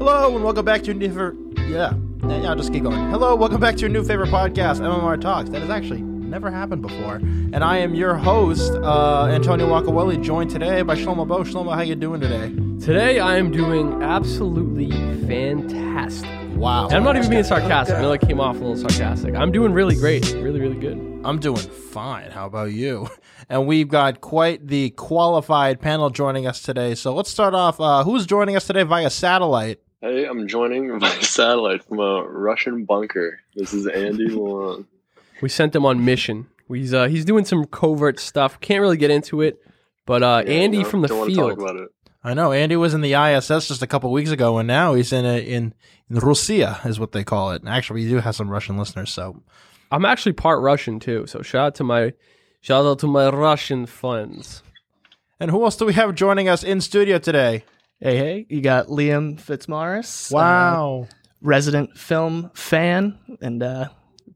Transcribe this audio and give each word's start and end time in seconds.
Hello 0.00 0.34
and 0.34 0.42
welcome 0.42 0.64
back 0.64 0.80
to 0.80 0.86
your 0.86 0.94
new 0.94 1.08
favorite. 1.08 1.36
Yeah, 1.68 1.92
yeah, 2.26 2.48
I'll 2.48 2.56
just 2.56 2.72
keep 2.72 2.84
going. 2.84 3.10
Hello, 3.10 3.36
welcome 3.36 3.60
back 3.60 3.74
to 3.74 3.80
your 3.82 3.90
new 3.90 4.02
favorite 4.02 4.30
podcast, 4.30 4.80
MMR 4.80 5.20
Talks. 5.20 5.50
That 5.50 5.60
has 5.60 5.68
actually 5.68 6.00
never 6.00 6.50
happened 6.50 6.80
before, 6.80 7.16
and 7.16 7.62
I 7.62 7.76
am 7.76 7.94
your 7.94 8.14
host, 8.14 8.72
uh, 8.72 9.26
Antonio 9.26 9.68
Wakaweli, 9.68 10.24
joined 10.24 10.50
today 10.50 10.80
by 10.80 10.96
Shlomo 10.96 11.28
Bo. 11.28 11.40
Shlomo, 11.40 11.74
how 11.74 11.82
you 11.82 11.96
doing 11.96 12.18
today? 12.18 12.48
Today 12.82 13.20
I 13.20 13.36
am 13.36 13.50
doing 13.50 14.02
absolutely 14.02 14.90
fantastic. 15.26 16.30
Wow, 16.56 16.86
And 16.86 16.94
I'm 16.96 17.04
not 17.04 17.16
even 17.16 17.28
being 17.28 17.44
sarcastic. 17.44 17.96
I 17.96 18.00
know 18.00 18.10
that 18.10 18.26
came 18.26 18.40
off 18.40 18.56
a 18.56 18.58
little 18.58 18.78
sarcastic. 18.78 19.34
I'm 19.34 19.52
doing 19.52 19.74
really 19.74 19.96
great. 19.96 20.32
Really, 20.32 20.60
really 20.60 20.78
good. 20.78 20.96
I'm 21.24 21.38
doing 21.38 21.56
fine. 21.60 22.30
How 22.30 22.46
about 22.46 22.72
you? 22.72 23.06
And 23.48 23.66
we've 23.66 23.88
got 23.88 24.20
quite 24.20 24.68
the 24.68 24.90
qualified 24.90 25.80
panel 25.80 26.08
joining 26.08 26.46
us 26.46 26.62
today. 26.62 26.94
So 26.94 27.12
let's 27.12 27.30
start 27.30 27.52
off. 27.52 27.80
Uh, 27.80 28.04
who's 28.04 28.24
joining 28.24 28.54
us 28.54 28.64
today 28.64 28.84
via 28.84 29.10
satellite? 29.10 29.80
Hey, 30.02 30.24
I'm 30.24 30.48
joining 30.48 30.98
by 30.98 31.10
satellite 31.20 31.84
from 31.84 32.00
a 32.00 32.22
Russian 32.22 32.84
bunker. 32.84 33.40
This 33.54 33.74
is 33.74 33.86
Andy 33.86 34.28
Long. 34.30 34.86
We 35.42 35.50
sent 35.50 35.74
him 35.76 35.84
on 35.84 36.04
mission. 36.04 36.48
He's 36.68 36.94
uh, 36.94 37.08
he's 37.08 37.24
doing 37.26 37.44
some 37.44 37.66
covert 37.66 38.18
stuff. 38.18 38.58
Can't 38.60 38.80
really 38.80 38.96
get 38.96 39.10
into 39.10 39.42
it, 39.42 39.60
but 40.06 40.22
uh, 40.22 40.42
Yeah, 40.46 40.52
Andy 40.52 40.78
no, 40.78 40.84
from 40.84 41.02
the 41.02 41.08
don't 41.08 41.26
field. 41.26 41.50
Talk 41.50 41.58
about 41.58 41.76
it. 41.76 41.88
I 42.24 42.32
know 42.32 42.52
Andy 42.52 42.76
was 42.76 42.94
in 42.94 43.00
the 43.02 43.14
ISS 43.14 43.68
just 43.68 43.82
a 43.82 43.86
couple 43.86 44.10
weeks 44.12 44.30
ago, 44.30 44.58
and 44.58 44.66
now 44.66 44.94
he's 44.94 45.12
in 45.12 45.26
a, 45.26 45.38
in 45.38 45.74
in 46.08 46.16
Russia, 46.16 46.80
is 46.84 46.98
what 46.98 47.12
they 47.12 47.24
call 47.24 47.52
it. 47.52 47.62
And 47.62 47.68
actually, 47.68 48.04
we 48.04 48.08
do 48.08 48.20
have 48.20 48.36
some 48.36 48.48
Russian 48.48 48.78
listeners, 48.78 49.10
so 49.10 49.42
I'm 49.90 50.04
actually 50.06 50.32
part 50.32 50.62
Russian 50.62 50.98
too. 51.00 51.26
So 51.26 51.42
shout 51.42 51.66
out 51.66 51.74
to 51.76 51.84
my 51.84 52.14
shout 52.62 52.86
out 52.86 53.00
to 53.00 53.06
my 53.06 53.28
Russian 53.28 53.84
friends. 53.84 54.62
And 55.38 55.50
who 55.50 55.62
else 55.64 55.76
do 55.76 55.84
we 55.84 55.94
have 55.94 56.14
joining 56.14 56.48
us 56.48 56.62
in 56.62 56.80
studio 56.80 57.18
today? 57.18 57.64
Hey, 58.00 58.16
hey, 58.16 58.46
you 58.48 58.60
got 58.62 58.86
Liam 58.86 59.38
Fitzmaurice. 59.38 60.32
uh, 60.32 60.36
Wow, 60.36 61.08
resident 61.42 61.98
film 61.98 62.50
fan 62.54 63.18
and 63.42 63.62
uh, 63.62 63.88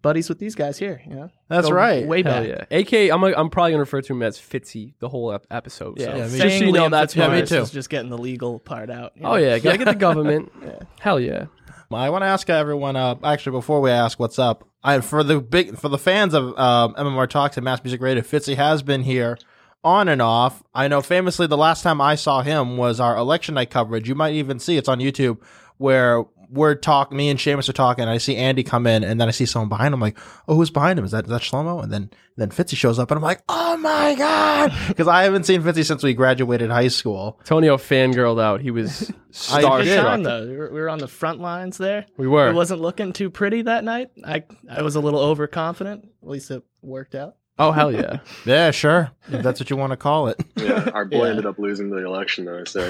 buddies 0.02 0.28
with 0.28 0.38
these 0.38 0.54
guys 0.54 0.76
here. 0.78 1.00
You 1.08 1.14
know? 1.14 1.30
that's 1.48 1.68
Go 1.68 1.74
right. 1.74 2.06
Way 2.06 2.22
Hell 2.22 2.44
back. 2.44 2.66
yeah. 2.70 2.78
AK, 2.78 3.10
I'm 3.10 3.24
I'm 3.24 3.48
probably 3.50 3.72
gonna 3.72 3.80
refer 3.80 4.02
to 4.02 4.12
him 4.12 4.22
as 4.22 4.38
Fitzy 4.38 4.92
the 4.98 5.08
whole 5.08 5.32
ep- 5.32 5.46
episode. 5.50 5.98
Yeah, 5.98 6.06
so. 6.06 6.16
Yeah, 6.16 6.26
me 6.26 6.38
just 6.38 6.58
so 6.58 6.64
you 6.66 6.72
know, 6.72 6.88
that's 6.90 7.16
Yeah, 7.16 7.28
me 7.28 7.46
too. 7.46 7.56
is 7.56 7.70
just 7.70 7.88
getting 7.88 8.10
the 8.10 8.18
legal 8.18 8.58
part 8.58 8.90
out. 8.90 9.12
you 9.16 9.22
Oh 9.24 9.36
yeah, 9.36 9.58
gotta 9.58 9.78
get 9.78 9.84
the 9.86 9.94
government. 9.94 10.52
Hell 11.00 11.18
yeah. 11.18 11.46
I 11.90 12.10
want 12.10 12.22
to 12.22 12.26
ask 12.26 12.50
everyone. 12.50 12.96
Uh, 12.96 13.14
actually, 13.22 13.52
before 13.52 13.80
we 13.80 13.88
ask 13.90 14.18
what's 14.18 14.38
up, 14.38 14.68
I 14.82 14.98
for 15.00 15.22
the 15.22 15.40
big 15.40 15.78
for 15.78 15.88
the 15.88 15.98
fans 15.98 16.34
of 16.34 16.58
um, 16.58 16.94
MMR 16.94 17.28
Talks 17.28 17.56
and 17.56 17.62
Mass 17.64 17.84
Music 17.84 18.00
Radio, 18.00 18.22
Fitzy 18.22 18.56
has 18.56 18.82
been 18.82 19.02
here 19.04 19.38
on 19.84 20.08
and 20.08 20.22
off. 20.22 20.62
I 20.74 20.88
know 20.88 21.00
famously 21.02 21.46
the 21.46 21.56
last 21.56 21.82
time 21.82 22.00
I 22.00 22.14
saw 22.14 22.42
him 22.42 22.76
was 22.76 23.00
our 23.00 23.16
election 23.16 23.54
night 23.54 23.70
coverage. 23.70 24.08
You 24.08 24.14
might 24.14 24.34
even 24.34 24.58
see 24.58 24.76
it's 24.76 24.88
on 24.88 24.98
YouTube 24.98 25.38
where 25.76 26.24
we're 26.50 26.74
talking. 26.74 27.16
Me 27.16 27.28
and 27.30 27.38
Seamus 27.38 27.68
are 27.68 27.72
talking. 27.72 28.04
I 28.06 28.18
see 28.18 28.36
Andy 28.36 28.62
come 28.62 28.86
in, 28.86 29.02
and 29.02 29.20
then 29.20 29.26
I 29.28 29.30
see 29.32 29.46
someone 29.46 29.68
behind 29.68 29.88
him. 29.88 29.94
I'm 29.94 30.00
like, 30.00 30.18
oh, 30.46 30.54
who's 30.54 30.70
behind 30.70 30.98
him? 30.98 31.04
Is 31.04 31.10
that 31.10 31.24
is 31.24 31.30
that 31.30 31.40
Shlomo? 31.42 31.82
And 31.82 31.92
then 31.92 32.10
then 32.36 32.50
Fitzy 32.50 32.76
shows 32.76 32.98
up, 32.98 33.10
and 33.10 33.16
I'm 33.18 33.22
like, 33.22 33.42
oh 33.48 33.76
my 33.78 34.14
god, 34.14 34.72
because 34.88 35.08
I 35.08 35.24
haven't 35.24 35.44
seen 35.44 35.62
Fitzy 35.62 35.84
since 35.84 36.02
we 36.02 36.14
graduated 36.14 36.70
high 36.70 36.88
school. 36.88 37.40
Tonio 37.44 37.76
fangirled 37.76 38.40
out. 38.40 38.60
He 38.60 38.70
was 38.70 39.10
I 39.50 39.62
Good 39.62 39.84
did. 39.84 39.98
starstruck. 39.98 40.24
though. 40.24 40.46
We 40.46 40.56
were, 40.56 40.70
we 40.72 40.80
were 40.80 40.88
on 40.90 40.98
the 40.98 41.08
front 41.08 41.40
lines 41.40 41.76
there. 41.78 42.06
We 42.16 42.28
were. 42.28 42.48
It 42.50 42.54
wasn't 42.54 42.80
looking 42.82 43.12
too 43.12 43.30
pretty 43.30 43.62
that 43.62 43.82
night. 43.82 44.10
I 44.24 44.44
I 44.70 44.82
was 44.82 44.94
a 44.96 45.00
little 45.00 45.20
overconfident. 45.20 46.04
At 46.22 46.28
least 46.28 46.50
it 46.50 46.62
worked 46.82 47.14
out. 47.14 47.36
Oh 47.58 47.70
hell 47.72 47.92
yeah. 47.92 48.18
Yeah, 48.44 48.70
sure, 48.72 49.10
if 49.30 49.42
that's 49.42 49.60
what 49.60 49.70
you 49.70 49.76
want 49.76 49.90
to 49.92 49.96
call 49.96 50.28
it. 50.28 50.40
Yeah, 50.56 50.90
our 50.92 51.04
boy 51.04 51.24
Yeah. 51.24 51.30
ended 51.30 51.46
up 51.46 51.58
losing 51.58 51.90
the 51.90 52.04
election 52.04 52.44
though. 52.46 52.64
So 52.64 52.80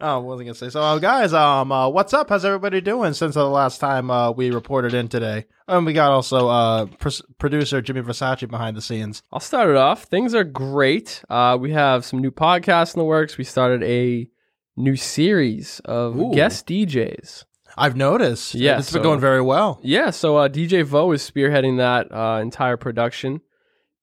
oh, 0.00 0.20
what 0.20 0.24
was 0.24 0.40
I 0.40 0.44
gonna 0.44 0.54
say? 0.54 0.70
So, 0.70 0.80
uh, 0.82 0.98
guys, 0.98 1.32
um, 1.32 1.70
uh, 1.72 1.88
what's 1.88 2.12
up? 2.14 2.28
How's 2.28 2.44
everybody 2.44 2.80
doing 2.80 3.12
since 3.12 3.34
the 3.34 3.44
last 3.46 3.78
time 3.78 4.10
uh, 4.10 4.30
we 4.32 4.50
reported 4.50 4.94
in 4.94 5.08
today? 5.08 5.46
And 5.66 5.84
we 5.86 5.92
got 5.92 6.10
also 6.10 6.48
uh, 6.48 6.86
pr- 6.86 7.08
producer 7.38 7.80
Jimmy 7.82 8.00
Versace 8.02 8.48
behind 8.48 8.76
the 8.76 8.82
scenes. 8.82 9.22
I'll 9.32 9.40
start 9.40 9.68
it 9.70 9.76
off. 9.76 10.04
Things 10.04 10.34
are 10.34 10.44
great. 10.44 11.22
Uh, 11.28 11.58
we 11.60 11.72
have 11.72 12.04
some 12.04 12.20
new 12.20 12.30
podcasts 12.30 12.94
in 12.94 12.98
the 13.00 13.04
works. 13.04 13.36
We 13.38 13.44
started 13.44 13.82
a 13.82 14.28
new 14.76 14.96
series 14.96 15.80
of 15.84 16.16
Ooh. 16.16 16.32
guest 16.34 16.66
DJs. 16.66 17.44
I've 17.78 17.96
noticed. 17.96 18.54
Yeah, 18.54 18.78
it's 18.78 18.92
been 18.92 19.02
going 19.02 19.20
very 19.20 19.40
well. 19.42 19.78
Yeah, 19.82 20.10
so 20.10 20.36
uh, 20.36 20.48
DJ 20.48 20.84
Vo 20.84 21.12
is 21.12 21.28
spearheading 21.28 21.78
that 21.78 22.12
uh, 22.12 22.40
entire 22.40 22.76
production, 22.76 23.40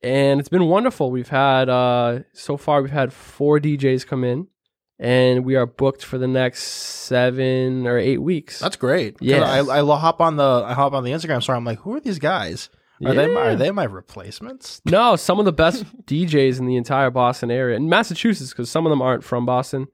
and 0.01 0.39
it's 0.39 0.49
been 0.49 0.65
wonderful. 0.67 1.11
We've 1.11 1.29
had 1.29 1.69
uh, 1.69 2.19
so 2.33 2.57
far 2.57 2.81
we've 2.81 2.91
had 2.91 3.13
four 3.13 3.59
DJs 3.59 4.05
come 4.07 4.23
in, 4.23 4.47
and 4.99 5.45
we 5.45 5.55
are 5.55 5.65
booked 5.65 6.03
for 6.03 6.17
the 6.17 6.27
next 6.27 6.63
seven 6.63 7.85
or 7.87 7.97
eight 7.97 8.21
weeks. 8.21 8.59
That's 8.59 8.75
great. 8.75 9.17
Yeah, 9.19 9.43
I, 9.43 9.79
I 9.79 9.97
hop 9.97 10.21
on 10.21 10.35
the 10.37 10.63
I 10.65 10.73
hop 10.73 10.93
on 10.93 11.03
the 11.03 11.11
Instagram 11.11 11.41
story. 11.43 11.57
I'm 11.57 11.65
like, 11.65 11.79
who 11.79 11.95
are 11.95 11.99
these 11.99 12.19
guys? 12.19 12.69
Are 13.05 13.13
they 13.13 13.29
Yeah. 13.31 13.39
are 13.39 13.55
they 13.57 13.71
my 13.71 13.83
replacements? 13.83 14.81
No, 14.85 15.15
some 15.17 15.37
of 15.39 15.45
the 15.45 15.51
best 15.51 15.83
DJs 16.05 16.59
in 16.59 16.65
the 16.65 16.77
entire 16.77 17.09
Boston 17.09 17.51
area 17.51 17.75
and 17.75 17.89
Massachusetts 17.89 18.51
because 18.51 18.69
some 18.69 18.85
of 18.85 18.89
them 18.89 19.01
aren't 19.01 19.23
from 19.23 19.45
Boston. 19.45 19.87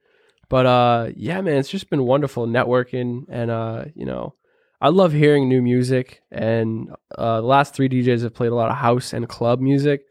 But 0.51 0.65
uh, 0.65 1.11
yeah, 1.15 1.39
man, 1.39 1.55
it's 1.55 1.69
just 1.69 1.89
been 1.89 2.03
wonderful 2.03 2.45
networking, 2.45 3.23
and 3.29 3.49
uh, 3.49 3.85
you 3.95 4.05
know, 4.05 4.35
I 4.81 4.89
love 4.89 5.13
hearing 5.13 5.47
new 5.47 5.61
music. 5.61 6.21
And 6.29 6.89
uh, 7.17 7.39
the 7.39 7.47
last 7.47 7.73
three 7.73 7.87
DJs 7.87 8.23
have 8.23 8.33
played 8.33 8.51
a 8.51 8.55
lot 8.55 8.69
of 8.69 8.75
house 8.75 9.13
and 9.13 9.29
club 9.29 9.61
music, 9.61 10.01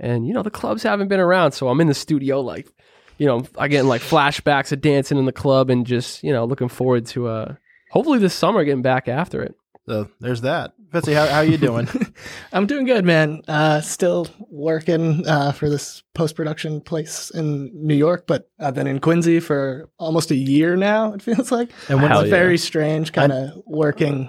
and 0.00 0.26
you 0.26 0.32
know, 0.32 0.42
the 0.42 0.50
clubs 0.50 0.82
haven't 0.82 1.08
been 1.08 1.20
around, 1.20 1.52
so 1.52 1.68
I'm 1.68 1.78
in 1.82 1.88
the 1.88 1.94
studio 1.94 2.40
like, 2.40 2.72
you 3.18 3.26
know, 3.26 3.44
I 3.58 3.68
get 3.68 3.84
like 3.84 4.00
flashbacks 4.00 4.72
of 4.72 4.80
dancing 4.80 5.18
in 5.18 5.26
the 5.26 5.30
club, 5.30 5.68
and 5.68 5.86
just 5.86 6.24
you 6.24 6.32
know, 6.32 6.46
looking 6.46 6.70
forward 6.70 7.04
to 7.08 7.28
uh, 7.28 7.54
hopefully 7.90 8.18
this 8.18 8.32
summer 8.32 8.64
getting 8.64 8.80
back 8.80 9.08
after 9.08 9.42
it. 9.42 9.54
So 9.86 10.08
there's 10.20 10.40
that. 10.40 10.72
Fitzy, 10.92 11.14
how 11.14 11.26
how 11.26 11.40
you 11.40 11.56
doing? 11.56 11.88
I'm 12.52 12.66
doing 12.66 12.84
good, 12.84 13.06
man. 13.06 13.40
Uh, 13.48 13.80
still 13.80 14.26
working 14.50 15.26
uh, 15.26 15.52
for 15.52 15.70
this 15.70 16.02
post 16.12 16.36
production 16.36 16.82
place 16.82 17.30
in 17.30 17.70
New 17.72 17.94
York, 17.94 18.26
but 18.26 18.50
I've 18.58 18.74
been 18.74 18.86
in 18.86 19.00
Quincy 19.00 19.40
for 19.40 19.88
almost 19.98 20.30
a 20.30 20.34
year 20.34 20.76
now. 20.76 21.14
It 21.14 21.22
feels 21.22 21.50
like 21.50 21.70
And 21.88 22.04
it's 22.04 22.14
yeah. 22.14 22.24
very 22.24 22.58
strange, 22.58 23.12
kind 23.14 23.32
of 23.32 23.62
working 23.64 24.28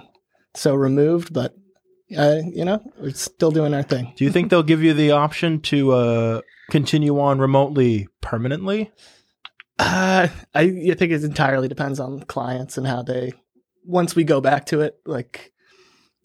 so 0.54 0.74
removed, 0.74 1.34
but 1.34 1.54
uh, 2.16 2.40
you 2.50 2.64
know, 2.64 2.80
we're 2.98 3.10
still 3.10 3.50
doing 3.50 3.74
our 3.74 3.82
thing. 3.82 4.14
do 4.16 4.24
you 4.24 4.30
think 4.30 4.48
they'll 4.48 4.62
give 4.62 4.82
you 4.82 4.94
the 4.94 5.10
option 5.10 5.60
to 5.62 5.92
uh, 5.92 6.40
continue 6.70 7.20
on 7.20 7.40
remotely 7.40 8.08
permanently? 8.22 8.90
Uh, 9.78 10.28
I, 10.54 10.60
I 10.62 10.94
think 10.94 11.12
it 11.12 11.24
entirely 11.24 11.68
depends 11.68 12.00
on 12.00 12.22
clients 12.22 12.78
and 12.78 12.86
how 12.86 13.02
they. 13.02 13.34
Once 13.86 14.16
we 14.16 14.24
go 14.24 14.40
back 14.40 14.64
to 14.64 14.80
it, 14.80 14.98
like 15.04 15.52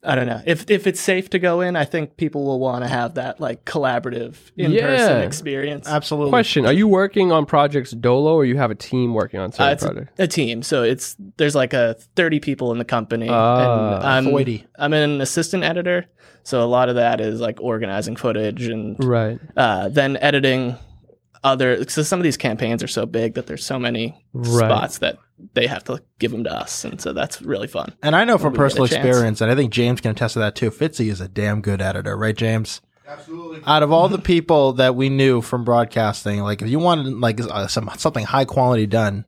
I 0.01 0.15
don't 0.15 0.27
know 0.27 0.41
if 0.45 0.69
if 0.71 0.87
it's 0.87 0.99
safe 1.01 1.29
to 1.31 1.39
go 1.39 1.59
in. 1.59 1.75
I 1.75 1.83
think 1.83 2.15
people 2.15 2.45
will 2.45 2.59
want 2.59 2.85
to 2.85 2.87
have 2.87 3.15
that 3.15 3.41
like 3.41 3.65
collaborative 3.65 4.35
in 4.55 4.71
person 4.71 5.17
Yeah. 5.19 5.19
experience. 5.19 5.89
Absolutely. 5.89 6.29
Question: 6.31 6.65
Are 6.65 6.71
you 6.71 6.87
working 6.87 7.33
on 7.33 7.45
projects 7.45 7.91
dolo, 7.91 8.33
or 8.33 8.45
you 8.45 8.55
have 8.57 8.71
a 8.71 8.75
team 8.75 9.13
working 9.13 9.41
on 9.41 9.49
Uh, 9.49 9.51
certain 9.51 9.71
it's 9.73 9.83
a, 9.83 9.87
projects? 9.87 10.11
a 10.19 10.27
team, 10.27 10.63
so 10.63 10.83
it's 10.83 11.17
there's 11.37 11.53
like 11.55 11.73
a 11.73 11.95
30 12.15 12.39
people 12.39 12.71
in 12.71 12.77
the 12.77 12.85
company, 12.85 13.27
Ah, 13.29 13.57
and 13.95 13.95
I'm 14.05 14.25
40. 14.25 14.65
I'm 14.77 14.93
an 14.93 15.19
assistant 15.19 15.63
editor, 15.65 16.05
so 16.43 16.63
a 16.63 16.69
lot 16.69 16.87
of 16.87 16.95
that 16.95 17.19
is 17.19 17.41
like 17.41 17.59
organizing 17.61 18.15
footage 18.15 18.67
and 18.67 18.95
Right. 19.03 19.37
uh, 19.57 19.89
then 19.89 20.15
editing 20.21 20.75
other. 21.43 21.83
So 21.89 22.03
some 22.03 22.19
of 22.19 22.23
these 22.23 22.37
campaigns 22.37 22.81
are 22.83 22.87
so 22.87 23.05
big 23.05 23.33
that 23.33 23.47
there's 23.47 23.65
so 23.65 23.77
many 23.79 24.23
Right. 24.33 24.65
spots 24.69 24.97
that 24.99 25.17
they 25.53 25.67
have 25.67 25.83
to 25.85 26.01
give 26.19 26.31
them 26.31 26.43
to 26.43 26.53
us, 26.53 26.83
and 26.83 26.99
so 26.99 27.13
that's 27.13 27.41
really 27.41 27.67
fun. 27.67 27.93
And 28.03 28.15
I 28.15 28.23
know 28.25 28.37
from 28.37 28.53
we 28.53 28.57
get 28.57 28.61
a 28.61 28.65
personal 28.65 28.85
experience, 28.85 29.41
and 29.41 29.51
I 29.51 29.55
think 29.55 29.71
James 29.71 30.01
can 30.01 30.11
attest 30.11 30.33
to 30.33 30.39
that 30.39 30.55
too. 30.55 30.71
Fitzy 30.71 31.09
is 31.09 31.21
a 31.21 31.27
damn 31.27 31.61
good 31.61 31.81
editor, 31.81 32.17
right, 32.17 32.35
James? 32.35 32.81
Absolutely. 33.07 33.61
Out 33.65 33.83
of 33.83 33.91
all 33.91 34.07
the 34.07 34.17
people 34.19 34.73
that 34.73 34.95
we 34.95 35.09
knew 35.09 35.41
from 35.41 35.63
broadcasting, 35.63 36.41
like 36.41 36.61
if 36.61 36.69
you 36.69 36.79
wanted 36.79 37.07
like 37.15 37.41
uh, 37.41 37.67
some 37.67 37.89
something 37.97 38.25
high 38.25 38.45
quality 38.45 38.85
done, 38.85 39.25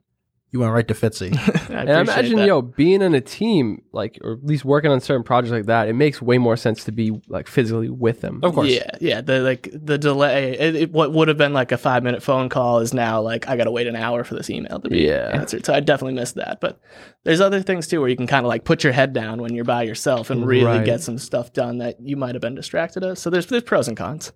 you 0.52 0.60
went 0.60 0.70
right 0.72 0.86
to 0.86 0.92
Fitzy. 0.94 1.34
I 1.70 1.80
And 1.80 1.90
I 1.90 2.00
imagine, 2.02 2.36
that. 2.36 2.46
yo, 2.46 2.60
being 2.60 3.00
in 3.00 3.14
a 3.14 3.22
team, 3.22 3.82
like, 3.90 4.18
or 4.22 4.34
at 4.34 4.44
least 4.44 4.66
working 4.66 4.90
on 4.90 5.00
certain 5.00 5.22
projects 5.22 5.50
like 5.50 5.64
that, 5.64 5.88
it 5.88 5.94
makes 5.94 6.20
way 6.20 6.36
more 6.36 6.58
sense 6.58 6.84
to 6.84 6.92
be 6.92 7.18
like 7.28 7.48
physically 7.48 7.88
with 7.88 8.20
them. 8.20 8.40
of 8.42 8.54
course. 8.54 8.68
Yeah, 8.68 8.90
yeah. 9.00 9.22
The 9.22 9.40
like 9.40 9.70
the 9.72 9.96
delay. 9.96 10.52
It, 10.58 10.74
it, 10.76 10.92
what 10.92 11.10
would 11.12 11.28
have 11.28 11.38
been 11.38 11.54
like 11.54 11.72
a 11.72 11.78
five 11.78 12.02
minute 12.02 12.22
phone 12.22 12.50
call 12.50 12.80
is 12.80 12.92
now 12.92 13.22
like 13.22 13.48
I 13.48 13.56
got 13.56 13.64
to 13.64 13.70
wait 13.70 13.86
an 13.86 13.96
hour 13.96 14.24
for 14.24 14.34
this 14.34 14.50
email 14.50 14.78
to 14.80 14.90
be 14.90 14.98
Yeah. 14.98 15.30
answered. 15.32 15.64
So 15.64 15.72
I 15.72 15.80
definitely 15.80 16.14
missed 16.14 16.34
that. 16.34 16.60
But 16.60 16.78
there's 17.24 17.40
other 17.40 17.62
things 17.62 17.88
too 17.88 18.00
where 18.00 18.10
you 18.10 18.16
can 18.16 18.26
kind 18.26 18.44
of 18.44 18.48
like 18.48 18.64
put 18.64 18.84
your 18.84 18.92
head 18.92 19.14
down 19.14 19.40
when 19.40 19.54
you're 19.54 19.64
by 19.64 19.84
yourself 19.84 20.28
and 20.28 20.46
really 20.46 20.66
Right. 20.66 20.84
get 20.84 21.00
some 21.00 21.16
stuff 21.16 21.54
done 21.54 21.78
that 21.78 21.96
you 22.00 22.16
might 22.18 22.34
have 22.34 22.42
been 22.42 22.54
distracted 22.54 23.02
of. 23.04 23.16
So 23.18 23.30
there's 23.30 23.46
there's 23.46 23.62
pros 23.62 23.88
and 23.88 23.96
cons. 23.96 24.32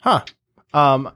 Huh. 0.00 0.22
Um. 0.74 1.12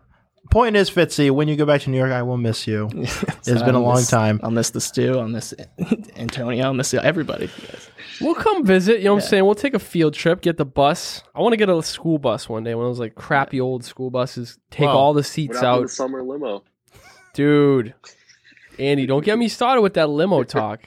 Point 0.51 0.75
is, 0.75 0.91
Fitzy, 0.91 1.31
when 1.31 1.47
you 1.47 1.55
go 1.57 1.65
back 1.65 1.83
to 1.83 1.91
New 1.91 1.97
York, 1.99 2.11
I 2.11 2.23
will 2.23 2.37
miss 2.37 2.67
you. 2.67 2.89
it's 2.95 3.47
been 3.63 3.77
a 3.77 3.81
long 3.81 4.03
time. 4.03 4.41
I'll 4.43 4.51
miss 4.51 4.71
the 4.71 4.81
stew. 4.81 5.19
I'll 5.19 5.29
miss 5.29 5.55
Antonio. 6.17 6.65
I'll 6.65 6.75
miss 6.75 6.93
everybody. 6.93 7.49
We'll 8.21 8.35
come 8.35 8.67
visit. 8.67 8.99
You 8.99 9.05
know 9.07 9.15
what 9.15 9.23
I'm 9.23 9.29
saying? 9.29 9.45
We'll 9.45 9.55
take 9.55 9.75
a 9.75 9.79
field 9.79 10.15
trip, 10.15 10.41
get 10.43 10.57
the 10.57 10.65
bus. 10.65 11.23
I 11.35 11.41
want 11.41 11.53
to 11.53 11.57
get 11.57 11.69
a 11.69 11.83
school 11.83 12.19
bus 12.19 12.49
one 12.49 12.65
day. 12.65 12.75
One 12.75 12.87
of 12.87 12.91
those 12.91 12.99
like 12.99 13.15
crappy 13.15 13.61
old 13.61 13.85
school 13.85 14.11
buses. 14.11 14.59
Take 14.71 14.89
Wow. 14.89 14.97
all 14.99 15.15
the 15.15 15.23
seats 15.23 15.55
happened 15.57 15.67
out, 15.69 15.83
the 15.83 15.89
summer 15.89 16.23
limo? 16.23 16.65
dude. 17.33 17.95
Andy, 18.79 19.07
don't 19.07 19.25
get 19.25 19.39
me 19.39 19.49
started 19.49 19.83
with 19.83 19.95
that 19.95 20.09
limo 20.11 20.43
talk. 20.45 20.81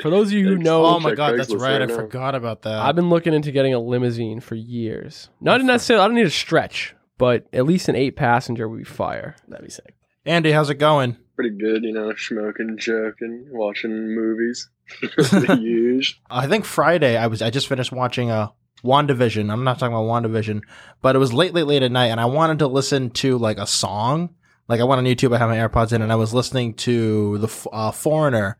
For 0.00 0.08
those 0.08 0.28
of 0.28 0.34
you 0.34 0.46
who 0.46 0.56
know, 0.56 0.84
Oh 0.86 1.00
my 1.00 1.14
god, 1.14 1.38
that's 1.38 1.52
right. 1.52 1.80
right 1.80 1.90
I 1.90 1.94
forgot 1.94 2.34
about 2.34 2.62
that. 2.62 2.78
I've 2.80 2.94
been 2.96 3.10
looking 3.10 3.34
into 3.34 3.50
getting 3.50 3.74
a 3.74 3.78
limousine 3.80 4.40
for 4.40 4.54
years. 4.54 5.28
Not 5.40 5.60
necessarily, 5.62 6.04
I 6.04 6.08
don't 6.08 6.14
need 6.16 6.26
a 6.26 6.30
stretch, 6.30 6.94
but 7.20 7.46
at 7.52 7.66
least 7.66 7.88
an 7.88 7.94
eight 7.96 8.16
passenger 8.16 8.68
would 8.68 8.78
be 8.78 8.84
fire. 8.84 9.36
That'd 9.46 9.64
be 9.64 9.70
sick. 9.70 9.94
Andy, 10.26 10.52
how's 10.52 10.70
it 10.70 10.74
going? 10.76 11.16
Pretty 11.36 11.56
good, 11.56 11.84
you 11.84 11.92
know, 11.92 12.12
smoking, 12.16 12.76
joking, 12.78 13.46
watching 13.50 14.14
movies. 14.14 14.68
Huge. 15.46 16.20
I 16.28 16.46
think 16.46 16.64
Friday 16.64 17.16
I 17.16 17.28
was 17.28 17.40
I 17.42 17.50
just 17.50 17.68
finished 17.68 17.92
watching 17.92 18.30
a 18.30 18.52
WandaVision. 18.84 19.50
I'm 19.52 19.64
not 19.64 19.78
talking 19.78 19.94
about 19.94 20.04
WandaVision, 20.06 20.62
but 21.02 21.14
it 21.14 21.18
was 21.18 21.32
late, 21.32 21.54
late, 21.54 21.66
late 21.66 21.82
at 21.82 21.92
night, 21.92 22.06
and 22.08 22.20
I 22.20 22.24
wanted 22.26 22.58
to 22.60 22.66
listen 22.66 23.10
to 23.10 23.38
like 23.38 23.58
a 23.58 23.66
song. 23.66 24.34
Like 24.68 24.80
I 24.80 24.84
went 24.84 24.98
on 24.98 25.04
YouTube, 25.04 25.34
I 25.34 25.38
had 25.38 25.46
my 25.46 25.56
AirPods 25.56 25.92
in, 25.92 26.00
and 26.02 26.12
I 26.12 26.16
was 26.16 26.32
listening 26.34 26.74
to 26.74 27.38
the 27.38 27.68
uh, 27.72 27.90
Foreigner. 27.90 28.56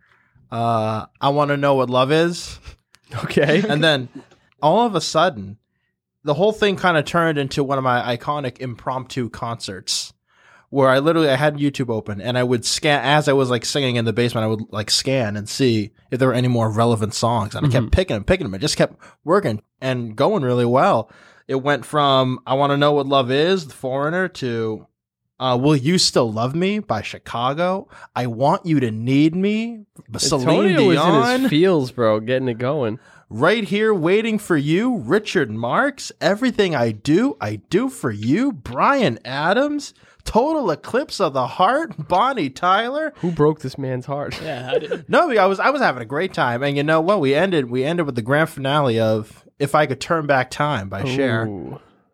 Uh, 0.50 1.06
I 1.20 1.28
want 1.30 1.50
to 1.50 1.56
know 1.56 1.74
what 1.74 1.88
love 1.90 2.10
is, 2.12 2.58
Okay. 3.24 3.62
and 3.68 3.82
then 3.82 4.08
all 4.62 4.84
of 4.86 4.94
a 4.94 5.00
sudden, 5.00 5.58
the 6.24 6.34
whole 6.34 6.52
thing 6.52 6.76
kind 6.76 6.96
of 6.96 7.04
turned 7.04 7.38
into 7.38 7.64
one 7.64 7.78
of 7.78 7.84
my 7.84 8.16
iconic 8.16 8.58
impromptu 8.58 9.30
concerts. 9.30 10.12
Where 10.72 10.88
I 10.88 11.00
literally 11.00 11.28
I 11.28 11.34
had 11.34 11.56
YouTube 11.56 11.90
open 11.92 12.20
and 12.20 12.38
I 12.38 12.44
would 12.44 12.64
scan 12.64 13.02
as 13.02 13.26
I 13.26 13.32
was 13.32 13.50
like 13.50 13.64
singing 13.64 13.96
in 13.96 14.04
the 14.04 14.12
basement. 14.12 14.44
I 14.44 14.46
would 14.46 14.70
like 14.70 14.88
scan 14.88 15.36
and 15.36 15.48
see 15.48 15.90
if 16.12 16.20
there 16.20 16.28
were 16.28 16.34
any 16.34 16.46
more 16.46 16.70
relevant 16.70 17.12
songs, 17.12 17.56
and 17.56 17.66
I 17.66 17.68
kept 17.70 17.90
picking 17.90 18.14
them, 18.14 18.22
picking 18.22 18.44
them. 18.44 18.54
It 18.54 18.60
just 18.60 18.76
kept 18.76 18.94
working 19.24 19.62
and 19.80 20.14
going 20.14 20.44
really 20.44 20.64
well. 20.64 21.10
It 21.48 21.56
went 21.56 21.84
from 21.84 22.38
"I 22.46 22.54
Want 22.54 22.70
to 22.70 22.76
Know 22.76 22.92
What 22.92 23.08
Love 23.08 23.32
Is," 23.32 23.66
The 23.66 23.74
Foreigner, 23.74 24.28
to 24.28 24.86
uh, 25.40 25.58
"Will 25.60 25.74
You 25.74 25.98
Still 25.98 26.30
Love 26.32 26.54
Me" 26.54 26.78
by 26.78 27.02
Chicago. 27.02 27.88
"I 28.14 28.28
Want 28.28 28.64
You 28.64 28.78
to 28.78 28.92
Need 28.92 29.34
Me," 29.34 29.86
by 30.08 30.20
Celine 30.20 30.68
Antonio 30.68 30.86
was 30.86 31.34
in 31.34 31.40
his 31.40 31.50
feels, 31.50 31.90
bro, 31.90 32.20
getting 32.20 32.48
it 32.48 32.58
going. 32.58 33.00
Right 33.32 33.62
here, 33.62 33.94
waiting 33.94 34.40
for 34.40 34.56
you, 34.56 34.96
Richard 34.96 35.52
Marx. 35.52 36.10
Everything 36.20 36.74
I 36.74 36.90
do, 36.90 37.36
I 37.40 37.56
do 37.70 37.88
for 37.88 38.10
you. 38.10 38.50
Bryan 38.50 39.20
Adams. 39.24 39.94
Total 40.24 40.68
Eclipse 40.72 41.20
of 41.20 41.32
the 41.32 41.46
Heart. 41.46 42.08
Bonnie 42.08 42.50
Tyler. 42.50 43.12
Who 43.18 43.30
broke 43.30 43.60
this 43.60 43.78
man's 43.78 44.06
heart? 44.06 44.40
Yeah, 44.42 44.64
how 44.64 44.78
did, 44.80 45.08
No, 45.08 45.30
I 45.30 45.46
was 45.46 45.60
I 45.60 45.70
was 45.70 45.80
having 45.80 46.02
a 46.02 46.06
great 46.06 46.34
time, 46.34 46.64
and 46.64 46.76
you 46.76 46.82
know 46.82 47.00
what? 47.00 47.20
We 47.20 47.32
ended 47.36 47.70
we 47.70 47.84
ended 47.84 48.04
with 48.04 48.16
the 48.16 48.22
grand 48.22 48.50
finale 48.50 48.98
of 48.98 49.44
"If 49.60 49.76
I 49.76 49.86
Could 49.86 50.00
Turn 50.00 50.26
Back 50.26 50.50
Time" 50.50 50.88
by 50.88 51.04
Cher. 51.04 51.48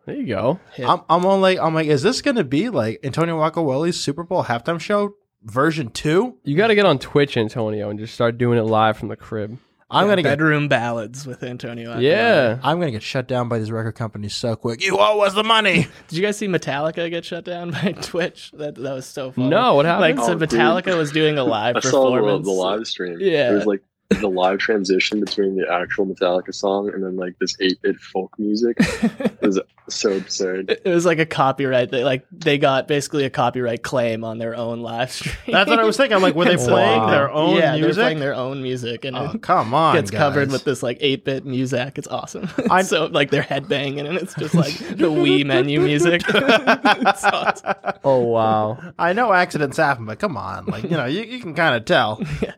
There 0.05 0.15
you 0.15 0.27
go. 0.27 0.61
I'm 0.87 1.01
I'm 1.09 1.25
only 1.25 1.59
I'm 1.59 1.75
like, 1.75 1.87
is 1.89 2.03
this 2.03 2.21
gonna 2.21 2.45
be 2.45 2.69
like 2.69 3.01
Antonio 3.03 3.41
Wakaweli's 3.41 3.99
Super 3.99 4.23
Bowl 4.23 4.45
halftime 4.45 4.79
show 4.79 5.15
version 5.43 5.89
two? 5.89 6.37
You 6.45 6.59
got 6.59 6.67
to 6.69 6.75
get 6.75 6.85
on 6.85 6.99
Twitch, 6.99 7.39
Antonio, 7.39 7.89
and 7.89 7.99
just 7.99 8.13
start 8.13 8.37
doing 8.37 8.59
it 8.59 8.63
live 8.65 8.99
from 8.99 9.09
the 9.09 9.17
crib. 9.17 9.59
I'm 9.89 10.09
gonna 10.09 10.23
get 10.23 10.31
bedroom 10.31 10.67
ballads 10.69 11.27
with 11.27 11.43
Antonio. 11.45 11.95
Acquinoni. 11.95 12.03
Yeah. 12.03 12.59
I'm 12.63 12.81
gonna 12.81 12.91
get 12.91 13.03
shut 13.05 13.29
down 13.29 13.49
by 13.49 13.59
these 13.61 13.71
record 13.71 13.93
companies 13.93 14.35
so 14.35 14.57
quick. 14.57 14.83
You 14.85 14.97
owe 14.99 15.21
us 15.21 15.35
the 15.35 15.45
money. 15.45 15.87
Did 16.09 16.17
you 16.17 16.23
guys 16.23 16.37
see 16.37 16.49
Metallica 16.49 17.09
get 17.09 17.25
shut 17.25 17.45
down 17.45 17.71
by 17.83 17.93
Twitch? 18.03 18.51
That 18.53 18.75
that 18.75 18.93
was 18.95 19.07
so 19.07 19.31
funny. 19.31 19.49
No, 19.49 19.75
what 19.75 19.87
happened? 19.87 20.01
Like 20.01 20.17
happened? 20.17 20.51
so, 20.51 20.59
Oh, 20.59 20.75
dude. 20.75 20.85
Metallica 20.87 20.97
was 20.99 21.13
doing 21.13 21.39
a 21.39 21.45
live 21.45 21.77
I 21.77 21.81
saw 21.81 22.11
the, 22.11 22.17
performance. 22.17 22.47
the 22.47 22.53
live 22.53 22.87
stream. 22.87 23.19
Yeah. 23.21 23.53
It 23.53 23.55
was 23.55 23.67
like 23.67 23.83
the 24.11 24.29
live 24.29 24.59
transition 24.59 25.21
between 25.21 25.57
the 25.57 25.67
actual 25.71 26.07
Metallica 26.07 26.55
song 26.55 26.91
and 26.93 27.03
then 27.03 27.17
like 27.17 27.39
this 27.41 27.57
8 27.61 27.83
bit 27.83 27.97
folk 28.01 28.33
music. 28.39 28.79
It 29.37 29.43
was 29.43 29.61
so 29.89 30.17
absurd. 30.17 30.71
It 30.85 30.89
was 30.91 31.05
like 31.07 31.19
a 31.21 31.27
copyright. 31.27 31.91
They 31.91 32.03
like 32.03 32.27
they 32.33 32.59
got 32.59 32.89
basically 32.89 33.25
a 33.25 33.31
copyright 33.31 33.83
claim 33.85 34.25
on 34.25 34.39
their 34.39 34.57
own 34.57 34.81
live 34.81 35.13
stream. 35.13 35.35
That's 35.47 35.69
what 35.71 35.79
I 35.79 35.85
was 35.85 35.97
thinking. 35.97 36.17
I'm 36.17 36.23
like, 36.23 36.35
were 36.35 36.45
they 36.47 36.57
playing 36.57 37.01
Wow. 37.03 37.11
their 37.11 37.31
own 37.31 37.57
yeah, 37.57 37.73
they're 37.73 37.83
music? 37.85 38.03
playing 38.03 38.19
their 38.19 38.35
own 38.35 38.63
music, 38.63 39.05
and 39.05 39.17
oh, 39.17 39.31
it 39.35 39.43
come 39.43 39.73
on, 39.75 39.95
gets 39.95 40.11
covered 40.11 40.51
with 40.51 40.65
this 40.65 40.83
like 40.83 40.97
eight 41.01 41.25
bit 41.25 41.45
music. 41.47 41.99
It's 41.99 42.09
awesome. 42.09 42.49
I- 42.71 42.83
so 42.83 43.07
like 43.07 43.31
they're 43.31 43.43
headbanging, 43.43 44.07
and 44.09 44.17
it's 44.19 44.35
just 44.35 44.55
like 44.55 44.77
the 44.79 45.11
Wii 45.11 45.45
menu 45.47 45.81
music. 45.81 46.23
It's 46.35 47.25
awesome. 47.25 47.75
Oh, 48.03 48.21
wow. 48.25 48.79
I 48.99 49.13
know 49.13 49.33
accidents 49.33 49.77
happen, 49.77 50.07
but 50.07 50.19
come 50.19 50.37
on, 50.37 50.67
like 50.67 50.85
you 50.85 50.91
know, 50.91 51.05
you, 51.07 51.23
you 51.23 51.41
can 51.41 51.55
kind 51.55 51.77
of 51.77 51.85
tell. 51.85 52.21
Yeah. 52.43 52.55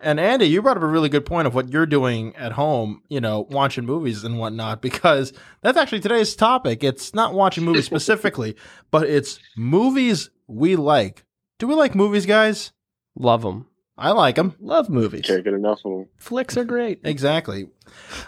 And 0.00 0.20
Andy, 0.20 0.46
you 0.46 0.62
brought 0.62 0.76
up 0.76 0.82
a 0.82 0.86
really 0.86 1.08
good 1.08 1.26
point 1.26 1.46
of 1.46 1.54
what 1.54 1.70
you're 1.72 1.86
doing 1.86 2.34
at 2.36 2.52
home, 2.52 3.02
you 3.08 3.20
know, 3.20 3.46
watching 3.50 3.84
movies 3.84 4.22
and 4.24 4.38
whatnot, 4.38 4.80
because 4.82 5.32
that's 5.60 5.78
actually 5.78 6.00
today's 6.00 6.36
topic. 6.36 6.84
It's 6.84 7.14
not 7.14 7.34
watching 7.34 7.64
movies 7.64 7.86
specifically, 7.92 8.56
but 8.90 9.08
it's 9.08 9.38
movies 9.56 10.30
we 10.46 10.76
like. 10.76 11.24
Do 11.58 11.66
we 11.66 11.74
like 11.74 11.94
movies, 11.94 12.26
guys? 12.26 12.72
Love 13.16 13.42
them. 13.42 13.66
I 13.96 14.12
like 14.12 14.36
them. 14.36 14.54
Love 14.60 14.88
movies. 14.88 15.26
Can't 15.26 15.42
get 15.42 15.54
enough 15.54 15.80
of 15.84 15.90
them. 15.92 16.08
Flicks 16.18 16.56
are 16.56 16.64
great. 16.64 17.00
Exactly. 17.02 17.68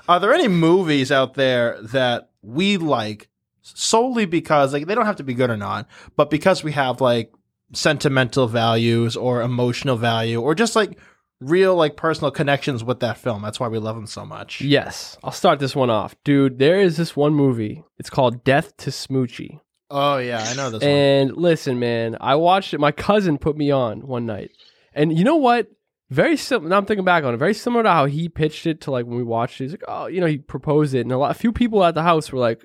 Are 0.09 0.19
there 0.19 0.35
any 0.35 0.49
movies 0.49 1.13
out 1.13 1.35
there 1.35 1.81
that 1.83 2.31
we 2.43 2.77
like 2.77 3.29
solely 3.63 4.25
because 4.25 4.73
like 4.73 4.87
they 4.87 4.97
don't 4.97 5.07
have 5.07 5.17
to 5.17 5.23
be 5.23 5.35
good 5.35 5.51
or 5.51 5.57
not, 5.57 5.89
but 6.17 6.29
because 6.29 6.65
we 6.65 6.73
have 6.73 7.01
like 7.01 7.33
sentimental 7.73 8.49
values 8.49 9.17
or 9.17 9.43
emotional 9.43 9.97
value 9.97 10.41
or 10.41 10.57
just 10.57 10.75
like 10.75 10.99
real 11.41 11.75
like 11.75 11.97
personal 11.97 12.31
connections 12.31 12.85
with 12.85 13.01
that 13.01 13.19
film. 13.19 13.43
That's 13.43 13.59
why 13.59 13.69
we 13.69 13.79
love 13.79 13.97
them 13.97 14.07
so 14.07 14.25
much. 14.25 14.61
Yes. 14.61 15.17
I'll 15.25 15.33
start 15.33 15.59
this 15.59 15.75
one 15.75 15.91
off. 15.91 16.15
Dude, 16.25 16.59
there 16.59 16.81
is 16.81 16.97
this 16.97 17.17
one 17.17 17.35
movie. 17.35 17.83
It's 17.99 18.11
called 18.11 18.45
Death 18.45 18.77
to 18.79 18.91
Smoochy. 18.91 19.61
Oh 19.91 20.19
yeah, 20.19 20.45
I 20.47 20.55
know 20.55 20.71
this 20.71 20.83
one. 20.83 20.91
And 20.91 21.37
listen, 21.37 21.79
man, 21.79 22.17
I 22.21 22.37
watched 22.37 22.75
it. 22.75 22.81
My 22.81 22.93
cousin 22.93 23.39
put 23.39 23.57
me 23.57 23.71
on 23.71 24.07
one 24.07 24.27
night. 24.27 24.53
And 24.95 25.17
you 25.17 25.25
know 25.25 25.37
what? 25.37 25.69
Very 26.11 26.37
similar. 26.37 26.69
Now 26.69 26.77
I'm 26.77 26.87
thinking 26.87 27.05
back 27.05 27.25
on 27.25 27.35
it. 27.35 27.39
Very 27.39 27.55
similar 27.55 27.85
to 27.85 27.91
how 27.91 28.07
he 28.07 28.29
pitched 28.29 28.67
it 28.67 28.81
to 28.83 28.91
like 28.91 29.07
when 29.07 29.17
we 29.17 29.23
watched 29.23 29.61
it. 29.61 29.65
He's 29.65 29.73
like, 29.73 29.85
oh, 29.89 30.07
you 30.07 30.21
know, 30.21 30.27
he 30.27 30.39
proposed 30.39 30.95
it. 30.95 31.01
And 31.01 31.13
a 31.13 31.19
lot, 31.19 31.31
a 31.31 31.35
few 31.35 31.53
people 31.53 31.83
at 31.85 31.95
the 31.95 32.03
house 32.03 32.33
were 32.33 32.39
like, 32.39 32.65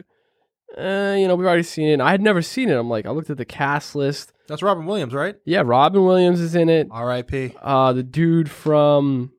eh, 0.78 1.16
you 1.16 1.28
know, 1.28 1.36
we've 1.36 1.48
already 1.48 1.64
seen 1.64 1.90
it. 1.90 1.94
And 1.94 2.02
I 2.02 2.12
had 2.12 2.22
never 2.22 2.42
seen 2.42 2.70
it. 2.70 2.76
I'm 2.76 2.90
like, 2.90 3.06
I 3.06 3.12
looked 3.12 3.30
at 3.30 3.38
the 3.38 3.46
cast 3.46 3.96
list. 3.96 4.34
That's 4.48 4.62
Robin 4.62 4.86
Williams, 4.86 5.14
right? 5.14 5.36
Yeah, 5.46 5.64
Robin 5.66 6.04
Williams 6.04 6.40
is 6.40 6.56
in 6.56 6.70
it. 6.70 6.88
R.I.P. 6.92 7.56
Uh, 7.62 7.94
the 7.94 8.04
dude 8.04 8.50
from 8.50 9.32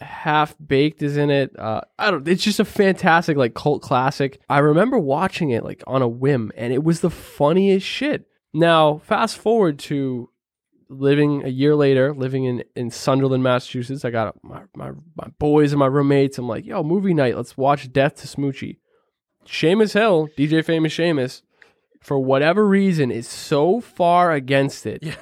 Half 0.00 0.56
Baked 0.64 1.02
is 1.02 1.16
in 1.16 1.30
it. 1.30 1.58
Uh, 1.58 1.80
I 1.98 2.10
don't. 2.10 2.26
It's 2.26 2.42
just 2.42 2.60
a 2.60 2.64
fantastic 2.64 3.36
like 3.36 3.54
cult 3.54 3.82
classic. 3.82 4.40
I 4.48 4.58
remember 4.58 4.98
watching 4.98 5.50
it 5.50 5.64
like 5.64 5.82
on 5.86 6.02
a 6.02 6.08
whim, 6.08 6.52
and 6.56 6.72
it 6.72 6.84
was 6.84 7.00
the 7.00 7.10
funniest 7.10 7.86
shit. 7.86 8.26
Now, 8.52 8.98
fast 8.98 9.36
forward 9.38 9.78
to 9.80 10.30
living 10.88 11.44
a 11.44 11.48
year 11.48 11.74
later, 11.74 12.14
living 12.14 12.44
in 12.44 12.64
in 12.76 12.90
Sunderland, 12.90 13.42
Massachusetts. 13.42 14.04
I 14.04 14.10
got 14.10 14.36
my 14.42 14.62
my, 14.74 14.92
my 15.16 15.28
boys 15.38 15.72
and 15.72 15.78
my 15.78 15.86
roommates. 15.86 16.38
I'm 16.38 16.48
like, 16.48 16.64
yo, 16.64 16.82
movie 16.82 17.14
night. 17.14 17.36
Let's 17.36 17.56
watch 17.56 17.92
Death 17.92 18.16
to 18.16 18.26
Smoochy. 18.26 18.78
Seamus 19.46 19.92
Hill, 19.92 20.28
DJ 20.38 20.64
Famous 20.64 20.94
Seamus, 20.94 21.42
for 22.04 22.18
whatever 22.18 22.66
reason, 22.66 23.10
is 23.10 23.26
so 23.26 23.80
far 23.80 24.32
against 24.32 24.86
it. 24.86 25.02
Yeah. 25.02 25.16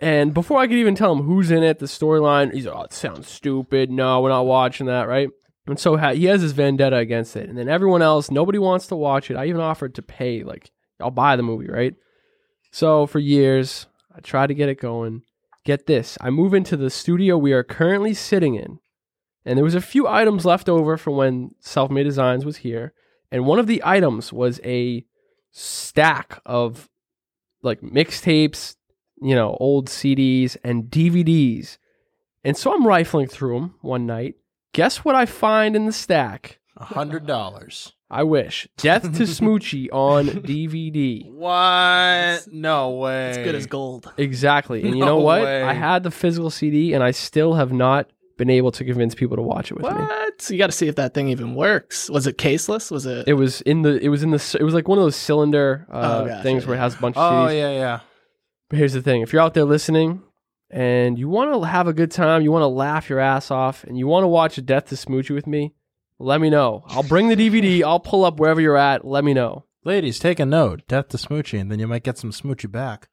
And 0.00 0.32
before 0.34 0.58
I 0.58 0.66
could 0.66 0.76
even 0.76 0.94
tell 0.94 1.12
him 1.12 1.22
who's 1.22 1.50
in 1.50 1.62
it, 1.62 1.78
the 1.78 1.86
storyline, 1.86 2.52
he's 2.52 2.66
like, 2.66 2.76
oh, 2.76 2.82
it 2.82 2.92
sounds 2.92 3.28
stupid. 3.28 3.90
No, 3.90 4.20
we're 4.20 4.30
not 4.30 4.46
watching 4.46 4.86
that, 4.86 5.06
right? 5.06 5.28
And 5.66 5.78
so 5.78 5.96
ha- 5.96 6.14
he 6.14 6.24
has 6.24 6.42
his 6.42 6.52
vendetta 6.52 6.96
against 6.96 7.36
it. 7.36 7.48
And 7.48 7.56
then 7.56 7.68
everyone 7.68 8.02
else, 8.02 8.30
nobody 8.30 8.58
wants 8.58 8.88
to 8.88 8.96
watch 8.96 9.30
it. 9.30 9.36
I 9.36 9.46
even 9.46 9.60
offered 9.60 9.94
to 9.96 10.02
pay, 10.02 10.42
like, 10.42 10.72
I'll 11.00 11.10
buy 11.10 11.36
the 11.36 11.44
movie, 11.44 11.68
right? 11.68 11.94
So 12.72 13.06
for 13.06 13.18
years, 13.18 13.86
I 14.14 14.20
tried 14.20 14.48
to 14.48 14.54
get 14.54 14.68
it 14.68 14.80
going. 14.80 15.22
Get 15.64 15.86
this 15.86 16.18
I 16.20 16.30
move 16.30 16.54
into 16.54 16.76
the 16.76 16.90
studio 16.90 17.38
we 17.38 17.52
are 17.52 17.62
currently 17.62 18.14
sitting 18.14 18.56
in. 18.56 18.80
And 19.44 19.56
there 19.56 19.64
was 19.64 19.76
a 19.76 19.80
few 19.80 20.08
items 20.08 20.44
left 20.44 20.68
over 20.68 20.96
from 20.96 21.16
when 21.16 21.54
Self 21.60 21.90
Made 21.90 22.04
Designs 22.04 22.44
was 22.44 22.58
here. 22.58 22.92
And 23.30 23.46
one 23.46 23.60
of 23.60 23.68
the 23.68 23.82
items 23.84 24.32
was 24.32 24.60
a 24.64 25.04
stack 25.52 26.40
of 26.44 26.88
like 27.62 27.80
mixtapes, 27.80 28.74
you 29.20 29.34
know, 29.36 29.56
old 29.60 29.88
CDs 29.88 30.56
and 30.64 30.84
DVDs. 30.84 31.78
And 32.44 32.56
so 32.56 32.74
I'm 32.74 32.86
rifling 32.86 33.28
through 33.28 33.54
them 33.60 33.74
one 33.82 34.04
night. 34.06 34.34
Guess 34.72 35.04
what 35.04 35.14
I 35.14 35.26
find 35.26 35.76
in 35.76 35.86
the 35.86 35.92
stack? 35.92 36.58
A 36.76 36.84
hundred 36.84 37.26
dollars. 37.26 37.92
I 38.10 38.24
wish. 38.24 38.68
Death 38.76 39.02
to 39.02 39.22
Smoochy 39.22 39.88
on 39.92 40.26
DVD. 40.28 41.30
What? 41.30 42.46
No 42.52 42.90
way. 42.90 43.28
It's 43.30 43.38
good 43.38 43.54
as 43.54 43.66
gold. 43.66 44.12
Exactly. 44.18 44.82
And 44.82 44.94
you 44.96 45.00
No 45.00 45.06
know 45.06 45.16
what? 45.18 45.42
way. 45.44 45.62
I 45.62 45.72
had 45.72 46.02
the 46.02 46.10
physical 46.10 46.50
CD 46.50 46.92
and 46.94 47.02
I 47.04 47.10
still 47.12 47.54
have 47.54 47.72
not 47.72 48.10
been 48.36 48.50
able 48.50 48.72
to 48.72 48.84
convince 48.84 49.14
people 49.14 49.36
to 49.36 49.42
watch 49.42 49.70
it 49.70 49.74
with 49.74 49.84
me. 49.84 49.90
What? 50.00 50.50
You 50.50 50.58
got 50.58 50.66
to 50.66 50.72
see 50.72 50.88
if 50.88 50.96
that 50.96 51.14
thing 51.14 51.28
even 51.28 51.54
works. 51.54 52.08
Was 52.10 52.26
it 52.26 52.38
caseless? 52.38 52.90
Was 52.90 53.06
it? 53.06 53.28
It 53.28 53.34
was 53.34 53.60
in 53.62 53.82
the 53.82 53.98
it 54.02 54.08
was 54.08 54.22
in 54.22 54.30
the 54.30 54.56
it 54.58 54.64
was 54.64 54.74
like 54.74 54.88
one 54.88 54.98
of 54.98 55.04
those 55.04 55.16
cylinder 55.16 55.86
uh, 55.90 56.20
Oh, 56.22 56.26
gotcha, 56.28 56.42
things 56.42 56.66
where 56.66 56.76
it 56.76 56.80
has 56.80 56.94
a 56.94 56.98
bunch 56.98 57.16
of 57.16 57.22
Oh 57.22 57.46
CDs. 57.48 57.54
yeah, 57.58 57.70
yeah. 57.72 58.00
But 58.68 58.78
here's 58.78 58.92
the 58.94 59.02
thing: 59.02 59.22
if 59.22 59.32
you're 59.32 59.42
out 59.42 59.54
there 59.54 59.64
listening 59.64 60.22
and 60.70 61.18
you 61.18 61.28
want 61.28 61.52
to 61.52 61.60
have 61.68 61.86
a 61.86 61.92
good 61.92 62.10
time, 62.10 62.42
you 62.42 62.50
want 62.50 62.62
to 62.62 62.66
laugh 62.68 63.10
your 63.10 63.18
ass 63.20 63.50
off, 63.50 63.84
and 63.84 63.98
you 63.98 64.06
want 64.06 64.24
to 64.24 64.28
watch 64.28 64.64
Death 64.64 64.86
to 64.86 64.94
Smoochy 64.94 65.34
with 65.34 65.46
me, 65.46 65.74
let 66.18 66.40
me 66.40 66.48
know. 66.48 66.82
I'll 66.86 67.02
bring 67.02 67.28
the 67.28 67.36
DVD. 67.36 67.82
I'll 67.86 68.00
pull 68.00 68.24
up 68.24 68.40
wherever 68.40 68.60
you're 68.60 68.76
at. 68.78 69.04
Let 69.04 69.24
me 69.24 69.34
know. 69.34 69.64
Ladies, 69.84 70.18
take 70.18 70.38
a 70.40 70.46
note. 70.46 70.82
Death 70.88 71.08
to 71.08 71.16
Smoochy, 71.18 71.60
and 71.60 71.70
then 71.70 71.78
you 71.80 71.86
might 71.86 72.04
get 72.04 72.16
some 72.16 72.30
Smoochy 72.30 72.70
back. 72.70 73.08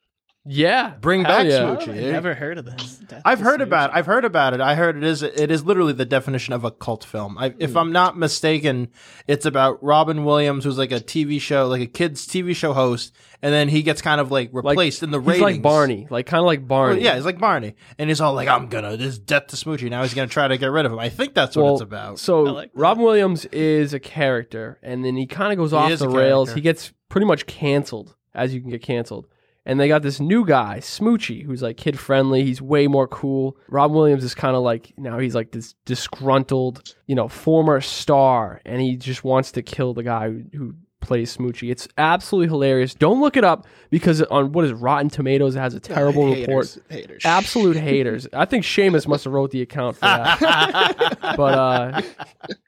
Yeah, 0.52 0.96
Bring 1.00 1.26
Hell 1.26 1.38
back 1.38 1.46
yeah. 1.46 1.60
Smoochy. 1.60 1.90
I've 1.90 2.12
never 2.12 2.34
heard 2.34 2.58
of 2.58 2.66
this. 2.66 2.98
Death 2.98 3.22
I've 3.24 3.40
heard 3.40 3.60
Smoochy. 3.60 3.64
about. 3.66 3.94
I've 3.94 4.08
heard 4.08 4.26
about 4.26 4.56
it. 4.56 4.62
I 4.62 4.74
heard 4.74 4.98
it 4.98 5.04
is. 5.04 5.22
It 5.22 5.52
is 5.52 5.64
literally 5.64 5.94
the 5.94 6.06
definition 6.06 6.56
of 6.56 6.64
a 6.64 6.72
cult 6.72 7.04
film. 7.04 7.38
I, 7.38 7.54
if 7.60 7.74
hmm. 7.74 7.78
I'm 7.78 7.92
not 7.92 8.18
mistaken, 8.18 8.88
it's 9.28 9.46
about 9.46 9.84
Robin 9.84 10.26
Williams, 10.26 10.64
who's 10.64 10.80
like 10.80 10.92
a 10.92 11.00
TV 11.00 11.40
show, 11.40 11.68
like 11.68 11.82
a 11.82 11.86
kids 11.86 12.26
TV 12.26 12.56
show 12.56 12.74
host, 12.74 13.16
and 13.44 13.54
then 13.54 13.70
he 13.70 13.84
gets 13.84 14.02
kind 14.02 14.20
of 14.20 14.32
like 14.32 14.50
replaced 14.52 15.04
in 15.04 15.12
the 15.12 15.22
He's 15.22 15.40
like 15.40 15.62
Barney, 15.62 16.08
like 16.10 16.26
kind 16.26 16.40
of 16.40 16.48
like 16.48 16.62
Well, 16.62 16.68
Barney. 16.68 17.04
yeah, 17.04 17.14
he's 17.14 17.26
like 17.26 17.38
Barney, 17.38 17.76
and 18.00 18.10
he's 18.10 18.20
all 18.20 18.34
like, 18.34 18.48
"I'm 18.48 18.70
gonna 18.70 18.98
this 18.98 19.20
death 19.20 19.48
to 19.48 19.56
Smoochy." 19.56 19.88
Now 19.88 20.02
he's 20.02 20.16
gonna 20.16 20.28
try 20.28 20.48
to 20.48 20.58
get 20.58 20.72
rid 20.72 20.88
of 20.88 20.92
him. 20.92 20.98
I 20.98 21.10
think 21.10 21.36
that's 21.36 21.56
what 21.56 21.64
Well, 21.64 21.74
it's 21.74 21.84
about. 21.84 22.18
So 22.18 22.42
like. 22.42 22.72
Robin 22.74 23.04
Williams 23.04 23.46
is 23.46 23.94
a 23.94 24.00
character, 24.00 24.80
and 24.82 25.06
then 25.06 25.16
he 25.16 25.28
kind 25.28 25.52
of 25.52 25.60
goes 25.60 25.74
off 25.74 25.96
the 26.00 26.10
rails. 26.10 26.48
character. 26.48 26.56
He 26.56 26.62
gets 26.62 26.92
pretty 27.08 27.28
much 27.28 27.46
canceled, 27.46 28.16
as 28.34 28.52
you 28.52 28.62
can 28.62 28.72
get 28.72 28.82
canceled. 28.82 29.28
And 29.70 29.80
they 29.80 29.88
got 29.88 30.02
this 30.02 30.20
new 30.20 30.46
guy, 30.46 30.80
Smoochy, 30.80 31.44
who's 31.46 31.62
like 31.62 31.78
kid 31.78 32.00
friendly. 32.00 32.44
He's 32.44 32.60
way 32.62 32.88
more 32.88 33.08
cool. 33.08 33.56
Robin 33.70 33.96
Williams 33.96 34.24
is 34.24 34.34
kind 34.34 34.56
of 34.56 34.64
like 34.64 34.92
now 34.98 35.20
he's 35.20 35.36
like 35.36 35.52
this 35.52 35.76
disgruntled, 35.86 36.96
you 37.06 37.14
know, 37.14 37.28
former 37.28 37.80
star, 37.80 38.62
and 38.66 38.82
he 38.82 38.96
just 38.96 39.24
wants 39.24 39.52
to 39.54 39.62
kill 39.62 39.94
the 39.94 40.02
guy 40.04 40.28
who, 40.30 40.44
who 40.54 40.74
plays 41.02 41.38
Smoochy. 41.38 41.70
It's 41.72 41.88
absolutely 42.00 42.48
hilarious. 42.50 42.96
Don't 42.96 43.22
look 43.22 43.38
it 43.38 43.44
up 43.44 43.68
because 43.92 44.22
on 44.24 44.52
what 44.54 44.66
is 44.66 44.74
Rotten 44.74 45.10
Tomatoes 45.10 45.56
it 45.56 45.60
has 45.60 45.76
a 45.76 45.80
terrible 45.80 46.34
haters, 46.34 46.76
report. 46.78 46.92
Haters. 46.92 47.22
Absolute 47.26 47.78
haters. 47.78 48.28
I 48.34 48.46
think 48.46 48.66
Seamus 48.66 49.08
must 49.08 49.24
have 49.24 49.34
wrote 49.34 49.52
the 49.52 49.62
account 49.62 49.98
for 49.98 50.02
that. 50.06 51.18
but 51.38 51.54
uh, 51.58 52.02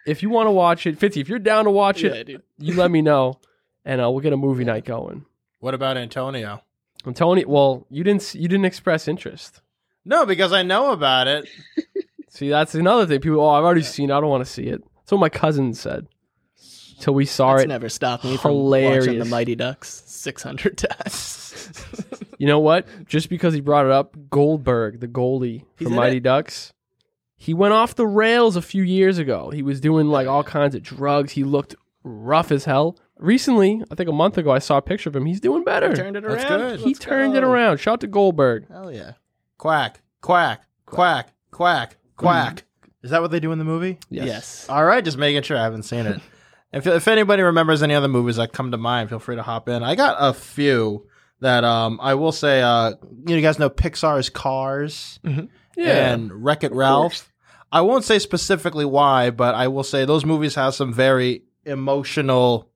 if 0.06 0.22
you 0.24 0.30
want 0.30 0.48
to 0.48 0.52
watch 0.52 0.86
it, 0.86 0.98
50, 1.00 1.20
if 1.20 1.28
you're 1.30 1.40
down 1.40 1.66
to 1.66 1.72
watch 1.72 2.04
Yeah, 2.04 2.12
it, 2.12 2.28
dude. 2.28 2.42
you 2.60 2.76
let 2.76 2.92
me 2.92 3.02
know, 3.02 3.40
and 3.86 4.00
uh, 4.02 4.10
we'll 4.10 4.22
get 4.22 4.34
a 4.34 4.38
movie 4.38 4.64
night 4.66 4.86
going. 4.86 5.26
what 5.60 5.74
about 5.74 5.98
Antonio? 5.98 6.62
And 7.06 7.16
Tony, 7.16 7.46
well, 7.46 7.86
you 7.90 8.04
didn't 8.04 8.34
you 8.36 8.48
didn't 8.48 8.66
express 8.66 9.08
interest. 9.08 9.62
No, 10.06 10.26
because 10.26 10.52
I 10.54 10.64
know 10.64 10.92
about 10.92 11.28
it. 11.28 11.48
See, 12.30 12.50
that's 12.50 12.76
another 12.76 13.06
thing. 13.06 13.20
People, 13.20 13.42
oh, 13.42 13.50
I've 13.50 13.64
already 13.64 13.82
seen. 13.84 14.10
it. 14.10 14.14
I 14.14 14.20
don't 14.22 14.30
want 14.30 14.46
to 14.46 14.50
see 14.52 14.64
it. 14.64 14.82
That's 15.00 15.12
what 15.12 15.20
my 15.20 15.30
cousin 15.30 15.74
said. 15.74 16.08
Till 17.00 17.14
we 17.16 17.26
saw 17.26 17.54
That's 17.54 17.64
it. 17.66 17.68
never 17.70 17.90
stopped 17.90 18.24
me 18.24 18.38
from 18.38 18.54
watching 18.54 19.18
the 19.20 19.26
Mighty 19.26 19.56
Ducks 19.56 20.04
600 20.06 20.78
times. 20.78 22.08
You 22.38 22.48
know 22.48 22.60
what? 22.60 22.88
Just 23.06 23.30
because 23.30 23.54
he 23.54 23.60
brought 23.60 23.86
it 23.86 23.92
up, 23.92 24.18
Goldberg, 24.32 25.00
the 25.00 25.08
goalie 25.08 25.64
He's 25.78 25.88
for 25.88 25.92
in 25.94 25.96
Mighty 25.96 26.18
it? 26.18 26.24
Ducks, 26.24 26.74
he 27.38 27.54
went 27.54 27.76
off 27.76 27.94
the 27.94 28.08
rails 28.08 28.56
a 28.56 28.64
few 28.64 28.82
years 28.82 29.20
ago. 29.20 29.52
He 29.52 29.62
was 29.62 29.80
doing 29.80 30.08
like 30.08 30.28
all 30.28 30.44
kinds 30.44 30.74
of 30.74 30.82
drugs. 30.82 31.34
He 31.34 31.44
looked 31.44 31.76
rough 32.04 32.52
as 32.52 32.66
hell. 32.66 32.98
Recently, 33.22 33.84
I 33.92 33.96
think 33.96 34.10
a 34.10 34.14
month 34.14 34.38
ago, 34.38 34.52
I 34.52 34.60
saw 34.60 34.78
a 34.78 34.82
picture 34.82 35.10
of 35.10 35.16
him. 35.16 35.26
He's 35.26 35.40
doing 35.40 35.64
better. 35.64 35.96
Turned 35.96 36.18
it 36.18 36.26
around. 36.26 36.38
That's 36.38 36.50
good. 36.50 36.80
he 36.80 36.86
Let's 36.88 37.00
turned 37.00 37.36
it 37.38 37.44
around. 37.44 37.78
Shout 37.80 37.94
out 37.94 38.00
to 38.02 38.08
Goldberg. 38.08 38.68
Hell 38.68 38.92
yeah. 38.92 39.14
Quack, 39.58 40.02
quack, 40.22 40.64
quack, 40.88 41.32
quack, 41.52 41.98
quack. 42.18 42.64
Is 43.04 43.12
that 43.12 43.22
what 43.22 43.30
they 43.32 43.40
do 43.40 43.52
in 43.52 43.60
the 43.60 43.66
movie? 43.66 44.00
Yes. 44.10 44.68
All 44.70 44.84
right, 44.84 45.04
just 45.06 45.18
making 45.18 45.44
sure 45.44 45.58
I 45.58 45.64
haven't 45.64 45.84
seen 45.84 46.06
it. 46.08 46.20
if, 46.74 46.88
if 46.88 47.08
anybody 47.08 47.44
remembers 47.44 47.84
any 47.84 47.94
other 47.94 48.08
movies 48.08 48.38
that 48.38 48.54
come 48.54 48.72
to 48.72 48.78
mind, 48.78 49.10
feel 49.10 49.20
free 49.20 49.36
to 49.36 49.44
hop 49.44 49.70
in. 49.70 49.84
I 49.84 49.94
got 49.96 50.18
a 50.20 50.34
few 50.34 51.08
that 51.42 51.64
um 51.64 52.00
I 52.02 52.16
will 52.16 52.32
say. 52.32 52.62
Uh, 52.62 52.90
you, 52.90 52.96
know, 53.28 53.36
you 53.36 53.42
guys 53.42 53.60
know 53.60 53.70
Pixar's 53.70 54.30
Cars 54.30 55.20
Yeah. 55.24 56.14
and 56.14 56.44
Wreck 56.44 56.64
It 56.64 56.72
Ralph. 56.74 57.32
I 57.72 57.82
won't 57.82 58.04
say 58.04 58.18
specifically 58.20 58.86
why, 58.86 59.30
but 59.30 59.54
I 59.56 59.68
will 59.68 59.84
say 59.84 60.06
those 60.06 60.26
movies 60.26 60.56
have 60.56 60.74
some 60.76 60.92
very 60.92 61.44
emotional 61.66 62.71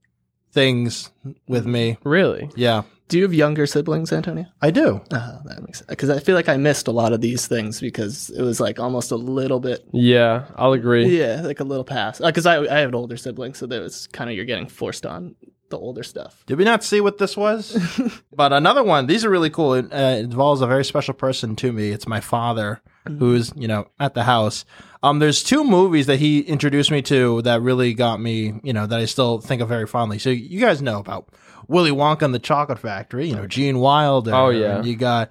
things 0.55 1.11
with 1.47 1.65
me. 1.67 1.97
really? 2.03 2.49
Yeah, 2.55 2.83
Do 3.09 3.17
you 3.17 3.23
have 3.23 3.33
younger 3.33 3.67
siblings, 3.67 4.11
Antonio? 4.11 4.45
I 4.61 4.71
do. 4.71 5.01
Oh, 5.11 5.39
that 5.45 5.61
makes 5.61 5.79
sense. 5.79 5.89
Because 5.89 6.09
I 6.09 6.19
feel 6.19 6.33
like 6.33 6.49
I 6.49 6.57
missed 6.57 6.87
a 6.87 6.91
lot 6.91 7.13
of 7.13 7.21
these 7.21 7.45
things 7.45 7.79
because 7.79 8.31
it 8.31 8.41
was 8.41 8.59
like 8.59 8.79
almost 8.79 9.11
a 9.11 9.15
little 9.17 9.59
bit. 9.59 9.85
Yeah, 9.91 10.45
I'll 10.55 10.73
agree. 10.73 11.19
Yeah, 11.19 11.41
like 11.43 11.59
a 11.59 11.63
little 11.65 11.83
pass. 11.83 12.19
Because 12.19 12.45
uh, 12.47 12.51
I, 12.51 12.75
I 12.75 12.79
have 12.79 12.89
an 12.89 12.95
older 12.95 13.17
sibling, 13.17 13.53
so 13.53 13.67
there 13.67 13.81
was 13.81 14.07
kind 14.07 14.29
of 14.29 14.35
you're 14.35 14.45
getting 14.45 14.67
forced 14.67 15.05
on 15.05 15.35
the 15.69 15.77
older 15.77 16.03
stuff. 16.03 16.43
Did 16.45 16.57
we 16.57 16.63
not 16.63 16.83
see 16.83 17.01
what 17.01 17.17
this 17.17 17.35
was? 17.35 17.77
but 18.33 18.53
another 18.53 18.83
one. 18.83 19.07
These 19.07 19.25
are 19.25 19.29
really 19.29 19.49
cool. 19.49 19.73
It 19.73 19.91
uh, 19.91 20.17
involves 20.19 20.61
a 20.61 20.67
very 20.67 20.85
special 20.85 21.13
person 21.13 21.55
to 21.57 21.71
me. 21.71 21.89
It's 21.89 22.07
my 22.07 22.19
father, 22.19 22.81
who's 23.07 23.51
you 23.55 23.67
know 23.67 23.87
at 23.99 24.13
the 24.13 24.23
house. 24.23 24.65
Um, 25.03 25.19
there's 25.19 25.43
two 25.43 25.63
movies 25.63 26.07
that 26.07 26.17
he 26.17 26.39
introduced 26.41 26.89
me 26.89 27.01
to 27.03 27.41
that 27.43 27.61
really 27.61 27.93
got 27.93 28.19
me. 28.19 28.59
You 28.63 28.73
know 28.73 28.87
that 28.87 28.99
I 28.99 29.05
still 29.05 29.39
think 29.39 29.61
of 29.61 29.67
very 29.69 29.87
fondly. 29.87 30.19
So 30.19 30.29
you 30.29 30.59
guys 30.59 30.81
know 30.81 30.99
about 30.99 31.29
Willy 31.67 31.91
Wonka 31.91 32.23
and 32.23 32.33
the 32.33 32.39
Chocolate 32.39 32.79
Factory. 32.79 33.27
You 33.27 33.35
know 33.35 33.47
Gene 33.47 33.79
Wilder. 33.79 34.33
Oh, 34.33 34.49
yeah. 34.49 34.77
And 34.77 34.85
you 34.85 34.95
got 34.95 35.29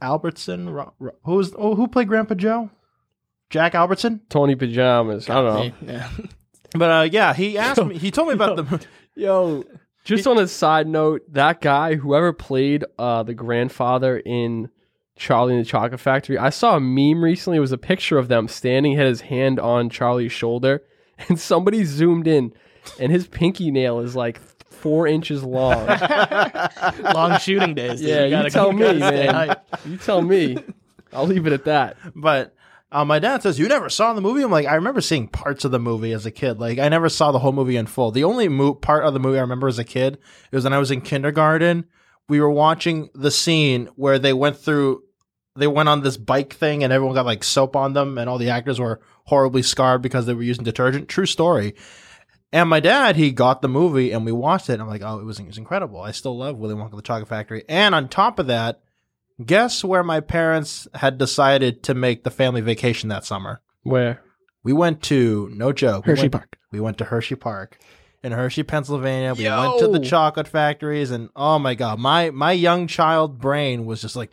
Albertson. 0.00 0.70
Ro- 0.70 0.94
Ro- 0.98 1.16
who's 1.24 1.52
oh 1.56 1.74
who 1.74 1.88
played 1.88 2.08
Grandpa 2.08 2.34
Joe? 2.34 2.70
Jack 3.50 3.74
Albertson. 3.74 4.20
Tony 4.28 4.54
pajamas. 4.54 5.28
I 5.28 5.34
don't 5.34 5.44
know. 5.54 5.60
Me, 5.62 5.74
Yeah. 5.92 6.10
But 6.74 6.90
uh, 6.90 7.08
yeah, 7.10 7.32
he 7.34 7.56
asked 7.58 7.82
me. 7.84 7.98
He 7.98 8.10
told 8.10 8.28
me 8.28 8.34
about 8.34 8.56
the. 8.56 8.86
Yo, 9.18 9.64
just 10.04 10.26
on 10.26 10.38
a 10.38 10.46
side 10.46 10.86
note, 10.86 11.22
that 11.32 11.60
guy, 11.60 11.96
whoever 11.96 12.32
played 12.32 12.84
uh, 12.98 13.22
the 13.24 13.34
grandfather 13.34 14.16
in 14.18 14.70
Charlie 15.16 15.54
and 15.56 15.64
the 15.64 15.68
Chocolate 15.68 16.00
Factory, 16.00 16.38
I 16.38 16.50
saw 16.50 16.76
a 16.76 16.80
meme 16.80 17.22
recently. 17.22 17.56
It 17.58 17.60
was 17.60 17.72
a 17.72 17.78
picture 17.78 18.16
of 18.16 18.28
them 18.28 18.46
standing, 18.48 18.96
had 18.96 19.06
his 19.06 19.22
hand 19.22 19.58
on 19.58 19.90
Charlie's 19.90 20.32
shoulder, 20.32 20.82
and 21.28 21.38
somebody 21.38 21.84
zoomed 21.84 22.26
in, 22.28 22.52
and 23.00 23.10
his 23.10 23.26
pinky 23.26 23.70
nail 23.72 23.98
is 23.98 24.14
like 24.14 24.40
four 24.70 25.08
inches 25.08 25.42
long. 25.42 25.86
Long 27.14 27.36
shooting 27.40 27.74
days. 27.74 27.98
dude. 28.00 28.08
yeah, 28.08 28.24
you, 28.24 28.30
gotta- 28.30 28.50
tell 28.50 28.72
you 28.72 28.78
me, 28.78 28.98
man. 29.00 29.34
hype. 29.34 29.66
You 29.84 29.96
tell 29.96 30.22
me. 30.22 30.58
I'll 31.12 31.26
leave 31.26 31.46
it 31.46 31.52
at 31.52 31.64
that. 31.64 31.96
But 32.14 32.54
uh, 32.90 33.04
my 33.04 33.18
dad 33.18 33.42
says 33.42 33.58
you 33.58 33.68
never 33.68 33.90
saw 33.90 34.14
the 34.14 34.20
movie. 34.20 34.42
I'm 34.42 34.50
like, 34.50 34.66
I 34.66 34.76
remember 34.76 35.00
seeing 35.00 35.28
parts 35.28 35.64
of 35.64 35.70
the 35.70 35.78
movie 35.78 36.12
as 36.12 36.24
a 36.24 36.30
kid. 36.30 36.58
Like, 36.58 36.78
I 36.78 36.88
never 36.88 37.08
saw 37.08 37.32
the 37.32 37.38
whole 37.38 37.52
movie 37.52 37.76
in 37.76 37.86
full. 37.86 38.10
The 38.10 38.24
only 38.24 38.48
mo- 38.48 38.74
part 38.74 39.04
of 39.04 39.12
the 39.12 39.20
movie 39.20 39.38
I 39.38 39.42
remember 39.42 39.68
as 39.68 39.78
a 39.78 39.84
kid 39.84 40.18
was 40.52 40.64
when 40.64 40.72
I 40.72 40.78
was 40.78 40.90
in 40.90 41.02
kindergarten. 41.02 41.84
We 42.28 42.40
were 42.40 42.50
watching 42.50 43.10
the 43.14 43.30
scene 43.30 43.88
where 43.96 44.18
they 44.18 44.32
went 44.32 44.56
through. 44.56 45.02
They 45.56 45.66
went 45.66 45.88
on 45.88 46.02
this 46.02 46.16
bike 46.16 46.52
thing, 46.54 46.84
and 46.84 46.92
everyone 46.92 47.14
got 47.14 47.26
like 47.26 47.42
soap 47.44 47.74
on 47.74 47.92
them, 47.92 48.16
and 48.16 48.28
all 48.28 48.38
the 48.38 48.50
actors 48.50 48.78
were 48.80 49.00
horribly 49.24 49.62
scarred 49.62 50.02
because 50.02 50.24
they 50.24 50.34
were 50.34 50.42
using 50.42 50.64
detergent. 50.64 51.08
True 51.08 51.26
story. 51.26 51.74
And 52.52 52.70
my 52.70 52.80
dad, 52.80 53.16
he 53.16 53.32
got 53.32 53.60
the 53.60 53.68
movie, 53.68 54.12
and 54.12 54.24
we 54.24 54.32
watched 54.32 54.70
it. 54.70 54.74
And 54.74 54.82
I'm 54.82 54.88
like, 54.88 55.02
oh, 55.02 55.18
it 55.18 55.24
was, 55.24 55.38
it 55.38 55.46
was 55.46 55.58
incredible. 55.58 56.00
I 56.00 56.12
still 56.12 56.38
love 56.38 56.56
Willy 56.56 56.74
Wonka 56.74 56.96
the 56.96 57.02
Chocolate 57.02 57.28
Factory. 57.28 57.64
And 57.68 57.94
on 57.94 58.08
top 58.08 58.38
of 58.38 58.46
that, 58.46 58.80
guess 59.44 59.84
where 59.84 60.02
my 60.02 60.20
parents 60.20 60.88
had 60.94 61.18
decided 61.18 61.82
to 61.84 61.94
make 61.94 62.24
the 62.24 62.30
family 62.30 62.60
vacation 62.60 63.08
that 63.08 63.24
summer? 63.24 63.60
Where? 63.82 64.22
We 64.62 64.72
went 64.72 65.02
to 65.04 65.50
no 65.54 65.72
joke. 65.72 66.06
we 66.06 66.12
Hershey 66.12 66.22
went- 66.22 66.32
Park. 66.32 66.58
We 66.70 66.80
went 66.80 66.98
to 66.98 67.04
Hershey 67.04 67.36
Park 67.36 67.78
in 68.22 68.32
Hershey, 68.32 68.62
Pennsylvania. 68.62 69.34
We 69.34 69.48
went 69.48 69.78
to 69.80 69.88
the 69.88 70.00
chocolate 70.00 70.48
factories, 70.48 71.10
and 71.10 71.30
oh 71.34 71.58
my 71.58 71.74
god, 71.74 71.98
my 71.98 72.30
my 72.30 72.52
young 72.52 72.86
child 72.86 73.38
brain 73.38 73.86
was 73.86 74.02
just 74.02 74.16
like 74.16 74.32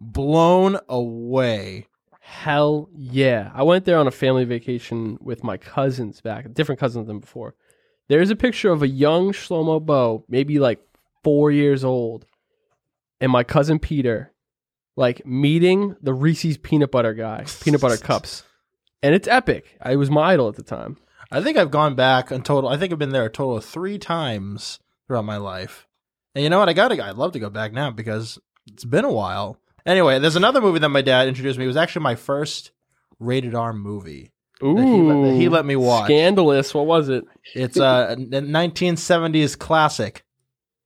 blown 0.00 0.78
away. 0.88 1.86
Hell 2.20 2.88
yeah. 2.92 3.52
I 3.54 3.62
went 3.62 3.84
there 3.84 3.98
on 3.98 4.08
a 4.08 4.12
family 4.12 4.44
vacation 4.44 5.16
with 5.20 5.44
my 5.44 5.56
cousins 5.56 6.20
back, 6.20 6.52
different 6.52 6.80
cousins 6.80 7.06
than 7.06 7.20
before. 7.20 7.54
There's 8.08 8.30
a 8.30 8.36
picture 8.36 8.72
of 8.72 8.82
a 8.82 8.88
young 8.88 9.32
Shlomo 9.32 9.84
Bo, 9.84 10.24
maybe 10.28 10.58
like 10.58 10.80
four 11.22 11.50
years 11.50 11.84
old, 11.84 12.26
and 13.20 13.30
my 13.30 13.44
cousin 13.44 13.78
Peter, 13.78 14.32
like 14.96 15.24
meeting 15.26 15.94
the 16.02 16.14
Reese's 16.14 16.56
peanut 16.56 16.90
butter 16.90 17.14
guy, 17.14 17.44
peanut 17.62 17.80
butter 17.80 17.96
cups. 18.02 18.42
And 19.02 19.14
it's 19.14 19.28
epic. 19.28 19.76
I 19.80 19.96
was 19.96 20.10
my 20.10 20.32
idol 20.32 20.48
at 20.48 20.56
the 20.56 20.62
time. 20.62 20.96
I 21.30 21.42
think 21.42 21.56
I've 21.58 21.70
gone 21.70 21.94
back 21.94 22.30
in 22.32 22.42
total. 22.42 22.70
I 22.70 22.76
think 22.76 22.92
I've 22.92 22.98
been 22.98 23.10
there 23.10 23.26
a 23.26 23.30
total 23.30 23.56
of 23.56 23.64
three 23.64 23.98
times 23.98 24.78
throughout 25.06 25.24
my 25.24 25.36
life. 25.36 25.86
And 26.34 26.42
you 26.44 26.50
know 26.50 26.58
what? 26.58 26.68
I 26.68 26.72
gotta. 26.72 27.02
I'd 27.04 27.16
love 27.16 27.32
to 27.32 27.38
go 27.38 27.50
back 27.50 27.72
now 27.72 27.90
because 27.90 28.38
it's 28.66 28.84
been 28.84 29.04
a 29.04 29.12
while. 29.12 29.58
Anyway, 29.84 30.18
there's 30.18 30.36
another 30.36 30.60
movie 30.60 30.78
that 30.80 30.88
my 30.88 31.02
dad 31.02 31.28
introduced 31.28 31.58
me. 31.58 31.64
It 31.64 31.68
was 31.68 31.76
actually 31.76 32.02
my 32.02 32.14
first 32.14 32.72
rated 33.18 33.54
R 33.54 33.72
movie. 33.72 34.32
Ooh. 34.62 34.76
he 34.76 35.02
let- 35.02 35.30
that 35.30 35.36
he 35.36 35.48
let 35.48 35.66
me 35.66 35.76
watch. 35.76 36.06
Scandalous. 36.06 36.72
What 36.74 36.86
was 36.86 37.08
it? 37.08 37.24
It's 37.54 37.76
a 37.76 38.16
1970s 38.18 39.58
classic, 39.58 40.24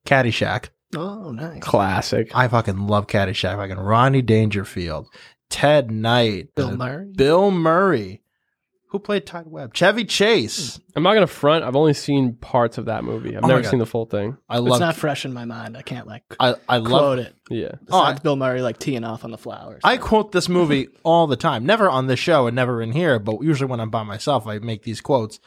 Caddyshack. 0.06 0.70
Oh, 0.96 1.30
nice. 1.32 1.60
Classic. 1.62 2.30
I 2.34 2.48
fucking 2.48 2.86
love 2.86 3.06
Caddyshack. 3.06 3.56
Fucking 3.56 3.76
Ronnie 3.78 4.22
Dangerfield, 4.22 5.08
Ted 5.48 5.90
Knight, 5.90 6.54
Bill 6.54 6.68
uh, 6.70 6.76
Murray. 6.76 7.12
Bill 7.14 7.50
Murray, 7.52 8.22
who 8.88 8.98
played 8.98 9.24
Ty 9.24 9.44
Webb, 9.46 9.72
Chevy 9.72 10.04
Chase. 10.04 10.80
I'm 10.96 11.04
not 11.04 11.14
going 11.14 11.24
to 11.26 11.32
front. 11.32 11.64
I've 11.64 11.76
only 11.76 11.94
seen 11.94 12.34
parts 12.34 12.76
of 12.76 12.86
that 12.86 13.04
movie. 13.04 13.36
I've 13.36 13.44
Oh 13.44 13.46
my 13.46 13.48
never 13.48 13.62
God. 13.62 13.70
seen 13.70 13.78
the 13.78 13.86
full 13.86 14.06
thing. 14.06 14.36
I 14.48 14.58
love. 14.58 14.68
It's 14.72 14.80
not 14.80 14.96
fresh 14.96 15.24
in 15.24 15.32
my 15.32 15.44
mind. 15.44 15.76
I 15.76 15.82
can't 15.82 16.08
like 16.08 16.24
I 16.40 16.54
I 16.68 16.80
quote 16.80 16.90
love. 16.90 17.18
it. 17.20 17.34
Yeah. 17.50 17.68
Oh, 17.74 17.78
Besides 17.84 18.20
Bill 18.20 18.34
Murray 18.36 18.60
like 18.60 18.78
teeing 18.78 19.04
off 19.04 19.24
on 19.24 19.30
the 19.30 19.38
flowers. 19.38 19.80
I 19.84 19.96
quote 19.96 20.32
this 20.32 20.48
movie 20.48 20.88
all 21.04 21.28
the 21.28 21.36
time. 21.36 21.64
Never 21.64 21.88
on 21.88 22.08
this 22.08 22.18
show 22.18 22.48
and 22.48 22.56
never 22.56 22.82
in 22.82 22.90
here, 22.90 23.20
but 23.20 23.40
usually 23.42 23.70
when 23.70 23.78
I'm 23.78 23.90
by 23.90 24.02
myself, 24.02 24.48
I 24.48 24.58
make 24.58 24.82
these 24.82 25.00
quotes. 25.00 25.38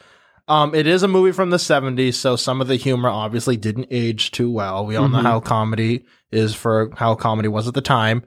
Um, 0.46 0.74
it 0.74 0.86
is 0.86 1.02
a 1.02 1.08
movie 1.08 1.32
from 1.32 1.50
the 1.50 1.56
70s, 1.56 2.14
so 2.14 2.36
some 2.36 2.60
of 2.60 2.68
the 2.68 2.76
humor 2.76 3.08
obviously 3.08 3.56
didn't 3.56 3.86
age 3.90 4.30
too 4.30 4.50
well. 4.50 4.84
We 4.84 4.96
all 4.96 5.08
know 5.08 5.18
Mhm. 5.18 5.22
how 5.22 5.40
comedy 5.40 6.04
is 6.30 6.54
for 6.54 6.90
how 6.96 7.14
comedy 7.14 7.48
was 7.48 7.66
at 7.66 7.74
the 7.74 7.80
time. 7.80 8.24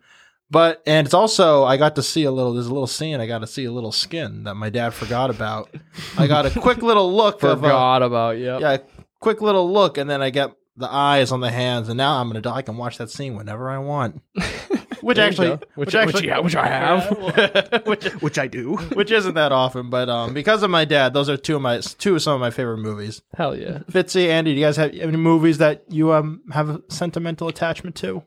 But, 0.50 0.82
and 0.88 1.06
it's 1.06 1.14
also, 1.14 1.64
I 1.66 1.78
got 1.78 1.96
to 1.98 2.02
see 2.02 2.24
a 2.24 2.32
little, 2.32 2.54
there's 2.54 2.68
a 2.68 2.74
little 2.74 2.88
scene, 2.88 3.20
I 3.20 3.28
got 3.28 3.40
to 3.40 3.48
see 3.48 3.66
a 3.66 3.72
little 3.72 3.92
skin 3.92 4.46
that 4.46 4.56
my 4.56 4.70
dad 4.70 4.94
forgot 4.94 5.30
about. 5.30 5.70
I 6.18 6.26
got 6.26 6.46
a 6.46 6.60
quick 6.60 6.82
little 6.82 7.14
look 7.14 7.44
of, 7.44 7.64
uh, 7.64 7.68
Forgot 7.68 8.02
about 8.02 8.38
yep. 8.40 8.62
yeah, 8.62 8.78
quick 9.20 9.42
little 9.42 9.72
look, 9.72 9.98
and 9.98 10.10
then 10.10 10.22
I 10.22 10.30
get 10.32 10.52
the 10.78 10.92
eyes 10.92 11.32
on 11.32 11.42
the 11.42 11.52
hands, 11.52 11.90
and 11.90 11.98
now 11.98 12.22
I'm 12.22 12.32
gonna, 12.32 12.50
I 12.52 12.62
can 12.62 12.78
watch 12.78 12.98
that 12.98 13.10
scene 13.12 13.36
whenever 13.36 13.70
I 13.70 13.78
want. 13.80 14.22
Which 15.02 15.18
actually, 15.18 15.50
which, 15.52 15.62
Which- 15.76 15.96
actually, 15.96 16.14
which- 16.14 16.24
yeah, 16.26 16.40
which 16.40 16.56
I 16.56 16.68
have. 16.68 17.84
which, 17.86 18.06
which 18.22 18.38
I 18.40 18.48
do. 18.48 18.78
which 18.94 19.12
isn't 19.12 19.36
that 19.36 19.52
often, 19.52 19.90
but 19.90 20.10
um, 20.10 20.34
because 20.34 20.64
of 20.64 20.70
my 20.70 20.86
dad, 20.86 21.14
those 21.14 21.30
are 21.30 21.38
two 21.38 21.56
of 21.56 21.62
my 21.62 21.80
two 21.80 22.16
of 22.16 22.22
some 22.22 22.34
of 22.34 22.40
my 22.42 22.50
favorite 22.50 22.78
movies. 22.78 23.22
Hell 23.36 23.56
yeah. 23.56 23.80
Fitzy, 23.92 24.28
Andy, 24.28 24.54
do 24.54 24.60
you 24.60 24.66
guys 24.66 24.78
have 24.78 24.94
any 24.94 25.18
movies 25.18 25.58
that 25.60 25.84
you 25.90 26.14
um 26.14 26.42
have 26.52 26.70
a 26.70 26.82
sentimental 26.90 27.48
attachment 27.48 27.96
to? 27.98 28.24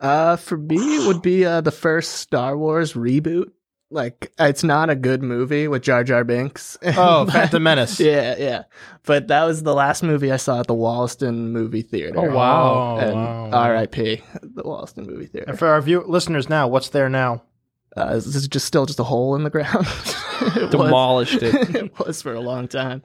Uh, 0.00 0.36
for 0.36 0.56
me, 0.58 0.76
it 0.96 1.06
would 1.06 1.22
be 1.22 1.44
uh, 1.46 1.60
the 1.60 1.70
first 1.70 2.12
Star 2.16 2.58
Wars 2.58 2.92
reboot. 2.94 3.50
Like, 3.94 4.32
it's 4.40 4.64
not 4.64 4.90
a 4.90 4.96
good 4.96 5.22
movie 5.22 5.68
with 5.68 5.82
Jar 5.82 6.02
Jar 6.02 6.24
Binks. 6.24 6.76
Oh, 6.96 7.26
Phantom 7.26 7.62
Menace. 7.62 8.00
yeah, 8.00 8.34
yeah. 8.36 8.64
But 9.06 9.28
that 9.28 9.44
was 9.44 9.62
the 9.62 9.72
last 9.72 10.02
movie 10.02 10.32
I 10.32 10.36
saw 10.36 10.58
at 10.58 10.66
the 10.66 10.74
Wollaston 10.74 11.52
movie 11.52 11.82
theater. 11.82 12.18
Oh, 12.18 12.34
wow. 12.34 12.98
And 12.98 13.14
wow. 13.14 13.50
R.I.P. 13.52 14.22
the 14.42 14.62
Wollaston 14.64 15.06
movie 15.06 15.26
theater. 15.26 15.50
And 15.50 15.58
for 15.58 15.68
our 15.68 15.80
view 15.80 16.02
listeners 16.06 16.48
now, 16.48 16.66
what's 16.66 16.88
there 16.88 17.08
now? 17.08 17.44
Uh, 17.96 18.14
this 18.14 18.26
is 18.26 18.48
just 18.48 18.66
still 18.66 18.84
just 18.84 18.98
a 18.98 19.04
hole 19.04 19.36
in 19.36 19.44
the 19.44 19.50
ground. 19.50 19.86
it, 19.86 20.62
was, 20.62 20.70
Demolished 20.70 21.42
it. 21.42 21.76
it 21.76 21.98
was 21.98 22.20
for 22.20 22.34
a 22.34 22.40
long 22.40 22.66
time. 22.66 23.00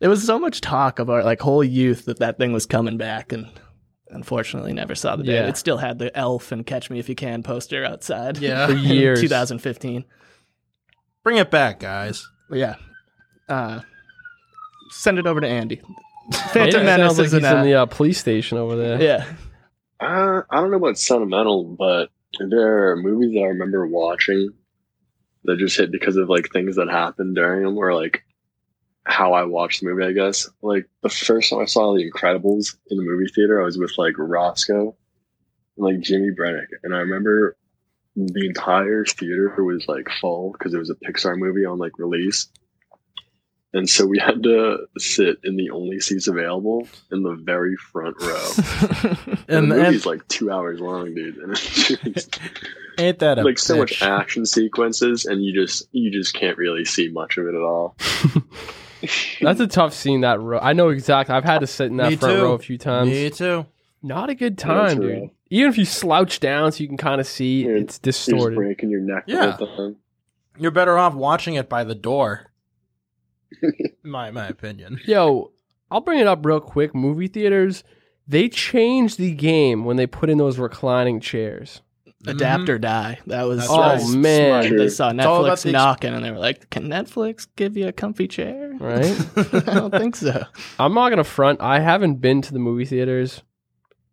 There 0.00 0.08
was 0.08 0.24
so 0.24 0.38
much 0.38 0.62
talk 0.62 1.00
of 1.00 1.10
our 1.10 1.22
like 1.22 1.40
whole 1.40 1.62
youth 1.62 2.06
that 2.06 2.18
that 2.20 2.38
thing 2.38 2.54
was 2.54 2.64
coming 2.64 2.96
back, 2.96 3.30
and 3.32 3.48
unfortunately 4.12 4.72
never 4.72 4.94
saw 4.94 5.16
the 5.16 5.22
day. 5.24 5.34
Yeah. 5.34 5.48
It 5.48 5.56
still 5.56 5.78
had 5.78 5.98
the 5.98 6.16
Elf 6.16 6.52
and 6.52 6.64
Catch 6.66 6.90
Me 6.90 6.98
If 6.98 7.08
You 7.08 7.14
Can 7.14 7.42
poster 7.42 7.84
outside. 7.84 8.38
Yeah. 8.38 8.66
For 8.66 8.72
in 8.72 8.78
years. 8.84 9.20
2015. 9.20 10.04
Bring 11.24 11.36
it 11.36 11.50
back, 11.50 11.80
guys. 11.80 12.28
But 12.48 12.58
yeah, 12.58 12.74
uh, 13.48 13.80
send 14.90 15.18
it 15.18 15.26
over 15.26 15.40
to 15.40 15.46
Andy. 15.48 15.80
Phantom 16.52 16.82
it 16.82 16.84
Menace 16.84 17.18
like 17.18 17.26
is 17.26 17.32
he's 17.32 17.44
in 17.44 17.62
the 17.62 17.74
uh, 17.74 17.86
police 17.86 18.18
station 18.18 18.58
over 18.58 18.76
there. 18.76 19.00
yeah. 19.02 19.24
Uh, 20.00 20.42
I 20.50 20.60
don't 20.60 20.70
know 20.70 20.76
about 20.78 20.98
sentimental, 20.98 21.64
but 21.64 22.10
there 22.38 22.90
are 22.90 22.96
movies 22.96 23.34
that 23.34 23.40
I 23.40 23.46
remember 23.48 23.86
watching 23.86 24.50
that 25.44 25.58
just 25.58 25.76
hit 25.76 25.92
because 25.92 26.16
of 26.16 26.28
like 26.28 26.50
things 26.52 26.76
that 26.76 26.88
happened 26.88 27.36
during 27.36 27.62
them, 27.64 27.78
or 27.78 27.94
like 27.94 28.24
how 29.04 29.32
I 29.32 29.44
watched 29.44 29.80
the 29.80 29.88
movie. 29.88 30.04
I 30.04 30.12
guess 30.12 30.48
like 30.62 30.88
the 31.02 31.08
first 31.08 31.50
time 31.50 31.60
I 31.60 31.64
saw 31.64 31.94
The 31.94 32.10
Incredibles 32.10 32.76
in 32.90 32.96
the 32.96 33.04
movie 33.04 33.30
theater, 33.34 33.60
I 33.60 33.64
was 33.64 33.78
with 33.78 33.96
like 33.98 34.14
Roscoe 34.16 34.96
and 35.76 35.86
like 35.86 36.00
Jimmy 36.00 36.30
Brennick, 36.30 36.68
and 36.82 36.94
I 36.94 36.98
remember 36.98 37.56
the 38.14 38.46
entire 38.46 39.04
theater 39.04 39.64
was 39.64 39.86
like 39.88 40.08
full 40.20 40.52
because 40.52 40.74
it 40.74 40.78
was 40.78 40.90
a 40.90 40.94
Pixar 40.94 41.36
movie 41.36 41.64
on 41.64 41.78
like 41.78 41.98
release. 41.98 42.48
And 43.74 43.88
so 43.88 44.04
we 44.04 44.18
had 44.18 44.42
to 44.42 44.86
sit 44.98 45.38
in 45.44 45.56
the 45.56 45.70
only 45.70 45.98
seats 45.98 46.26
available 46.26 46.86
in 47.10 47.22
the 47.22 47.34
very 47.42 47.76
front 47.76 48.20
row. 48.20 48.50
And, 49.48 49.64
And, 49.64 49.72
the 49.72 49.76
movie's 49.76 50.06
and 50.06 50.06
like 50.06 50.28
two 50.28 50.50
hours 50.50 50.80
long, 50.80 51.14
dude. 51.14 51.36
And 51.36 51.52
it's 51.52 51.88
just, 51.88 52.40
ain't 52.96 53.18
that 53.18 53.38
a 53.38 53.42
like 53.42 53.58
so 53.58 53.76
much 53.76 54.00
action 54.00 54.46
sequences, 54.46 55.26
and 55.26 55.44
you 55.44 55.52
just 55.52 55.88
you 55.92 56.10
just 56.10 56.34
can't 56.34 56.56
really 56.56 56.84
see 56.84 57.08
much 57.08 57.36
of 57.36 57.46
it 57.46 57.54
at 57.54 57.60
all. 57.60 57.96
That's 59.40 59.60
a 59.60 59.66
tough 59.66 59.92
scene. 59.94 60.20
That 60.22 60.40
row. 60.40 60.58
I 60.60 60.72
know 60.72 60.88
exactly. 60.90 61.34
I've 61.34 61.44
had 61.44 61.60
to 61.60 61.66
sit 61.66 61.86
in 61.88 61.96
that 61.98 62.10
Me 62.10 62.16
front 62.16 62.36
too. 62.36 62.42
row 62.42 62.52
a 62.52 62.58
few 62.58 62.78
times. 62.78 63.10
Me 63.10 63.30
too. 63.30 63.66
Not 64.02 64.30
a 64.30 64.34
good 64.34 64.58
time, 64.58 65.00
dude. 65.00 65.22
rough. 65.22 65.30
Even 65.50 65.70
if 65.70 65.78
you 65.78 65.84
slouch 65.84 66.40
down 66.40 66.72
so 66.72 66.82
you 66.82 66.88
can 66.88 66.96
kind 66.96 67.20
of 67.20 67.26
see, 67.26 67.62
Yeah, 67.64 67.70
it's 67.72 67.74
You're 67.74 67.82
just 67.84 68.02
distorted. 68.02 68.56
breaking 68.56 68.90
your 68.90 69.00
neck 69.00 69.24
Yeah. 69.26 69.56
the. 69.58 69.96
You're 70.58 70.70
better 70.70 70.98
off 70.98 71.14
watching 71.14 71.54
it 71.54 71.68
by 71.68 71.84
the 71.84 71.94
door. 71.94 72.50
my 74.02 74.30
my 74.30 74.46
opinion. 74.48 74.98
Yo, 75.06 75.52
I'll 75.90 76.00
bring 76.00 76.18
it 76.18 76.26
up 76.26 76.44
real 76.44 76.60
quick. 76.60 76.94
Movie 76.94 77.28
theaters, 77.28 77.84
they 78.26 78.48
changed 78.48 79.18
the 79.18 79.32
game 79.34 79.84
when 79.84 79.96
they 79.96 80.06
put 80.06 80.30
in 80.30 80.38
those 80.38 80.58
reclining 80.58 81.20
chairs. 81.20 81.82
Adapt 82.26 82.62
mm-hmm. 82.62 82.70
or 82.72 82.78
die. 82.78 83.18
That 83.26 83.42
was 83.44 83.58
That's 83.58 83.70
Oh, 83.70 83.80
right. 83.80 84.00
smart. 84.00 84.16
man. 84.22 84.76
They 84.76 84.88
saw 84.88 85.10
Netflix 85.12 85.62
the 85.62 85.68
ex- 85.70 85.72
knocking, 85.72 86.14
and 86.14 86.24
they 86.24 86.30
were 86.30 86.38
like, 86.38 86.70
"Can 86.70 86.84
Netflix 86.88 87.48
give 87.56 87.76
you 87.76 87.88
a 87.88 87.92
comfy 87.92 88.28
chair?" 88.28 88.72
Right? 88.78 89.14
I 89.36 89.74
don't 89.74 89.90
think 89.92 90.16
so. 90.16 90.44
I'm 90.78 90.94
not 90.94 91.10
gonna 91.10 91.24
front. 91.24 91.60
I 91.60 91.80
haven't 91.80 92.16
been 92.20 92.40
to 92.42 92.52
the 92.52 92.58
movie 92.58 92.84
theaters 92.84 93.42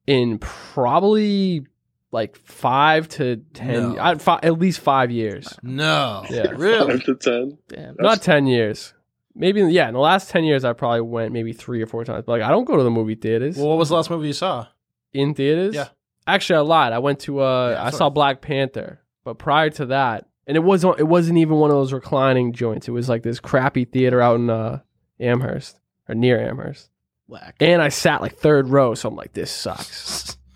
in 0.08 0.40
probably 0.40 1.66
like 2.12 2.36
five 2.38 3.08
to 3.10 3.38
ten, 3.54 3.94
No. 3.94 4.02
I, 4.02 4.16
fi- 4.16 4.40
at 4.42 4.58
least 4.58 4.80
five 4.80 5.12
years. 5.12 5.54
No. 5.62 6.26
Yeah. 6.30 6.48
Really? 6.56 6.94
Five 6.98 7.04
to 7.06 7.16
ten. 7.16 7.58
Damn. 7.68 7.96
Not 8.00 8.22
ten 8.24 8.48
years. 8.48 8.94
Maybe 9.36 9.62
yeah. 9.62 9.88
In 9.88 9.94
the 9.94 10.00
last 10.00 10.30
ten 10.32 10.44
years, 10.44 10.66
I 10.66 10.74
probably 10.74 11.02
went 11.02 11.32
maybe 11.34 11.54
three 11.54 11.82
or 11.82 11.86
four 11.86 12.04
times. 12.06 12.24
But 12.26 12.32
like, 12.34 12.42
I 12.42 12.50
don't 12.50 12.66
go 12.66 12.76
to 12.78 12.84
the 12.84 12.90
movie 12.90 13.16
theaters 13.16 13.56
Well, 13.58 13.68
what 13.70 13.78
was 13.78 13.90
the 13.90 13.96
last 13.96 14.10
movie 14.10 14.28
you 14.28 14.34
saw? 14.34 14.68
in 15.14 15.34
theaters. 15.34 15.76
Yeah. 15.76 15.90
Actually, 16.34 16.58
I 16.58 16.62
lied. 16.62 16.94
I 16.94 17.00
went 17.00 17.20
to 17.22 17.42
uh, 17.42 17.72
Yeah, 17.72 17.84
I 17.86 17.90
saw 17.92 18.10
Black 18.10 18.42
Panther, 18.42 19.00
but 19.24 19.38
prior 19.38 19.70
to 19.72 19.88
that, 19.88 20.28
and 20.48 20.56
it 20.58 20.62
wasn't 20.62 21.00
it 21.00 21.08
wasn't 21.08 21.38
even 21.38 21.58
one 21.58 21.70
of 21.70 21.76
those 21.78 21.94
reclining 21.94 22.54
joints. 22.54 22.88
It 22.88 22.92
was 22.92 23.08
like 23.10 23.24
this 23.24 23.40
crappy 23.40 23.86
theater 23.86 24.22
out 24.22 24.36
in 24.36 24.50
uh, 24.50 24.80
Amherst 25.20 25.80
or 26.08 26.16
near 26.16 26.40
Amherst. 26.40 26.90
Whack. 27.28 27.56
And 27.60 27.82
I 27.82 27.90
sat 27.90 28.22
like 28.22 28.38
third 28.38 28.70
row, 28.70 28.96
so 28.96 29.10
I'm 29.10 29.16
like, 29.16 29.34
this 29.34 29.52
sucks. 29.52 30.38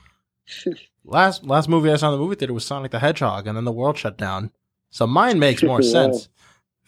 Last 1.06 1.44
last 1.44 1.68
movie 1.68 1.92
I 1.92 1.98
saw 1.98 2.08
in 2.14 2.18
the 2.18 2.24
movie 2.24 2.36
theater 2.36 2.54
was 2.54 2.66
Sonic 2.66 2.92
the 2.92 3.00
Hedgehog, 3.00 3.46
and 3.48 3.58
then 3.58 3.66
the 3.66 3.72
world 3.72 3.98
shut 3.98 4.18
down. 4.18 4.52
So 4.90 5.06
mine 5.06 5.38
makes 5.38 5.62
more 5.72 5.82
Yeah. 5.82 5.92
sense. 5.92 6.30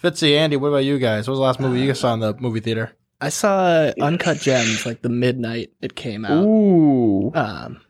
Fitzy, 0.01 0.37
Andy, 0.37 0.55
what 0.55 0.69
about 0.69 0.85
you 0.85 0.99
guys? 0.99 1.27
What 1.27 1.33
was 1.33 1.39
the 1.39 1.43
last 1.43 1.59
movie 1.59 1.81
you 1.81 1.93
saw 1.93 2.13
in 2.13 2.19
the 2.21 2.33
movie 2.35 2.59
theater? 2.61 2.91
I 3.19 3.29
saw 3.29 3.91
Uncut 4.01 4.37
Gems 4.39 4.85
like 4.85 5.01
the 5.01 5.09
midnight 5.09 5.71
it 5.81 5.95
came 5.95 6.25
out. 6.25 6.43
Ooh. 6.45 7.31
um, 7.33 7.81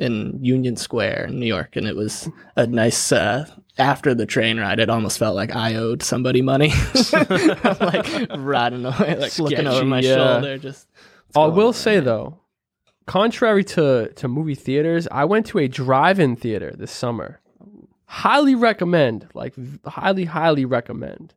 in 0.00 0.42
Union 0.42 0.76
Square 0.76 1.26
in 1.26 1.38
New 1.38 1.46
York, 1.46 1.76
and 1.76 1.86
it 1.86 1.94
was 1.94 2.28
a 2.56 2.66
nice. 2.66 3.12
Uh, 3.12 3.46
after 3.78 4.14
the 4.14 4.26
train 4.26 4.58
ride, 4.58 4.80
it 4.80 4.90
almost 4.90 5.18
felt 5.18 5.36
like 5.36 5.54
I 5.54 5.76
owed 5.76 6.02
somebody 6.02 6.42
money. 6.42 6.72
I'm 7.12 7.26
like 7.80 8.28
riding 8.38 8.84
away, 8.84 9.16
like 9.18 9.38
looking 9.38 9.66
over 9.66 9.84
my 9.84 10.00
yeah. 10.00 10.16
shoulder. 10.16 10.58
Just. 10.58 10.88
I 11.36 11.46
will 11.46 11.72
say 11.72 11.92
here? 11.92 12.00
though, 12.00 12.40
contrary 13.06 13.62
to 13.64 14.08
to 14.14 14.26
movie 14.26 14.54
theaters, 14.54 15.06
I 15.12 15.26
went 15.26 15.46
to 15.46 15.58
a 15.58 15.68
drive-in 15.68 16.36
theater 16.36 16.72
this 16.76 16.90
summer. 16.90 17.40
Highly 18.06 18.56
recommend, 18.56 19.28
like 19.34 19.54
v- 19.54 19.78
highly, 19.86 20.24
highly 20.24 20.64
recommend. 20.64 21.34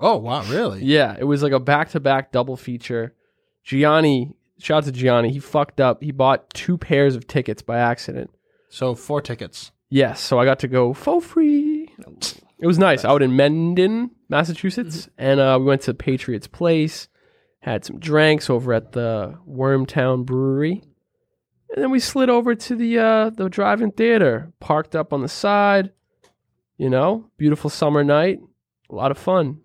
Oh 0.00 0.16
wow, 0.16 0.42
really? 0.44 0.82
Yeah, 0.82 1.14
it 1.18 1.24
was 1.24 1.42
like 1.42 1.52
a 1.52 1.60
back-to-back 1.60 2.32
double 2.32 2.56
feature. 2.56 3.14
Gianni, 3.62 4.34
shout 4.58 4.78
out 4.78 4.84
to 4.84 4.92
Gianni, 4.92 5.30
he 5.30 5.38
fucked 5.38 5.80
up. 5.80 6.02
He 6.02 6.12
bought 6.12 6.50
two 6.50 6.78
pairs 6.78 7.16
of 7.16 7.26
tickets 7.26 7.62
by 7.62 7.78
accident. 7.78 8.30
So 8.68 8.94
four 8.94 9.20
tickets. 9.20 9.72
Yes, 9.88 10.20
so 10.20 10.38
I 10.38 10.44
got 10.44 10.58
to 10.60 10.68
go 10.68 10.92
for 10.92 11.20
free. 11.20 11.92
It 12.58 12.66
was 12.66 12.78
nice. 12.78 13.04
Out 13.04 13.22
in 13.22 13.36
Mendon, 13.36 14.10
Massachusetts, 14.28 15.08
and 15.16 15.38
uh, 15.38 15.56
we 15.60 15.66
went 15.66 15.82
to 15.82 15.94
Patriots 15.94 16.46
Place, 16.46 17.08
had 17.60 17.84
some 17.84 17.98
drinks 17.98 18.50
over 18.50 18.72
at 18.72 18.92
the 18.92 19.38
Wormtown 19.48 20.24
Brewery, 20.24 20.82
and 21.70 21.82
then 21.82 21.90
we 21.90 22.00
slid 22.00 22.30
over 22.30 22.54
to 22.54 22.74
the 22.74 22.98
uh, 22.98 23.30
the 23.30 23.48
drive-in 23.48 23.92
theater, 23.92 24.52
parked 24.60 24.96
up 24.96 25.12
on 25.12 25.22
the 25.22 25.28
side. 25.28 25.92
You 26.78 26.90
know, 26.90 27.30
beautiful 27.38 27.70
summer 27.70 28.04
night, 28.04 28.40
a 28.90 28.94
lot 28.94 29.10
of 29.10 29.18
fun. 29.18 29.60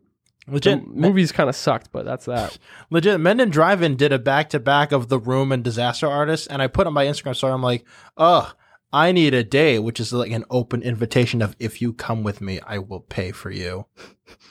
The 0.52 0.56
Legit, 0.56 0.88
movies 0.88 1.32
kind 1.32 1.50
of 1.50 1.56
sucked, 1.56 1.92
but 1.92 2.06
that's 2.06 2.26
that. 2.26 2.58
legit. 2.90 3.20
Mendon 3.20 3.50
Drive-In 3.50 3.96
did 3.96 4.12
a 4.12 4.20
back-to-back 4.20 4.92
of 4.92 5.08
The 5.10 5.20
Room 5.20 5.52
and 5.52 5.64
Disaster 5.64 6.08
Artist, 6.08 6.48
and 6.52 6.62
I 6.62 6.68
put 6.68 6.88
on 6.88 6.94
my 6.94 7.06
Instagram 7.06 7.36
story. 7.36 7.54
I'm 7.54 7.64
like, 7.64 7.86
ugh, 8.18 8.54
I 8.94 9.14
need 9.14 9.34
a 9.34 9.44
day, 9.44 9.80
which 9.80 10.00
is 10.00 10.12
like 10.12 10.32
an 10.32 10.44
open 10.50 10.82
invitation 10.82 11.42
of 11.42 11.56
if 11.60 11.82
you 11.82 11.94
come 11.94 12.24
with 12.24 12.42
me, 12.42 12.60
I 12.66 12.80
will 12.80 13.00
pay 13.00 13.32
for 13.32 13.50
you. 13.50 13.86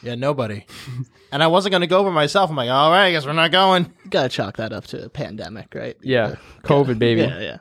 Yeah, 0.03 0.15
nobody. 0.15 0.65
and 1.33 1.43
I 1.43 1.47
wasn't 1.49 1.73
gonna 1.73 1.87
go 1.87 2.03
by 2.03 2.11
myself. 2.11 2.49
I'm 2.49 2.57
like, 2.57 2.71
all 2.71 2.91
right, 2.91 3.07
I 3.07 3.13
guess 3.13 3.27
we're 3.27 3.35
not 3.35 3.53
going. 3.53 3.93
You 4.05 4.11
gotta 4.11 4.31
chalk 4.31 4.57
that 4.57 4.73
up 4.73 4.87
to 4.89 5.05
a 5.05 5.09
pandemic, 5.11 5.75
right? 5.75 5.97
Yeah, 6.01 6.37
COVID 6.63 6.99
baby. 6.99 7.21
Yeah, 7.23 7.41
yeah. 7.41 7.59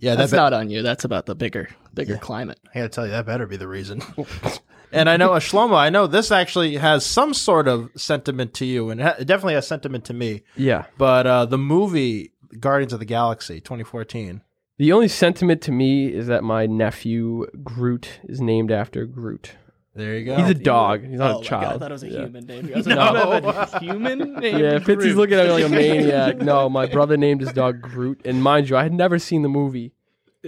Yeah, 0.00 0.14
That's 0.14 0.30
that 0.30 0.36
be- 0.36 0.40
not 0.40 0.52
on 0.52 0.70
you. 0.70 0.82
That's 0.82 1.04
about 1.04 1.26
the 1.26 1.34
bigger, 1.34 1.68
bigger 1.92 2.16
climate. 2.18 2.58
I 2.72 2.78
gotta 2.78 2.88
tell 2.88 3.04
you, 3.04 3.10
that 3.12 3.26
better 3.26 3.46
be 3.46 3.56
the 3.56 3.68
reason. 3.68 4.00
and 4.92 5.08
I 5.08 5.16
know, 5.16 5.32
uh, 5.34 5.40
Shlomo, 5.48 5.74
I 5.76 5.90
know 5.90 6.06
this 6.06 6.30
actually 6.30 6.76
has 6.76 7.04
some 7.04 7.34
sort 7.34 7.68
of 7.68 7.90
sentiment 7.96 8.54
to 8.54 8.64
you, 8.64 8.90
and 8.90 9.00
it 9.00 9.26
definitely 9.26 9.54
has 9.54 9.66
sentiment 9.66 10.04
to 10.06 10.14
me. 10.14 10.42
Yeah. 10.56 10.86
But 10.96 11.26
uh, 11.26 11.46
the 11.46 11.58
movie 11.58 12.32
Guardians 12.60 12.92
of 12.92 12.98
the 12.98 13.04
Galaxy 13.04 13.60
2014. 13.60 14.42
The 14.78 14.92
only 14.92 15.08
sentiment 15.08 15.60
to 15.62 15.72
me 15.72 16.06
is 16.12 16.28
that 16.28 16.44
my 16.44 16.66
nephew 16.66 17.46
Groot 17.64 18.20
is 18.24 18.40
named 18.40 18.70
after 18.70 19.04
Groot. 19.06 19.52
There 19.94 20.16
you 20.16 20.26
go. 20.26 20.36
He's 20.36 20.50
a 20.50 20.54
dog. 20.54 21.04
He's 21.04 21.18
not 21.18 21.30
oh 21.32 21.38
a 21.38 21.38
my 21.40 21.44
child. 21.44 21.62
God, 21.64 21.74
I 21.74 21.78
thought 21.78 21.90
it 21.90 21.94
was 21.94 22.02
a 22.04 22.08
Yeah. 22.08 22.20
human 22.20 22.46
name. 22.46 22.70
I 22.72 22.76
was 22.76 22.86
No. 22.86 22.94
like, 22.94 23.08
I 23.16 23.40
don't 23.40 23.56
a 23.74 23.78
human 23.80 24.18
name. 24.40 24.58
Yeah, 24.58 24.78
Fitzy's 24.78 25.16
looking 25.16 25.36
at 25.36 25.46
me 25.46 25.52
like 25.52 25.64
a 25.64 25.68
maniac. 25.68 26.36
No, 26.38 26.68
my 26.68 26.86
brother 26.86 27.16
named 27.16 27.40
his 27.40 27.52
dog 27.52 27.80
Groot, 27.80 28.20
and 28.24 28.40
mind 28.40 28.70
you, 28.70 28.76
I 28.76 28.84
had 28.84 28.92
never 28.92 29.18
seen 29.18 29.42
the 29.42 29.48
movie. 29.48 29.92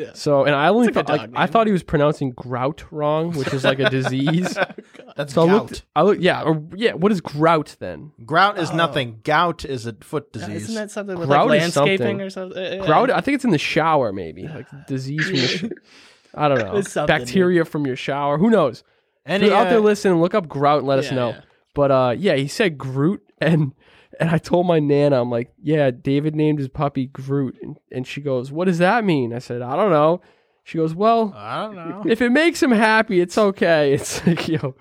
Yeah. 0.00 0.12
So, 0.14 0.44
and 0.44 0.54
I 0.54 0.68
only 0.68 0.88
It's 0.88 0.94
thought, 0.94 1.08
like, 1.08 1.30
I 1.34 1.46
thought 1.46 1.66
he 1.66 1.72
was 1.72 1.82
pronouncing 1.82 2.30
grout 2.30 2.84
wrong, 2.90 3.32
which 3.32 3.52
is 3.52 3.64
like 3.64 3.78
a 3.80 3.90
disease. 3.98 4.56
That's 5.16 5.34
So 5.34 5.42
I 5.42 5.46
gout. 5.46 5.54
looked, 5.62 5.84
I 5.94 6.02
look, 6.02 6.18
yeah, 6.20 6.42
or 6.42 6.62
yeah. 6.74 6.92
What 6.94 7.12
is 7.12 7.20
grout 7.20 7.76
then? 7.80 8.12
Grout 8.24 8.58
is 8.58 8.70
Oh. 8.70 8.76
nothing. 8.76 9.20
Gout 9.24 9.64
is 9.64 9.84
a 9.86 9.92
foot 10.00 10.32
disease. 10.32 10.62
Isn't 10.64 10.74
that 10.76 10.90
something 10.90 11.18
with 11.18 11.28
Grout 11.28 11.48
like 11.48 11.60
landscaping 11.60 11.98
something. 11.98 12.20
or 12.22 12.30
something? 12.30 12.82
Grout. 12.84 13.10
I 13.10 13.20
think 13.20 13.34
it's 13.34 13.44
in 13.44 13.50
the 13.50 13.58
shower, 13.58 14.12
maybe 14.12 14.44
like 14.48 14.66
disease 14.86 15.24
from 15.26 15.34
the. 15.36 15.46
Sh- 15.46 15.64
I 16.34 16.48
don't 16.48 16.58
know. 16.58 16.76
It's 16.76 16.92
something, 16.92 17.18
Bacteria 17.18 17.64
from 17.64 17.86
your 17.86 17.96
shower. 17.96 18.38
Who 18.38 18.50
knows? 18.50 18.82
and 19.26 19.42
If 19.42 19.48
you're 19.48 19.56
he, 19.58 19.62
out 19.64 19.68
there 19.68 19.78
uh, 19.80 19.82
listening, 19.82 20.20
look 20.20 20.34
up 20.34 20.48
grout 20.48 20.78
and 20.78 20.86
let 20.88 20.98
us 20.98 21.10
know. 21.12 21.30
yeah. 21.30 21.40
But 21.74 21.90
uh, 21.90 22.14
yeah, 22.16 22.36
he 22.36 22.48
said 22.48 22.78
Groot, 22.78 23.22
and 23.40 23.72
and 24.20 24.30
I 24.30 24.38
told 24.38 24.66
my 24.66 24.78
nana, 24.78 25.20
I'm 25.20 25.30
like, 25.30 25.50
yeah, 25.60 25.90
David 25.90 26.36
named 26.36 26.58
his 26.58 26.68
puppy 26.68 27.06
Groot, 27.06 27.56
and, 27.62 27.76
and 27.90 28.06
she 28.06 28.20
goes, 28.20 28.52
what 28.52 28.66
does 28.66 28.78
that 28.78 29.04
mean? 29.04 29.32
I 29.32 29.38
said, 29.38 29.62
I 29.62 29.74
don't 29.74 29.90
know. 29.90 30.20
She 30.62 30.78
goes, 30.78 30.94
well, 30.94 31.32
I 31.34 31.64
don't 31.64 31.74
know. 31.74 32.04
if 32.06 32.20
it 32.20 32.30
makes 32.30 32.62
him 32.62 32.70
happy, 32.70 33.20
it's 33.20 33.38
okay. 33.38 33.92
It's 33.94 34.24
like, 34.26 34.46
yo, 34.46 34.76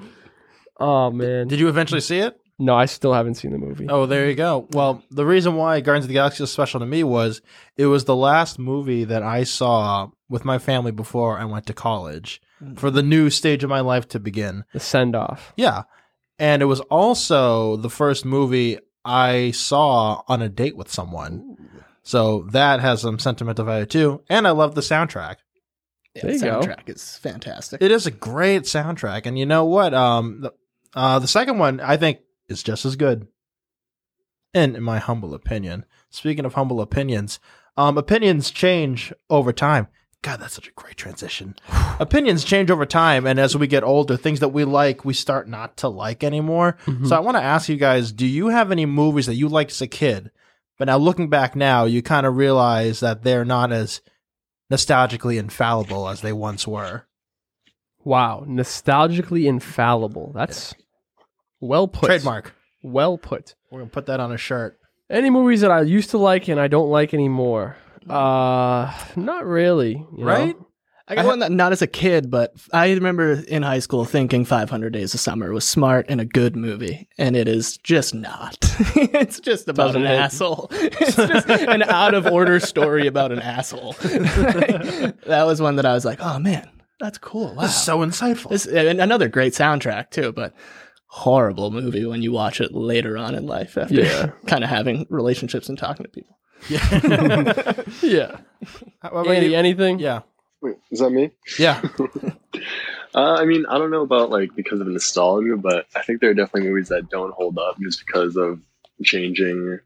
oh 0.77 1.09
man, 1.09 1.47
Did 1.47 1.59
you 1.59 1.69
eventually 1.69 2.01
see 2.01 2.19
it? 2.19 2.39
no, 2.61 2.75
I 2.75 2.85
still 2.85 3.13
haven't 3.13 3.35
seen 3.35 3.51
the 3.51 3.57
movie. 3.57 3.87
Oh, 3.87 4.05
there 4.05 4.27
you 4.27 4.35
go. 4.35 4.67
Well, 4.73 5.01
the 5.09 5.25
reason 5.25 5.55
why 5.55 5.79
Guardians 5.79 6.03
of 6.03 6.09
the 6.09 6.15
Galaxy 6.15 6.43
was 6.43 6.51
special 6.51 6.81
to 6.81 6.85
me 6.85 7.05
was 7.05 7.41
it 7.77 7.85
was 7.85 8.03
the 8.03 8.17
last 8.17 8.59
movie 8.59 9.05
that 9.05 9.23
I 9.23 9.45
saw 9.45 10.09
with 10.27 10.43
my 10.43 10.59
family 10.59 10.91
before 10.91 11.39
I 11.39 11.45
went 11.45 11.65
to 11.67 11.73
college 11.73 12.41
for 12.75 12.91
the 12.91 13.01
new 13.01 13.29
stage 13.29 13.63
of 13.63 13.69
my 13.69 13.79
life 13.79 14.09
to 14.09 14.19
begin. 14.19 14.65
The 14.73 14.81
send 14.81 15.15
off. 15.15 15.53
Yeah. 15.55 15.83
And 16.37 16.61
it 16.61 16.65
was 16.65 16.81
also 16.81 17.77
the 17.77 17.89
first 17.89 18.25
movie 18.25 18.79
I 19.05 19.51
saw 19.51 20.23
on 20.27 20.41
a 20.41 20.49
date 20.49 20.75
with 20.75 20.91
someone. 20.91 21.57
So 22.03 22.47
that 22.51 22.79
has 22.79 23.01
some 23.01 23.19
sentimental 23.19 23.65
value 23.65 23.85
too. 23.85 24.23
And 24.29 24.47
I 24.47 24.51
love 24.51 24.75
the 24.75 24.81
soundtrack. 24.81 25.37
Yeah, 26.15 26.21
There 26.23 26.31
the 26.31 26.33
you 26.37 26.39
go. 26.41 26.61
soundtrack 26.61 26.89
is 26.89 27.17
fantastic. 27.17 27.81
It 27.81 27.91
is 27.91 28.07
a 28.07 28.11
great 28.11 28.63
soundtrack. 28.63 29.25
And 29.25 29.37
you 29.37 29.45
know 29.45 29.65
what? 29.65 29.93
Um, 29.93 30.41
the, 30.41 30.53
uh, 30.95 31.19
the 31.19 31.27
second 31.27 31.59
one 31.59 31.79
I 31.79 31.97
think 31.97 32.19
is 32.47 32.63
just 32.63 32.85
as 32.85 32.95
good. 32.95 33.27
And 34.53 34.75
in 34.75 34.83
my 34.83 34.97
humble 34.97 35.33
opinion. 35.33 35.85
Speaking 36.09 36.45
of 36.45 36.55
humble 36.55 36.81
opinions, 36.81 37.39
um, 37.77 37.97
opinions 37.97 38.49
change 38.49 39.13
over 39.29 39.53
time. 39.53 39.87
God, 40.21 40.41
that's 40.41 40.53
such 40.53 40.67
a 40.67 40.71
great 40.73 40.97
transition. 40.97 41.55
opinions 41.99 42.43
change 42.43 42.69
over 42.69 42.85
time, 42.85 43.25
and 43.25 43.39
as 43.39 43.55
we 43.55 43.67
get 43.67 43.83
older, 43.83 44.17
things 44.17 44.41
that 44.41 44.49
we 44.49 44.65
like, 44.65 45.05
we 45.05 45.13
start 45.13 45.47
not 45.47 45.77
to 45.77 45.87
like 45.87 46.23
anymore. 46.23 46.75
Mhm. 46.85 47.07
So 47.07 47.15
I 47.15 47.19
want 47.19 47.37
to 47.37 47.43
ask 47.43 47.69
you 47.69 47.77
guys: 47.77 48.11
Do 48.11 48.25
you 48.25 48.47
have 48.47 48.71
any 48.71 48.85
movies 48.85 49.27
that 49.27 49.35
you 49.35 49.47
liked 49.47 49.71
as 49.71 49.81
a 49.81 49.87
kid, 49.87 50.29
but 50.77 50.85
now 50.85 50.97
looking 50.97 51.29
back 51.29 51.55
now, 51.55 51.85
you 51.85 52.01
kind 52.01 52.25
of 52.25 52.35
realize 52.35 52.99
that 52.99 53.23
they're 53.23 53.45
not 53.45 53.71
as 53.71 54.01
nostalgically 54.71 55.37
infallible 55.39 56.09
as 56.09 56.19
they 56.21 56.33
once 56.33 56.67
were? 56.67 57.05
Wow, 58.03 58.43
nostalgically 58.47 59.45
infallible. 59.45 60.31
That's 60.33 60.73
well 61.61 61.87
put. 61.87 62.07
Trademark. 62.07 62.53
Well 62.83 63.17
put. 63.17 63.55
We're 63.71 63.79
gonna 63.79 63.89
put 63.91 64.05
that 64.07 64.19
on 64.19 64.31
a 64.33 64.37
shirt. 64.37 64.77
Any 65.09 65.29
movies 65.29 65.61
that 65.61 65.71
I 65.71 65.81
used 65.81 66.09
to 66.11 66.17
like 66.17 66.47
and 66.49 66.59
I 66.59 66.67
don't 66.67 66.89
like 66.89 67.13
anymore? 67.13 67.77
Uh, 68.07 68.93
not 69.15 69.45
really. 69.45 69.93
you 69.93 70.07
know? 70.19 70.25
Right? 70.25 70.55
I 71.11 71.15
got 71.15 71.25
one 71.25 71.39
that 71.39 71.51
not 71.51 71.71
as 71.71 71.81
a 71.81 71.87
kid, 71.87 72.29
but 72.29 72.53
I 72.71 72.91
remember 72.91 73.31
in 73.47 73.63
high 73.63 73.79
school 73.79 74.05
thinking 74.05 74.45
500 74.45 74.93
Days 74.93 75.15
of 75.15 75.19
Summer 75.19 75.51
was 75.51 75.67
smart 75.67 76.05
and 76.07 76.21
a 76.21 76.25
good 76.25 76.55
movie, 76.55 77.09
and 77.17 77.35
it 77.35 77.47
is 77.47 77.77
just 77.77 78.13
not. 78.13 78.55
it's 78.95 79.39
just 79.39 79.67
about 79.67 79.87
Doesn't 79.87 80.03
an 80.03 80.07
hit. 80.11 80.19
asshole. 80.19 80.67
It's 81.01 81.15
just 81.15 81.49
an 81.49 81.81
out 81.81 82.13
of 82.13 82.27
order 82.27 82.59
story 82.59 83.07
about 83.07 83.31
an 83.31 83.39
asshole. 83.39 83.93
that 83.93 85.43
was 85.47 85.59
one 85.61 85.77
that 85.77 85.85
I 85.87 85.93
was 85.93 86.05
like, 86.05 86.19
oh 86.21 86.37
man, 86.37 86.69
that's 86.99 87.17
cool. 87.17 87.55
Wow. 87.55 87.63
This 87.63 87.71
is 87.75 87.81
so 87.81 87.99
insightful. 87.99 88.49
This, 88.51 88.67
and 88.67 89.01
another 89.01 89.29
great 89.29 89.53
soundtrack 89.53 90.11
too, 90.11 90.31
but 90.31 90.53
horrible 91.07 91.71
movie 91.71 92.05
when 92.05 92.21
you 92.21 92.31
watch 92.31 92.61
it 92.61 92.71
later 92.73 93.17
on 93.17 93.33
in 93.33 93.47
life 93.47 93.77
after 93.79 93.95
Yeah. 93.95 94.31
kind 94.45 94.63
of 94.63 94.69
having 94.69 95.07
relationships 95.09 95.69
and 95.69 95.77
talking 95.77 96.03
to 96.03 96.09
people. 96.11 96.37
Yeah. 98.01 98.37
How 99.01 99.09
about 99.09 99.27
Andy, 99.27 99.47
you? 99.49 99.55
anything? 99.55 99.99
yeah, 99.99 100.21
Wait, 100.61 100.77
is 100.91 100.99
that 100.99 101.09
me? 101.11 101.31
yeah. 101.57 101.81
Uh, 103.15 103.33
I 103.39 103.45
mean, 103.45 103.65
I 103.65 103.79
don't 103.79 103.89
know 103.89 104.03
about 104.03 104.29
like 104.29 104.55
because 104.55 104.81
of 104.81 104.87
nostalgia, 104.87 105.57
but 105.57 105.87
I 105.95 106.03
think 106.03 106.21
there 106.21 106.29
are 106.29 106.33
definitely 106.35 106.69
movies 106.69 106.89
that 106.89 107.09
don't 107.09 107.33
hold 107.33 107.57
up 107.57 107.79
just 107.81 108.05
because 108.05 108.35
of 108.37 108.59
changing 109.03 109.79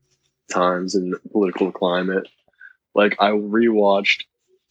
times 0.52 0.96
and 0.96 1.16
political 1.32 1.72
climate. 1.72 2.28
Like 2.94 3.16
I 3.22 3.30
rewatched 3.30 4.24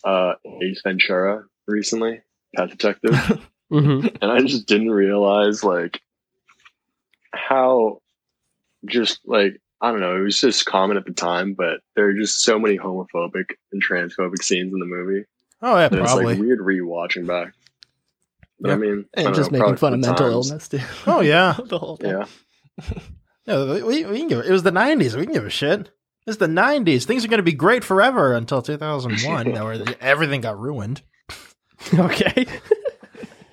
uh, 0.05 0.35
Ace 0.63 0.83
Ventura 0.85 1.45
recently, 1.67 2.21
Pet 2.55 2.69
Detective, 2.69 3.15
hmm 3.71 4.07
and 4.21 4.31
I 4.31 4.41
just 4.43 4.67
didn't 4.67 4.91
realize 4.91 5.65
like 5.65 6.03
how 7.33 8.03
just 8.85 9.21
like 9.25 9.63
I 9.83 9.91
don't 9.91 10.01
know, 10.01 10.17
it 10.17 10.21
was 10.21 10.41
just 10.41 10.65
common 10.65 10.97
at 10.97 11.05
the 11.05 11.13
time, 11.13 11.55
but 11.55 11.81
there 11.97 12.07
are 12.09 12.15
just 12.15 12.43
so 12.43 12.59
many 12.59 12.79
homophobic 12.79 13.47
and 13.73 13.83
transphobic 13.85 14.43
scenes 14.43 14.73
in 14.73 14.79
the 14.79 14.87
movie. 14.87 15.25
Oh 15.61 15.77
yeah, 15.77 15.89
that 15.89 15.99
It's 15.99 16.11
probably. 16.13 16.35
like 16.35 16.39
weird 16.41 16.61
rewatching 16.61 17.27
back. 17.27 17.53
But 18.61 18.71
I 18.71 18.77
mean, 18.77 19.07
And 19.15 19.25
don't 19.27 19.35
just 19.35 19.51
know, 19.51 19.59
making 19.59 19.77
fun 19.77 19.95
of 19.95 19.99
mental 20.01 20.31
times. 20.31 20.51
illness 20.51 20.69
too. 20.69 20.81
oh 21.09 21.21
yeah. 21.21 21.57
the 21.65 21.79
whole 21.79 21.97
time. 21.99 22.27
Yeah. 22.81 22.93
Yeah, 23.45 23.83
we, 23.83 24.05
we 24.05 24.19
can 24.21 24.29
give 24.29 24.39
it. 24.39 24.47
It 24.47 24.53
was 24.53 24.63
the 24.63 24.71
'90s. 24.71 25.17
We 25.17 25.25
can 25.25 25.35
give 25.35 25.45
a 25.45 25.51
shit. 25.51 25.91
It's 26.29 26.37
the 26.37 26.47
'90s. 26.47 27.07
Things 27.07 27.25
are 27.25 27.29
going 27.29 27.39
to 27.39 27.43
be 27.43 27.51
great 27.53 27.83
forever 27.83 28.35
until 28.35 28.63
2001, 28.63 29.51
where 29.53 29.85
everything 30.01 30.41
got 30.43 30.61
ruined. 30.61 31.03
Okay. 31.93 32.47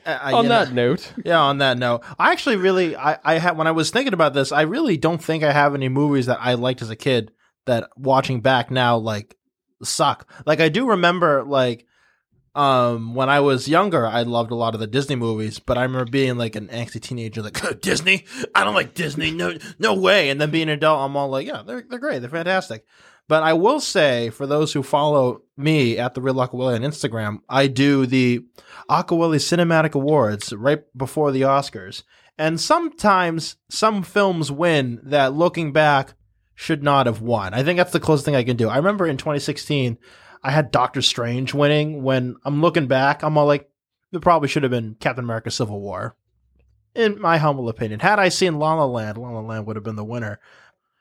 Uh, 0.10 0.20
uh, 0.32 0.38
On 0.38 0.48
that 0.48 0.74
know- 0.74 0.90
note, 0.90 1.14
yeah. 1.24 1.40
On 1.40 1.58
that 1.60 1.78
note, 1.78 2.04
I 2.18 2.32
actually 2.32 2.56
really, 2.58 2.96
I, 2.96 3.18
I 3.24 3.34
had 3.40 3.58
when 3.58 3.68
I 3.68 3.72
was 3.72 3.90
thinking 3.92 4.14
about 4.14 4.34
this, 4.34 4.52
I 4.52 4.62
really 4.62 4.98
don't 4.98 5.24
think 5.24 5.44
I 5.44 5.52
have 5.52 5.76
any 5.76 5.90
movies 5.90 6.26
that 6.28 6.40
I 6.42 6.54
liked 6.56 6.82
as 6.82 6.90
a 6.90 6.96
kid 6.96 7.32
that 7.66 7.90
watching 7.98 8.42
back 8.42 8.72
now 8.72 8.98
like 8.98 9.36
suck. 9.84 10.30
Like 10.46 10.60
I 10.60 10.70
do 10.70 10.90
remember, 10.90 11.44
like 11.44 11.86
um 12.56 13.14
when 13.14 13.30
I 13.30 13.42
was 13.42 13.68
younger, 13.70 14.06
I 14.08 14.24
loved 14.24 14.52
a 14.52 14.56
lot 14.56 14.74
of 14.74 14.80
the 14.80 14.88
Disney 14.88 15.16
movies, 15.16 15.60
but 15.60 15.78
I 15.78 15.84
remember 15.84 16.10
being 16.10 16.38
like 16.38 16.56
an 16.56 16.68
angsty 16.70 17.00
teenager, 17.00 17.42
like 17.44 17.64
"Oh, 17.64 17.74
Disney, 17.82 18.26
I 18.56 18.64
don't 18.64 18.74
like 18.74 18.96
Disney, 18.96 19.32
no, 19.32 19.56
no 19.78 19.94
way. 19.94 20.30
And 20.30 20.42
then 20.42 20.50
being 20.50 20.64
an 20.70 20.78
adult, 20.78 21.00
I'm 21.02 21.16
all 21.16 21.30
like, 21.30 21.46
yeah, 21.46 21.62
they're 21.66 21.86
they're 21.88 22.00
great, 22.00 22.20
they're 22.20 22.30
fantastic. 22.30 22.86
But 23.30 23.44
I 23.44 23.54
will 23.54 23.80
say, 23.80 24.32
for 24.32 24.48
those 24.48 24.74
who 24.74 24.82
follow 24.82 25.44
me 25.56 26.00
at 26.00 26.16
the 26.16 26.22
Real 26.22 26.34
Aquawilly 26.34 26.74
on 26.74 26.82
Instagram, 26.82 27.42
I 27.48 27.68
do 27.68 28.08
the 28.08 28.44
Aquawilly 28.90 29.38
Cinematic 29.38 29.94
Awards 29.94 30.52
right 30.52 30.82
before 30.98 31.32
the 31.32 31.44
Oscars. 31.44 32.02
And 32.40 32.60
sometimes 32.60 33.58
some 33.70 34.02
films 34.02 34.52
win 34.52 35.00
that 35.04 35.36
looking 35.36 35.72
back 35.72 36.16
should 36.56 36.82
not 36.82 37.06
have 37.06 37.22
won. 37.22 37.54
I 37.54 37.62
think 37.62 37.78
that's 37.78 37.92
the 37.92 38.00
closest 38.00 38.26
thing 38.26 38.36
I 38.36 38.44
can 38.44 38.58
do. 38.58 38.68
I 38.68 38.78
remember 38.78 39.06
in 39.06 39.18
2016, 39.18 40.00
I 40.44 40.50
had 40.50 40.72
Doctor 40.72 41.04
Strange 41.04 41.54
winning. 41.54 42.02
When 42.02 42.36
I'm 42.44 42.62
looking 42.62 42.88
back, 42.88 43.22
I'm 43.22 43.38
all 43.38 43.46
like, 43.46 43.70
it 44.12 44.22
probably 44.22 44.50
should 44.50 44.64
have 44.64 44.72
been 44.72 44.96
Captain 45.00 45.24
America 45.24 45.52
Civil 45.52 45.80
War. 45.80 46.16
In 46.96 47.22
my 47.22 47.38
humble 47.38 47.70
opinion. 47.70 48.00
Had 48.00 48.18
I 48.18 48.30
seen 48.30 48.58
La 48.58 48.74
La 48.74 48.86
Land, 48.86 49.20
La 49.20 49.30
La 49.30 49.42
Land 49.42 49.68
would 49.68 49.76
have 49.76 49.86
been 49.86 49.98
the 49.98 50.04
winner. 50.04 50.40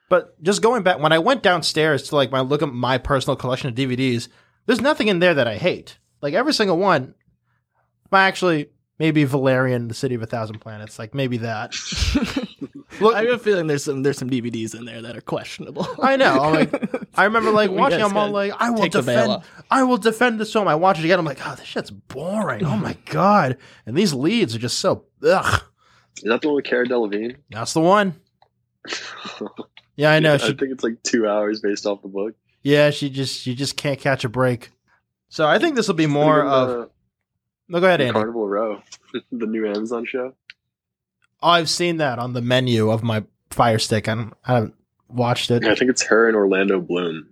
But 0.09 0.41
just 0.41 0.61
going 0.61 0.83
back, 0.83 0.99
when 0.99 1.11
I 1.11 1.19
went 1.19 1.43
downstairs 1.43 2.03
to 2.09 2.15
like 2.15 2.31
my 2.31 2.41
look 2.41 2.61
at 2.61 2.69
my 2.73 2.97
personal 2.97 3.35
collection 3.35 3.69
of 3.69 3.75
DVDs, 3.75 4.27
there's 4.65 4.81
nothing 4.81 5.07
in 5.07 5.19
there 5.19 5.33
that 5.35 5.47
I 5.47 5.55
hate. 5.57 5.97
Like 6.21 6.33
every 6.33 6.53
single 6.53 6.77
one. 6.77 7.13
Well, 8.11 8.21
actually, 8.21 8.69
maybe 8.97 9.23
Valerian, 9.23 9.87
the 9.87 9.93
City 9.93 10.15
of 10.15 10.23
a 10.23 10.25
Thousand 10.25 10.59
Planets. 10.59 10.97
Like 10.99 11.13
maybe 11.13 11.37
that. 11.37 11.73
Look, 12.99 13.15
I 13.15 13.21
have 13.23 13.33
a 13.35 13.37
feeling 13.37 13.67
there's 13.67 13.83
some 13.83 14.01
there's 14.03 14.17
some 14.17 14.29
DVDs 14.31 14.77
in 14.77 14.85
there 14.85 15.01
that 15.03 15.15
are 15.15 15.21
questionable. 15.21 15.87
I 16.01 16.15
know. 16.17 16.39
I'm 16.41 16.53
like, 16.53 16.91
I 17.15 17.25
remember 17.25 17.51
like 17.51 17.69
watching. 17.71 17.99
just 17.99 18.11
I'm 18.11 18.17
all 18.17 18.31
like, 18.31 18.51
I 18.59 18.71
will 18.71 18.81
take 18.81 18.91
the 18.93 19.01
veil 19.03 19.15
defend. 19.15 19.31
off. 19.31 19.63
I 19.69 19.83
will 19.83 19.97
defend 19.97 20.39
this 20.39 20.51
film. 20.51 20.67
I 20.67 20.75
watch 20.75 20.97
it 20.99 21.05
again. 21.05 21.19
I'm 21.19 21.25
like, 21.25 21.39
oh, 21.45 21.55
this 21.55 21.65
shit's 21.67 21.91
boring. 21.91 22.65
Oh 22.65 22.75
my 22.75 22.97
god. 23.05 23.57
And 23.85 23.95
these 23.95 24.13
leads 24.13 24.55
are 24.55 24.59
just 24.59 24.79
so 24.79 25.05
ugh. 25.23 25.63
Is 26.17 26.23
that 26.23 26.41
the 26.41 26.47
one 26.47 26.55
with 26.55 26.65
Cara 26.65 26.85
Delevingne? 26.87 27.37
That's 27.51 27.73
the 27.73 27.79
one. 27.81 28.15
Yeah, 29.99 30.11
I 30.11 30.19
know. 30.19 30.35
I 30.35 30.37
She, 30.37 30.53
think 30.53 30.71
it's 30.71 30.83
like 30.83 31.03
two 31.03 31.27
hours 31.27 31.59
based 31.59 31.85
off 31.85 32.01
the 32.01 32.07
book. 32.07 32.33
yeah, 32.61 32.89
she 32.89 33.09
just, 33.09 33.41
she 33.41 33.53
just 33.53 33.75
can't 33.75 33.99
catch 33.99 34.23
a 34.23 34.29
break. 34.29 34.69
So 35.27 35.45
I 35.45 35.59
think 35.59 35.75
this 35.75 35.87
will 35.89 35.95
be 35.95 36.07
more 36.07 36.41
of. 36.41 36.67
the- 36.69 36.89
No, 37.67 37.79
go 37.81 37.87
ahead, 37.87 37.99
the 37.99 38.05
Andy. 38.05 38.13
Carnival 38.13 38.47
Row, 38.47 38.81
the 39.31 39.45
new 39.45 39.67
Amazon 39.67 40.05
show. 40.05 40.33
Oh, 41.43 41.49
I've 41.49 41.69
seen 41.69 41.97
that 41.97 42.17
on 42.17 42.31
the 42.31 42.41
menu 42.41 42.89
of 42.89 43.03
my 43.03 43.25
Fire 43.49 43.77
Stick. 43.77 44.07
I, 44.07 44.15
don't, 44.15 44.33
I 44.45 44.53
haven't 44.53 44.75
watched 45.09 45.51
it. 45.51 45.65
I 45.65 45.75
think 45.75 45.91
it's 45.91 46.03
her 46.03 46.27
and 46.27 46.35
Orlando 46.37 46.79
Bloom. 46.79 47.27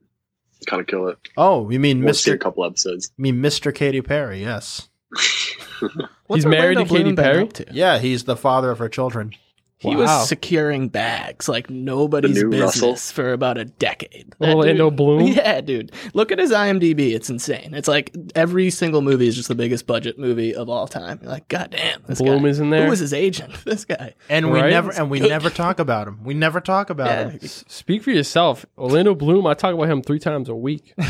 Kind 0.65 0.81
of 0.81 0.87
kill 0.87 1.07
it. 1.07 1.17
Oh, 1.37 1.69
you 1.69 1.79
mean 1.79 2.03
We'll 2.03 2.13
see 2.15 2.31
a 2.31 2.33
Mister? 2.33 2.37
couple 2.37 2.65
episodes. 2.65 3.11
You 3.17 3.21
mean 3.23 3.39
Mister 3.39 3.71
Katy 3.71 4.01
Perry? 4.01 4.41
Yes. 4.41 4.89
What's 6.27 6.43
He's 6.43 6.45
married 6.45 6.79
to 6.79 6.83
Katy 6.83 7.03
Bloom 7.03 7.15
been 7.15 7.23
Perry? 7.23 7.47
to? 7.47 7.65
Yeah, 7.71 7.99
he's 7.99 8.25
the 8.25 8.35
father 8.35 8.71
of 8.71 8.79
her 8.79 8.89
children. 8.89 9.33
He 9.79 9.89
Wow. 9.95 10.01
was 10.21 10.27
securing 10.27 10.89
bags 10.89 11.47
like 11.47 11.69
nobody's 11.69 12.33
business 12.43 12.61
Russell? 12.81 12.95
for 12.95 13.31
about 13.31 13.59
a 13.59 13.65
decade. 13.65 14.33
Oh, 14.41 14.45
that 14.47 14.55
Orlando 14.55 14.89
dude- 14.89 14.97
Bloom? 14.97 15.27
Yeah, 15.27 15.61
dude. 15.61 15.91
Look 16.15 16.31
at 16.31 16.39
his 16.39 16.51
IMDb. 16.51 17.13
It's 17.13 17.29
insane. 17.29 17.75
It's 17.75 17.87
like 17.87 18.11
every 18.33 18.71
single 18.71 19.01
movie 19.03 19.27
is 19.27 19.35
just 19.35 19.49
the 19.49 19.55
biggest 19.55 19.85
budget 19.85 20.17
movie 20.17 20.55
of 20.55 20.67
all 20.67 20.87
time. 20.87 21.19
You're 21.21 21.29
like, 21.31 21.47
God 21.47 21.69
damn, 21.69 22.01
this 22.07 22.19
Bloom 22.19 22.41
guy. 22.41 22.49
is 22.49 22.59
in 22.59 22.71
there? 22.71 22.85
Who 22.85 22.89
was 22.89 22.99
his 22.99 23.13
agent? 23.13 23.53
This 23.65 23.85
guy. 23.85 24.15
And 24.29 24.51
we 24.51 24.59
never 24.61 24.91
and 24.91 25.11
we 25.11 25.19
never 25.19 25.51
talk 25.51 25.77
about 25.77 26.07
him. 26.07 26.23
We 26.23 26.33
never 26.33 26.59
talk 26.59 26.89
about 26.89 27.07
Yeah. 27.09 27.29
him. 27.29 27.39
S- 27.43 27.63
Speak 27.67 28.01
for 28.01 28.09
yourself. 28.11 28.65
Orlando 28.79 29.13
Bloom, 29.13 29.45
I 29.45 29.53
talk 29.53 29.75
about 29.75 29.89
him 29.89 30.01
three 30.01 30.19
times 30.19 30.49
a 30.49 30.55
week. 30.55 30.93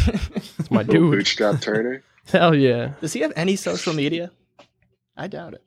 It's 0.59 0.69
my 0.71 0.83
dude. 0.83 1.11
Bootstrap 1.11 1.61
Turner. 1.61 2.03
Hell 2.25 2.53
yeah. 2.53 2.93
Does 2.99 3.13
he 3.13 3.21
have 3.21 3.31
any 3.37 3.55
social 3.55 3.93
media? 3.93 4.31
I 5.15 5.27
doubt 5.27 5.53
it. 5.53 5.63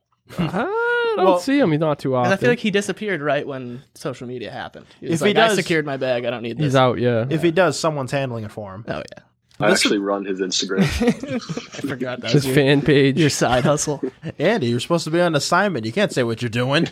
I 1.20 1.24
don't 1.24 1.32
Well- 1.34 1.40
see 1.40 1.58
him. 1.58 1.70
He's 1.70 1.80
not 1.80 1.98
too 1.98 2.14
often. 2.16 2.32
And 2.32 2.38
I 2.38 2.40
feel 2.40 2.50
like 2.50 2.58
he 2.58 2.70
disappeared 2.70 3.20
right 3.22 3.46
when 3.46 3.82
social 3.94 4.26
media 4.26 4.50
happened. 4.50 4.86
He 5.00 5.06
was 5.08 5.20
If 5.22 5.26
he 5.28 5.34
like, 5.34 5.44
I 5.44 5.48
does- 5.48 5.56
secured 5.56 5.86
my 5.86 5.96
bag. 5.96 6.24
I 6.24 6.30
don't 6.30 6.42
need 6.42 6.58
this. 6.58 6.64
He's 6.64 6.76
out, 6.76 6.98
yeah. 6.98 7.26
If 7.30 7.42
he 7.42 7.50
does, 7.50 7.78
someone's 7.78 8.10
handling 8.12 8.44
it 8.44 8.52
for 8.52 8.74
him. 8.74 8.84
Oh 8.88 8.96
yeah. 8.98 9.22
I 9.62 9.70
actually 9.70 9.98
run 9.98 10.24
his 10.24 10.40
Instagram. 10.40 10.80
I 11.84 11.86
forgot 11.86 12.20
that 12.22 12.30
His 12.30 12.46
was 12.46 12.46
your, 12.46 12.54
fan 12.54 12.80
page. 12.80 13.18
your 13.20 13.28
side 13.28 13.62
hustle. 13.64 14.02
Andy, 14.38 14.68
you're 14.68 14.80
supposed 14.80 15.04
to 15.04 15.10
be 15.10 15.20
on 15.20 15.34
assignment. 15.34 15.84
You 15.84 15.92
can't 15.92 16.10
say 16.10 16.22
what 16.22 16.40
you're 16.40 16.48
doing. 16.48 16.88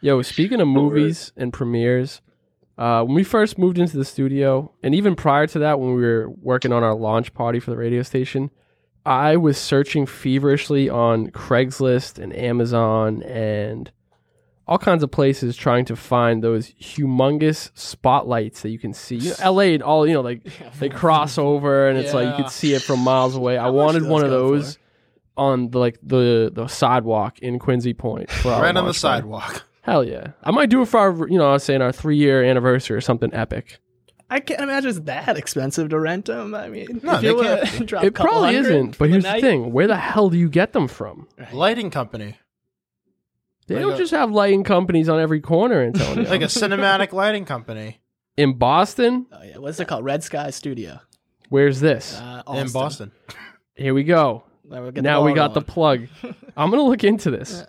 Yo, 0.00 0.22
speaking 0.22 0.60
of 0.62 0.66
movies 0.68 1.32
and 1.36 1.52
premieres, 1.52 2.22
uh, 2.78 3.02
when 3.04 3.14
we 3.16 3.22
first 3.24 3.58
moved 3.58 3.78
into 3.78 3.98
the 3.98 4.04
studio, 4.04 4.72
and 4.82 4.94
even 4.94 5.14
prior 5.14 5.46
to 5.46 5.58
that, 5.58 5.78
when 5.78 5.94
we 5.94 6.00
were 6.02 6.30
working 6.40 6.72
on 6.72 6.82
our 6.82 6.94
launch 6.94 7.34
party 7.34 7.60
for 7.60 7.70
the 7.70 7.76
radio 7.76 8.02
station, 8.02 8.50
I 9.06 9.36
was 9.36 9.56
searching 9.56 10.04
feverishly 10.06 10.88
on 10.90 11.28
Craigslist 11.30 12.18
and 12.18 12.34
Amazon 12.36 13.22
and 13.22 13.90
all 14.68 14.78
kinds 14.78 15.04
of 15.04 15.12
places 15.12 15.56
trying 15.56 15.84
to 15.84 15.94
find 15.94 16.42
those 16.42 16.72
humongous 16.72 17.70
spotlights 17.74 18.62
that 18.62 18.70
you 18.70 18.78
can 18.80 18.92
see. 18.92 19.14
You 19.16 19.32
know, 19.40 19.52
LA 19.52 19.62
and 19.74 19.82
all, 19.82 20.06
you 20.08 20.14
know, 20.14 20.22
like 20.22 20.42
they 20.80 20.88
cross 20.88 21.38
over 21.38 21.88
and 21.88 21.96
it's 21.98 22.12
like 22.12 22.24
you 22.24 22.30
Yeah. 22.30 22.36
could 22.36 22.50
see 22.50 22.74
it 22.74 22.82
from 22.82 22.98
miles 23.00 23.36
away. 23.36 23.56
I 23.58 23.68
wanted 23.68 24.02
one 24.04 24.24
of 24.24 24.30
those 24.30 24.64
those 24.74 24.78
on 25.36 25.70
the 25.70 25.78
like 25.78 25.98
the 26.02 26.50
the 26.52 26.66
sidewalk 26.66 27.38
in 27.38 27.58
Quincy 27.60 27.94
Point. 27.94 28.28
for 28.30 28.50
right 28.50 28.76
on 28.76 28.86
the 28.86 28.92
sidewalk. 28.94 29.64
Hell 29.82 30.02
yeah. 30.02 30.32
I 30.42 30.50
might 30.50 30.68
do 30.68 30.82
it 30.82 30.88
for 30.88 30.98
our, 30.98 31.28
you 31.28 31.38
know, 31.38 31.48
I 31.50 31.52
was 31.52 31.62
saying 31.62 31.80
our 31.80 31.92
three 31.92 32.16
year 32.16 32.42
anniversary 32.42 32.96
or 32.96 33.00
something 33.00 33.32
epic. 33.32 33.78
I 34.28 34.40
can't 34.40 34.60
imagine 34.60 34.90
it's 34.90 35.00
that 35.00 35.36
expensive 35.36 35.88
to 35.90 36.00
rent 36.00 36.24
them. 36.26 36.54
I 36.54 36.68
mean, 36.68 37.00
No, 37.02 37.14
if 37.14 37.20
they 37.20 37.28
you 37.28 37.40
can't 37.42 37.86
drop 37.86 38.04
It 38.04 38.14
probably 38.14 38.54
hundred 38.56 38.70
isn't, 38.70 38.98
but 38.98 39.08
here's 39.10 39.22
the 39.24 39.30
night- 39.30 39.40
thing. 39.40 39.72
Where 39.72 39.86
the 39.86 39.96
hell 39.96 40.30
do 40.30 40.36
you 40.38 40.48
get 40.48 40.72
them 40.72 40.88
from? 40.88 41.28
Lighting 41.52 41.90
company. 41.90 42.36
They 43.68 43.76
Like 43.76 43.82
don't 43.84 43.94
a- 43.94 43.98
just 43.98 44.12
have 44.12 44.30
lighting 44.30 44.64
companies 44.64 45.08
on 45.08 45.20
every 45.20 45.40
corner, 45.40 45.82
Antonio. 45.82 46.24
Like 46.30 46.42
a 46.42 46.46
cinematic 46.46 47.12
lighting 47.12 47.44
company 47.44 48.00
in 48.36 48.54
Boston, 48.54 49.26
Oh 49.32 49.42
yeah, 49.42 49.58
what's 49.58 49.80
it 49.80 49.86
called? 49.88 50.04
Red 50.04 50.22
Sky 50.24 50.50
Studio 50.50 51.00
where's 51.48 51.80
this? 51.80 52.16
uh, 52.18 52.42
in 52.54 52.70
Boston. 52.70 53.12
Here 53.74 53.94
we 53.94 54.02
go. 54.04 54.44
Now, 54.68 54.82
we'll 54.82 54.90
get 54.90 55.04
now 55.04 55.22
we 55.22 55.30
ball 55.30 55.36
got 55.36 55.54
the 55.54 55.60
plug. 55.62 56.08
I'm 56.56 56.70
going 56.70 56.82
to 56.82 56.88
look 56.88 57.04
into 57.04 57.30
this. 57.30 57.64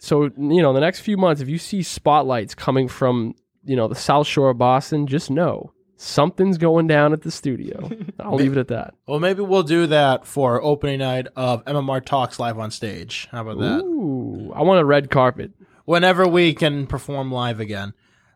So, 0.00 0.24
you 0.24 0.60
know, 0.60 0.72
the 0.74 0.80
next 0.80 1.00
few 1.00 1.16
months, 1.16 1.40
if 1.40 1.48
you 1.48 1.56
see 1.58 1.82
spotlights 1.82 2.54
coming 2.54 2.88
from, 2.88 3.34
you 3.64 3.76
know, 3.76 3.88
the 3.88 3.94
South 3.94 4.26
Shore 4.26 4.50
of 4.50 4.58
Boston, 4.58 5.06
just 5.06 5.30
know 5.30 5.72
something's 6.02 6.58
going 6.58 6.86
down 6.86 7.12
at 7.12 7.22
the 7.22 7.30
studio. 7.30 7.90
I'll 8.20 8.34
leave 8.34 8.52
it 8.52 8.58
at 8.58 8.68
that. 8.68 8.94
Well, 9.06 9.20
maybe 9.20 9.42
we'll 9.42 9.62
do 9.62 9.86
that 9.86 10.26
for 10.26 10.62
opening 10.62 10.98
night 10.98 11.28
of 11.36 11.64
MMR 11.64 12.04
Talks 12.04 12.38
live 12.38 12.58
on 12.58 12.70
stage. 12.70 13.28
How 13.30 13.42
about 13.42 13.58
that? 13.60 13.84
Ooh, 13.84 14.52
I 14.54 14.62
want 14.62 14.80
a 14.80 14.84
red 14.84 15.10
carpet. 15.10 15.52
Whenever 15.84 16.26
we 16.26 16.54
can 16.54 16.86
perform 16.86 17.32
live 17.32 17.60
again. 17.60 17.94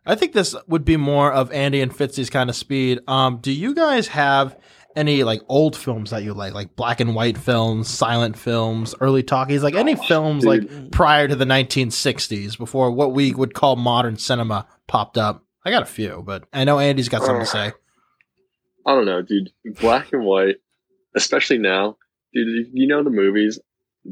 I 0.08 0.14
think 0.14 0.34
this 0.34 0.54
would 0.68 0.84
be 0.84 0.96
more 0.96 1.32
of 1.32 1.50
Andy 1.50 1.80
and 1.80 1.92
Fitzy's 1.92 2.30
kind 2.30 2.48
of 2.48 2.54
speed. 2.54 3.00
Um, 3.08 3.38
do 3.38 3.50
you 3.50 3.74
guys 3.74 4.06
have 4.08 4.56
any 4.94 5.24
like 5.24 5.42
old 5.48 5.76
films 5.76 6.10
that 6.10 6.22
you 6.22 6.32
like, 6.32 6.54
like 6.54 6.74
black 6.76 7.00
and 7.00 7.14
white 7.14 7.36
films, 7.36 7.88
silent 7.88 8.38
films, 8.38 8.94
early 9.00 9.22
talkies, 9.22 9.62
like 9.62 9.74
any 9.74 9.94
films 9.94 10.44
like 10.44 10.90
prior 10.90 11.28
to 11.28 11.36
the 11.36 11.44
1960s, 11.44 12.56
before 12.56 12.90
what 12.90 13.12
we 13.12 13.34
would 13.34 13.52
call 13.52 13.76
modern 13.76 14.16
cinema 14.16 14.66
popped 14.86 15.18
up? 15.18 15.44
I 15.64 15.70
got 15.70 15.82
a 15.82 15.86
few, 15.86 16.22
but 16.24 16.44
I 16.52 16.64
know 16.64 16.78
Andy's 16.78 17.08
got 17.08 17.22
something 17.22 17.40
to 17.44 17.46
say. 17.46 17.72
I 18.86 18.94
don't 18.94 19.04
know, 19.06 19.22
dude. 19.22 19.50
Black 19.80 20.12
and 20.12 20.24
white, 20.24 20.56
especially 21.16 21.58
now, 21.58 21.96
dude. 22.32 22.68
You 22.72 22.86
know 22.86 23.02
the 23.02 23.10
movies 23.10 23.58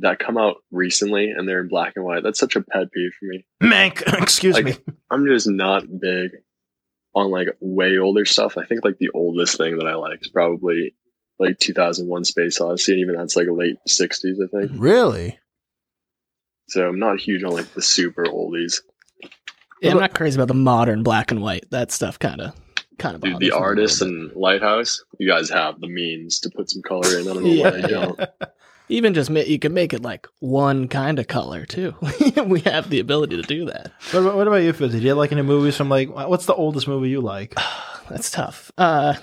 that 0.01 0.19
come 0.19 0.37
out 0.37 0.57
recently 0.73 1.31
and 1.31 1.49
they're 1.49 1.61
in 1.61 1.69
black 1.69 1.93
and 1.95 2.05
white. 2.05 2.25
That's 2.25 2.41
such 2.41 2.57
a 2.57 2.61
pet 2.63 2.91
peeve 2.93 3.13
for 3.21 3.27
me. 3.27 3.47
Mank, 3.63 4.03
excuse 4.23 4.55
Like- 4.57 4.65
me. 4.65 4.77
I'm 5.11 5.27
just 5.27 5.49
not 5.49 5.85
big 6.01 6.33
on 7.15 7.31
like 7.31 7.47
way 7.61 7.99
older 7.99 8.25
stuff. 8.25 8.59
I 8.59 8.65
think 8.67 8.85
like 8.85 8.99
the 8.99 9.11
oldest 9.15 9.57
thing 9.57 9.79
that 9.79 9.87
I 9.87 9.95
like 9.95 10.23
is 10.23 10.29
probably 10.29 10.97
like 11.39 11.59
2001 11.61 12.25
Space 12.25 12.61
Odyssey, 12.61 12.93
and 12.93 13.01
even 13.01 13.15
that's 13.17 13.37
like 13.37 13.47
late 13.49 13.77
60s, 13.89 14.35
I 14.43 14.49
think. 14.49 14.73
Really? 14.75 15.39
So 16.69 16.89
I'm 16.89 16.99
not 16.99 17.21
huge 17.21 17.45
on 17.45 17.53
like 17.53 17.73
the 17.75 17.83
super 17.83 18.25
oldies. 18.25 18.81
Yeah, 19.81 19.93
I'm 19.93 19.99
not 19.99 20.15
crazy 20.15 20.37
about 20.37 20.49
the 20.49 20.55
modern 20.55 21.03
black 21.03 21.31
and 21.31 21.43
white. 21.43 21.67
That 21.71 21.93
stuff 21.93 22.19
kind 22.19 22.41
of, 22.41 22.55
kind 22.99 23.15
of. 23.15 23.21
Dude, 23.21 23.39
the 23.39 23.51
artist 23.51 24.03
and 24.03 24.33
Lighthouse, 24.35 25.05
you 25.19 25.29
guys 25.29 25.51
have 25.51 25.81
the 25.81 25.89
means 25.89 26.41
to 26.41 26.51
put 26.51 26.71
some 26.71 26.83
color 26.83 27.19
in. 27.19 27.29
I 27.29 27.35
don't 27.35 27.45
know 27.45 27.63
why 27.63 27.77
you 27.77 27.89
don't. 27.89 28.21
even 28.89 29.15
just 29.15 29.31
ma- 29.31 29.41
you 29.41 29.59
can 29.59 29.73
make 29.73 29.93
it 29.93 30.03
like 30.03 30.29
one 30.41 30.89
kind 30.89 31.19
of 31.19 31.27
color 31.27 31.65
too. 31.65 31.95
we 32.47 32.61
have 32.61 32.91
the 32.91 33.01
ability 33.01 33.37
to 33.37 33.43
do 33.43 33.67
that. 33.67 33.93
What 34.11 34.21
about, 34.21 34.37
what 34.37 34.47
about 34.47 34.57
you, 34.63 34.73
Fitzy? 34.73 34.93
Do 34.93 34.99
you 35.01 35.15
like 35.15 35.33
any 35.33 35.43
movies 35.43 35.77
from 35.77 35.89
like 35.89 36.09
what's 36.11 36.47
the 36.47 36.55
oldest 36.55 36.89
movie 36.89 37.09
you 37.11 37.21
like? 37.21 37.55
That's 38.11 38.31
tough. 38.31 38.71
Uh, 38.77 39.15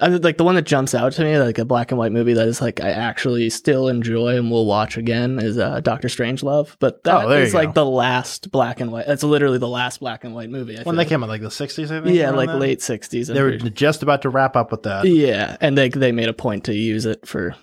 I 0.00 0.08
mean, 0.08 0.22
like 0.22 0.36
the 0.38 0.44
one 0.44 0.54
that 0.54 0.62
jumps 0.66 0.94
out 0.94 1.12
to 1.12 1.24
me, 1.24 1.38
like 1.38 1.58
a 1.58 1.64
black 1.64 1.90
and 1.92 1.98
white 1.98 2.12
movie 2.12 2.32
that 2.32 2.48
is 2.48 2.60
like 2.60 2.80
I 2.80 2.90
actually 2.90 3.50
still 3.50 3.88
enjoy 3.88 4.36
and 4.36 4.50
will 4.50 4.66
watch 4.66 4.96
again 4.96 5.38
is 5.38 5.58
uh, 5.58 5.80
Doctor 5.80 6.08
Strangelove. 6.08 6.76
But 6.78 7.04
that 7.04 7.24
Oh, 7.26 7.30
is 7.32 7.52
like 7.54 7.74
go. 7.74 7.84
the 7.84 7.90
last 7.90 8.50
black 8.50 8.80
and 8.80 8.90
white. 8.92 9.06
That's 9.06 9.22
literally 9.22 9.58
the 9.58 9.68
last 9.68 10.00
black 10.00 10.24
and 10.24 10.34
white 10.34 10.50
movie. 10.50 10.78
I 10.78 10.82
When 10.82 10.96
they 10.96 11.04
came 11.04 11.22
out, 11.22 11.28
like 11.28 11.42
the 11.42 11.48
'60s, 11.48 11.90
I 11.90 12.02
think. 12.02 12.16
yeah, 12.16 12.30
like 12.30 12.48
then? 12.48 12.58
late 12.58 12.82
sixties. 12.82 13.28
They 13.28 13.42
were 13.42 13.56
just 13.58 14.02
about 14.02 14.22
to 14.22 14.30
wrap 14.30 14.56
up 14.56 14.70
with 14.70 14.84
that. 14.84 15.04
Yeah, 15.04 15.56
and 15.60 15.76
they 15.76 15.88
they 15.90 16.12
made 16.12 16.28
a 16.28 16.34
point 16.34 16.64
to 16.64 16.74
use 16.74 17.04
it 17.06 17.26
for 17.26 17.54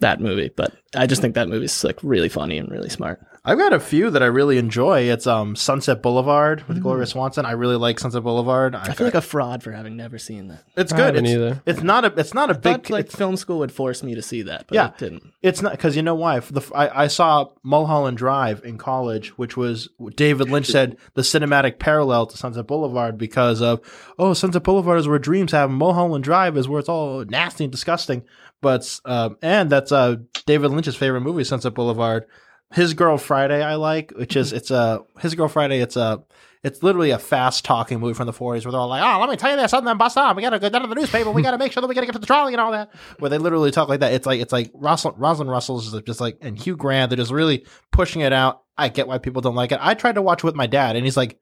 that 0.00 0.20
movie, 0.20 0.50
but 0.56 0.72
I 0.96 1.06
just 1.06 1.20
think 1.22 1.34
that 1.34 1.48
movie's 1.48 1.84
like 1.84 1.98
really 2.02 2.28
funny 2.28 2.58
and 2.58 2.70
really 2.70 2.88
smart. 2.88 3.20
I've 3.46 3.58
got 3.58 3.74
a 3.74 3.80
few 3.80 4.08
that 4.10 4.22
I 4.22 4.26
really 4.26 4.56
enjoy. 4.56 5.00
It's 5.10 5.26
um 5.26 5.54
Sunset 5.56 6.02
Boulevard 6.02 6.60
Mm. 6.60 6.68
with 6.68 6.82
Gloria 6.82 7.06
Swanson. 7.06 7.44
I 7.44 7.52
really 7.52 7.76
like 7.76 7.98
Sunset 8.00 8.22
Boulevard. 8.22 8.74
I, 8.74 8.84
I 8.84 8.92
feel 8.94 9.06
like 9.06 9.14
a 9.14 9.20
fraud 9.20 9.62
for 9.62 9.72
having 9.72 9.96
never 9.96 10.16
seen 10.18 10.48
that. 10.48 10.64
it's 10.76 10.92
I 10.92 10.96
good. 10.96 11.16
It's, 11.16 11.28
either. 11.28 11.62
it's 11.66 11.82
not 11.82 12.04
a 12.04 12.14
it's 12.18 12.32
not 12.32 12.50
a 12.50 12.54
I 12.54 12.56
big 12.56 12.72
thought 12.86 12.90
like 12.90 13.06
it's, 13.06 13.14
film 13.14 13.36
school 13.36 13.58
would 13.58 13.72
force 13.72 14.02
me 14.02 14.14
to 14.14 14.22
see 14.22 14.42
that, 14.42 14.66
but 14.68 14.74
Yeah. 14.74 14.88
it 14.88 14.98
didn't. 14.98 15.32
it's 15.42 15.60
not 15.60 15.72
because 15.72 15.94
you 15.96 16.02
know 16.02 16.14
why. 16.14 16.38
The 16.40 16.62
I, 16.74 17.04
I 17.04 17.06
saw 17.08 17.48
Mulholland 17.62 18.16
Drive 18.16 18.64
in 18.64 18.78
college, 18.78 19.36
which 19.36 19.56
was 19.56 19.88
David 20.16 20.48
Lynch 20.50 20.66
said 20.66 20.96
the 21.14 21.22
cinematic 21.22 21.78
parallel 21.78 22.26
to 22.26 22.36
Sunset 22.38 22.66
Boulevard 22.66 23.18
because 23.18 23.60
of 23.60 23.80
oh 24.18 24.32
Sunset 24.32 24.62
Boulevard 24.62 24.98
is 24.98 25.06
where 25.08 25.18
dreams 25.18 25.52
happen. 25.52 25.74
Mulholland 25.74 26.24
Drive 26.24 26.56
is 26.56 26.66
where 26.66 26.80
it's 26.80 26.88
all 26.88 27.24
nasty 27.26 27.64
and 27.64 27.70
disgusting. 27.72 28.22
But 28.62 28.98
um, 29.04 29.36
and 29.42 29.68
that's 29.68 29.92
uh 29.92 30.16
David 30.46 30.70
Lynch's 30.70 30.96
favorite 30.96 31.22
movie, 31.22 31.44
Sunset 31.44 31.74
Boulevard. 31.74 32.26
His 32.72 32.94
Girl 32.94 33.18
Friday, 33.18 33.62
I 33.62 33.76
like, 33.76 34.12
which 34.16 34.36
is 34.36 34.48
mm-hmm. 34.48 34.56
it's 34.56 34.70
a 34.70 35.04
His 35.20 35.34
Girl 35.34 35.48
Friday. 35.48 35.80
It's 35.80 35.96
a 35.96 36.24
it's 36.64 36.82
literally 36.82 37.10
a 37.10 37.18
fast 37.18 37.62
talking 37.64 38.00
movie 38.00 38.14
from 38.14 38.26
the 38.26 38.32
40s 38.32 38.64
where 38.64 38.72
they're 38.72 38.80
all 38.80 38.88
like, 38.88 39.02
oh, 39.02 39.20
let 39.20 39.28
me 39.28 39.36
tell 39.36 39.50
you 39.50 39.56
this, 39.56 39.70
something 39.70 39.84
then 39.84 39.98
bust 39.98 40.16
on. 40.16 40.34
We 40.34 40.40
got 40.40 40.50
to 40.50 40.58
go 40.58 40.70
down 40.70 40.80
to 40.80 40.88
the 40.88 40.94
newspaper. 40.94 41.30
We 41.30 41.42
got 41.42 41.50
to 41.50 41.58
make 41.58 41.72
sure 41.72 41.82
that 41.82 41.86
we 41.86 41.94
got 41.94 42.00
to 42.00 42.06
get 42.06 42.14
to 42.14 42.18
the 42.18 42.26
trolley 42.26 42.54
and 42.54 42.60
all 42.60 42.72
that. 42.72 42.90
Where 43.18 43.28
they 43.28 43.36
literally 43.36 43.70
talk 43.70 43.90
like 43.90 44.00
that. 44.00 44.14
It's 44.14 44.24
like, 44.24 44.40
it's 44.40 44.52
like 44.52 44.70
Rosalind, 44.72 45.20
Rosalind 45.20 45.50
Russell's 45.50 45.92
is 45.92 46.02
just 46.04 46.22
like, 46.22 46.38
and 46.40 46.58
Hugh 46.58 46.74
Grant, 46.74 47.10
they're 47.10 47.18
just 47.18 47.30
really 47.30 47.66
pushing 47.92 48.22
it 48.22 48.32
out. 48.32 48.62
I 48.78 48.88
get 48.88 49.06
why 49.06 49.18
people 49.18 49.42
don't 49.42 49.54
like 49.54 49.72
it. 49.72 49.78
I 49.82 49.92
tried 49.92 50.14
to 50.14 50.22
watch 50.22 50.40
it 50.40 50.46
with 50.46 50.54
my 50.54 50.66
dad 50.66 50.96
and 50.96 51.04
he's 51.04 51.18
like, 51.18 51.38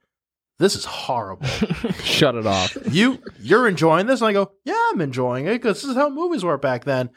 this 0.59 0.75
is 0.75 0.85
horrible. 0.85 1.47
Shut 2.03 2.35
it 2.35 2.47
off. 2.47 2.77
you, 2.91 3.23
you're 3.39 3.69
enjoying 3.69 4.07
this? 4.07 4.23
And 4.23 4.29
I 4.29 4.33
go, 4.33 4.51
yeah, 4.65 4.91
I'm 4.91 5.01
enjoying 5.01 5.47
it 5.47 5.53
because 5.53 5.83
this 5.83 5.91
is 5.91 5.97
how 5.97 6.11
movies 6.11 6.43
were 6.43 6.59
back 6.59 6.85
then. 6.85 7.11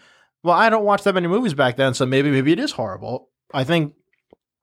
Well, 0.46 0.56
I 0.56 0.70
don't 0.70 0.86
watch 0.86 1.02
that 1.04 1.16
many 1.16 1.28
movies 1.28 1.56
back 1.56 1.76
then, 1.76 1.96
so 1.96 2.06
maybe, 2.06 2.30
maybe 2.30 2.52
it 2.52 2.60
is 2.60 2.72
horrible. 2.72 3.30
I 3.52 3.64
think, 3.64 3.96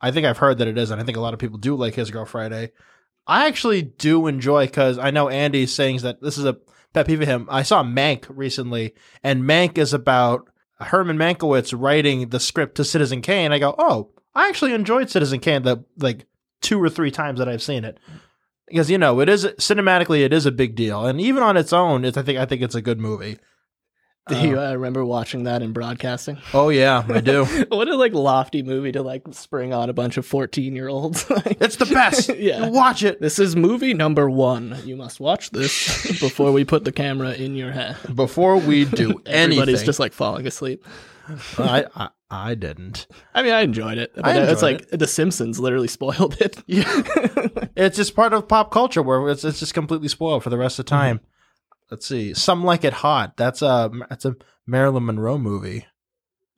I 0.01 0.13
think 0.13 0.25
I've 0.25 0.39
heard 0.39 0.59
that 0.59 0.69
it 0.69 0.79
is, 0.79 0.93
and 0.93 1.01
I 1.01 1.05
think 1.05 1.17
a 1.17 1.21
lot 1.21 1.35
of 1.35 1.41
people 1.41 1.59
do 1.59 1.75
like 1.75 1.97
His 1.97 2.13
Girl 2.13 2.25
Friday. 2.25 2.71
I 3.27 3.49
actually 3.49 3.83
do 3.83 4.29
enjoy 4.29 4.67
because 4.67 4.97
I 4.97 5.11
know 5.11 5.29
Andy's 5.29 5.75
saying 5.75 5.99
that 6.03 6.23
this 6.23 6.39
is 6.39 6.45
a 6.45 6.59
pet 6.93 7.09
peeve 7.09 7.23
of 7.23 7.27
him. 7.27 7.49
I 7.51 7.65
saw 7.65 7.83
Mank 7.83 8.27
recently, 8.29 8.95
and 9.25 9.43
Mank 9.43 9.77
is 9.77 9.93
about 9.93 10.49
Herman 10.79 11.19
Mankiewicz 11.19 11.75
writing 11.77 12.29
the 12.29 12.39
script 12.39 12.77
to 12.77 12.85
Citizen 12.85 13.21
Kane. 13.21 13.51
I 13.51 13.59
go, 13.59 13.75
oh, 13.77 14.11
I 14.37 14.49
actually 14.49 14.75
enjoyed 14.75 15.11
Citizen 15.11 15.41
Kane 15.41 15.65
the 15.65 15.85
like 15.99 16.27
two 16.61 16.81
or 16.81 16.91
three 16.91 17.11
times 17.11 17.41
that 17.41 17.49
I've 17.49 17.61
seen 17.61 17.85
it 17.85 17.99
because 18.69 18.89
you 18.89 18.99
know 18.99 19.19
it 19.19 19.29
is 19.29 19.47
cinematically 19.59 20.25
it 20.25 20.33
is 20.33 20.47
a 20.47 20.53
big 20.53 20.77
deal, 20.77 21.05
and 21.05 21.21
even 21.21 21.43
on 21.43 21.57
its 21.57 21.73
own, 21.73 22.05
it's 22.05 22.17
I 22.17 22.23
think 22.23 22.39
I 22.39 22.47
think 22.47 22.63
it's 22.63 22.77
a 22.77 22.83
good 22.83 23.01
movie. 23.01 23.39
Do 24.29 24.39
you 24.39 24.61
uh, 24.61 24.73
remember 24.75 25.05
watching 25.05 25.45
that 25.45 25.63
in 25.63 25.73
broadcasting? 25.73 26.39
Oh 26.55 26.69
yeah, 26.69 27.05
I 27.09 27.21
do. 27.21 27.45
what 27.71 27.89
a 27.89 27.97
like 27.97 28.13
lofty 28.13 28.63
movie 28.63 28.93
to 28.93 29.03
like 29.03 29.23
spring 29.33 29.75
on 29.75 29.91
a 29.91 29.93
bunch 29.93 30.17
of 30.17 30.25
fourteen 30.25 30.77
year 30.77 30.87
olds. 30.87 31.27
it's 31.31 31.75
the 31.75 31.87
best. 31.87 32.29
Yeah. 32.37 32.69
watch 32.69 33.03
it 33.03 33.21
this 33.21 33.41
is 33.41 33.57
movie 33.57 33.95
number 33.95 34.31
one. 34.31 34.79
You 34.85 34.95
must 34.95 35.19
watch 35.19 35.51
this 35.51 36.21
before 36.21 36.53
we 36.53 36.65
put 36.65 36.85
the 36.85 36.93
camera 36.93 37.33
in 37.33 37.57
your 37.57 37.73
head. 37.73 37.97
before 38.15 38.59
we 38.59 38.85
do 38.85 39.11
anything. 39.27 39.59
Everybody's 39.59 39.83
just 39.83 39.99
like 39.99 40.13
falling 40.13 40.47
asleep. 40.47 40.87
I, 41.59 41.87
I 41.97 42.09
I 42.31 42.55
didn't. 42.55 43.09
I 43.35 43.43
mean, 43.43 43.53
I 43.53 43.63
enjoyed 43.63 43.99
it. 43.99 44.13
But 44.15 44.25
I 44.25 44.39
it's 44.39 44.63
enjoyed 44.63 44.83
like 44.91 45.01
The 45.01 45.07
Simpsons 45.09 45.59
literally 45.59 45.89
spoiled 45.89 46.41
it. 46.41 46.63
Yeah, 46.67 46.85
it's 47.77 47.97
just 47.97 48.15
part 48.15 48.33
of 48.33 48.47
pop 48.47 48.71
culture 48.71 49.03
where 49.03 49.29
it's 49.31 49.45
it's 49.45 49.59
just 49.59 49.75
completely 49.75 50.09
spoiled 50.09 50.45
for 50.45 50.51
the 50.51 50.59
rest 50.59 50.79
of 50.79 50.87
time. 50.87 51.21
Let's 51.93 52.07
see, 52.07 52.33
some 52.33 52.65
like 52.65 52.85
it 52.85 52.95
hot. 52.95 53.37
That's 53.37 53.61
a 53.61 53.91
that's 54.09 54.25
a 54.25 54.35
Marilyn 54.67 55.05
Monroe 55.05 55.37
movie. 55.37 55.85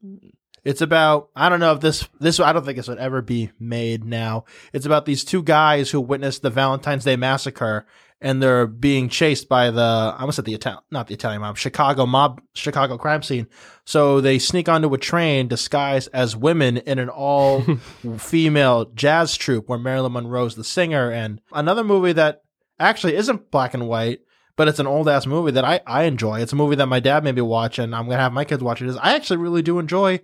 Mm. 0.03 0.31
It's 0.62 0.81
about 0.81 1.31
I 1.35 1.49
don't 1.49 1.59
know 1.59 1.73
if 1.73 1.81
this 1.81 2.09
this 2.20 2.38
I 2.38 2.53
don't 2.53 2.64
think 2.64 2.77
this 2.77 2.87
would 2.87 2.99
ever 2.99 3.20
be 3.20 3.51
made 3.59 4.05
now. 4.05 4.44
It's 4.73 4.87
about 4.87 5.07
these 5.07 5.25
two 5.25 5.42
guys 5.42 5.90
who 5.90 6.01
witnessed 6.01 6.42
the 6.42 6.51
Valentine's 6.51 7.03
Day 7.03 7.16
massacre 7.16 7.85
and 8.20 8.40
they're 8.40 8.68
being 8.68 9.09
chased 9.09 9.49
by 9.49 9.73
the 9.73 9.81
I 9.83 10.20
almost 10.20 10.37
said 10.37 10.44
the 10.44 10.55
Italian 10.55 10.85
not 10.92 11.09
the 11.09 11.14
Italian 11.14 11.40
mob 11.40 11.59
Chicago 11.59 12.07
mob 12.07 12.40
Chicago 12.55 12.97
crime 12.97 13.25
scene. 13.25 13.49
So 13.85 14.20
they 14.20 14.38
sneak 14.38 14.68
onto 14.68 14.94
a 14.94 14.99
train 14.99 15.49
disguised 15.49 16.11
as 16.12 16.37
women 16.37 16.77
in 16.77 17.01
an 17.01 17.09
all 17.09 17.61
female 18.18 18.85
jazz 18.94 19.37
troupe 19.37 19.68
where 19.68 19.81
Marilyn 19.81 20.12
Monroe's 20.12 20.55
the 20.55 20.62
singer 20.62 21.11
and 21.11 21.40
another 21.53 21.83
movie 21.83 22.12
that 22.12 22.42
actually 22.79 23.16
isn't 23.16 23.51
black 23.51 23.75
and 23.75 23.88
white 23.88 24.20
but 24.57 24.69
it's 24.69 24.79
an 24.79 24.87
old 24.87 25.09
ass 25.09 25.27
movie 25.27 25.53
that 25.53 25.64
I, 25.64 25.81
I 25.87 26.05
enjoy. 26.05 26.40
It's 26.40 26.53
a 26.53 26.57
movie 26.57 26.77
that 26.77 26.87
my 26.87 27.01
dad 27.01 27.25
made 27.25 27.35
me 27.35 27.43
watch 27.43 27.79
and 27.79 27.95
I'm 27.95 28.05
gonna 28.07 28.21
have 28.21 28.33
my 28.33 28.45
kids 28.45 28.62
watch 28.62 28.81
it. 28.83 28.88
Is 28.88 28.97
I 28.99 29.14
actually 29.14 29.38
really 29.38 29.62
do 29.62 29.79
enjoy 29.79 30.21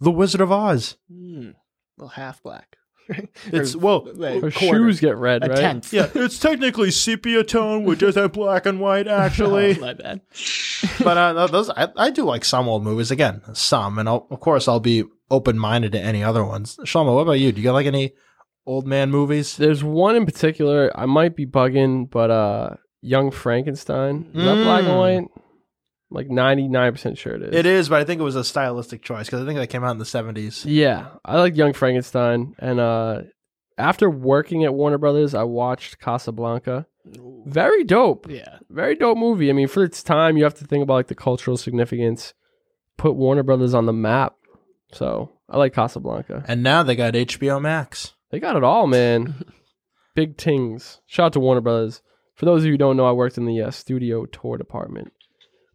The 0.00 0.10
Wizard 0.10 0.40
of 0.40 0.52
Oz. 0.52 0.96
Hmm. 1.10 1.50
Well, 1.96 2.08
half 2.08 2.42
black. 2.42 2.76
It's 3.46 3.74
well 3.74 4.06
like, 4.14 4.40
Her 4.40 4.50
quarter. 4.52 4.78
shoes 4.78 5.00
get 5.00 5.16
red, 5.16 5.44
a 5.44 5.48
right? 5.48 5.56
tenth. 5.58 5.92
yeah, 5.92 6.08
it's 6.14 6.38
technically 6.38 6.92
sepia 6.92 7.42
tone 7.42 7.82
with 7.84 7.98
just 7.98 8.14
that 8.14 8.32
black 8.32 8.66
and 8.66 8.78
white 8.78 9.08
actually. 9.24 9.76
Oh, 9.76 9.80
my 9.80 9.94
bad. 9.94 10.20
but 11.02 11.16
uh, 11.16 11.46
those 11.48 11.70
I, 11.70 11.88
I 11.96 12.10
do 12.10 12.22
like 12.24 12.44
some 12.44 12.68
old 12.68 12.84
movies 12.84 13.10
again, 13.10 13.42
some, 13.52 13.98
and 13.98 14.08
I'll, 14.08 14.28
of 14.30 14.38
course 14.40 14.68
I'll 14.68 14.78
be 14.80 15.04
open 15.28 15.58
minded 15.58 15.90
to 15.92 16.00
any 16.00 16.22
other 16.22 16.44
ones. 16.44 16.76
Shlomo, 16.84 17.14
what 17.14 17.22
about 17.22 17.40
you? 17.40 17.50
Do 17.50 17.60
you 17.60 17.72
like 17.72 17.86
any 17.86 18.12
old 18.64 18.86
man 18.86 19.10
movies? 19.10 19.56
There's 19.56 19.82
one 19.82 20.14
in 20.14 20.24
particular. 20.24 20.92
I 20.94 21.06
might 21.06 21.34
be 21.34 21.46
bugging, 21.46 22.08
but 22.08 22.30
uh, 22.30 22.70
Young 23.02 23.30
Frankenstein. 23.30 24.30
Is 24.34 24.44
that 24.44 24.62
black 24.64 24.84
and 24.84 24.92
Mm. 24.92 24.98
white? 24.98 25.28
Like 26.12 26.28
99% 26.28 27.16
sure 27.18 27.34
it 27.34 27.42
is. 27.42 27.54
It 27.54 27.66
is, 27.66 27.88
but 27.88 28.00
I 28.00 28.04
think 28.04 28.20
it 28.20 28.24
was 28.24 28.34
a 28.36 28.42
stylistic 28.44 29.02
choice 29.02 29.26
because 29.26 29.40
I 29.42 29.46
think 29.46 29.58
that 29.58 29.68
came 29.68 29.84
out 29.84 29.92
in 29.92 29.98
the 29.98 30.04
seventies. 30.04 30.64
Yeah, 30.66 31.06
I 31.24 31.38
like 31.38 31.56
Young 31.56 31.72
Frankenstein, 31.72 32.54
and 32.58 32.80
uh, 32.80 33.22
after 33.78 34.10
working 34.10 34.64
at 34.64 34.74
Warner 34.74 34.98
Brothers, 34.98 35.34
I 35.34 35.44
watched 35.44 36.00
Casablanca. 36.00 36.86
Very 37.46 37.84
dope, 37.84 38.28
Yeah. 38.28 38.58
very 38.68 38.96
dope 38.96 39.18
movie. 39.18 39.50
I 39.50 39.52
mean, 39.52 39.68
for 39.68 39.84
its 39.84 40.02
time, 40.02 40.36
you 40.36 40.42
have 40.44 40.54
to 40.54 40.64
think 40.64 40.82
about 40.82 40.94
like 40.94 41.06
the 41.06 41.14
cultural 41.14 41.56
significance. 41.56 42.34
Put 42.96 43.14
Warner 43.14 43.42
Brothers 43.44 43.72
on 43.72 43.86
the 43.86 43.92
map, 43.92 44.34
so 44.92 45.30
I 45.48 45.58
like 45.58 45.72
Casablanca. 45.74 46.44
And 46.48 46.62
now 46.62 46.82
they 46.82 46.96
got 46.96 47.14
HBO 47.14 47.60
Max. 47.60 48.14
They 48.30 48.40
got 48.40 48.56
it 48.56 48.64
all, 48.64 48.86
man. 48.88 49.44
Big 50.16 50.36
tings. 50.36 51.00
Shout 51.06 51.26
out 51.26 51.32
to 51.34 51.40
Warner 51.40 51.60
Brothers. 51.60 52.02
For 52.40 52.46
those 52.46 52.62
of 52.62 52.66
you 52.68 52.72
who 52.72 52.78
don't 52.78 52.96
know, 52.96 53.04
I 53.04 53.12
worked 53.12 53.36
in 53.36 53.44
the 53.44 53.60
uh, 53.60 53.70
studio 53.70 54.24
tour 54.24 54.56
department, 54.56 55.12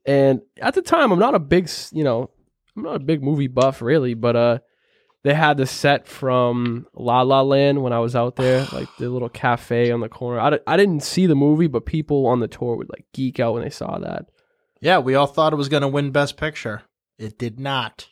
and 0.04 0.42
at 0.60 0.74
the 0.74 0.82
time, 0.82 1.12
I'm 1.12 1.20
not 1.20 1.36
a 1.36 1.40
big, 1.40 1.70
you 1.92 2.04
know, 2.04 2.32
I'm 2.76 2.82
not 2.82 2.96
a 2.96 3.00
big 3.06 3.22
movie 3.22 3.46
buff 3.46 3.84
really, 3.84 4.16
but 4.16 4.36
uh, 4.36 4.58
they 5.22 5.36
had 5.36 5.58
the 5.58 5.68
set 5.68 6.08
from 6.08 6.88
La 6.96 7.22
La 7.22 7.44
Land 7.44 7.84
when 7.84 7.94
I 7.94 8.00
was 8.00 8.16
out 8.16 8.36
there, 8.36 8.66
like 8.74 8.88
the 8.98 9.10
little 9.10 9.30
cafe 9.30 9.92
on 9.92 10.00
the 10.00 10.10
corner. 10.10 10.40
I, 10.40 10.58
I 10.66 10.76
didn't 10.76 11.02
see 11.04 11.28
the 11.28 11.36
movie, 11.36 11.68
but 11.68 11.86
people 11.86 12.26
on 12.26 12.40
the 12.40 12.48
tour 12.48 12.76
would 12.78 12.90
like 12.90 13.06
geek 13.14 13.40
out 13.40 13.54
when 13.54 13.62
they 13.62 13.70
saw 13.70 14.00
that. 14.00 14.26
Yeah, 14.82 14.98
we 14.98 15.14
all 15.14 15.28
thought 15.28 15.54
it 15.54 15.58
was 15.58 15.70
going 15.70 15.82
to 15.82 15.88
win 15.88 16.10
Best 16.10 16.36
Picture. 16.36 16.82
It 17.20 17.38
did 17.38 17.60
not. 17.60 18.08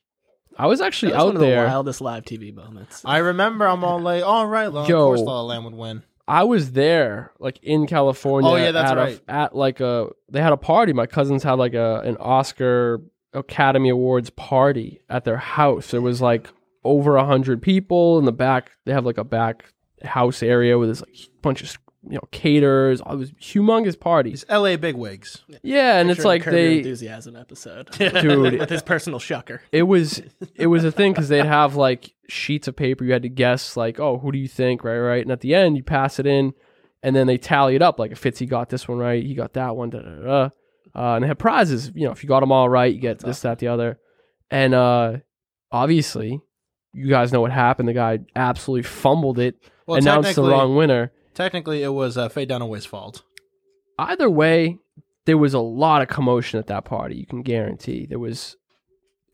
I 0.59 0.67
was 0.67 0.79
actually 0.79 1.13
That 1.13 1.17
was 1.17 1.21
out 1.23 1.25
one 1.25 1.35
of 1.37 1.41
the 1.41 1.47
there. 1.47 1.65
wildest 1.65 2.01
live 2.01 2.23
TV 2.23 2.53
moments. 2.53 3.01
I 3.03 3.17
remember 3.17 3.65
I'm 3.65 3.83
all 3.83 3.99
like, 3.99 4.23
all 4.23 4.45
right, 4.45 4.71
well, 4.71 4.87
Yo. 4.87 4.99
of 4.99 5.05
course 5.07 5.21
La 5.21 5.41
La 5.41 5.41
Land 5.41 5.65
would 5.65 5.73
win. 5.73 6.03
I 6.27 6.43
was 6.43 6.71
there, 6.71 7.31
like 7.39 7.59
in 7.63 7.85
California. 7.87 8.49
Oh, 8.49 8.55
yeah, 8.55 8.71
that's 8.71 8.91
at 8.91 8.97
a- 8.97 9.01
right. 9.01 9.21
at 9.27 9.55
like 9.55 9.79
a, 9.79 10.09
they 10.29 10.41
had 10.41 10.53
a 10.53 10.57
party. 10.57 10.93
My 10.93 11.05
cousins 11.05 11.43
had 11.43 11.53
like 11.53 11.73
a 11.73 11.99
an 12.01 12.17
Oscar 12.17 13.01
Academy 13.33 13.89
Awards 13.89 14.29
party 14.29 15.01
at 15.09 15.25
their 15.25 15.37
house. 15.37 15.93
It 15.93 16.01
was 16.01 16.21
like 16.21 16.47
over 16.83 17.15
a 17.17 17.25
hundred 17.25 17.61
people 17.61 18.19
in 18.19 18.25
the 18.25 18.31
back. 18.31 18.71
They 18.85 18.93
have 18.93 19.05
like 19.05 19.17
a 19.17 19.23
back 19.23 19.73
house 20.03 20.41
area 20.43 20.77
with 20.77 20.89
this 20.89 21.01
like 21.01 21.15
bunch 21.41 21.61
of 21.61 21.77
you 22.05 22.15
know 22.15 22.27
caterers. 22.31 22.99
It 23.01 23.17
was 23.17 23.31
humongous 23.33 23.99
parties. 23.99 24.41
These 24.47 24.49
LA 24.55 24.75
bigwigs. 24.77 25.43
Yeah, 25.61 25.99
and 25.99 26.11
it's 26.11 26.25
like 26.25 26.43
Curb 26.43 26.53
Your 26.53 26.61
they, 26.61 26.77
enthusiasm 26.79 27.35
episode 27.35 27.91
dude. 27.91 28.13
with 28.59 28.69
his 28.69 28.81
personal 28.81 29.19
shucker. 29.19 29.59
it 29.71 29.83
was 29.83 30.21
it 30.55 30.67
was 30.67 30.83
a 30.83 30.91
thing 30.91 31.13
because 31.13 31.29
they'd 31.29 31.45
have 31.45 31.75
like 31.75 32.13
sheets 32.29 32.67
of 32.67 32.75
paper 32.75 33.03
you 33.03 33.11
had 33.13 33.21
to 33.23 33.29
guess 33.29 33.75
like 33.77 33.99
oh 33.99 34.17
who 34.17 34.31
do 34.31 34.37
you 34.37 34.47
think 34.47 34.83
right 34.83 34.97
right 34.97 35.21
and 35.21 35.31
at 35.31 35.41
the 35.41 35.53
end 35.53 35.75
you 35.77 35.83
pass 35.83 36.19
it 36.19 36.25
in 36.25 36.53
and 37.03 37.13
then 37.15 37.27
they 37.27 37.37
tally 37.37 37.75
it 37.75 37.81
up 37.81 37.99
like 37.99 38.11
if 38.11 38.21
Fitzy 38.21 38.47
got 38.47 38.69
this 38.69 38.87
one 38.87 38.97
right 38.97 39.21
he 39.23 39.35
got 39.35 39.53
that 39.53 39.75
one 39.75 39.89
da, 39.89 39.99
da, 39.99 40.09
da, 40.09 40.21
da. 40.21 40.49
Uh, 40.95 41.15
and 41.15 41.23
they 41.23 41.27
had 41.27 41.37
prizes 41.37 41.91
you 41.93 42.05
know 42.05 42.11
if 42.11 42.23
you 42.23 42.29
got 42.29 42.39
them 42.39 42.51
all 42.51 42.69
right 42.69 42.93
you 42.93 42.99
get 43.01 43.19
this 43.19 43.41
that 43.41 43.59
the 43.59 43.67
other 43.67 43.99
and 44.49 44.73
uh 44.73 45.17
obviously 45.71 46.39
you 46.93 47.07
guys 47.09 47.31
know 47.33 47.41
what 47.41 47.51
happened 47.51 47.87
the 47.89 47.93
guy 47.93 48.19
absolutely 48.35 48.83
fumbled 48.83 49.39
it 49.39 49.55
Well, 49.85 49.97
announced 49.97 50.29
the 50.29 50.41
technically- 50.41 50.51
wrong 50.51 50.75
winner 50.75 51.11
Technically, 51.33 51.83
it 51.83 51.89
was 51.93 52.17
uh, 52.17 52.29
Faye 52.29 52.45
Dunaway's 52.45 52.85
fault. 52.85 53.23
either 53.97 54.29
way, 54.29 54.77
there 55.25 55.37
was 55.37 55.53
a 55.53 55.59
lot 55.59 56.01
of 56.01 56.07
commotion 56.07 56.59
at 56.59 56.67
that 56.67 56.85
party. 56.85 57.15
You 57.15 57.25
can 57.25 57.41
guarantee 57.41 58.05
there 58.05 58.19
was 58.19 58.57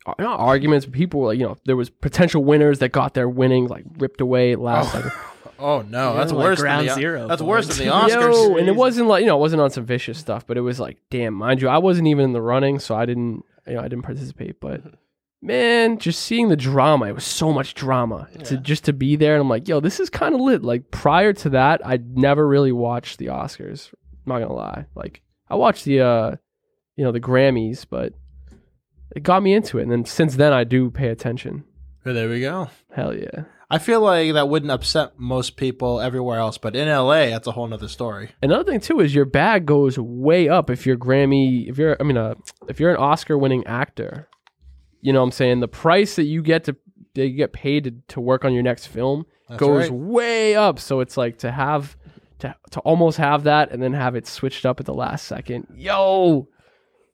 uh, 0.05 0.13
not 0.19 0.39
arguments, 0.39 0.85
but 0.85 0.93
people 0.93 1.19
were 1.19 1.27
like, 1.27 1.39
you 1.39 1.45
know, 1.45 1.57
there 1.65 1.75
was 1.75 1.89
potential 1.89 2.43
winners 2.43 2.79
that 2.79 2.89
got 2.89 3.13
their 3.13 3.27
winnings 3.27 3.69
like 3.69 3.85
ripped 3.97 4.21
away 4.21 4.51
at 4.53 4.59
last 4.59 4.91
second. 4.91 5.11
Oh 5.61 5.81
no, 5.81 6.15
that's 6.15 6.31
like 6.31 6.41
worse 6.45 6.61
ground 6.61 6.87
than 6.87 6.95
the, 6.95 7.01
zero 7.01 7.27
That's 7.27 7.41
worse 7.41 7.67
than 7.67 7.85
the 7.85 7.91
Oscars. 7.93 8.07
Yo, 8.49 8.55
and 8.55 8.69
it 8.69 8.77
wasn't 8.77 9.09
like 9.09 9.19
you 9.23 9.27
know, 9.27 9.35
it 9.35 9.41
wasn't 9.41 9.61
on 9.61 9.69
some 9.69 9.85
vicious 9.85 10.17
stuff, 10.17 10.47
but 10.47 10.55
it 10.55 10.61
was 10.61 10.79
like, 10.79 10.99
damn, 11.09 11.33
mind 11.33 11.61
you, 11.61 11.67
I 11.67 11.79
wasn't 11.79 12.07
even 12.07 12.23
in 12.23 12.31
the 12.31 12.41
running, 12.41 12.79
so 12.79 12.95
I 12.95 13.05
didn't, 13.05 13.43
you 13.67 13.73
know, 13.73 13.79
I 13.81 13.89
didn't 13.89 14.03
participate. 14.03 14.61
But 14.61 14.83
man, 15.41 15.97
just 15.97 16.21
seeing 16.21 16.49
the 16.49 16.55
drama, 16.55 17.07
it 17.07 17.15
was 17.15 17.23
so 17.23 17.51
much 17.53 17.73
drama 17.73 18.27
to 18.45 18.57
just 18.57 18.85
to 18.85 18.93
be 18.93 19.15
there, 19.15 19.33
and 19.33 19.41
I'm 19.41 19.49
like, 19.49 19.67
yo, 19.67 19.79
this 19.79 19.99
is 19.99 20.09
kind 20.09 20.35
of 20.35 20.41
lit. 20.41 20.63
Like 20.63 20.91
prior 20.91 21.33
to 21.33 21.49
that, 21.51 21.85
I'd 21.85 22.17
never 22.17 22.47
really 22.47 22.71
watched 22.71 23.17
the 23.19 23.27
Oscars. 23.27 23.93
I'm 24.25 24.33
not 24.33 24.39
gonna 24.39 24.53
lie, 24.53 24.85
like 24.95 25.21
I 25.49 25.55
watched 25.55 25.85
the, 25.85 26.01
uh 26.01 26.35
you 26.95 27.05
know, 27.05 27.11
the 27.11 27.21
Grammys, 27.21 27.85
but 27.89 28.13
it 29.15 29.23
got 29.23 29.41
me 29.41 29.53
into 29.53 29.79
it, 29.79 29.83
and 29.83 29.91
then 29.91 30.05
since 30.05 30.35
then, 30.35 30.51
I 30.53 30.65
do 30.65 30.91
pay 30.91 31.07
attention. 31.07 31.63
Well, 32.05 32.13
there 32.13 32.29
we 32.29 32.41
go. 32.41 32.69
Hell 32.91 33.13
yeah. 33.15 33.43
I 33.71 33.77
feel 33.77 34.01
like 34.01 34.33
that 34.33 34.49
wouldn't 34.49 34.71
upset 34.71 35.19
most 35.19 35.55
people 35.55 36.01
everywhere 36.01 36.39
else, 36.39 36.57
but 36.57 36.75
in 36.75 36.87
LA, 36.87 37.27
that's 37.27 37.45
a 37.45 37.51
whole 37.51 37.67
nother 37.67 37.87
story. 37.87 38.31
Another 38.41 38.63
thing 38.63 38.79
too 38.79 38.99
is 38.99 39.13
your 39.13 39.25
bag 39.25 39.67
goes 39.67 39.99
way 39.99 40.49
up 40.49 40.71
if 40.71 40.87
you're 40.87 40.97
Grammy, 40.97 41.69
if 41.69 41.77
you're, 41.77 41.95
I 41.99 42.03
mean, 42.03 42.17
uh, 42.17 42.33
if 42.67 42.79
you're 42.79 42.89
an 42.91 42.97
Oscar-winning 42.97 43.67
actor. 43.67 44.27
You 45.01 45.13
know, 45.13 45.19
what 45.19 45.25
I'm 45.25 45.31
saying 45.31 45.59
the 45.61 45.67
price 45.67 46.15
that 46.15 46.25
you 46.25 46.41
get 46.41 46.65
to 46.65 46.75
that 47.15 47.27
you 47.27 47.35
get 47.37 47.53
paid 47.53 47.83
to, 47.85 47.91
to 48.09 48.21
work 48.21 48.45
on 48.45 48.53
your 48.53 48.63
next 48.63 48.87
film 48.87 49.25
That's 49.47 49.59
goes 49.59 49.89
right. 49.89 49.91
way 49.91 50.55
up. 50.55 50.79
So 50.79 50.99
it's 50.99 51.17
like 51.17 51.37
to 51.39 51.51
have 51.51 51.97
to 52.39 52.55
to 52.71 52.79
almost 52.81 53.17
have 53.17 53.43
that 53.43 53.71
and 53.71 53.81
then 53.81 53.93
have 53.93 54.15
it 54.15 54.27
switched 54.27 54.65
up 54.65 54.79
at 54.79 54.85
the 54.85 54.93
last 54.93 55.25
second. 55.25 55.67
Yo, 55.75 56.47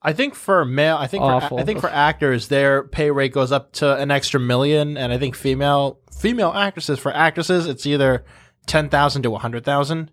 I 0.01 0.13
think 0.13 0.35
for 0.35 0.65
male, 0.65 0.97
I 0.97 1.07
think 1.07 1.23
Awful. 1.23 1.57
for, 1.57 1.61
I 1.61 1.65
think 1.65 1.79
for 1.79 1.89
actors, 1.89 2.47
their 2.47 2.83
pay 2.83 3.09
rate 3.11 3.33
goes 3.33 3.51
up 3.51 3.71
to 3.73 3.95
an 3.97 4.11
extra 4.11 4.39
million, 4.39 4.97
and 4.97 5.11
I 5.13 5.17
think 5.17 5.35
female 5.35 5.99
female 6.19 6.51
actresses 6.53 6.99
for 6.99 7.11
actresses, 7.13 7.65
it's 7.67 7.85
either 7.85 8.23
ten 8.67 8.89
thousand 8.89 9.23
to 9.23 9.33
a 9.35 9.39
hundred 9.39 9.63
thousand. 9.63 10.11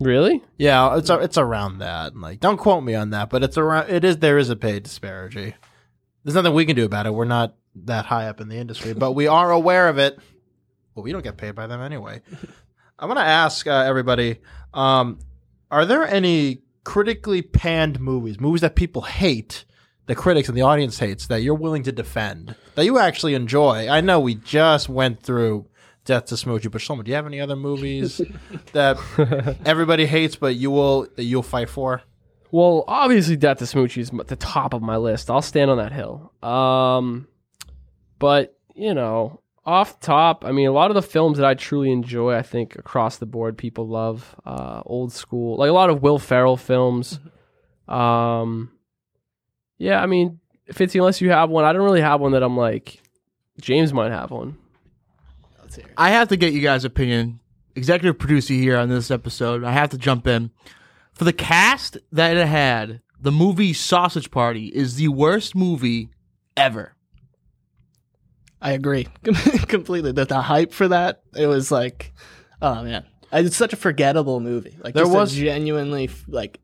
really? 0.00 0.42
Yeah, 0.58 0.96
it's 0.96 1.10
a, 1.10 1.18
it's 1.18 1.38
around 1.38 1.78
that. 1.78 2.16
Like, 2.16 2.40
don't 2.40 2.56
quote 2.56 2.82
me 2.84 2.94
on 2.94 3.10
that, 3.10 3.30
but 3.30 3.42
it's 3.42 3.56
around. 3.56 3.90
It 3.90 4.04
is 4.04 4.18
there 4.18 4.38
is 4.38 4.50
a 4.50 4.56
pay 4.56 4.80
disparity. 4.80 5.54
There's 6.24 6.34
nothing 6.34 6.54
we 6.54 6.66
can 6.66 6.76
do 6.76 6.84
about 6.84 7.06
it. 7.06 7.14
We're 7.14 7.24
not 7.24 7.54
that 7.84 8.06
high 8.06 8.28
up 8.28 8.40
in 8.40 8.48
the 8.48 8.56
industry, 8.56 8.92
but 8.92 9.12
we 9.12 9.26
are 9.26 9.50
aware 9.50 9.88
of 9.88 9.98
it. 9.98 10.18
Well, 10.94 11.02
we 11.02 11.12
don't 11.12 11.22
get 11.22 11.36
paid 11.36 11.54
by 11.54 11.66
them 11.66 11.80
anyway. 11.80 12.22
I 12.98 13.06
want 13.06 13.18
to 13.18 13.24
ask 13.24 13.66
uh, 13.66 13.70
everybody: 13.70 14.38
um, 14.74 15.18
Are 15.70 15.84
there 15.84 16.06
any 16.06 16.62
critically 16.84 17.42
panned 17.42 18.00
movies, 18.00 18.38
movies 18.40 18.60
that 18.60 18.76
people 18.76 19.02
hate, 19.02 19.64
the 20.06 20.14
critics 20.14 20.48
and 20.48 20.56
the 20.56 20.62
audience 20.62 20.98
hates, 20.98 21.26
that 21.28 21.42
you're 21.42 21.54
willing 21.54 21.82
to 21.84 21.92
defend, 21.92 22.54
that 22.74 22.84
you 22.84 22.98
actually 22.98 23.34
enjoy? 23.34 23.88
I 23.88 24.00
know 24.00 24.20
we 24.20 24.34
just 24.34 24.88
went 24.88 25.22
through 25.22 25.66
Death 26.04 26.26
to 26.26 26.34
Smoochy, 26.34 26.70
but 26.70 26.80
Shlomo, 26.80 27.04
do 27.04 27.10
you 27.10 27.14
have 27.14 27.26
any 27.26 27.40
other 27.40 27.56
movies 27.56 28.20
that 28.72 28.98
everybody 29.64 30.06
hates, 30.06 30.36
but 30.36 30.56
you 30.56 30.70
will 30.70 31.08
that 31.16 31.24
you'll 31.24 31.42
fight 31.42 31.70
for? 31.70 32.02
Well, 32.52 32.84
obviously, 32.86 33.36
Death 33.36 33.58
to 33.58 33.64
Smoochy 33.64 33.98
is 33.98 34.10
at 34.10 34.28
the 34.28 34.36
top 34.36 34.74
of 34.74 34.82
my 34.82 34.98
list. 34.98 35.30
I'll 35.30 35.40
stand 35.40 35.70
on 35.70 35.78
that 35.78 35.90
hill. 35.90 36.32
Um, 36.42 37.26
but 38.18 38.54
you 38.76 38.92
know, 38.92 39.40
off 39.64 39.98
top, 40.00 40.44
I 40.44 40.52
mean, 40.52 40.68
a 40.68 40.72
lot 40.72 40.90
of 40.90 40.94
the 40.94 41.02
films 41.02 41.38
that 41.38 41.46
I 41.46 41.54
truly 41.54 41.90
enjoy, 41.90 42.34
I 42.34 42.42
think 42.42 42.76
across 42.76 43.16
the 43.16 43.26
board, 43.26 43.56
people 43.56 43.88
love. 43.88 44.36
Uh, 44.44 44.82
old 44.84 45.12
school, 45.14 45.56
like 45.56 45.70
a 45.70 45.72
lot 45.72 45.88
of 45.88 46.02
Will 46.02 46.18
Ferrell 46.18 46.58
films. 46.58 47.18
Um, 47.88 48.70
yeah, 49.78 50.02
I 50.02 50.06
mean, 50.06 50.38
Fitzy, 50.70 50.96
unless 50.96 51.22
you 51.22 51.30
have 51.30 51.48
one, 51.48 51.64
I 51.64 51.72
don't 51.72 51.82
really 51.82 52.02
have 52.02 52.20
one 52.20 52.32
that 52.32 52.42
I'm 52.42 52.56
like. 52.56 53.00
James 53.60 53.94
might 53.94 54.12
have 54.12 54.30
one. 54.30 54.58
Let's 55.60 55.76
hear 55.76 55.86
it. 55.86 55.92
I 55.96 56.10
have 56.10 56.28
to 56.28 56.36
get 56.36 56.52
you 56.52 56.60
guys' 56.60 56.84
opinion. 56.84 57.40
Executive 57.74 58.18
producer 58.18 58.52
here 58.52 58.76
on 58.76 58.90
this 58.90 59.10
episode. 59.10 59.64
I 59.64 59.72
have 59.72 59.90
to 59.90 59.98
jump 59.98 60.26
in. 60.26 60.50
For 61.22 61.26
the 61.26 61.32
cast 61.32 61.98
that 62.10 62.36
it 62.36 62.48
had, 62.48 63.00
the 63.20 63.30
movie 63.30 63.72
Sausage 63.74 64.32
Party 64.32 64.66
is 64.74 64.96
the 64.96 65.06
worst 65.06 65.54
movie 65.54 66.08
ever. 66.56 66.96
I 68.60 68.72
agree 68.72 69.06
completely. 69.68 70.10
The, 70.10 70.24
the 70.24 70.42
hype 70.42 70.72
for 70.72 70.88
that, 70.88 71.22
it 71.36 71.46
was 71.46 71.70
like, 71.70 72.12
oh 72.60 72.82
man, 72.82 73.04
it's 73.30 73.54
such 73.54 73.72
a 73.72 73.76
forgettable 73.76 74.40
movie. 74.40 74.76
Like 74.82 74.94
There 74.94 75.06
was- 75.06 75.32
genuinely 75.32 76.10
like 76.26 76.58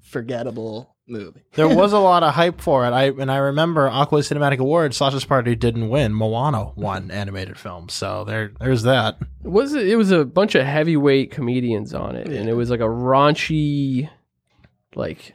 forgettable 0.00 0.96
movie. 1.10 1.42
There 1.54 1.68
was 1.74 1.92
a 1.92 1.98
lot 1.98 2.22
of 2.22 2.34
hype 2.34 2.60
for 2.60 2.86
it. 2.86 2.90
I 2.92 3.04
and 3.08 3.30
I 3.30 3.36
remember 3.36 3.88
Aqua 3.88 4.20
Cinematic 4.20 4.58
Awards. 4.58 4.96
Sausage 4.96 5.26
Party 5.28 5.54
didn't 5.54 5.88
win. 5.90 6.14
Moana 6.14 6.70
won 6.76 7.10
animated 7.22 7.58
film. 7.58 7.88
So 7.88 8.24
there, 8.24 8.52
there's 8.60 8.82
that. 8.84 9.18
was 9.42 9.74
it, 9.74 9.88
it 9.88 9.96
was 9.96 10.10
a 10.10 10.24
bunch 10.24 10.54
of 10.54 10.64
heavyweight 10.64 11.30
comedians 11.30 11.92
on 11.94 12.16
it 12.16 12.28
and 12.28 12.48
it 12.48 12.54
was 12.54 12.70
like 12.70 12.80
a 12.80 12.84
raunchy 12.84 14.08
like 14.94 15.34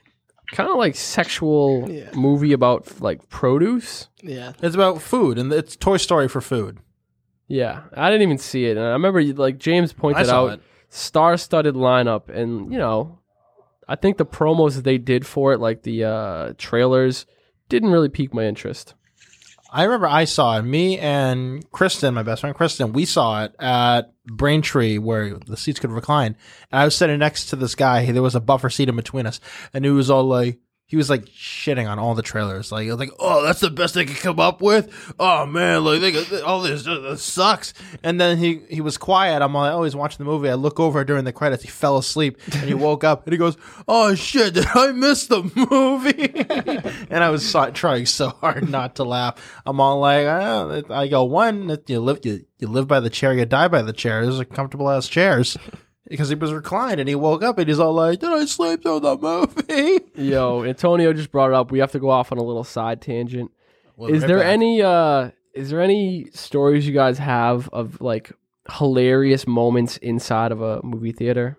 kind 0.51 0.69
of 0.69 0.77
like 0.77 0.95
sexual 0.95 1.89
Yeah. 1.89 2.09
movie 2.13 2.53
about 2.53 3.01
like 3.01 3.27
produce 3.29 4.09
Yeah, 4.21 4.53
It's 4.61 4.75
about 4.75 5.01
food, 5.01 5.37
and 5.37 5.51
it's 5.51 5.75
Toy 5.75 5.97
Story 5.97 6.27
for 6.27 6.39
food. 6.41 6.79
yeah 7.47 7.81
i 7.95 8.09
didn't 8.09 8.23
even 8.23 8.37
see 8.37 8.65
it 8.65 8.77
and 8.77 8.85
i 8.85 8.91
remember 8.91 9.21
like 9.23 9.57
james 9.57 9.91
I 9.91 9.99
pointed 10.01 10.25
saw 10.27 10.45
out 10.47 10.53
it. 10.53 10.61
star-studded 10.89 11.75
lineup 11.75 12.29
and 12.29 12.71
you 12.71 12.77
know 12.79 13.19
i 13.87 13.95
think 13.95 14.17
the 14.17 14.25
promos 14.25 14.75
that 14.75 14.83
they 14.83 14.97
did 14.97 15.25
for 15.25 15.53
it 15.53 15.59
like 15.59 15.83
the 15.83 16.03
uh 16.03 16.53
trailers 16.57 17.25
didn't 17.69 17.91
really 17.91 18.09
pique 18.09 18.33
my 18.33 18.45
interest 18.45 18.93
I 19.75 19.83
remember 19.83 20.07
I 20.07 20.23
saw 20.23 20.57
it. 20.57 20.61
Me 20.61 20.97
and 20.99 21.69
Kristen, 21.73 22.13
my 22.13 22.23
best 22.23 22.39
friend 22.39 22.55
Kristen, 22.55 22.93
we 22.93 23.03
saw 23.03 23.43
it 23.43 23.53
at 23.59 24.13
Braintree 24.25 24.99
where 24.99 25.37
the 25.37 25.57
seats 25.57 25.81
could 25.81 25.91
recline. 25.91 26.37
And 26.71 26.79
I 26.79 26.85
was 26.85 26.95
sitting 26.95 27.19
next 27.19 27.47
to 27.47 27.57
this 27.57 27.75
guy. 27.75 28.09
There 28.09 28.21
was 28.21 28.35
a 28.35 28.39
buffer 28.39 28.69
seat 28.69 28.87
in 28.87 28.95
between 28.95 29.25
us, 29.25 29.41
and 29.73 29.83
he 29.83 29.91
was 29.91 30.09
all 30.09 30.23
like, 30.23 30.59
he 30.87 30.97
was 30.97 31.09
like 31.09 31.25
shitting 31.25 31.89
on 31.89 31.97
all 31.97 32.13
the 32.13 32.21
trailers. 32.21 32.71
Like, 32.71 32.87
like, 32.89 33.09
oh, 33.19 33.43
that's 33.43 33.59
the 33.59 33.71
best 33.71 33.95
they 33.95 34.05
could 34.05 34.17
come 34.17 34.39
up 34.39 34.61
with. 34.61 35.13
Oh 35.19 35.45
man, 35.45 35.83
like 35.83 35.99
they 35.99 36.11
got, 36.11 36.43
all 36.43 36.61
this, 36.61 36.85
uh, 36.85 37.15
sucks. 37.15 37.73
And 38.03 38.21
then 38.21 38.37
he 38.37 38.61
he 38.69 38.81
was 38.81 38.97
quiet. 38.97 39.41
I'm 39.41 39.53
like, 39.53 39.73
oh, 39.73 39.83
he's 39.83 39.95
watching 39.95 40.19
the 40.19 40.31
movie. 40.31 40.47
I 40.47 40.53
look 40.53 40.79
over 40.79 41.03
during 41.03 41.23
the 41.23 41.33
credits. 41.33 41.63
He 41.63 41.69
fell 41.69 41.97
asleep, 41.97 42.39
and 42.53 42.63
he 42.63 42.75
woke 42.75 43.03
up, 43.03 43.25
and 43.25 43.33
he 43.33 43.37
goes, 43.37 43.57
oh 43.87 44.13
shit, 44.13 44.53
did 44.53 44.67
I 44.75 44.91
miss 44.91 45.25
the 45.25 45.41
movie? 45.55 46.45
and 47.09 47.23
I 47.23 47.31
was 47.31 47.47
so, 47.47 47.71
trying 47.71 48.05
so 48.05 48.29
hard 48.29 48.69
not 48.69 48.95
to 48.97 49.03
laugh. 49.03 49.61
I'm 49.65 49.79
all 49.79 49.99
like, 49.99 50.27
I, 50.27 50.83
I 50.89 51.07
go, 51.07 51.23
one, 51.23 51.79
you 51.87 51.99
live 51.99 52.19
you, 52.23 52.45
you 52.59 52.67
live 52.67 52.87
by 52.87 52.99
the 52.99 53.09
chair, 53.09 53.33
you 53.33 53.45
die 53.45 53.69
by 53.69 53.81
the 53.81 53.93
chair. 53.93 54.23
Those 54.23 54.39
are 54.39 54.45
comfortable 54.45 54.89
ass 54.89 55.07
chairs. 55.07 55.57
Because 56.07 56.29
he 56.29 56.35
was 56.35 56.53
reclined 56.53 56.99
and 56.99 57.09
he 57.09 57.15
woke 57.15 57.41
up 57.43 57.57
and 57.57 57.67
he's 57.67 57.79
all 57.79 57.93
like, 57.93 58.19
Did 58.19 58.29
I 58.31 58.45
sleep 58.45 58.83
through 58.83 58.99
the 58.99 59.17
movie? 59.17 60.01
yo 60.15 60.63
antonio 60.63 61.13
just 61.13 61.31
brought 61.31 61.49
it 61.49 61.55
up. 61.55 61.71
We 61.71 61.79
have 61.79 61.91
to 61.93 61.99
go 61.99 62.09
off 62.09 62.31
on 62.31 62.37
a 62.37 62.43
little 62.43 62.63
side 62.63 63.01
tangent. 63.01 63.51
Well, 63.97 64.11
is 64.13 64.21
right 64.21 64.27
there 64.27 64.37
back. 64.39 64.47
any 64.47 64.81
uh 64.81 65.31
is 65.53 65.69
there 65.69 65.81
any 65.81 66.25
stories 66.33 66.85
you 66.85 66.93
guys 66.93 67.17
have 67.17 67.69
of 67.69 68.01
like 68.01 68.31
hilarious 68.71 69.47
moments 69.47 69.97
inside 69.97 70.51
of 70.51 70.61
a 70.61 70.81
movie 70.83 71.11
theater? 71.11 71.57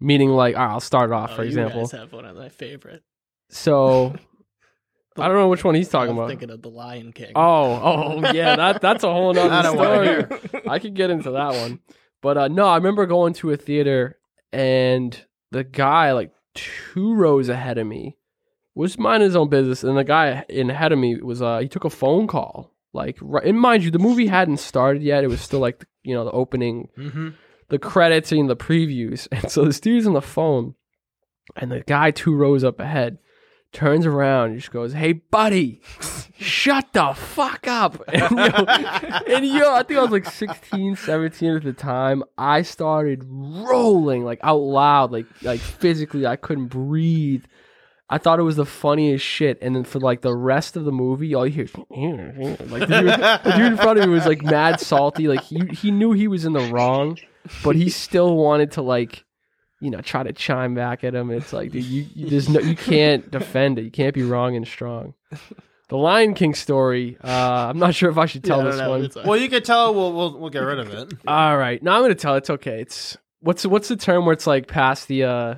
Meaning 0.00 0.30
like 0.30 0.54
all 0.56 0.64
right, 0.64 0.72
i'll 0.72 0.80
start 0.80 1.10
off 1.10 1.34
for 1.34 1.42
Oh, 1.42 1.44
example. 1.44 1.80
you 1.80 1.86
guys 1.88 1.92
have 1.92 2.12
one 2.12 2.24
of 2.24 2.36
my 2.36 2.48
favorite. 2.50 3.02
so 3.48 4.14
i 5.18 5.26
don't 5.26 5.36
know 5.36 5.48
which 5.48 5.64
one 5.64 5.74
he's 5.74 5.88
talking 5.88 6.10
I 6.10 6.12
was 6.12 6.18
about. 6.18 6.28
Thinking 6.28 6.50
of 6.50 6.62
the 6.62 6.70
Lion 6.70 7.12
King. 7.12 7.32
oh 7.34 8.20
oh 8.22 8.32
yeah 8.32 8.54
that 8.54 8.80
that's 8.80 9.02
a 9.02 9.12
whole 9.12 9.36
I 9.36 9.48
nother 9.48 10.28
story. 10.28 10.62
i 10.68 10.78
could 10.78 10.94
get 10.94 11.10
into 11.10 11.32
that 11.32 11.54
one 11.54 11.80
but 12.22 12.36
uh 12.36 12.48
no 12.48 12.66
i 12.66 12.76
remember 12.76 13.06
going 13.06 13.32
to 13.32 13.50
a 13.50 13.56
theater 13.56 14.18
and 14.52 15.24
the 15.50 15.64
guy 15.64 16.12
like 16.12 16.32
two 16.54 17.14
rows 17.14 17.48
ahead 17.48 17.78
of 17.78 17.86
me 17.86 18.16
was 18.74 18.98
minding 18.98 19.26
his 19.26 19.36
own 19.36 19.48
business 19.48 19.82
and 19.84 19.96
the 19.96 20.04
guy 20.04 20.44
in 20.48 20.70
ahead 20.70 20.92
of 20.92 20.98
me 20.98 21.20
was 21.20 21.42
uh 21.42 21.58
he 21.58 21.68
took 21.68 21.84
a 21.84 21.90
phone 21.90 22.26
call 22.26 22.74
like 22.92 23.16
right 23.20 23.44
and 23.44 23.60
mind 23.60 23.82
you 23.84 23.90
the 23.90 23.98
movie 23.98 24.26
hadn't 24.26 24.58
started 24.58 25.02
yet 25.02 25.24
it 25.24 25.28
was 25.28 25.40
still 25.40 25.60
like 25.60 25.84
you 26.02 26.14
know 26.14 26.24
the 26.24 26.30
opening 26.32 26.88
Mm-hmm. 26.96 27.28
the 27.68 27.78
credits 27.78 28.32
and 28.32 28.48
the 28.48 28.56
previews 28.56 29.28
and 29.32 29.50
so 29.50 29.64
this 29.64 29.80
dude's 29.80 30.06
on 30.06 30.14
the 30.14 30.22
phone 30.22 30.74
and 31.56 31.70
the 31.70 31.80
guy 31.80 32.10
two 32.10 32.34
rows 32.34 32.64
up 32.64 32.80
ahead 32.80 33.18
turns 33.72 34.06
around 34.06 34.50
and 34.50 34.58
just 34.60 34.70
goes 34.72 34.92
hey 34.94 35.12
buddy 35.12 35.80
shut 36.38 36.92
the 36.92 37.12
fuck 37.14 37.66
up. 37.66 38.02
And 38.08 38.30
yo, 38.30 39.36
and 39.36 39.46
yo 39.46 39.74
i 39.74 39.82
think 39.82 39.98
i 39.98 40.02
was 40.02 40.10
like 40.10 40.24
16 40.24 40.96
17 40.96 41.56
at 41.56 41.62
the 41.62 41.72
time. 41.72 42.22
I 42.36 42.62
started 42.62 43.24
rolling 43.28 44.24
like 44.24 44.40
out 44.42 44.60
loud 44.60 45.12
like 45.12 45.26
like 45.42 45.60
physically. 45.60 46.26
I 46.26 46.36
couldn't 46.36 46.68
breathe. 46.68 47.44
I 48.10 48.16
thought 48.16 48.38
it 48.38 48.42
was 48.42 48.56
the 48.56 48.64
funniest 48.64 49.22
shit, 49.22 49.58
and 49.60 49.76
then 49.76 49.84
for 49.84 50.00
like 50.00 50.22
the 50.22 50.34
rest 50.34 50.76
of 50.76 50.86
the 50.86 50.92
movie, 50.92 51.34
all 51.34 51.46
you 51.46 51.52
hear 51.52 51.64
is 51.64 51.74
like 52.70 52.88
the 52.88 53.00
dude, 53.00 53.20
the 53.44 53.52
dude 53.54 53.66
in 53.66 53.76
front 53.76 53.98
of 53.98 54.06
me 54.06 54.14
was 54.14 54.24
like 54.24 54.42
mad 54.42 54.80
salty. 54.80 55.28
Like 55.28 55.42
he 55.42 55.60
he 55.72 55.90
knew 55.90 56.12
he 56.12 56.26
was 56.26 56.46
in 56.46 56.54
the 56.54 56.72
wrong, 56.72 57.18
but 57.62 57.76
he 57.76 57.90
still 57.90 58.34
wanted 58.36 58.72
to 58.72 58.82
like, 58.82 59.24
you 59.80 59.90
know, 59.90 60.00
try 60.00 60.22
to 60.22 60.32
chime 60.32 60.74
back 60.74 61.04
at 61.04 61.14
him. 61.14 61.30
It's 61.30 61.52
like 61.52 61.72
dude, 61.72 61.84
you, 61.84 62.06
you 62.14 62.30
there's 62.30 62.48
no 62.48 62.60
you 62.60 62.74
can't 62.76 63.30
defend 63.30 63.78
it. 63.78 63.82
You 63.82 63.90
can't 63.90 64.14
be 64.14 64.22
wrong 64.22 64.56
and 64.56 64.66
strong. 64.66 65.14
The 65.88 65.96
Lion 65.96 66.34
King 66.34 66.54
story. 66.54 67.16
Uh, 67.22 67.68
I'm 67.70 67.78
not 67.78 67.94
sure 67.94 68.10
if 68.10 68.18
I 68.18 68.26
should 68.26 68.44
tell 68.44 68.60
I 68.60 68.62
don't 68.64 68.72
this 68.72 68.80
know, 68.80 68.90
one. 68.90 69.04
it's 69.04 69.16
Well, 69.16 69.36
you 69.36 69.48
can 69.48 69.62
tell 69.62 69.94
we'll, 69.94 70.12
we'll 70.12 70.38
we'll 70.38 70.50
get 70.50 70.60
rid 70.60 70.78
of 70.78 70.92
it. 70.92 71.14
All 71.26 71.56
right, 71.56 71.82
no, 71.82 71.92
I'm 71.92 72.02
gonna 72.02 72.14
tell. 72.14 72.34
It's 72.36 72.50
okay. 72.50 72.80
It's 72.80 73.16
what's 73.40 73.64
what's 73.64 73.88
the 73.88 73.96
term 73.96 74.26
where 74.26 74.34
it's 74.34 74.46
like 74.46 74.66
past 74.68 75.08
the 75.08 75.24
uh, 75.24 75.54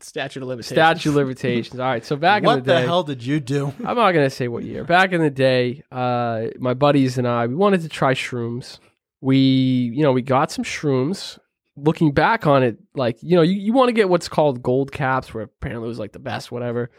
statute 0.00 0.42
of 0.42 0.48
limitations. 0.48 0.76
statute 0.76 1.08
of 1.10 1.16
limitations. 1.16 1.80
All 1.80 1.86
right, 1.86 2.04
so 2.04 2.14
back 2.14 2.42
what 2.42 2.58
in 2.58 2.64
the 2.64 2.66
day, 2.66 2.74
what 2.74 2.80
the 2.80 2.86
hell 2.86 3.02
did 3.02 3.24
you 3.24 3.40
do? 3.40 3.72
I'm 3.84 3.96
not 3.96 4.12
gonna 4.12 4.30
say 4.30 4.48
what 4.48 4.62
year. 4.64 4.84
Back 4.84 5.12
in 5.12 5.20
the 5.20 5.30
day, 5.30 5.82
uh, 5.90 6.46
my 6.58 6.74
buddies 6.74 7.18
and 7.18 7.26
I 7.26 7.46
we 7.46 7.54
wanted 7.54 7.80
to 7.82 7.88
try 7.88 8.14
shrooms. 8.14 8.78
We, 9.20 9.36
you 9.36 10.02
know, 10.02 10.12
we 10.12 10.20
got 10.22 10.50
some 10.50 10.64
shrooms. 10.64 11.38
Looking 11.76 12.12
back 12.12 12.46
on 12.46 12.62
it, 12.62 12.76
like 12.94 13.22
you 13.22 13.34
know, 13.36 13.42
you, 13.42 13.54
you 13.54 13.72
want 13.72 13.88
to 13.88 13.92
get 13.94 14.08
what's 14.08 14.28
called 14.28 14.62
gold 14.62 14.92
caps, 14.92 15.32
where 15.32 15.44
apparently 15.44 15.86
it 15.86 15.88
was 15.88 15.98
like 15.98 16.12
the 16.12 16.18
best, 16.18 16.52
whatever. 16.52 16.90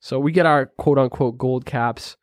So 0.00 0.18
we 0.18 0.32
get 0.32 0.46
our 0.46 0.66
quote 0.66 0.98
unquote 0.98 1.38
gold 1.38 1.64
caps. 1.64 2.16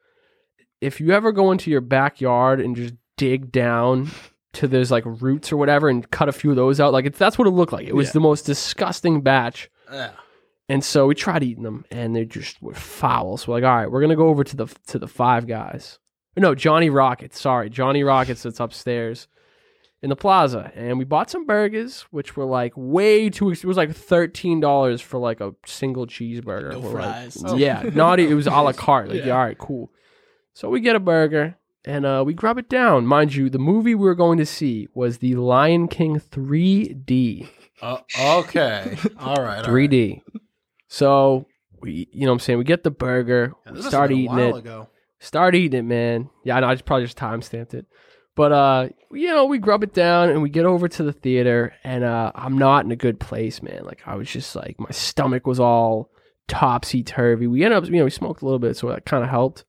If 0.82 0.99
you 0.99 1.12
ever 1.12 1.32
go 1.32 1.51
into 1.51 1.72
your 1.72 1.82
backyard 1.82 2.60
and 2.60 2.76
just 2.76 2.93
dig 3.18 3.51
down 3.51 4.10
to 4.54 4.68
those 4.68 4.91
like 4.91 5.04
roots 5.06 5.51
or 5.51 5.58
whatever 5.58 5.88
and 5.89 6.10
cut 6.12 6.28
a 6.30 6.34
few 6.34 6.49
of 6.49 6.56
those 6.58 6.80
out, 6.82 6.91
like 6.93 7.06
it's 7.06 7.18
that's 7.18 7.38
what 7.38 7.47
it 7.47 7.51
looked 7.51 7.72
like. 7.74 7.88
It 7.88 7.95
was 7.95 8.08
Yeah. 8.10 8.14
the 8.14 8.20
most 8.20 8.45
disgusting 8.45 9.22
batch. 9.22 9.70
Yeah. 9.91 10.12
And 10.70 10.84
so 10.84 11.08
we 11.08 11.16
tried 11.16 11.43
eating 11.43 11.64
them, 11.64 11.86
and 11.91 12.16
they 12.16 12.26
just 12.26 12.62
were 12.62 12.74
foul. 12.74 13.38
So 13.38 13.51
we're 13.51 13.60
like, 13.60 13.64
all 13.70 13.76
right, 13.78 13.91
we're 13.91 14.01
gonna 14.01 14.16
go 14.16 14.28
over 14.28 14.43
to 14.43 14.56
the 14.56 14.66
to 14.88 14.99
the 14.99 15.08
Five 15.08 15.47
Guys. 15.47 15.99
No, 16.36 16.54
Johnny 16.56 16.89
Rockets. 16.89 17.39
Sorry, 17.39 17.70
Johnny 17.70 18.04
Rockets. 18.04 18.43
That's 18.43 18.60
upstairs 18.60 19.28
in 20.04 20.10
the 20.10 20.16
plaza, 20.16 20.72
and 20.76 20.99
we 20.99 21.06
bought 21.06 21.32
some 21.32 21.47
burgers, 21.47 22.01
which 22.12 22.36
were 22.38 22.45
like 22.45 22.74
way 22.76 23.30
too. 23.32 23.49
ex- 23.49 23.64
It 23.64 23.68
was 23.68 23.78
like 23.78 23.91
thirteen 23.95 24.60
dollars 24.60 25.01
for 25.01 25.18
like 25.18 25.39
a 25.41 25.56
single 25.66 26.06
cheeseburger. 26.06 26.74
No 26.74 26.80
We're 26.80 26.91
like, 27.01 27.01
fries. 27.32 27.43
Oh. 27.43 27.56
Yeah, 27.56 27.89
not 27.95 28.20
e- 28.20 28.28
it 28.30 28.34
was 28.36 28.45
a 28.45 28.51
la 28.51 28.74
carte. 28.86 29.08
Like, 29.10 29.20
Yeah. 29.20 29.26
yeah, 29.28 29.34
all 29.34 29.43
right, 29.45 29.58
cool. 29.58 29.89
So 30.54 30.70
we 30.70 30.82
get 30.82 30.95
a 30.95 30.99
burger 30.99 31.56
and 31.86 32.06
uh, 32.06 32.24
we 32.26 32.34
grub 32.36 32.58
it 32.60 32.70
down. 32.70 33.08
Mind 33.08 33.34
you, 33.34 33.49
the 33.49 33.58
movie 33.60 33.95
we 33.95 34.06
were 34.06 34.14
going 34.14 34.38
to 34.38 34.45
see 34.45 34.88
was 34.93 35.18
the 35.18 35.36
Lion 35.36 35.88
King 35.88 36.20
3D. 36.20 37.47
Uh, 37.82 37.97
okay. 38.20 38.97
All 39.20 39.36
right. 39.36 39.38
all 39.38 39.43
right. 39.43 39.64
3D. 39.66 40.22
So 40.88 41.47
we, 41.82 42.08
you 42.12 42.22
know, 42.26 42.32
what 42.32 42.34
I'm 42.36 42.39
saying 42.39 42.60
we 42.60 42.66
get 42.66 42.84
the 42.84 42.91
burger, 42.91 43.54
Yeah, 43.66 43.72
we 43.74 43.82
start 43.82 44.12
eating 44.12 44.38
it, 44.38 44.56
Ago. 44.56 44.89
start 45.20 45.56
eating 45.56 45.80
it, 45.80 45.84
man. 45.84 46.30
Yeah, 46.43 46.58
I 46.58 46.60
know. 46.60 46.68
I 46.68 46.76
just 46.76 46.86
probably 46.86 47.06
just 47.06 47.18
time 47.18 47.41
stamped 47.41 47.74
it, 47.74 47.86
but 48.36 48.51
uh, 48.51 48.89
you 49.14 49.28
know, 49.28 49.45
we 49.45 49.57
grub 49.57 49.84
it 49.84 49.93
down 49.93 50.30
and 50.30 50.41
we 50.41 50.49
get 50.49 50.66
over 50.66 50.88
to 50.88 51.03
the 51.03 51.14
theater, 51.14 51.74
and 51.84 52.03
uh, 52.03 52.32
I'm 52.36 52.57
not 52.57 52.86
in 52.86 52.91
a 52.91 52.95
good 52.95 53.20
place, 53.20 53.61
man. 53.61 53.84
Like 53.84 54.01
I 54.05 54.16
was 54.16 54.30
just 54.30 54.55
like 54.55 54.80
my 54.80 54.91
stomach 54.91 55.47
was 55.47 55.59
all 55.59 56.09
topsy 56.47 57.03
turvy. 57.03 57.47
We 57.47 57.64
ended 57.64 57.78
up, 57.84 57.86
you 57.89 57.97
know, 57.97 58.03
we 58.03 58.09
smoked 58.09 58.41
a 58.41 58.45
little 58.45 58.59
bit, 58.59 58.76
so 58.78 58.89
that 58.89 59.05
kind 59.05 59.24
of 59.24 59.30
helped. 59.30 59.66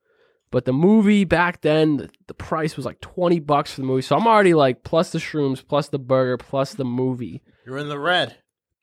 But 0.51 0.65
the 0.67 0.73
movie 0.73 1.25
back 1.25 1.63
then, 1.63 1.97
the, 1.97 2.11
the 2.29 2.35
price 2.35 2.77
was 2.77 2.87
like 2.87 3.01
twenty 3.01 3.41
bucks 3.41 3.73
for 3.73 3.81
the 3.81 3.87
movie, 3.87 4.03
so 4.03 4.17
I'm 4.17 4.27
already 4.27 4.55
like 4.55 4.85
plus 4.85 5.11
the 5.11 5.19
shrooms, 5.19 5.67
plus 5.67 5.89
the 5.89 5.99
burger, 5.99 6.37
plus 6.37 6.75
the 6.75 6.85
movie. 6.85 7.43
You're 7.67 7.79
in 7.79 7.89
the 7.89 7.99
red. 7.99 8.37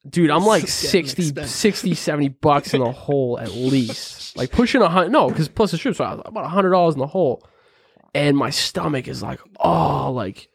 dude, 0.10 0.32
I'm 0.32 0.46
like 0.46 0.64
It's 0.64 0.74
60, 0.74 1.46
60, 1.46 1.94
70 1.94 2.28
bucks 2.30 2.74
in 2.74 2.82
the 2.82 2.92
hole 2.92 3.40
at 3.40 3.52
least. 3.54 4.36
Like 4.36 4.52
pushing 4.52 4.82
a 4.82 4.90
hundred. 4.90 5.12
No, 5.12 5.30
because 5.30 5.48
plus 5.48 5.72
the 5.72 5.78
trip, 5.78 5.96
so 5.96 6.04
I 6.04 6.16
was 6.16 6.22
about 6.26 6.46
a 6.46 6.50
hundred 6.50 6.72
dollars 6.72 6.96
in 6.96 7.00
the 7.00 7.08
hole, 7.08 7.48
and 8.14 8.38
my 8.38 8.50
stomach 8.50 9.08
is 9.08 9.24
like, 9.24 9.40
oh, 9.60 10.12
like, 10.12 10.50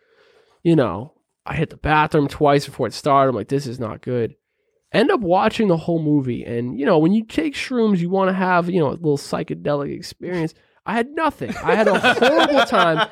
you 0.62 0.76
know, 0.76 1.12
I 1.44 1.54
hit 1.54 1.70
the 1.70 1.76
bathroom 1.76 2.28
twice 2.28 2.66
before 2.66 2.86
it 2.86 2.94
started. 2.94 3.30
I'm 3.30 3.36
like, 3.36 3.48
this 3.48 3.66
is 3.66 3.78
not 3.78 4.02
good. 4.02 4.36
End 4.92 5.10
up 5.10 5.20
watching 5.20 5.68
the 5.68 5.76
whole 5.76 6.00
movie, 6.02 6.44
and 6.44 6.78
you 6.78 6.86
know, 6.86 6.98
when 6.98 7.12
you 7.12 7.24
take 7.24 7.54
shrooms, 7.54 7.98
you 7.98 8.08
want 8.08 8.28
to 8.30 8.34
have 8.34 8.70
you 8.70 8.78
know 8.78 8.88
a 8.88 8.90
little 8.90 9.18
psychedelic 9.18 9.94
experience. 9.94 10.54
I 10.86 10.94
had 10.94 11.10
nothing. 11.10 11.54
I 11.56 11.74
had 11.74 11.88
a 11.88 11.98
horrible 11.98 12.64
time. 12.64 13.06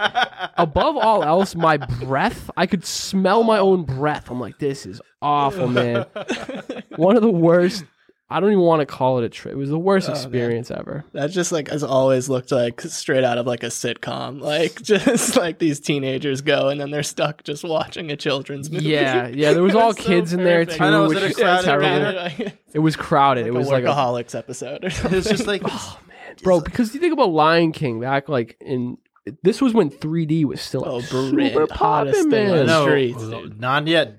Above 0.57 0.97
all 0.97 1.24
else, 1.24 1.57
my 1.57 1.76
breath. 1.76 2.49
I 2.57 2.66
could 2.66 2.84
smell 2.84 3.42
my 3.42 3.59
own 3.59 3.84
breath. 3.84 4.30
I'm 4.30 4.38
like, 4.38 4.59
this 4.61 4.86
is 4.86 5.01
awful, 5.20 5.66
man. 5.66 6.07
One 6.97 7.16
of 7.16 7.22
the 7.22 7.30
worst. 7.30 7.84
I 8.30 8.40
don't 8.40 8.50
even 8.50 8.64
want 8.64 8.80
to 8.80 8.86
call 8.86 9.18
it 9.18 9.24
a 9.24 9.28
trip. 9.28 9.52
It 9.52 9.56
was 9.56 9.68
the 9.68 9.78
worst 9.78 10.08
Oh, 10.08 10.12
man. 10.12 10.20
experience 10.22 10.70
ever. 10.70 11.04
That 11.12 11.30
just 11.30 11.52
like 11.52 11.68
has 11.68 11.84
always 11.84 12.28
looked 12.28 12.50
like 12.50 12.80
straight 12.80 13.22
out 13.22 13.36
of 13.38 13.46
like 13.46 13.62
a 13.62 13.66
sitcom. 13.66 14.40
Like 14.54 14.80
just 14.82 15.36
like 15.36 15.58
these 15.58 15.78
teenagers 15.78 16.40
go 16.40 16.68
and 16.68 16.80
then 16.80 16.90
they're 16.90 17.02
stuck 17.02 17.44
just 17.44 17.64
watching 17.64 18.10
a 18.10 18.16
children's 18.16 18.70
movie. 18.70 18.86
Yeah, 18.86 19.28
yeah. 19.28 19.52
There 19.52 19.62
was 19.62 19.74
all 19.76 19.90
It's 19.90 20.00
so 20.02 20.06
kids 20.08 20.32
in 20.32 20.42
there 20.42 20.64
perfect. 20.64 20.78
too, 20.78 20.84
I 20.84 20.90
know, 20.90 21.02
was 21.02 21.14
which 21.14 21.22
it 21.24 21.30
is 21.30 21.36
terrible. 21.36 22.30
theater? 22.36 22.52
It 22.74 22.78
was 22.80 22.96
crowded. 22.96 23.42
it 23.42 23.48
it 23.48 23.54
was 23.54 23.66
was 23.66 23.72
like 23.72 23.84
like 23.84 23.92
a, 23.92 23.96
Holics 23.96 24.34
episode. 24.36 24.84
Or 24.84 24.90
something. 24.90 25.18
It's 25.18 25.28
just 25.28 25.46
like 25.46 25.62
oh 25.64 26.00
man, 26.08 26.36
bro. 26.42 26.60
Because 26.60 26.92
you 26.94 27.00
think 27.00 27.12
about 27.12 27.30
Lion 27.30 27.70
King 27.72 28.00
back 28.00 28.28
like 28.28 28.56
in 28.60 28.96
this 29.42 29.60
was 29.60 29.72
when 29.74 29.90
3D 29.90 30.44
was 30.44 30.60
still 30.60 30.82
Oh, 30.86 30.96
like, 30.96 31.04
super 31.04 31.66
hottest 31.72 32.16
poppin', 32.18 32.30
thing 32.30 32.48
man. 32.48 32.56
the 32.56 32.64
no, 32.64 32.84
streets, 32.86 33.22
dude. 33.22 33.60
not 33.60 33.86
yet. 33.86 34.16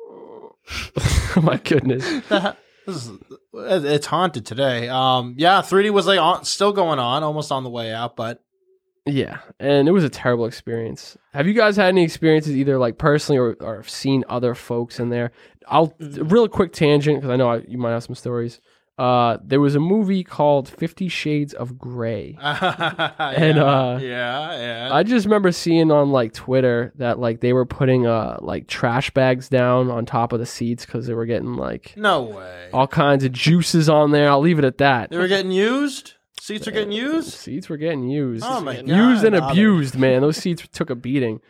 oh 0.00 1.40
my 1.42 1.56
goodness. 1.56 2.04
Is, 2.88 3.10
it's 3.54 4.06
haunted 4.06 4.46
today. 4.46 4.88
Um, 4.88 5.34
yeah, 5.38 5.60
3D 5.60 5.90
was 5.90 6.06
like 6.06 6.18
on, 6.18 6.44
still 6.44 6.72
going 6.72 6.98
on, 6.98 7.22
almost 7.22 7.52
on 7.52 7.64
the 7.64 7.70
way 7.70 7.92
out, 7.92 8.16
but 8.16 8.42
Yeah, 9.06 9.38
and 9.58 9.88
it 9.88 9.92
was 9.92 10.04
a 10.04 10.08
terrible 10.08 10.46
experience. 10.46 11.16
Have 11.32 11.46
you 11.46 11.54
guys 11.54 11.76
had 11.76 11.88
any 11.88 12.02
experiences 12.02 12.56
either 12.56 12.78
like 12.78 12.98
personally 12.98 13.38
or, 13.38 13.56
or 13.60 13.82
seen 13.84 14.24
other 14.28 14.54
folks 14.54 14.98
in 15.00 15.10
there? 15.10 15.32
I'll 15.66 15.94
real 15.98 16.48
quick 16.48 16.72
tangent 16.72 17.18
because 17.18 17.30
I 17.30 17.36
know 17.36 17.50
I, 17.50 17.62
you 17.68 17.78
might 17.78 17.92
have 17.92 18.04
some 18.04 18.14
stories. 18.14 18.60
Uh, 18.98 19.38
there 19.44 19.60
was 19.60 19.76
a 19.76 19.80
movie 19.80 20.24
called 20.24 20.68
Fifty 20.68 21.08
Shades 21.08 21.54
of 21.54 21.78
Grey. 21.78 22.36
and 22.42 23.58
uh, 23.58 23.98
yeah, 24.00 24.58
yeah. 24.58 24.88
I 24.92 25.04
just 25.04 25.24
remember 25.24 25.52
seeing 25.52 25.92
on 25.92 26.10
like 26.10 26.32
Twitter 26.32 26.92
that 26.96 27.18
like 27.18 27.40
they 27.40 27.52
were 27.52 27.64
putting 27.66 28.06
uh 28.06 28.38
like 28.40 28.66
trash 28.66 29.10
bags 29.10 29.48
down 29.48 29.90
on 29.90 30.04
top 30.04 30.32
of 30.32 30.40
the 30.40 30.46
seats 30.46 30.84
because 30.84 31.06
they 31.06 31.14
were 31.14 31.26
getting 31.26 31.54
like 31.54 31.94
no 31.96 32.22
way. 32.22 32.70
all 32.72 32.88
kinds 32.88 33.22
of 33.22 33.32
juices 33.32 33.88
on 33.88 34.10
there. 34.10 34.28
I'll 34.28 34.40
leave 34.40 34.58
it 34.58 34.64
at 34.64 34.78
that. 34.78 35.10
They 35.10 35.18
were 35.18 35.28
getting 35.28 35.52
used. 35.52 36.14
Seats 36.40 36.66
are 36.66 36.70
getting 36.72 36.92
used. 36.92 37.32
Seats 37.32 37.68
were 37.68 37.76
getting 37.76 38.08
used. 38.08 38.44
Oh 38.46 38.60
my 38.60 38.76
god! 38.76 38.88
used 38.88 39.22
and 39.22 39.36
bothered. 39.36 39.50
abused, 39.52 39.96
man. 39.96 40.22
Those 40.22 40.38
seats 40.38 40.66
took 40.72 40.90
a 40.90 40.94
beating. 40.94 41.40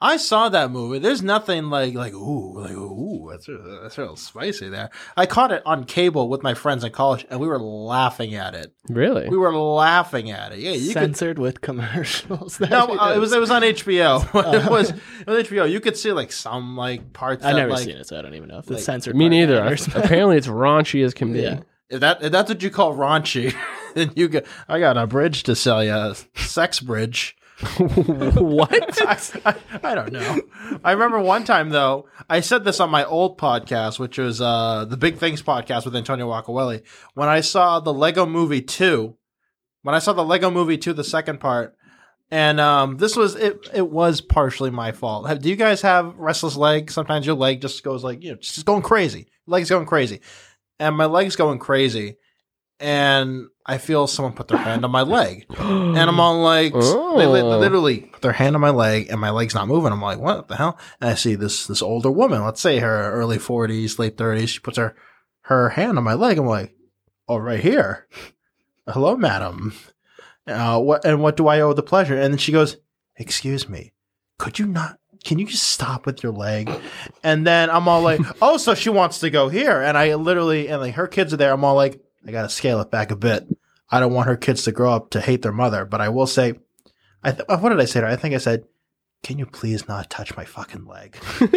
I 0.00 0.16
saw 0.16 0.48
that 0.50 0.70
movie. 0.70 1.00
There's 1.00 1.22
nothing 1.22 1.70
like 1.70 1.94
like 1.94 2.14
ooh 2.14 2.60
like 2.62 2.70
ooh 2.72 3.28
that's 3.30 3.48
real, 3.48 3.80
that's 3.82 3.98
real 3.98 4.14
spicy 4.16 4.68
there. 4.68 4.90
I 5.16 5.26
caught 5.26 5.50
it 5.50 5.60
on 5.66 5.84
cable 5.84 6.28
with 6.28 6.42
my 6.42 6.54
friends 6.54 6.84
in 6.84 6.92
college, 6.92 7.26
and 7.30 7.40
we 7.40 7.48
were 7.48 7.58
laughing 7.58 8.34
at 8.36 8.54
it. 8.54 8.72
Really? 8.88 9.28
We 9.28 9.36
were 9.36 9.54
laughing 9.56 10.30
at 10.30 10.52
it. 10.52 10.60
Yeah, 10.60 10.70
you 10.70 10.88
could. 10.88 11.02
Censored 11.02 11.38
with 11.38 11.60
commercials. 11.60 12.58
That 12.58 12.70
No, 12.70 12.96
uh, 12.98 13.12
it 13.14 13.18
was 13.18 13.32
it 13.32 13.40
was 13.40 13.50
on 13.50 13.62
HBO. 13.62 14.24
it 14.64 14.70
was 14.70 14.92
Oh. 14.92 14.96
it 15.20 15.26
was 15.26 15.48
HBO. 15.48 15.68
You 15.70 15.80
could 15.80 15.96
see 15.96 16.12
like 16.12 16.30
some 16.32 16.76
like 16.76 17.12
parts. 17.12 17.44
I've 17.44 17.54
that, 17.54 17.60
never 17.60 17.72
like, 17.72 17.84
seen 17.84 17.96
it, 17.96 18.06
so 18.06 18.18
I 18.18 18.22
don't 18.22 18.34
even 18.34 18.48
know 18.48 18.58
if 18.58 18.66
the 18.66 18.74
like- 18.74 18.82
censored. 18.82 19.16
Me 19.16 19.28
neither. 19.28 19.64
Apparently, 19.94 20.36
it's 20.36 20.46
raunchy 20.46 21.04
as 21.04 21.12
can 21.12 21.32
be. 21.32 21.40
Yeah. 21.40 21.60
If 21.90 22.00
that 22.00 22.22
if 22.22 22.30
that's 22.30 22.48
what 22.48 22.62
you 22.62 22.70
call 22.70 22.94
raunchy, 22.94 23.52
then 23.94 24.12
you 24.14 24.28
got 24.28 24.44
I 24.68 24.78
got 24.78 24.96
a 24.96 25.06
bridge 25.06 25.42
to 25.44 25.56
sell 25.56 25.82
you, 25.82 25.92
a 25.92 26.14
sex 26.36 26.78
bridge. 26.80 27.34
what? 27.78 28.98
I, 29.44 29.56
I 29.82 29.94
don't 29.94 30.12
know. 30.12 30.40
I 30.84 30.92
remember 30.92 31.20
one 31.20 31.42
time 31.42 31.70
though, 31.70 32.08
I 32.30 32.40
said 32.40 32.64
this 32.64 32.78
on 32.78 32.90
my 32.90 33.04
old 33.04 33.36
podcast, 33.36 33.98
which 33.98 34.16
was 34.16 34.40
uh, 34.40 34.84
the 34.84 34.96
Big 34.96 35.16
Things 35.16 35.42
podcast 35.42 35.84
with 35.84 35.96
Antonio 35.96 36.28
Wakaweli. 36.28 36.82
When 37.14 37.28
I 37.28 37.40
saw 37.40 37.80
the 37.80 37.92
Lego 37.92 38.26
Movie 38.26 38.62
two, 38.62 39.16
when 39.82 39.94
I 39.94 39.98
saw 39.98 40.12
the 40.12 40.24
Lego 40.24 40.50
Movie 40.50 40.78
two, 40.78 40.92
the 40.92 41.02
second 41.02 41.40
part, 41.40 41.76
and 42.30 42.60
um, 42.60 42.98
this 42.98 43.16
was 43.16 43.34
it. 43.34 43.68
It 43.74 43.88
was 43.88 44.20
partially 44.20 44.70
my 44.70 44.92
fault. 44.92 45.26
Have, 45.28 45.40
do 45.40 45.48
you 45.48 45.56
guys 45.56 45.82
have 45.82 46.14
restless 46.16 46.56
leg? 46.56 46.92
Sometimes 46.92 47.26
your 47.26 47.34
leg 47.34 47.60
just 47.60 47.82
goes 47.82 48.04
like 48.04 48.22
you 48.22 48.32
know, 48.32 48.36
just 48.36 48.66
going 48.66 48.82
crazy. 48.82 49.26
Leg's 49.46 49.70
going 49.70 49.86
crazy, 49.86 50.20
and 50.78 50.96
my 50.96 51.06
leg's 51.06 51.36
going 51.36 51.58
crazy, 51.58 52.18
and 52.80 53.46
I 53.66 53.78
feel 53.78 54.06
someone 54.06 54.32
put 54.34 54.48
their 54.48 54.58
hand 54.58 54.84
on 54.84 54.90
my 54.90 55.02
leg 55.02 55.46
and 55.58 55.98
I'm 55.98 56.20
all 56.20 56.40
like, 56.40 56.72
they 56.72 56.78
li- 57.26 57.40
Oh. 57.42 57.58
literally 57.58 57.98
put 58.00 58.22
their 58.22 58.32
hand 58.32 58.54
on 58.54 58.60
my 58.62 58.70
leg, 58.70 59.08
and 59.10 59.20
my 59.20 59.30
leg's 59.30 59.54
not 59.54 59.68
moving. 59.68 59.92
I'm 59.92 60.00
like, 60.02 60.18
what 60.18 60.48
the 60.48 60.56
hell? 60.56 60.78
And 61.00 61.10
I 61.10 61.14
see 61.14 61.34
this 61.34 61.66
this 61.66 61.82
older 61.82 62.10
woman, 62.10 62.44
let's 62.44 62.60
say 62.60 62.78
her 62.78 63.12
early 63.12 63.38
40s, 63.38 63.98
late 63.98 64.16
30s. 64.16 64.48
She 64.48 64.60
puts 64.60 64.78
her 64.78 64.94
her 65.42 65.70
hand 65.70 65.98
on 65.98 66.04
my 66.04 66.14
leg. 66.14 66.38
I'm 66.38 66.46
like, 66.46 66.74
oh, 67.28 67.36
right 67.38 67.60
here. 67.60 68.06
Hello, 68.86 69.16
madam. 69.16 69.74
Uh, 70.46 70.80
what 70.80 71.04
and 71.04 71.22
what 71.22 71.36
do 71.36 71.46
I 71.48 71.60
owe 71.60 71.72
the 71.74 71.82
pleasure? 71.82 72.14
And 72.14 72.32
then 72.32 72.38
she 72.38 72.52
goes, 72.52 72.76
excuse 73.16 73.68
me, 73.68 73.92
could 74.38 74.58
you 74.58 74.66
not? 74.66 74.98
Can 75.24 75.38
you 75.38 75.46
just 75.46 75.64
stop 75.64 76.06
with 76.06 76.22
your 76.22 76.32
leg? 76.32 76.70
And 77.22 77.46
then 77.46 77.68
I'm 77.70 77.88
all 77.88 78.00
like, 78.02 78.20
oh, 78.42 78.56
so 78.56 78.74
she 78.74 78.88
wants 78.88 79.18
to 79.20 79.30
go 79.30 79.48
here. 79.48 79.82
And 79.82 79.98
I 79.98 80.14
literally, 80.14 80.68
and 80.68 80.80
like 80.80 80.94
her 80.94 81.06
kids 81.08 81.34
are 81.34 81.36
there. 81.36 81.52
I'm 81.52 81.64
all 81.64 81.74
like, 81.74 82.00
I 82.26 82.30
got 82.30 82.42
to 82.42 82.48
scale 82.48 82.80
it 82.80 82.90
back 82.90 83.10
a 83.10 83.16
bit. 83.16 83.46
I 83.90 84.00
don't 84.00 84.12
want 84.12 84.28
her 84.28 84.36
kids 84.36 84.64
to 84.64 84.72
grow 84.72 84.92
up 84.92 85.10
to 85.10 85.20
hate 85.20 85.42
their 85.42 85.52
mother, 85.52 85.84
but 85.84 86.00
I 86.00 86.08
will 86.10 86.26
say, 86.26 86.54
I 87.22 87.32
th- 87.32 87.48
what 87.48 87.68
did 87.70 87.80
I 87.80 87.84
say 87.86 88.00
to 88.00 88.06
her? 88.06 88.12
I 88.12 88.16
think 88.16 88.34
I 88.34 88.38
said, 88.38 88.64
"Can 89.22 89.38
you 89.38 89.46
please 89.46 89.88
not 89.88 90.10
touch 90.10 90.36
my 90.36 90.44
fucking 90.44 90.84
leg?" 90.86 91.16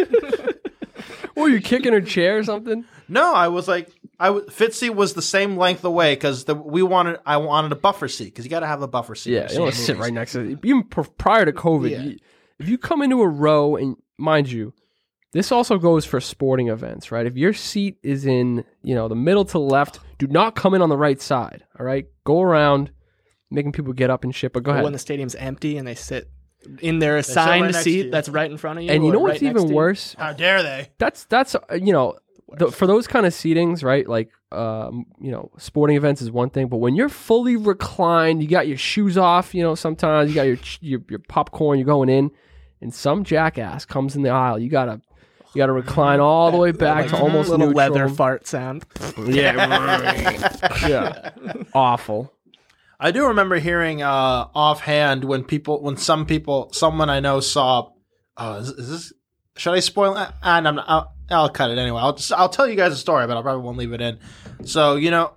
Were 1.36 1.48
you 1.48 1.60
kicking 1.60 1.92
her 1.92 2.00
chair 2.00 2.38
or 2.38 2.44
something? 2.44 2.84
no, 3.08 3.34
I 3.34 3.48
was 3.48 3.66
like, 3.66 3.88
I 4.20 4.26
w- 4.26 4.46
Fitzy 4.46 4.94
was 4.94 5.14
the 5.14 5.22
same 5.22 5.56
length 5.56 5.82
away 5.84 6.14
because 6.14 6.46
we 6.46 6.82
wanted, 6.82 7.18
I 7.26 7.38
wanted 7.38 7.72
a 7.72 7.76
buffer 7.76 8.06
seat 8.08 8.26
because 8.26 8.44
you 8.44 8.50
got 8.50 8.60
to 8.60 8.66
have 8.66 8.82
a 8.82 8.88
buffer 8.88 9.14
seat. 9.14 9.32
Yeah, 9.32 9.50
you 9.50 9.58
don't 9.58 9.74
sit 9.74 9.96
right 9.96 10.12
next 10.12 10.32
to 10.32 10.40
it. 10.40 10.58
Even 10.62 10.84
pr- 10.84 11.02
prior 11.02 11.44
to 11.44 11.52
COVID, 11.52 11.90
Yeah. 11.90 12.02
you- 12.02 12.18
if 12.58 12.68
you 12.68 12.78
come 12.78 13.02
into 13.02 13.20
a 13.22 13.26
row, 13.28 13.76
and 13.76 13.96
mind 14.18 14.50
you, 14.52 14.72
this 15.32 15.50
also 15.50 15.78
goes 15.78 16.04
for 16.04 16.20
sporting 16.20 16.68
events, 16.68 17.10
right? 17.10 17.26
If 17.26 17.36
your 17.36 17.52
seat 17.54 17.98
is 18.02 18.26
in, 18.26 18.64
you 18.82 18.94
know, 18.94 19.08
the 19.08 19.14
middle 19.14 19.44
to 19.46 19.52
the 19.52 19.58
left, 19.60 19.98
do 20.18 20.26
not 20.26 20.54
come 20.54 20.74
in 20.74 20.82
on 20.82 20.90
the 20.90 20.96
right 20.96 21.20
side. 21.20 21.64
All 21.78 21.86
right, 21.86 22.06
go 22.24 22.42
around, 22.42 22.90
making 23.50 23.72
people 23.72 23.94
get 23.94 24.10
up 24.10 24.24
and 24.24 24.34
shit. 24.34 24.52
But 24.52 24.62
go 24.62 24.72
ahead. 24.72 24.84
when 24.84 24.92
the 24.92 24.98
stadium's 24.98 25.34
empty 25.34 25.78
and 25.78 25.88
they 25.88 25.94
sit 25.94 26.30
in 26.80 26.98
their 26.98 27.22
sit 27.22 27.36
right 27.36 27.62
assigned 27.62 27.74
seat 27.76 28.10
that's 28.10 28.28
right 28.28 28.50
in 28.50 28.56
front 28.56 28.78
of 28.78 28.84
you. 28.84 28.90
and 28.90 29.04
you 29.04 29.10
know 29.10 29.20
what's 29.20 29.40
next 29.40 29.60
even 29.60 29.72
worse? 29.74 30.14
How 30.18 30.32
dare 30.32 30.62
they? 30.62 30.90
That's 30.98 31.24
that's 31.24 31.54
uh, 31.54 31.60
you 31.72 31.94
know, 31.94 32.18
the, 32.58 32.70
for 32.70 32.86
those 32.86 33.06
kind 33.06 33.24
of 33.24 33.32
seatings, 33.32 33.82
right? 33.82 34.06
Like, 34.06 34.30
um, 34.52 35.06
you 35.18 35.30
know, 35.30 35.50
sporting 35.56 35.96
events 35.96 36.20
is 36.20 36.30
one 36.30 36.50
thing, 36.50 36.68
but 36.68 36.76
when 36.76 36.94
you're 36.94 37.08
fully 37.08 37.56
reclined, 37.56 38.42
you 38.42 38.48
got 38.48 38.68
your 38.68 38.76
shoes 38.76 39.16
off. 39.16 39.54
You 39.54 39.62
know, 39.62 39.74
sometimes 39.74 40.28
you 40.28 40.34
got 40.34 40.42
your 40.42 40.58
your, 40.80 41.00
your 41.08 41.18
popcorn. 41.20 41.78
You're 41.78 41.86
going 41.86 42.10
in, 42.10 42.30
and 42.82 42.92
some 42.92 43.24
jackass 43.24 43.86
comes 43.86 44.14
in 44.14 44.22
the 44.22 44.28
aisle. 44.28 44.58
You 44.58 44.68
gotta 44.68 45.00
you 45.54 45.58
gotta 45.58 45.72
recline 45.72 46.20
all 46.20 46.50
the 46.50 46.58
way 46.58 46.72
back 46.72 47.08
to 47.08 47.16
almost 47.16 47.50
little 47.50 47.68
neutral. 47.68 47.92
leather 47.92 48.08
fart 48.08 48.46
sound. 48.46 48.84
Yeah, 49.18 50.78
yeah, 50.88 51.30
awful. 51.74 52.32
I 52.98 53.10
do 53.10 53.26
remember 53.26 53.58
hearing 53.58 54.02
uh, 54.02 54.48
offhand 54.54 55.24
when 55.24 55.42
people, 55.44 55.82
when 55.82 55.96
some 55.96 56.24
people, 56.24 56.72
someone 56.72 57.10
I 57.10 57.20
know 57.20 57.40
saw. 57.40 57.90
Oh, 58.36 58.54
is, 58.54 58.68
is 58.68 58.88
this? 58.88 59.12
Should 59.56 59.74
I 59.74 59.80
spoil? 59.80 60.16
it? 60.16 60.28
And 60.42 60.68
I'm. 60.68 60.78
I'll, 60.78 61.12
I'll 61.30 61.48
cut 61.50 61.70
it 61.70 61.78
anyway. 61.78 62.00
I'll 62.00 62.14
just. 62.14 62.32
I'll 62.32 62.48
tell 62.48 62.66
you 62.68 62.76
guys 62.76 62.92
a 62.92 62.96
story, 62.96 63.26
but 63.26 63.36
I 63.36 63.42
probably 63.42 63.62
won't 63.62 63.76
leave 63.76 63.92
it 63.92 64.00
in. 64.00 64.18
So 64.64 64.96
you 64.96 65.10
know, 65.10 65.32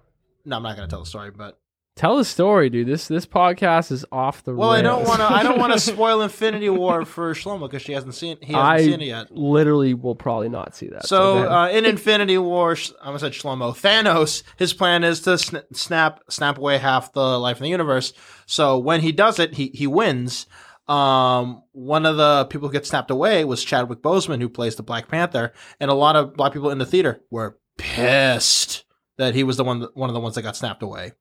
no, 0.46 0.58
I'm 0.58 0.64
not 0.64 0.76
going 0.78 0.88
to 0.88 0.92
tell 0.92 1.02
the 1.02 1.06
story. 1.08 1.32
But 1.32 1.60
Tell 1.96 2.18
the 2.18 2.26
story, 2.26 2.70
dude. 2.70 2.88
This 2.88 3.08
this 3.08 3.26
podcast 3.26 3.90
is 3.90 4.06
off 4.12 4.44
the 4.44 4.52
road. 4.52 4.60
well, 4.60 4.70
I 4.72 4.82
don't 4.82 5.08
want 5.08 5.20
to. 5.22 5.32
I 5.32 5.44
don't 5.44 5.58
want 5.58 5.72
to 5.72 5.80
spoil 5.94 6.22
Infinity 6.22 6.70
War 6.70 7.06
for 7.06 7.34
Shlomo 7.34 7.62
because 7.62 7.82
she 7.84 7.94
hasn't 7.94 8.16
seen. 8.16 8.38
He 8.42 8.52
hasn't 8.52 8.68
I 8.68 8.84
seen 8.84 9.02
it 9.02 9.06
yet. 9.06 9.32
literally 9.32 9.94
will 9.94 10.14
probably 10.16 10.50
not 10.50 10.76
see 10.76 10.88
that. 10.88 11.08
So 11.08 11.38
ahead. 11.38 11.48
uh, 11.48 11.70
in 11.72 11.86
Infinity 11.86 12.38
War, 12.38 12.76
I 13.02 13.06
almost 13.06 13.22
said 13.22 13.32
Shlomo. 13.32 13.72
Thanos, 13.74 14.44
his 14.58 14.74
plan 14.74 15.06
is 15.06 15.22
to 15.22 15.38
sn- 15.38 15.64
snap 15.72 16.20
snap 16.30 16.58
away 16.58 16.80
half 16.80 17.14
the 17.14 17.40
life 17.40 17.58
in 17.58 17.64
the 17.64 17.70
universe. 17.70 18.12
So 18.46 18.78
when 18.78 19.00
he 19.00 19.14
does 19.14 19.40
it, 19.40 19.54
he 19.54 19.72
he 19.74 19.88
wins. 19.88 20.48
Um, 20.90 21.64
one 21.72 22.06
of 22.06 22.18
the 22.18 22.46
people 22.50 22.68
who 22.68 22.74
gets 22.74 22.90
snapped 22.90 23.10
away 23.10 23.46
was 23.46 23.64
Chadwick 23.64 24.02
Boseman, 24.02 24.42
who 24.42 24.50
plays 24.50 24.76
the 24.76 24.84
Black 24.84 25.08
Panther, 25.08 25.54
and 25.80 25.90
a 25.90 25.96
lot 25.96 26.18
of 26.18 26.36
black 26.36 26.52
people 26.52 26.72
in 26.72 26.78
the 26.78 26.86
theater 26.86 27.22
were 27.32 27.58
pissed 27.78 28.84
that 29.18 29.34
he 29.34 29.44
was 29.46 29.56
the 29.56 29.64
one 29.64 29.88
one 29.94 30.10
of 30.10 30.14
the 30.14 30.20
ones 30.20 30.36
that 30.36 30.42
got 30.42 30.58
snapped 30.58 30.84
away. 30.84 31.14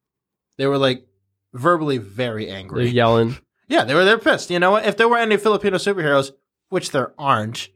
They 0.58 0.66
were 0.66 0.78
like 0.78 1.06
verbally 1.52 1.98
very 1.98 2.46
they're 2.46 2.56
angry. 2.56 2.88
yelling. 2.88 3.38
Yeah, 3.68 3.84
they 3.84 3.94
were 3.94 4.04
they're 4.04 4.18
pissed. 4.18 4.50
You 4.50 4.58
know 4.58 4.72
what? 4.72 4.86
If 4.86 4.96
there 4.96 5.08
were 5.08 5.18
any 5.18 5.36
Filipino 5.36 5.78
superheroes, 5.78 6.32
which 6.68 6.90
there 6.90 7.12
aren't, 7.18 7.68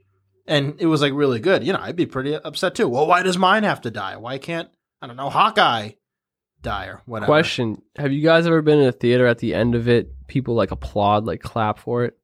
and 0.47 0.75
it 0.79 0.87
was 0.87 1.01
like 1.01 1.13
really 1.15 1.41
good. 1.41 1.65
You 1.65 1.73
know, 1.73 1.81
I'd 1.81 1.97
be 1.97 2.07
pretty 2.07 2.35
upset 2.35 2.75
too. 2.75 2.89
Well, 2.89 3.07
why 3.07 3.23
does 3.23 3.39
mine 3.39 3.65
have 3.65 3.81
to 3.83 3.91
die? 3.91 4.17
Why 4.17 4.39
can't 4.39 4.69
I 5.01 5.07
don't 5.07 5.17
know 5.17 5.31
Hawkeye 5.31 5.93
die 6.61 6.87
or 6.87 7.03
whatever? 7.07 7.27
Question: 7.27 7.83
Have 7.97 8.13
you 8.13 8.23
guys 8.23 8.47
ever 8.47 8.63
been 8.63 8.79
in 8.79 8.89
a 8.89 8.93
theater 8.93 9.27
at 9.27 9.39
the 9.39 9.55
end 9.55 9.75
of 9.75 9.89
it? 9.89 10.27
People 10.27 10.55
like 10.55 10.71
applaud, 10.71 11.25
like 11.25 11.41
clap 11.41 11.79
for 11.79 12.05
it. 12.05 12.19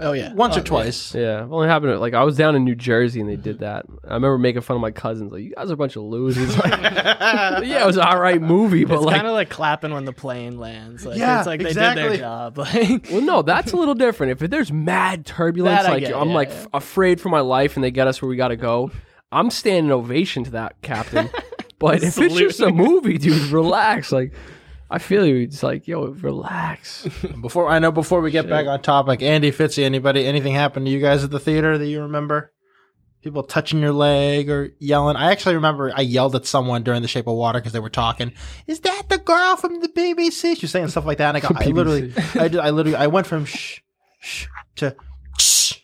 Oh 0.00 0.12
yeah, 0.12 0.32
Once 0.32 0.56
Oh, 0.56 0.60
or 0.60 0.62
twice. 0.62 1.12
Yeah, 1.14 1.42
it 1.44 1.48
only 1.50 1.66
happened. 1.66 1.92
At, 1.92 2.00
like 2.00 2.14
I 2.14 2.22
was 2.22 2.36
down 2.36 2.54
in 2.54 2.64
New 2.64 2.76
Jersey 2.76 3.20
and 3.20 3.28
they 3.28 3.34
did 3.36 3.58
that. 3.60 3.84
I 4.04 4.14
remember 4.14 4.38
making 4.38 4.62
fun 4.62 4.76
of 4.76 4.80
my 4.80 4.92
cousins. 4.92 5.32
Like 5.32 5.42
you 5.42 5.52
guys 5.56 5.70
are 5.70 5.74
a 5.74 5.76
bunch 5.76 5.96
of 5.96 6.04
losers. 6.04 6.56
Like, 6.58 6.70
yeah, 6.82 7.82
it 7.82 7.86
was 7.86 7.96
an 7.96 8.04
all 8.04 8.20
right 8.20 8.40
movie, 8.40 8.84
but 8.84 8.94
It's 8.96 9.04
like, 9.04 9.16
kind 9.16 9.26
of 9.26 9.32
like 9.32 9.50
clapping 9.50 9.92
when 9.92 10.04
the 10.04 10.12
plane 10.12 10.58
lands. 10.58 11.04
Like, 11.04 11.18
Yeah, 11.18 11.38
it's 11.38 11.46
like 11.46 11.60
they 11.60 11.72
did 11.72 11.76
their 11.96 12.16
job. 12.16 12.58
Like, 12.58 13.08
well, 13.10 13.20
no, 13.22 13.42
that's 13.42 13.72
a 13.72 13.76
little 13.76 13.94
different. 13.94 14.40
If 14.40 14.50
there's 14.50 14.70
mad 14.70 15.26
turbulence, 15.26 15.82
That 15.82 15.86
I 15.90 15.94
like 15.94 16.04
get, 16.04 16.14
I'm 16.14 16.28
yeah, 16.28 16.34
like 16.34 16.48
yeah. 16.50 16.54
f- 16.56 16.68
afraid 16.74 17.20
for 17.20 17.28
my 17.28 17.40
life, 17.40 17.76
and 17.76 17.82
they 17.82 17.90
get 17.90 18.06
us 18.06 18.22
where 18.22 18.28
we 18.28 18.36
got 18.36 18.48
to 18.48 18.56
go. 18.56 18.90
I'm 19.32 19.50
standing 19.50 19.90
ovation 19.92 20.44
to 20.44 20.50
that 20.52 20.80
captain. 20.82 21.28
But 21.80 22.02
if 22.02 22.18
it's 22.18 22.34
just 22.34 22.60
a 22.60 22.70
movie, 22.70 23.18
dude, 23.18 23.50
relax. 23.50 24.10
Like, 24.10 24.32
I 24.90 24.98
feel 24.98 25.26
you. 25.26 25.36
It's 25.36 25.62
like, 25.62 25.86
yo, 25.86 26.06
relax. 26.06 27.06
Before 27.40 27.68
I 27.68 27.78
know, 27.78 27.92
before 27.92 28.20
we 28.22 28.30
get 28.30 28.48
back 28.48 28.66
on 28.66 28.80
topic, 28.80 29.22
Andy 29.22 29.52
Fitzy, 29.52 29.84
anybody, 29.84 30.24
anything 30.26 30.54
happened 30.54 30.86
to 30.86 30.92
you 30.92 31.00
guys 31.00 31.22
at 31.22 31.30
the 31.30 31.38
theater 31.38 31.76
that 31.76 31.86
you 31.86 32.00
remember? 32.02 32.52
People 33.20 33.42
touching 33.42 33.80
your 33.80 33.92
leg 33.92 34.48
or 34.48 34.70
yelling. 34.78 35.16
I 35.16 35.30
actually 35.32 35.56
remember 35.56 35.92
I 35.94 36.02
yelled 36.02 36.36
at 36.36 36.46
someone 36.46 36.84
during 36.84 37.02
The 37.02 37.08
Shape 37.08 37.26
of 37.26 37.34
Water 37.36 37.58
because 37.58 37.72
they 37.72 37.80
were 37.80 37.90
talking. 37.90 38.32
Is 38.66 38.80
that 38.80 39.04
the 39.08 39.18
girl 39.18 39.56
from 39.56 39.80
the 39.80 39.88
BBC? 39.88 40.56
She 40.56 40.62
was 40.62 40.70
saying 40.70 40.88
stuff 40.88 41.04
like 41.04 41.18
that. 41.18 41.34
And 41.34 41.44
I, 41.44 41.46
go, 41.46 41.54
I 41.60 41.66
literally, 41.66 42.12
I, 42.34 42.48
did, 42.48 42.60
I 42.60 42.70
literally, 42.70 42.96
I 42.96 43.08
went 43.08 43.26
from 43.26 43.44
shh, 43.44 43.80
shh 44.20 44.46
to 44.76 44.94
shh. 45.38 45.74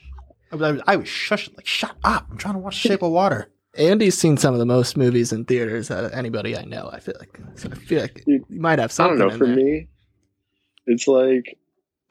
I 0.52 0.56
was, 0.56 0.62
I 0.62 0.70
was, 0.70 0.82
I 0.86 0.96
was 0.96 1.08
shushing, 1.08 1.56
like, 1.56 1.66
shut 1.66 1.94
up. 2.04 2.28
I'm 2.30 2.38
trying 2.38 2.54
to 2.54 2.60
watch 2.60 2.80
The 2.82 2.88
Shape 2.88 3.02
of 3.02 3.10
Water. 3.10 3.50
Andy's 3.76 4.16
seen 4.16 4.36
some 4.36 4.54
of 4.54 4.60
the 4.60 4.66
most 4.66 4.96
movies 4.96 5.32
in 5.32 5.44
theaters 5.44 5.90
out 5.90 6.04
of 6.04 6.12
anybody 6.12 6.56
I 6.56 6.64
know. 6.64 6.90
I 6.92 7.00
feel 7.00 7.14
like, 7.18 7.38
so 7.54 7.68
I 7.70 7.74
feel 7.74 8.02
like 8.02 8.22
you 8.26 8.44
might 8.48 8.78
have 8.78 8.92
something. 8.92 9.20
I 9.20 9.28
don't 9.28 9.32
know. 9.32 9.38
For 9.38 9.46
there. 9.46 9.56
me, 9.56 9.88
it's 10.86 11.08
like 11.08 11.58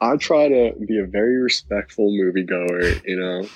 I 0.02 0.18
try 0.18 0.50
to 0.50 0.74
be 0.86 1.00
a 1.00 1.06
very 1.06 1.38
respectful 1.38 2.12
moviegoer. 2.12 3.02
You 3.06 3.20
know, 3.20 3.48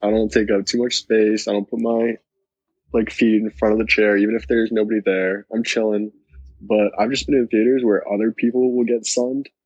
I 0.00 0.10
don't 0.10 0.32
take 0.32 0.50
up 0.50 0.66
too 0.66 0.82
much 0.82 0.96
space. 0.96 1.46
I 1.46 1.52
don't 1.52 1.68
put 1.68 1.80
my 1.80 2.16
like 2.92 3.10
feet 3.10 3.42
in 3.42 3.50
front 3.50 3.72
of 3.72 3.78
the 3.78 3.86
chair, 3.86 4.16
even 4.16 4.34
if 4.34 4.46
there's 4.48 4.72
nobody 4.72 5.00
there. 5.04 5.46
I'm 5.52 5.64
chilling. 5.64 6.12
But 6.60 6.92
I've 6.98 7.10
just 7.10 7.26
been 7.26 7.36
in 7.36 7.48
theaters 7.48 7.82
where 7.84 8.10
other 8.12 8.32
people 8.32 8.74
will 8.74 8.84
get 8.84 9.06
sunned. 9.06 9.48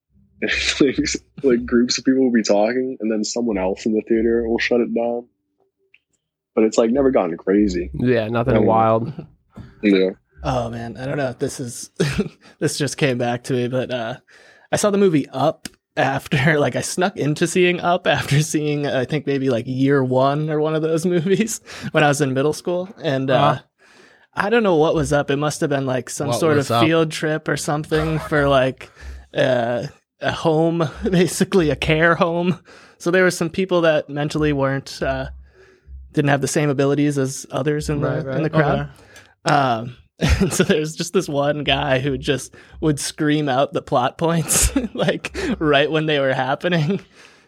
And 0.43 0.53
like, 0.83 0.99
like 1.43 1.65
groups 1.65 1.97
of 1.97 2.05
people 2.05 2.23
will 2.23 2.31
be 2.31 2.43
talking, 2.43 2.99
and 3.01 3.11
then 3.11 3.25
someone 3.25 3.57
else 3.57 3.87
in 3.87 3.95
the 3.95 4.03
theater 4.07 4.47
will 4.47 4.59
shut 4.59 4.83
it 4.83 4.95
down. 4.95 5.27
But 6.57 6.65
it's 6.65 6.77
like 6.79 6.91
never 6.91 7.13
gotten 7.13 7.37
crazy. 7.37 7.91
Yeah, 7.95 8.27
nothing 8.29 8.55
Yeah. 8.55 8.61
wild. 8.61 9.13
Yeah. 9.83 10.11
Oh 10.43 10.71
man, 10.71 10.97
I 10.97 11.07
don't 11.07 11.17
know 11.19 11.29
if 11.31 11.39
this 11.39 11.61
is 11.61 11.91
this 12.59 12.77
just 12.79 12.97
came 12.97 13.19
back 13.19 13.45
to 13.45 13.53
me, 13.53 13.69
but 13.69 13.91
uh 13.93 14.17
I 14.73 14.77
saw 14.77 14.91
the 14.91 14.99
movie 14.99 15.29
Up 15.29 15.69
after 15.97 16.59
like 16.59 16.75
I 16.75 16.81
snuck 16.81 17.17
into 17.17 17.47
seeing 17.47 17.79
Up 17.81 18.07
after 18.07 18.41
seeing 18.41 18.87
I 18.87 19.05
think 19.05 19.27
maybe 19.27 19.51
like 19.51 19.67
year 19.69 20.03
1 20.03 20.51
or 20.51 20.61
one 20.61 20.75
of 20.75 20.83
those 20.83 21.07
movies 21.15 21.61
when 21.93 22.03
I 22.03 22.09
was 22.09 22.21
in 22.21 22.35
middle 22.35 22.53
school 22.55 22.89
and 23.03 23.31
uh 23.31 23.35
Uh-huh. 23.35 23.63
I 24.39 24.51
don't 24.51 24.63
know 24.63 24.77
what 24.77 24.95
was 24.95 25.15
up. 25.15 25.31
It 25.31 25.37
must 25.37 25.63
have 25.63 25.71
been 25.71 25.87
like 25.87 26.11
some 26.11 26.27
What 26.29 26.41
sort 26.41 26.59
of 26.59 26.71
up? 26.71 26.85
field 26.85 27.11
trip 27.11 27.49
or 27.49 27.57
something 27.57 28.19
for 28.19 28.47
like 28.49 28.91
uh, 29.35 29.87
a 30.21 30.31
home, 30.33 30.87
basically 31.11 31.71
a 31.71 31.77
care 31.77 32.15
home. 32.17 32.61
So 32.99 33.11
there 33.11 33.23
were 33.23 33.31
some 33.31 33.49
people 33.49 33.81
that 33.83 34.11
mentally 34.11 34.53
weren't 34.53 35.03
uh, 35.03 35.29
didn't 36.17 36.31
have 36.31 36.41
the 36.41 36.49
same 36.49 36.69
abilities 36.71 37.17
as 37.19 37.47
others 37.53 37.89
in 37.89 38.01
the 38.01 38.09
Right, 38.09 38.25
right. 38.27 38.37
in 38.39 38.43
the 38.43 38.51
crowd. 38.51 38.89
Okay. 39.47 39.55
Um, 39.55 39.97
and 40.19 40.53
so 40.53 40.65
there's 40.65 40.97
just 40.97 41.13
this 41.13 41.29
one 41.29 41.63
guy 41.63 41.99
who 42.01 42.17
just 42.19 42.55
would 42.81 42.99
scream 42.99 43.49
out 43.49 43.73
the 43.75 43.83
plot 43.83 44.17
points 44.19 44.75
like 44.95 45.37
right 45.59 45.91
when 45.91 46.07
they 46.07 46.19
were 46.19 46.33
happening. 46.35 47.01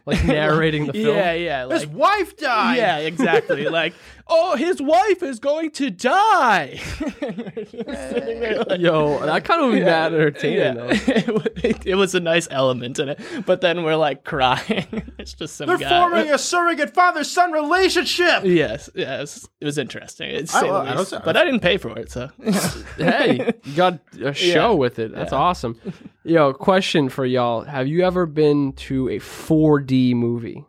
Like 0.05 0.25
narrating 0.25 0.87
the 0.87 0.93
film. 1.05 1.17
Yeah, 1.17 1.33
yeah. 1.33 1.67
His 1.69 1.87
wife 1.87 2.37
died. 2.37 2.77
yeah, 2.79 2.99
exactly. 2.99 3.69
like, 3.69 3.93
oh, 4.29 4.57
his 4.57 4.81
wife 4.81 5.23
is 5.23 5.39
going 5.39 5.71
to 5.73 5.91
die. 5.91 6.81
Like- 7.21 8.81
Yo, 8.81 9.19
that 9.25 9.45
kind 9.45 9.63
of 9.63 9.71
would 9.71 9.79
be 9.79 9.85
mad 9.85 10.13
entertaining 10.13 10.59
yeah. 10.59 10.73
though. 10.75 11.43
it, 11.57 11.87
it 11.87 11.95
was 11.95 12.15
a 12.15 12.21
nice 12.21 12.49
element 12.51 12.99
in 12.99 13.09
it, 13.11 13.21
but 13.47 13.61
then 13.61 13.83
we're 13.85 13.97
like 13.97 14.25
crying. 14.25 14.87
it's 15.19 15.35
just 15.35 15.57
some 15.57 15.67
They're 15.67 15.79
guy. 15.79 15.89
forming 15.89 16.31
a 16.33 16.39
surrogate 16.39 16.95
father 16.95 17.25
son 17.25 17.53
relationship. 17.53 18.43
Yes, 18.45 18.91
yes, 18.95 19.49
it 19.61 19.65
was 19.65 19.79
interesting. 19.79 20.31
It's 20.31 20.55
I- 20.55 20.61
say 20.61 20.67
the 20.69 20.73
I 20.75 20.85
don't 20.87 20.97
least. 20.99 21.11
say- 21.11 21.21
but 21.25 21.37
I 21.37 21.45
didn't 21.45 21.61
pay 21.61 21.77
for 21.77 21.97
it, 21.99 22.11
so 22.11 22.31
hey, 22.97 23.53
you 23.65 23.73
got 23.75 23.99
a 24.23 24.33
show 24.35 24.75
with 24.75 24.99
it. 24.99 25.13
That's 25.15 25.33
awesome. 25.33 25.81
Yo, 26.25 26.53
question 26.53 27.09
for 27.09 27.25
y'all: 27.25 27.63
Have 27.63 27.87
you 27.89 28.05
ever 28.05 28.27
been 28.27 28.73
to 28.75 29.09
a 29.09 29.19
4D 29.19 30.15
movie? 30.15 30.65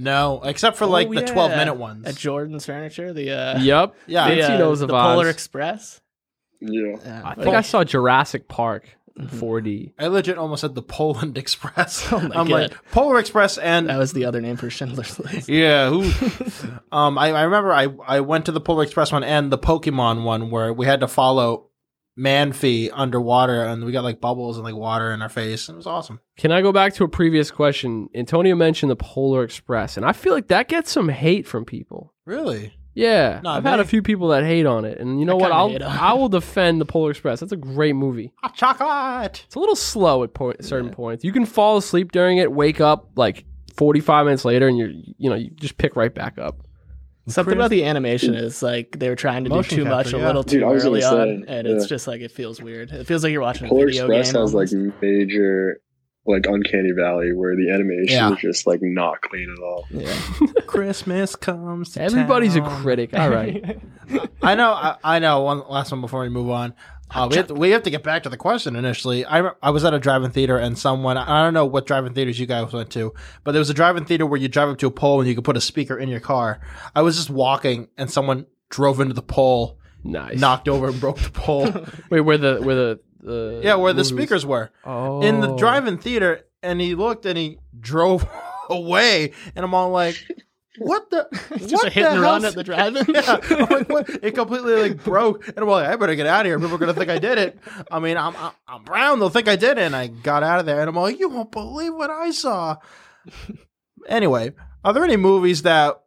No, 0.00 0.40
except 0.44 0.76
for 0.76 0.86
like 0.86 1.08
Oh, 1.08 1.14
the 1.14 1.20
yeah. 1.22 1.26
12 1.26 1.50
minute 1.52 1.74
ones. 1.74 2.06
At 2.06 2.14
Jordan's 2.16 2.64
Furniture, 2.66 3.12
the 3.12 3.32
uh, 3.32 3.58
Yep. 3.60 3.94
Yeah. 4.06 4.28
the, 4.30 4.36
Fancy 4.36 4.52
uh, 4.54 4.58
knows 4.58 4.78
the 4.80 4.86
Polar 4.86 5.26
Oz. 5.26 5.34
Express. 5.34 6.00
Yeah. 6.60 6.96
Yeah, 7.04 7.22
I 7.24 7.34
think 7.34 7.54
I 7.54 7.60
saw 7.62 7.82
Jurassic 7.84 8.46
Park 8.48 8.88
in 9.18 9.26
4D. 9.28 9.94
I 9.98 10.06
legit 10.06 10.38
almost 10.38 10.60
said 10.60 10.74
the 10.76 10.82
Poland 10.82 11.36
Express. 11.38 12.06
Oh 12.12 12.20
my 12.20 12.36
I'm 12.36 12.46
God. 12.46 12.50
like 12.50 12.90
Polar 12.92 13.18
Express 13.18 13.58
and 13.58 13.88
that 13.88 13.98
was 13.98 14.12
the 14.12 14.24
other 14.24 14.40
name 14.40 14.56
for 14.56 14.70
Schindler's 14.70 15.18
List. 15.18 15.48
yeah. 15.48 15.88
Who? 15.90 16.02
um, 16.92 17.18
I, 17.18 17.32
I 17.32 17.42
remember 17.42 17.72
I 17.72 17.88
I 18.06 18.20
went 18.20 18.46
to 18.46 18.52
the 18.52 18.60
Polar 18.60 18.84
Express 18.84 19.10
one 19.10 19.24
and 19.24 19.50
the 19.50 19.58
Pokemon 19.58 20.22
one 20.22 20.50
where 20.50 20.72
we 20.72 20.86
had 20.86 21.00
to 21.00 21.08
follow 21.08 21.67
Manaphy 22.18 22.90
underwater 22.92 23.62
and 23.64 23.84
we 23.84 23.92
got 23.92 24.04
like 24.04 24.20
bubbles 24.20 24.56
and 24.56 24.64
like 24.64 24.74
water 24.74 25.12
in 25.12 25.22
our 25.22 25.28
face. 25.28 25.68
It 25.68 25.76
was 25.76 25.86
awesome. 25.86 26.20
Can 26.36 26.50
I 26.50 26.62
go 26.62 26.72
back 26.72 26.94
to 26.94 27.04
a 27.04 27.08
previous 27.08 27.50
question? 27.50 28.08
Antonio 28.14 28.54
mentioned 28.56 28.90
the 28.90 28.96
Polar 28.96 29.44
Express, 29.44 29.96
and 29.96 30.04
I 30.04 30.12
feel 30.12 30.32
like 30.32 30.48
that 30.48 30.68
gets 30.68 30.90
some 30.90 31.08
hate 31.08 31.46
from 31.46 31.64
people. 31.64 32.12
Really? 32.24 32.74
Yeah, 32.94 33.40
Not 33.44 33.58
I've 33.58 33.64
had 33.64 33.78
a 33.78 33.84
few 33.84 34.02
people 34.02 34.28
that 34.28 34.42
hate 34.42 34.66
on 34.66 34.84
it, 34.84 34.98
and 34.98 35.20
you 35.20 35.26
know 35.26 35.38
I 35.38 35.42
what? 35.42 35.52
I'll 35.52 35.68
hate 35.68 35.82
on 35.82 35.94
it. 35.94 36.02
I 36.02 36.14
will 36.14 36.28
defend 36.28 36.80
the 36.80 36.84
Polar 36.84 37.12
Express. 37.12 37.38
That's 37.38 37.52
a 37.52 37.56
great 37.56 37.94
movie. 37.94 38.32
Hot 38.42 38.56
chocolate. 38.56 39.44
It's 39.46 39.54
a 39.54 39.60
little 39.60 39.76
slow 39.76 40.24
at 40.24 40.34
point, 40.34 40.64
certain 40.64 40.90
points. 40.90 41.22
You 41.22 41.30
can 41.30 41.46
fall 41.46 41.76
asleep 41.76 42.10
during 42.10 42.38
it, 42.38 42.50
wake 42.50 42.80
up 42.80 43.10
like 43.14 43.44
45 43.76 44.24
minutes 44.26 44.44
later, 44.44 44.66
and 44.66 44.76
you're 44.76 44.90
you 44.90 45.30
know 45.30 45.36
you 45.36 45.50
just 45.50 45.78
pick 45.78 45.94
right 45.94 46.12
back 46.12 46.38
up. 46.38 46.66
Something 47.28 47.54
about 47.54 47.70
the 47.70 47.84
animation 47.84 48.34
is 48.34 48.62
like 48.62 48.98
they 48.98 49.08
were 49.08 49.16
trying 49.16 49.44
to 49.44 49.50
do 49.50 49.56
Motion 49.56 49.76
too 49.78 49.84
much 49.84 50.06
capture, 50.06 50.16
a 50.22 50.26
little 50.26 50.44
too 50.44 50.64
I 50.64 50.68
was 50.72 50.84
early 50.84 51.00
gonna 51.00 51.20
on, 51.22 51.44
say, 51.46 51.58
and 51.58 51.66
it's 51.68 51.86
just 51.86 52.06
like 52.06 52.20
it 52.20 52.30
feels 52.32 52.60
weird. 52.60 52.90
It 52.90 53.06
feels 53.06 53.22
like 53.22 53.32
you're 53.32 53.42
watching 53.42 53.66
a 53.66 53.68
Polar 53.68 53.86
video 53.86 54.06
Express 54.06 54.32
game. 54.32 54.40
has 54.40 54.54
like 54.54 54.70
major 55.02 55.80
like 56.26 56.44
uncanny 56.46 56.90
valley 56.90 57.32
where 57.32 57.56
the 57.56 57.70
animation 57.72 58.14
Yeah. 58.16 58.32
is 58.34 58.38
just 58.40 58.66
like 58.66 58.80
not 58.82 59.20
clean 59.22 59.48
at 59.56 59.62
all. 59.62 59.86
yeah. 59.90 60.14
Christmas 60.66 61.34
comes. 61.36 61.92
To 61.94 62.02
Everybody's 62.02 62.54
a 62.56 62.60
critic. 62.60 63.14
All 63.14 63.30
right. 63.30 63.80
I 64.42 64.54
know. 64.54 64.72
I, 64.72 64.96
I 65.02 65.18
know. 65.20 65.40
One 65.40 65.62
last 65.68 65.90
one 65.90 66.00
before 66.02 66.20
we 66.20 66.28
move 66.28 66.50
on. 66.50 66.74
Uh, 67.10 67.26
we, 67.30 67.36
have 67.36 67.46
to, 67.46 67.54
we 67.54 67.70
have 67.70 67.82
to 67.82 67.90
get 67.90 68.02
back 68.02 68.22
to 68.22 68.28
the 68.28 68.36
question 68.36 68.76
initially. 68.76 69.24
I, 69.24 69.50
I 69.62 69.70
was 69.70 69.84
at 69.84 69.94
a 69.94 69.98
drive-in 69.98 70.30
theater 70.30 70.58
and 70.58 70.78
someone 70.78 71.16
I 71.16 71.42
don't 71.42 71.54
know 71.54 71.64
what 71.64 71.86
drive-in 71.86 72.12
theaters 72.12 72.38
you 72.38 72.46
guys 72.46 72.72
went 72.72 72.90
to, 72.90 73.14
but 73.44 73.52
there 73.52 73.60
was 73.60 73.70
a 73.70 73.74
drive-in 73.74 74.04
theater 74.04 74.26
where 74.26 74.38
you 74.38 74.48
drive 74.48 74.68
up 74.68 74.78
to 74.78 74.86
a 74.86 74.90
pole 74.90 75.20
and 75.20 75.28
you 75.28 75.34
could 75.34 75.44
put 75.44 75.56
a 75.56 75.60
speaker 75.60 75.98
in 75.98 76.08
your 76.08 76.20
car. 76.20 76.60
I 76.94 77.02
was 77.02 77.16
just 77.16 77.30
walking 77.30 77.88
and 77.96 78.10
someone 78.10 78.46
drove 78.68 79.00
into 79.00 79.14
the 79.14 79.22
pole, 79.22 79.78
Nice. 80.04 80.38
knocked 80.38 80.68
over 80.68 80.88
and 80.88 81.00
broke 81.00 81.18
the 81.18 81.30
pole. 81.30 81.72
Wait, 82.10 82.20
where 82.20 82.38
the 82.38 82.60
where 82.60 82.74
the, 82.74 83.00
the 83.20 83.60
yeah, 83.64 83.74
where 83.74 83.92
the 83.92 84.04
speakers 84.04 84.44
were 84.44 84.70
oh. 84.84 85.22
in 85.22 85.40
the 85.40 85.56
drive-in 85.56 85.98
theater, 85.98 86.42
and 86.62 86.80
he 86.80 86.94
looked 86.94 87.26
and 87.26 87.38
he 87.38 87.58
drove 87.78 88.28
away, 88.70 89.32
and 89.56 89.64
I'm 89.64 89.74
all 89.74 89.90
like, 89.90 90.16
"What 90.78 91.10
the? 91.10 91.28
Just 91.58 91.72
what 91.72 91.86
a 91.86 91.90
hit 91.90 92.02
the 92.02 92.10
and 92.12 92.20
run 92.20 92.44
at 92.44 92.54
the 92.54 92.64
drive-in. 92.64 93.06
yeah, 93.14 93.32
like, 93.70 93.88
what? 93.88 94.08
It 94.22 94.34
completely 94.34 94.74
like 94.90 95.04
broke, 95.04 95.46
and 95.48 95.58
I'm 95.58 95.66
like, 95.68 95.88
I 95.88 95.96
better 95.96 96.14
get 96.14 96.26
out 96.26 96.40
of 96.40 96.46
here. 96.46 96.58
People 96.58 96.74
are 96.74 96.78
gonna 96.78 96.94
think 96.94 97.10
I 97.10 97.18
did 97.18 97.38
it. 97.38 97.58
I 97.90 97.98
mean, 97.98 98.16
I'm 98.16 98.34
I'm, 98.36 98.52
I'm 98.66 98.84
brown. 98.84 99.18
They'll 99.18 99.28
think 99.30 99.48
I 99.48 99.56
did 99.56 99.78
it. 99.78 99.82
And 99.82 99.94
I 99.96 100.06
got 100.08 100.42
out 100.42 100.60
of 100.60 100.66
there, 100.66 100.80
and 100.80 100.88
I'm 100.88 100.94
like, 100.96 101.18
you 101.18 101.28
won't 101.28 101.52
believe 101.52 101.94
what 101.94 102.10
I 102.10 102.30
saw. 102.30 102.76
anyway, 104.08 104.52
are 104.84 104.92
there 104.92 105.04
any 105.04 105.16
movies 105.16 105.62
that 105.62 106.00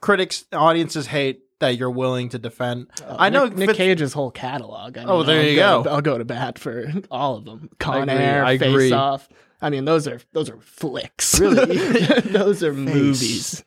critics, 0.00 0.44
audiences 0.52 1.06
hate 1.06 1.42
that 1.58 1.76
you're 1.78 1.90
willing 1.90 2.28
to 2.30 2.38
defend? 2.38 2.88
I 3.08 3.30
know 3.30 3.44
Uh, 3.44 3.48
Nick, 3.48 3.68
Nick 3.68 3.76
Cage's 3.76 4.12
whole 4.12 4.30
catalog. 4.30 4.98
I 4.98 5.04
Oh, 5.04 5.22
there 5.22 5.40
I'll 5.40 5.46
you 5.46 5.56
go. 5.56 5.82
go. 5.84 5.90
I'll 5.90 6.02
go 6.02 6.18
to 6.18 6.24
bat 6.24 6.58
for 6.58 6.92
all 7.10 7.36
of 7.36 7.44
them. 7.44 7.70
Con 7.78 8.08
agree, 8.08 8.22
Air, 8.24 8.44
I 8.44 8.58
Face 8.58 8.68
agree. 8.68 8.92
Off. 8.92 9.28
I 9.60 9.70
mean, 9.70 9.86
those 9.86 10.06
are 10.06 10.20
those 10.32 10.50
are 10.50 10.60
flicks. 10.60 11.40
Really? 11.40 11.76
those 12.20 12.62
are 12.62 12.74
movies. 12.74 13.64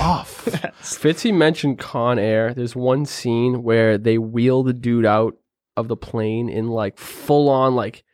Off. 0.00 0.44
Fitzy 0.82 1.32
mentioned 1.34 1.78
Con 1.78 2.18
Air. 2.18 2.54
There's 2.54 2.76
one 2.76 3.06
scene 3.06 3.62
where 3.62 3.98
they 3.98 4.18
wheel 4.18 4.62
the 4.62 4.72
dude 4.72 5.06
out 5.06 5.34
of 5.76 5.88
the 5.88 5.96
plane 5.96 6.48
in 6.48 6.68
like 6.68 6.98
full 6.98 7.48
on 7.48 7.74
like 7.74 8.04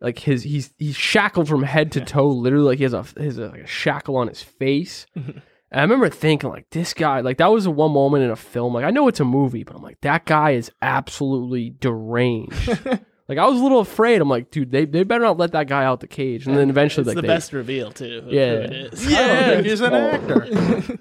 like 0.00 0.18
his 0.20 0.42
he's 0.42 0.72
he's 0.78 0.96
shackled 0.96 1.48
from 1.48 1.62
head 1.62 1.92
to 1.92 2.00
toe, 2.00 2.28
literally 2.28 2.64
like 2.66 2.78
he 2.78 2.84
has 2.84 2.92
a 2.92 3.04
his 3.18 3.38
a, 3.38 3.48
like 3.48 3.62
a 3.62 3.66
shackle 3.66 4.16
on 4.16 4.28
his 4.28 4.42
face. 4.42 5.06
And 5.70 5.80
I 5.80 5.84
remember 5.84 6.08
thinking, 6.08 6.48
like, 6.48 6.70
this 6.70 6.94
guy, 6.94 7.20
like, 7.20 7.36
that 7.36 7.48
was 7.52 7.66
a 7.66 7.70
one 7.70 7.92
moment 7.92 8.24
in 8.24 8.30
a 8.30 8.36
film. 8.36 8.72
Like, 8.72 8.86
I 8.86 8.90
know 8.90 9.06
it's 9.06 9.20
a 9.20 9.24
movie, 9.26 9.64
but 9.64 9.76
I'm 9.76 9.82
like, 9.82 10.00
that 10.00 10.24
guy 10.24 10.52
is 10.52 10.72
absolutely 10.80 11.68
deranged. 11.78 12.68
like, 13.28 13.36
I 13.36 13.44
was 13.46 13.60
a 13.60 13.62
little 13.62 13.80
afraid. 13.80 14.22
I'm 14.22 14.30
like, 14.30 14.50
dude, 14.50 14.70
they, 14.70 14.86
they 14.86 15.02
better 15.02 15.24
not 15.24 15.36
let 15.36 15.52
that 15.52 15.68
guy 15.68 15.84
out 15.84 16.00
the 16.00 16.06
cage. 16.06 16.46
And 16.46 16.56
then 16.56 16.70
eventually, 16.70 17.02
it's 17.02 17.08
like, 17.08 17.16
the 17.16 17.20
they- 17.20 17.28
best 17.28 17.52
reveal 17.52 17.92
too. 17.92 18.22
of 18.24 18.32
Yeah. 18.32 18.52
it 18.52 18.72
is. 18.72 19.10
Yeah, 19.10 19.60
he's 19.60 19.82
an 19.82 19.92
actor. 19.92 20.98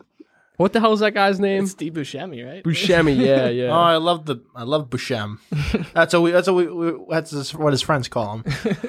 What 0.57 0.73
the 0.73 0.79
hell 0.79 0.91
is 0.93 0.99
that 1.01 1.13
guy's 1.13 1.39
name? 1.39 1.63
It's 1.63 1.71
Steve 1.73 1.93
Buscemi, 1.93 2.45
right? 2.45 2.63
Buscemi. 2.63 3.15
Yeah, 3.17 3.47
yeah. 3.49 3.67
Oh, 3.69 3.79
I 3.79 3.97
love 3.97 4.25
the 4.25 4.43
I 4.55 4.63
love 4.63 4.89
Buscem. 4.89 5.37
That's 5.93 6.13
what 6.13 6.21
we 6.23 6.31
that's 6.31 6.47
what 6.47 6.55
we, 6.55 6.67
we 6.67 7.05
that's 7.09 7.31
his, 7.31 7.53
what 7.53 7.73
his 7.73 7.81
friends 7.81 8.07
call 8.07 8.39
him. 8.39 8.43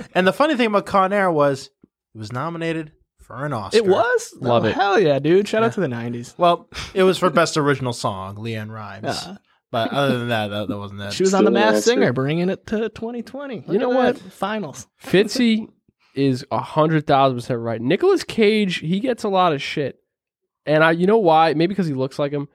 and 0.15 0.27
the 0.27 0.33
funny 0.33 0.57
thing 0.57 0.67
about 0.69 0.87
Con 0.87 1.13
Air 1.13 1.31
was 1.31 1.71
he 2.15 2.19
was 2.19 2.33
nominated 2.33 2.93
for 3.21 3.45
an 3.45 3.53
Oscar. 3.53 3.77
It 3.77 3.87
was. 3.87 4.35
Love 4.41 4.65
Oh, 4.65 4.69
it. 4.69 4.75
Hell 4.75 4.99
yeah, 4.99 5.19
dude! 5.19 5.47
Shout 5.47 5.63
out 5.63 5.75
to 5.75 5.81
the 5.81 5.87
'90s. 5.87 6.35
Well, 6.39 6.69
it 6.95 7.03
was 7.03 7.19
for 7.19 7.29
best 7.29 7.57
original 7.59 7.93
song, 7.93 8.37
LeAnn 8.37 8.71
Rimes. 8.71 9.05
Uh, 9.07 9.37
But 9.71 9.93
other 9.93 10.19
than 10.19 10.29
that, 10.29 10.49
that, 10.49 10.69
that 10.69 10.79
wasn't 10.79 11.03
it. 11.03 11.13
she 11.13 11.23
was 11.25 11.35
on 11.35 11.45
the 11.45 11.51
Still 11.51 11.57
an 11.59 11.63
Masked 11.63 11.77
Oscar. 11.89 11.91
Singer, 12.01 12.13
bringing 12.15 12.49
it 12.49 12.67
to 12.69 12.89
2020. 12.89 13.57
Look 13.57 13.69
You 13.69 13.79
know 13.79 13.91
what? 13.91 14.17
that. 14.17 14.33
Finals. 14.33 14.87
Fitzy 15.05 15.69
is 16.15 16.47
a 16.51 16.59
hundred 16.61 17.07
thousand 17.07 17.37
percent 17.37 17.61
right. 17.61 17.79
Nicolas 17.79 18.25
Cage, 18.25 18.77
he 18.77 18.99
gets 19.01 19.25
a 19.25 19.29
lot 19.29 19.53
of 19.53 19.61
shit, 19.61 19.99
and 20.69 20.85
I, 20.85 20.93
you 20.93 21.07
know 21.07 21.19
why? 21.19 21.55
Maybe 21.55 21.69
because 21.69 21.87
he 21.89 21.95
looks 21.95 22.19
like 22.19 22.31
him. 22.33 22.49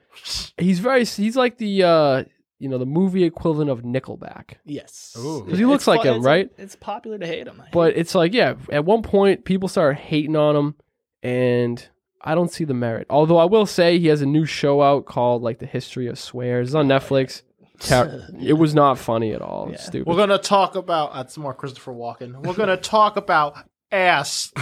He's 0.56 0.78
very, 0.78 1.04
he's 1.04 1.36
like 1.36 1.58
the, 1.58 1.82
uh 1.82 2.24
you 2.60 2.68
know, 2.70 2.78
the 2.78 2.86
movie 2.86 3.24
equivalent 3.24 3.68
of 3.68 3.82
Nickelback. 3.82 4.54
Yes, 4.64 5.14
Ooh. 5.18 5.44
'Cause 5.44 5.58
he 5.58 5.66
looks 5.66 5.82
It's 5.82 5.88
like 5.88 6.02
fu- 6.02 6.08
him, 6.08 6.14
it's- 6.14 6.24
right? 6.24 6.50
It's 6.56 6.76
popular 6.76 7.18
to 7.18 7.26
hate 7.26 7.46
him. 7.46 7.60
I 7.60 7.68
But 7.72 7.90
it. 7.92 7.98
it's 7.98 8.14
like, 8.14 8.32
yeah, 8.32 8.54
at 8.70 8.84
one 8.86 9.02
point 9.02 9.44
people 9.44 9.68
started 9.68 9.98
hating 10.00 10.36
on 10.36 10.56
him, 10.56 10.74
and 11.22 11.86
I 12.22 12.34
don't 12.34 12.50
see 12.50 12.64
the 12.64 12.72
merit. 12.72 13.06
Although 13.10 13.36
I 13.38 13.44
will 13.44 13.66
say 13.66 13.98
he 13.98 14.06
has 14.08 14.22
a 14.22 14.26
new 14.26 14.46
show 14.46 14.80
out 14.82 15.04
called 15.04 15.42
like 15.42 15.58
the 15.58 15.66
History 15.66 16.06
of 16.06 16.18
Swears 16.18 16.68
It's 16.68 16.74
on 16.74 16.86
Netflix. 16.88 17.42
Ter- 17.80 18.28
it 18.40 18.52
was 18.54 18.72
not 18.74 18.98
funny 18.98 19.32
at 19.32 19.42
all. 19.42 19.68
It's 19.70 19.82
Yeah. 19.82 19.86
Stupid. 19.88 20.06
We're 20.08 20.16
gonna 20.16 20.38
talk 20.38 20.76
about 20.76 21.12
that's 21.12 21.36
more 21.36 21.52
Christopher 21.52 21.92
Walken. 21.92 22.46
We're 22.46 22.54
gonna 22.54 22.76
talk 22.76 23.16
about 23.16 23.56
ass. 23.90 24.52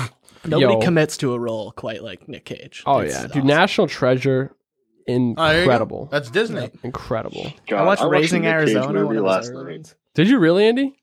Nobody 0.44 0.74
Yo. 0.74 0.80
commits 0.80 1.16
to 1.18 1.32
a 1.34 1.38
role 1.38 1.72
quite 1.72 2.02
like 2.02 2.28
Nick 2.28 2.44
Cage. 2.44 2.82
oh 2.86 2.98
It's 2.98 3.14
yeah, 3.14 3.22
dude, 3.22 3.30
awesome. 3.38 3.46
National 3.46 3.86
Treasure, 3.88 4.54
Oh, 4.54 5.12
there 5.12 5.16
you 5.18 5.34
go. 5.34 5.44
incredible, 5.60 6.08
That's 6.12 6.30
Disney. 6.30 6.70
incredible. 6.82 7.52
God, 7.68 7.78
I 7.80 7.84
watched 7.84 8.02
the 8.02 8.08
Raising 8.08 8.42
Nick 8.42 8.50
Cage 8.52 8.74
Arizona. 8.74 8.92
movie 8.92 9.06
One 9.06 9.16
of 9.18 9.24
last 9.24 9.50
early 9.50 9.76
night. 9.78 9.94
Did 10.14 10.28
you 10.28 10.38
really, 10.38 10.66
Andy? 10.66 10.94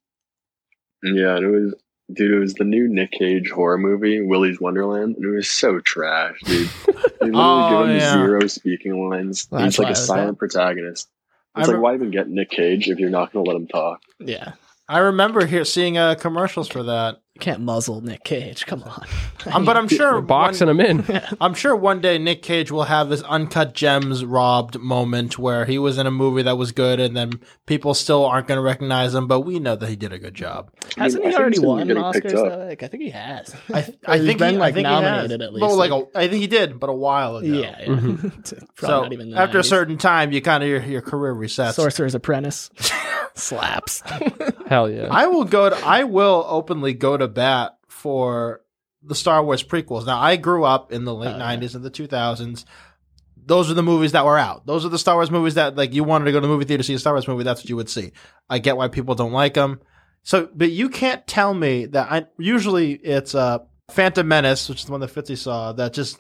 Yeah, 1.04 1.36
and 1.38 1.46
it 1.46 1.50
was 1.50 1.76
dude. 2.14 2.32
It 2.34 2.40
was 2.40 2.54
the 2.56 2.64
new 2.64 2.88
Nick 2.88 3.12
Cage 3.12 3.50
horror 3.52 3.78
movie, 3.78 4.22
Willy's 4.22 4.60
Wonderland, 4.60 5.16
and 5.16 5.26
it 5.26 5.30
was 5.36 5.50
so 5.50 5.80
trash, 5.80 6.38
dude. 6.46 6.70
They 7.20 7.26
literally 7.26 7.34
Oh, 7.36 7.82
give 7.82 7.90
him 7.90 7.98
yeah. 7.98 8.14
zero 8.14 8.48
speaking 8.48 9.10
lines. 9.10 9.46
Well, 9.52 9.62
He's 9.64 9.76
that's 9.76 9.80
like 9.80 9.86
why 9.86 9.90
a 9.90 9.92
was 9.92 10.06
silent 10.08 10.28
that. 10.30 10.38
protagonist. 10.40 11.10
I 11.54 11.60
It's 11.60 11.68
like 11.68 11.74
rem- 11.74 11.82
why 11.82 11.94
even 11.96 12.12
get 12.12 12.30
Nick 12.30 12.50
Cage 12.50 12.88
if 12.90 12.98
you're 12.98 13.10
not 13.10 13.34
going 13.34 13.44
to 13.44 13.52
let 13.52 13.60
him 13.60 13.68
talk? 13.68 14.00
Yeah, 14.20 14.54
I 14.88 15.00
remember 15.00 15.46
here 15.46 15.66
seeing 15.66 15.98
uh, 15.98 16.16
commercials 16.16 16.70
for 16.70 16.84
that. 16.84 17.18
You 17.40 17.46
can't 17.46 17.62
muzzle 17.62 18.02
Nick 18.02 18.24
Cage. 18.24 18.66
Come 18.66 18.84
on. 18.84 19.06
Um, 19.54 19.64
but 19.64 19.78
I'm 19.78 19.88
sure 19.88 20.16
We're 20.16 20.22
boxing 20.22 20.68
one, 20.68 20.80
him 20.82 21.06
in. 21.08 21.22
I'm 21.42 21.54
sure 21.54 21.74
one 21.74 22.02
day 22.02 22.18
Nick 22.18 22.42
Cage 22.42 22.72
will 22.72 22.84
have 22.84 23.08
this 23.08 23.22
uncut 23.22 23.74
gems 23.74 24.26
robbed 24.26 24.78
moment 24.78 25.40
where 25.40 25.64
he 25.64 25.80
was 25.80 25.98
in 25.98 26.06
a 26.06 26.12
movie 26.12 26.42
that 26.42 26.58
was 26.58 26.74
good 26.74 27.00
and 27.00 27.16
then 27.16 27.40
people 27.66 27.94
still 27.94 28.26
aren't 28.26 28.48
going 28.48 28.58
to 28.58 28.62
recognize 28.62 29.16
him, 29.16 29.28
but 29.28 29.40
we 29.42 29.58
know 29.58 29.78
that 29.78 29.88
he 29.88 29.96
did 29.96 30.12
a 30.12 30.20
good 30.20 30.34
job. 30.34 30.70
I 30.98 31.04
Hasn't 31.04 31.24
mean, 31.24 31.32
he 31.32 31.38
think 31.38 31.42
already 31.42 31.60
won 31.60 31.88
be 31.88 31.94
getting 31.94 32.04
Oscars? 32.04 32.32
Though? 32.34 32.66
Like, 32.68 32.84
I 32.84 32.88
think 32.90 33.04
he 33.04 33.10
has. 33.12 33.56
I, 33.74 33.88
I 34.06 34.18
he's 34.18 34.28
think 34.28 34.40
been, 34.40 34.54
he, 34.56 34.58
like, 34.60 34.74
I 34.74 34.76
think 34.76 34.84
nominated 34.90 35.32
he 35.32 35.32
has. 35.32 35.32
at 35.32 35.40
But 35.40 35.54
least, 35.62 35.78
like, 35.78 35.92
like- 35.92 36.10
a, 36.14 36.18
I 36.20 36.28
think 36.28 36.42
he 36.42 36.48
did, 36.48 36.78
but 36.78 36.90
a 36.90 36.94
while 36.94 37.38
ago. 37.38 37.48
Yeah, 37.48 37.62
yeah. 37.80 37.96
It's 38.40 38.54
probably 38.76 38.76
So 38.76 39.02
not 39.04 39.14
even 39.14 39.32
the 39.32 39.38
after 39.40 39.60
a 39.60 39.64
certain 39.64 39.98
time, 39.98 40.34
you 40.34 40.42
kind 40.42 40.64
of 40.64 40.70
your, 40.70 40.82
your 40.82 41.02
career 41.02 41.34
resets. 41.34 41.76
Sorcerer's 41.76 42.14
Apprentice 42.14 42.70
slaps. 43.36 44.04
Hell 44.68 44.90
yeah. 44.90 45.08
I 45.10 45.28
will 45.28 45.46
go. 45.46 45.70
To, 45.70 45.78
I 45.86 46.04
will 46.04 46.46
openly 46.50 46.94
go 46.94 47.16
to 47.16 47.28
bat 47.30 47.78
for 47.88 48.62
the 49.02 49.16
Star 49.16 49.44
Wars 49.44 49.64
prequels. 49.64 50.06
Now, 50.06 50.20
I 50.20 50.36
grew 50.36 50.64
up 50.66 50.92
in 50.92 51.06
the 51.06 51.14
late 51.16 51.36
Oh, 51.36 51.38
yeah. 51.38 51.56
'90s 51.58 51.76
and 51.76 51.84
the 51.84 51.92
2000s. 51.92 52.66
Those 53.46 53.72
are 53.72 53.74
the 53.74 53.82
movies 53.84 54.12
that 54.12 54.26
were 54.26 54.38
out. 54.38 54.66
Those 54.66 54.86
are 54.86 54.90
the 54.90 55.00
Star 55.00 55.16
Wars 55.16 55.32
movies 55.32 55.56
that, 55.56 55.76
like, 55.76 55.94
you 55.94 56.04
wanted 56.04 56.26
to 56.26 56.32
go 56.32 56.38
to 56.40 56.46
the 56.46 56.52
movie 56.54 56.66
theater 56.66 56.84
to 56.84 56.88
see 56.88 56.94
a 56.94 57.00
Star 57.00 57.14
Wars 57.14 57.28
movie. 57.28 57.44
That's 57.44 57.62
what 57.62 57.70
you 57.70 57.76
would 57.78 57.90
see. 57.90 58.12
I 58.50 58.60
get 58.60 58.78
why 58.78 58.88
people 58.90 59.16
don't 59.16 59.32
like 59.32 59.54
them. 59.56 59.80
So, 60.24 60.50
but 60.54 60.70
you 60.72 60.90
can't 60.90 61.26
tell 61.26 61.54
me 61.54 61.86
that. 61.88 62.12
I 62.12 62.26
usually 62.38 62.92
it's 62.94 63.34
uh, 63.34 63.60
Phantom 63.90 64.28
Menace, 64.28 64.68
which 64.70 64.80
is 64.80 64.86
the 64.86 64.92
one 64.92 65.02
that 65.02 65.14
Fitzy 65.14 65.38
saw, 65.38 65.72
that 65.74 65.94
just 65.94 66.20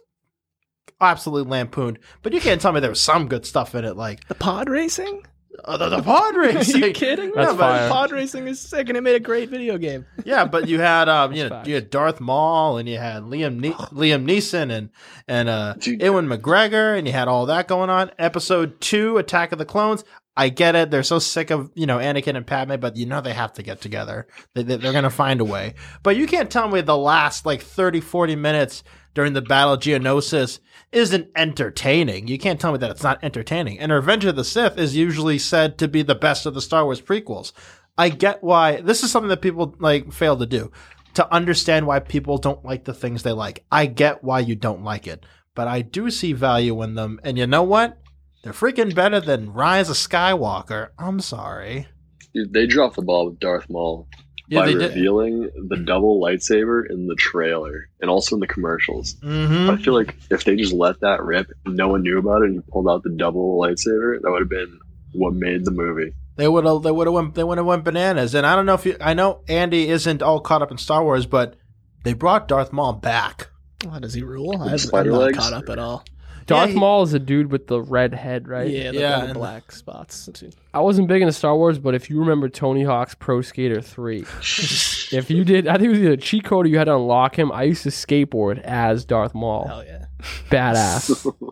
absolutely 1.01 1.49
lampooned. 1.51 1.99
But 2.23 2.33
you 2.33 2.41
can't 2.41 2.59
tell 2.61 2.71
me 2.71 2.79
there 2.79 2.89
was 2.89 3.01
some 3.01 3.27
good 3.27 3.45
stuff 3.45 3.75
in 3.75 3.85
it, 3.85 3.95
like 3.95 4.27
the 4.27 4.35
pod 4.35 4.69
racing? 4.69 5.23
Uh, 5.65 5.77
the, 5.77 5.89
the 5.89 6.01
pod 6.01 6.35
Are 6.37 6.61
you 6.61 6.93
kidding? 6.93 7.31
That's 7.35 7.51
no, 7.51 7.57
fire. 7.57 7.89
but 7.89 7.91
pod 7.91 8.11
racing 8.11 8.47
is 8.47 8.59
sick, 8.59 8.89
and 8.89 8.97
it 8.97 9.01
made 9.01 9.15
a 9.15 9.19
great 9.19 9.49
video 9.49 9.77
game. 9.77 10.05
Yeah, 10.25 10.45
but 10.45 10.67
you 10.67 10.79
had 10.79 11.09
um, 11.09 11.33
you 11.33 11.43
know, 11.43 11.49
facts. 11.49 11.67
you 11.67 11.75
had 11.75 11.89
Darth 11.89 12.19
Maul, 12.19 12.77
and 12.77 12.87
you 12.87 12.97
had 12.97 13.23
Liam 13.23 13.59
ne- 13.59 13.71
Liam 13.73 14.25
Neeson, 14.25 14.71
and 14.71 14.89
and 15.27 15.49
uh, 15.49 15.73
Dude. 15.79 16.01
Ewan 16.01 16.27
McGregor, 16.27 16.97
and 16.97 17.07
you 17.07 17.13
had 17.13 17.27
all 17.27 17.45
that 17.47 17.67
going 17.67 17.89
on. 17.89 18.11
Episode 18.19 18.79
two, 18.81 19.17
Attack 19.17 19.51
of 19.51 19.57
the 19.57 19.65
Clones. 19.65 20.03
I 20.37 20.49
get 20.49 20.75
it; 20.75 20.91
they're 20.91 21.03
so 21.03 21.19
sick 21.19 21.49
of 21.49 21.71
you 21.73 21.85
know 21.85 21.97
Anakin 21.97 22.35
and 22.35 22.45
Padme, 22.45 22.75
but 22.79 22.95
you 22.95 23.05
know 23.05 23.21
they 23.21 23.33
have 23.33 23.53
to 23.53 23.63
get 23.63 23.81
together. 23.81 24.27
They, 24.53 24.63
they, 24.63 24.77
they're 24.77 24.93
gonna 24.93 25.09
find 25.09 25.41
a 25.41 25.45
way. 25.45 25.73
But 26.03 26.15
you 26.15 26.27
can't 26.27 26.51
tell 26.51 26.69
me 26.69 26.81
the 26.81 26.97
last 26.97 27.45
like 27.45 27.61
30, 27.61 28.01
40 28.01 28.35
minutes 28.35 28.83
during 29.19 29.33
the 29.33 29.41
Battle 29.41 29.73
of 29.73 29.81
Geonosis 29.81 30.59
isn't 30.93 31.27
entertaining. 31.35 32.29
You 32.29 32.39
can't 32.39 32.57
tell 32.57 32.71
me 32.71 32.77
that 32.77 32.89
it's 32.89 33.03
not 33.03 33.21
entertaining. 33.21 33.77
And 33.77 33.91
Revenge 33.91 34.23
of 34.23 34.37
the 34.37 34.45
Sith 34.45 34.77
is 34.77 34.95
usually 34.95 35.37
said 35.37 35.77
to 35.79 35.89
be 35.89 36.03
the 36.03 36.15
best 36.15 36.45
of 36.45 36.53
the 36.53 36.61
Star 36.61 36.85
Wars 36.85 37.01
prequels. 37.01 37.51
I 37.97 38.07
get 38.07 38.41
why 38.41 38.79
this 38.79 39.03
is 39.03 39.11
something 39.11 39.27
that 39.27 39.41
people 39.41 39.75
like 39.77 40.13
fail 40.13 40.37
to 40.37 40.45
do 40.45 40.71
to 41.15 41.33
understand 41.33 41.85
why 41.85 41.99
people 41.99 42.37
don't 42.37 42.63
like 42.63 42.85
the 42.85 42.93
things 42.93 43.23
they 43.23 43.33
like. 43.33 43.65
I 43.69 43.87
get 43.87 44.23
why 44.23 44.39
you 44.39 44.55
don't 44.55 44.85
like 44.85 45.05
it, 45.05 45.25
but 45.53 45.67
I 45.67 45.81
do 45.81 46.09
see 46.09 46.31
value 46.31 46.81
in 46.81 46.95
them. 46.95 47.19
And 47.21 47.37
you 47.37 47.45
know 47.45 47.63
what? 47.63 47.97
They're 48.45 48.53
freaking 48.53 48.95
better 48.95 49.19
than 49.19 49.51
Rise 49.51 49.89
of 49.89 49.97
Skywalker. 49.97 50.91
I'm 50.97 51.19
sorry. 51.19 51.89
They 52.33 52.67
dropped 52.67 52.95
the 52.95 53.01
ball 53.01 53.25
with 53.25 53.39
Darth 53.41 53.69
Maul 53.69 54.07
Yeah, 54.49 54.61
by 54.61 54.65
they 54.65 54.73
did. 54.73 54.95
revealing 54.95 55.49
the 55.69 55.77
double 55.77 56.19
lightsaber 56.19 56.89
in 56.89 57.07
the 57.07 57.15
trailer 57.15 57.87
and 58.01 58.09
also 58.09 58.35
in 58.35 58.39
the 58.39 58.47
commercials. 58.47 59.13
Mm-hmm. 59.15 59.69
I 59.69 59.77
feel 59.77 59.93
like 59.93 60.15
if 60.31 60.43
they 60.43 60.55
just 60.55 60.73
let 60.73 60.99
that 61.01 61.23
rip, 61.23 61.51
no 61.65 61.87
one 61.89 62.01
knew 62.01 62.17
about 62.17 62.41
it, 62.41 62.45
and 62.45 62.55
you 62.55 62.63
pulled 62.67 62.89
out 62.89 63.03
the 63.03 63.11
double 63.11 63.59
lightsaber, 63.59 64.19
that 64.19 64.31
would 64.31 64.41
have 64.41 64.49
been 64.49 64.79
what 65.13 65.33
made 65.33 65.65
the 65.65 65.71
movie. 65.71 66.13
They 66.35 66.47
would 66.47 66.65
have. 66.65 66.83
They 66.83 66.91
would 66.91 67.05
have 67.05 67.13
went. 67.13 67.35
They 67.35 67.43
would 67.43 67.57
have 67.57 67.67
went 67.67 67.83
bananas. 67.83 68.33
And 68.33 68.47
I 68.47 68.55
don't 68.55 68.65
know 68.65 68.73
if 68.73 68.85
you. 68.85 68.95
I 69.01 69.13
know 69.13 69.41
Andy 69.47 69.89
isn't 69.89 70.21
all 70.21 70.39
caught 70.39 70.61
up 70.61 70.71
in 70.71 70.77
Star 70.77 71.03
Wars, 71.03 71.25
but 71.25 71.55
they 72.03 72.13
brought 72.13 72.47
Darth 72.47 72.71
Maul 72.71 72.93
back. 72.93 73.49
What 73.83 74.01
does 74.01 74.13
he 74.13 74.23
rule? 74.23 74.61
I've, 74.61 74.85
I'm 74.93 75.07
not 75.07 75.19
legs? 75.19 75.37
caught 75.37 75.53
up 75.53 75.69
at 75.69 75.79
all. 75.79 76.05
Darth 76.49 76.69
Yeah, 76.69 76.73
he- 76.73 76.79
Maul 76.79 77.03
is 77.03 77.13
a 77.13 77.19
dude 77.19 77.51
with 77.51 77.67
the 77.67 77.81
red 77.81 78.13
head, 78.13 78.47
right? 78.47 78.67
Yeah, 78.69 78.91
the 78.91 78.99
Yeah, 78.99 79.09
little 79.15 79.29
and- 79.29 79.33
black 79.39 79.71
spots. 79.71 80.29
I 80.73 80.79
wasn't 80.79 81.07
big 81.07 81.21
into 81.21 81.31
Star 81.31 81.55
Wars, 81.55 81.79
but 81.79 81.95
if 81.95 82.09
you 82.09 82.19
remember 82.19 82.49
Tony 82.49 82.83
Hawk's 82.83 83.15
Pro 83.15 83.41
Skater 83.41 83.81
3, 83.81 84.21
if 84.41 85.29
you 85.29 85.43
did, 85.45 85.67
I 85.67 85.73
think 85.73 85.85
it 85.85 85.89
was 85.89 85.99
either 85.99 86.11
a 86.13 86.17
cheat 86.17 86.43
code 86.43 86.65
or 86.65 86.69
you 86.69 86.77
had 86.77 86.85
to 86.85 86.95
unlock 86.95 87.37
him. 87.37 87.51
I 87.51 87.63
used 87.63 87.83
to 87.83 87.89
skateboard 87.89 88.59
as 88.63 89.05
Darth 89.05 89.33
Maul. 89.35 89.67
Hell 89.67 89.85
yeah. 89.85 90.05
Badass. 90.49 91.33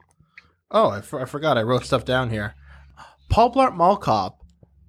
Oh, 0.70 0.90
I, 0.90 1.00
for- 1.00 1.22
I 1.22 1.26
forgot. 1.26 1.58
I 1.58 1.62
wrote 1.62 1.86
stuff 1.86 2.04
down 2.04 2.30
here. 2.30 2.54
Paul 3.30 3.54
Blart 3.54 3.74
Mall 3.74 3.96
Cop. 3.96 4.40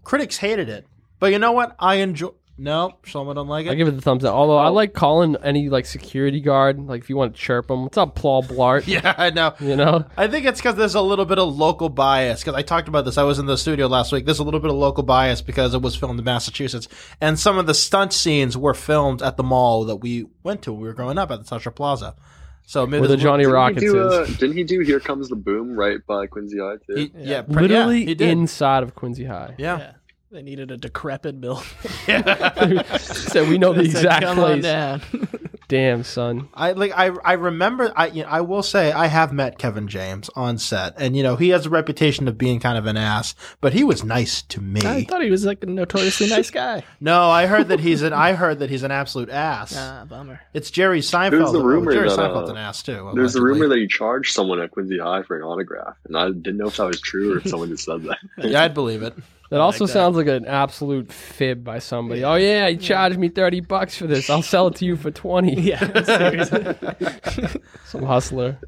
Critics 0.02 0.38
hated 0.38 0.68
it, 0.68 0.86
but 1.20 1.30
you 1.30 1.38
know 1.38 1.52
what? 1.52 1.76
I 1.78 1.96
enjoy. 1.96 2.30
No, 2.60 2.94
someone 3.06 3.36
don't 3.36 3.46
like 3.46 3.66
it. 3.66 3.70
I 3.70 3.72
it. 3.72 3.76
give 3.76 3.86
it 3.86 3.92
the 3.92 4.00
thumbs 4.02 4.24
up. 4.24 4.34
Although 4.34 4.58
I 4.58 4.68
like 4.68 4.92
calling 4.92 5.36
any 5.44 5.68
like 5.68 5.86
security 5.86 6.40
guard, 6.40 6.78
like 6.86 7.02
if 7.02 7.08
you 7.08 7.16
want 7.16 7.34
to 7.34 7.40
chirp 7.40 7.70
him, 7.70 7.84
what's 7.84 7.96
up, 7.96 8.16
Paul 8.16 8.42
Blart? 8.42 8.84
yeah, 8.88 9.14
I 9.16 9.30
know. 9.30 9.54
You 9.60 9.76
know? 9.76 10.04
I 10.16 10.26
think 10.26 10.44
it's 10.44 10.60
because 10.60 10.74
there's 10.74 10.96
a 10.96 11.00
little 11.00 11.24
bit 11.24 11.38
of 11.38 11.56
local 11.56 11.88
bias. 11.88 12.40
Because 12.40 12.54
I 12.56 12.62
talked 12.62 12.88
about 12.88 13.04
this. 13.04 13.16
I 13.16 13.22
was 13.22 13.38
in 13.38 13.46
the 13.46 13.56
studio 13.56 13.86
last 13.86 14.10
week. 14.10 14.24
There's 14.24 14.40
a 14.40 14.44
little 14.44 14.58
bit 14.60 14.70
of 14.70 14.76
local 14.76 15.04
bias 15.04 15.40
because 15.40 15.72
it 15.72 15.82
was 15.82 15.94
filmed 15.94 16.18
in 16.18 16.24
Massachusetts, 16.24 16.88
and 17.20 17.38
some 17.38 17.58
of 17.58 17.66
the 17.66 17.74
stunt 17.74 18.12
scenes 18.12 18.56
were 18.56 18.74
filmed 18.74 19.22
at 19.22 19.36
the 19.36 19.44
mall 19.44 19.84
that 19.84 19.96
we 19.96 20.26
went 20.42 20.62
to 20.62 20.72
when 20.72 20.80
we 20.82 20.88
were 20.88 20.94
growing 20.94 21.16
up 21.16 21.30
at 21.30 21.38
the 21.40 21.46
Central 21.46 21.72
Plaza. 21.72 22.16
So 22.64 22.86
maybe 22.86 23.00
Where 23.00 23.08
the 23.08 23.16
there's 23.16 23.22
little- 23.24 23.30
Johnny 23.38 23.44
Didn't 23.44 23.50
he, 23.50 23.54
Rockets 23.54 23.80
do, 23.92 24.02
uh, 24.02 24.20
is. 24.24 24.36
didn't 24.38 24.56
he 24.56 24.64
do 24.64 24.80
Here 24.80 25.00
Comes 25.00 25.28
the 25.30 25.36
Boom 25.36 25.74
right 25.74 26.04
by 26.06 26.26
Quincy 26.26 26.58
High, 26.58 26.74
too? 26.86 26.94
He, 26.96 27.12
yeah, 27.16 27.44
Yeah. 27.48 27.60
Literally 27.60 28.00
yeah, 28.00 28.06
he 28.08 28.14
did. 28.14 28.28
inside 28.30 28.82
of 28.82 28.94
Quincy 28.94 29.24
High. 29.24 29.54
yeah. 29.56 29.78
Yeah. 29.78 29.92
They 30.30 30.42
needed 30.42 30.70
a 30.70 30.76
decrepit 30.76 31.40
building. 31.40 31.64
so 32.98 33.48
we 33.48 33.56
know 33.58 33.72
the 33.72 33.82
They 33.82 33.88
said, 33.88 34.04
exact 34.04 34.22
Come 34.24 34.38
on 34.40 34.44
place. 34.60 34.62
down. 34.62 35.00
Damn, 35.68 36.02
son. 36.02 36.48
I 36.54 36.72
like 36.72 36.92
I 36.94 37.08
I 37.24 37.34
remember 37.34 37.92
I 37.94 38.06
you 38.08 38.22
know, 38.22 38.28
I 38.30 38.40
will 38.40 38.62
say 38.62 38.90
I 38.90 39.06
have 39.06 39.34
met 39.34 39.58
Kevin 39.58 39.86
James 39.86 40.30
on 40.34 40.56
set 40.56 40.94
and 40.96 41.14
you 41.14 41.22
know 41.22 41.36
he 41.36 41.50
has 41.50 41.66
a 41.66 41.70
reputation 41.70 42.26
of 42.26 42.38
being 42.38 42.58
kind 42.58 42.78
of 42.78 42.86
an 42.86 42.96
ass 42.96 43.34
but 43.60 43.74
he 43.74 43.84
was 43.84 44.02
nice 44.02 44.40
to 44.42 44.62
me. 44.62 44.80
I 44.82 45.04
thought 45.04 45.22
he 45.22 45.30
was 45.30 45.44
like 45.44 45.62
a 45.62 45.66
notoriously 45.66 46.28
nice 46.30 46.50
guy. 46.50 46.84
no, 47.00 47.28
I 47.28 47.44
heard 47.46 47.68
that 47.68 47.80
he's 47.80 48.00
an 48.00 48.14
I 48.14 48.32
heard 48.32 48.60
that 48.60 48.70
he's 48.70 48.82
an 48.82 48.90
absolute 48.90 49.28
ass. 49.28 49.74
Ah, 49.76 50.06
bummer. 50.08 50.40
It's 50.54 50.70
Jerry 50.70 51.00
Seinfeld. 51.00 51.30
There's 51.32 51.52
the 51.52 51.62
rumor 51.62 51.92
Jerry 51.92 52.08
that, 52.08 52.18
uh, 52.18 52.28
Seinfeld's 52.30 52.50
an 52.50 52.56
ass 52.56 52.82
too. 52.82 53.10
There's 53.14 53.36
a 53.36 53.38
allegedly. 53.38 53.42
rumor 53.42 53.68
that 53.68 53.78
he 53.78 53.86
charged 53.88 54.32
someone 54.32 54.60
at 54.60 54.70
Quincy 54.70 54.98
High 54.98 55.22
for 55.22 55.36
an 55.36 55.42
autograph, 55.42 55.96
and 56.06 56.16
I 56.16 56.28
didn't 56.28 56.56
know 56.56 56.68
if 56.68 56.76
that 56.78 56.86
was 56.86 57.00
true 57.00 57.34
or 57.34 57.38
if 57.38 57.46
someone 57.46 57.68
just 57.68 57.84
said 57.84 58.02
that. 58.04 58.18
Yeah, 58.38 58.62
I'd 58.62 58.72
believe 58.74 59.02
it. 59.02 59.14
That 59.50 59.60
also 59.60 59.86
that. 59.86 59.92
sounds 59.92 60.16
like 60.16 60.26
an 60.26 60.44
absolute 60.46 61.10
fib 61.12 61.64
by 61.64 61.78
somebody. 61.78 62.22
Oh 62.22 62.34
yeah, 62.34 62.68
he 62.68 62.76
charged 62.76 63.18
me 63.18 63.28
thirty 63.28 63.60
bucks 63.60 63.96
for 63.96 64.06
this. 64.06 64.28
I'll 64.28 64.42
sell 64.42 64.66
it 64.68 64.76
to 64.76 64.84
you 64.84 64.96
for 64.96 65.10
twenty. 65.10 65.58
Yeah, 65.68 66.02
seriously. 66.04 66.74
Some 67.86 68.02
hustler. 68.02 68.58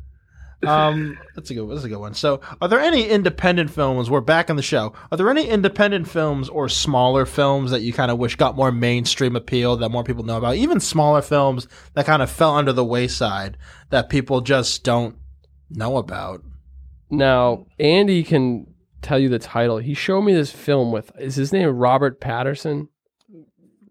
Um, 0.67 1.19
that's 1.35 1.51
a 1.51 1.55
good. 1.55 1.71
That's 1.71 1.85
a 1.85 1.89
good 1.89 1.99
one. 1.99 2.15
So, 2.15 2.41
are 2.61 2.69
there 2.69 2.81
any 2.81 3.09
independent 3.09 3.71
films? 3.71 4.11
We're 4.11 4.21
back 4.21 4.51
on 4.51 4.57
the 4.57 4.63
show. 4.63 4.93
Are 5.11 5.17
there 5.17 5.31
any 5.31 5.49
independent 5.49 6.07
films 6.09 6.49
or 6.51 6.69
smaller 6.69 7.25
films 7.25 7.71
that 7.71 7.81
you 7.81 7.93
kind 7.93 8.11
of 8.11 8.19
wish 8.19 8.37
got 8.37 8.57
more 8.57 8.71
mainstream 8.73 9.37
appeal 9.37 9.77
that 9.77 9.89
more 9.89 10.05
people 10.05 10.25
know 10.25 10.37
about? 10.37 10.57
Even 10.57 10.79
smaller 10.81 11.23
films 11.23 11.67
that 11.95 12.05
kind 12.05 12.21
of 12.21 12.31
fell 12.31 12.57
under 12.57 12.73
the 12.73 12.85
wayside 12.85 13.57
that 13.89 14.11
people 14.11 14.43
just 14.43 14.85
don't 14.85 15.17
know 15.71 15.97
about. 15.97 16.43
Now, 17.11 17.67
Andy 17.79 18.23
can 18.23 18.67
tell 19.03 19.19
you 19.19 19.29
the 19.29 19.39
title. 19.39 19.79
He 19.79 19.95
showed 19.95 20.23
me 20.23 20.35
this 20.35 20.53
film 20.53 20.93
with 20.93 21.13
is 21.19 21.37
his 21.37 21.53
name 21.53 21.69
Robert 21.69 22.21
Patterson? 22.21 22.89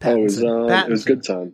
Oh, 0.01 0.15
it 0.15 0.21
was, 0.23 0.39
Pattinson. 0.41 0.71
uh, 0.71 0.85
it 0.85 0.89
was 0.91 1.05
good 1.05 1.23
time. 1.23 1.53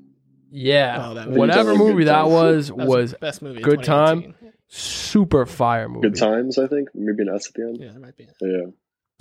Yeah. 0.51 1.07
Oh, 1.09 1.13
that 1.15 1.29
Whatever 1.29 1.71
Good 1.71 1.79
movie 1.79 2.03
that 2.05 2.27
was 2.27 2.67
That 2.67 2.77
was 2.77 3.11
the 3.11 3.17
best 3.17 3.41
movie. 3.41 3.61
Good 3.61 3.83
Time. 3.83 4.35
super 4.67 5.45
fire 5.45 5.89
movie. 5.89 6.09
Good 6.09 6.17
times, 6.17 6.57
I 6.57 6.67
think. 6.67 6.89
Maybe 6.93 7.23
an 7.23 7.29
S 7.35 7.47
at 7.47 7.53
the 7.55 7.61
end. 7.63 7.77
Yeah, 7.79 7.91
that 7.91 7.99
might 7.99 8.15
be. 8.15 8.27
Yeah. 8.41 8.67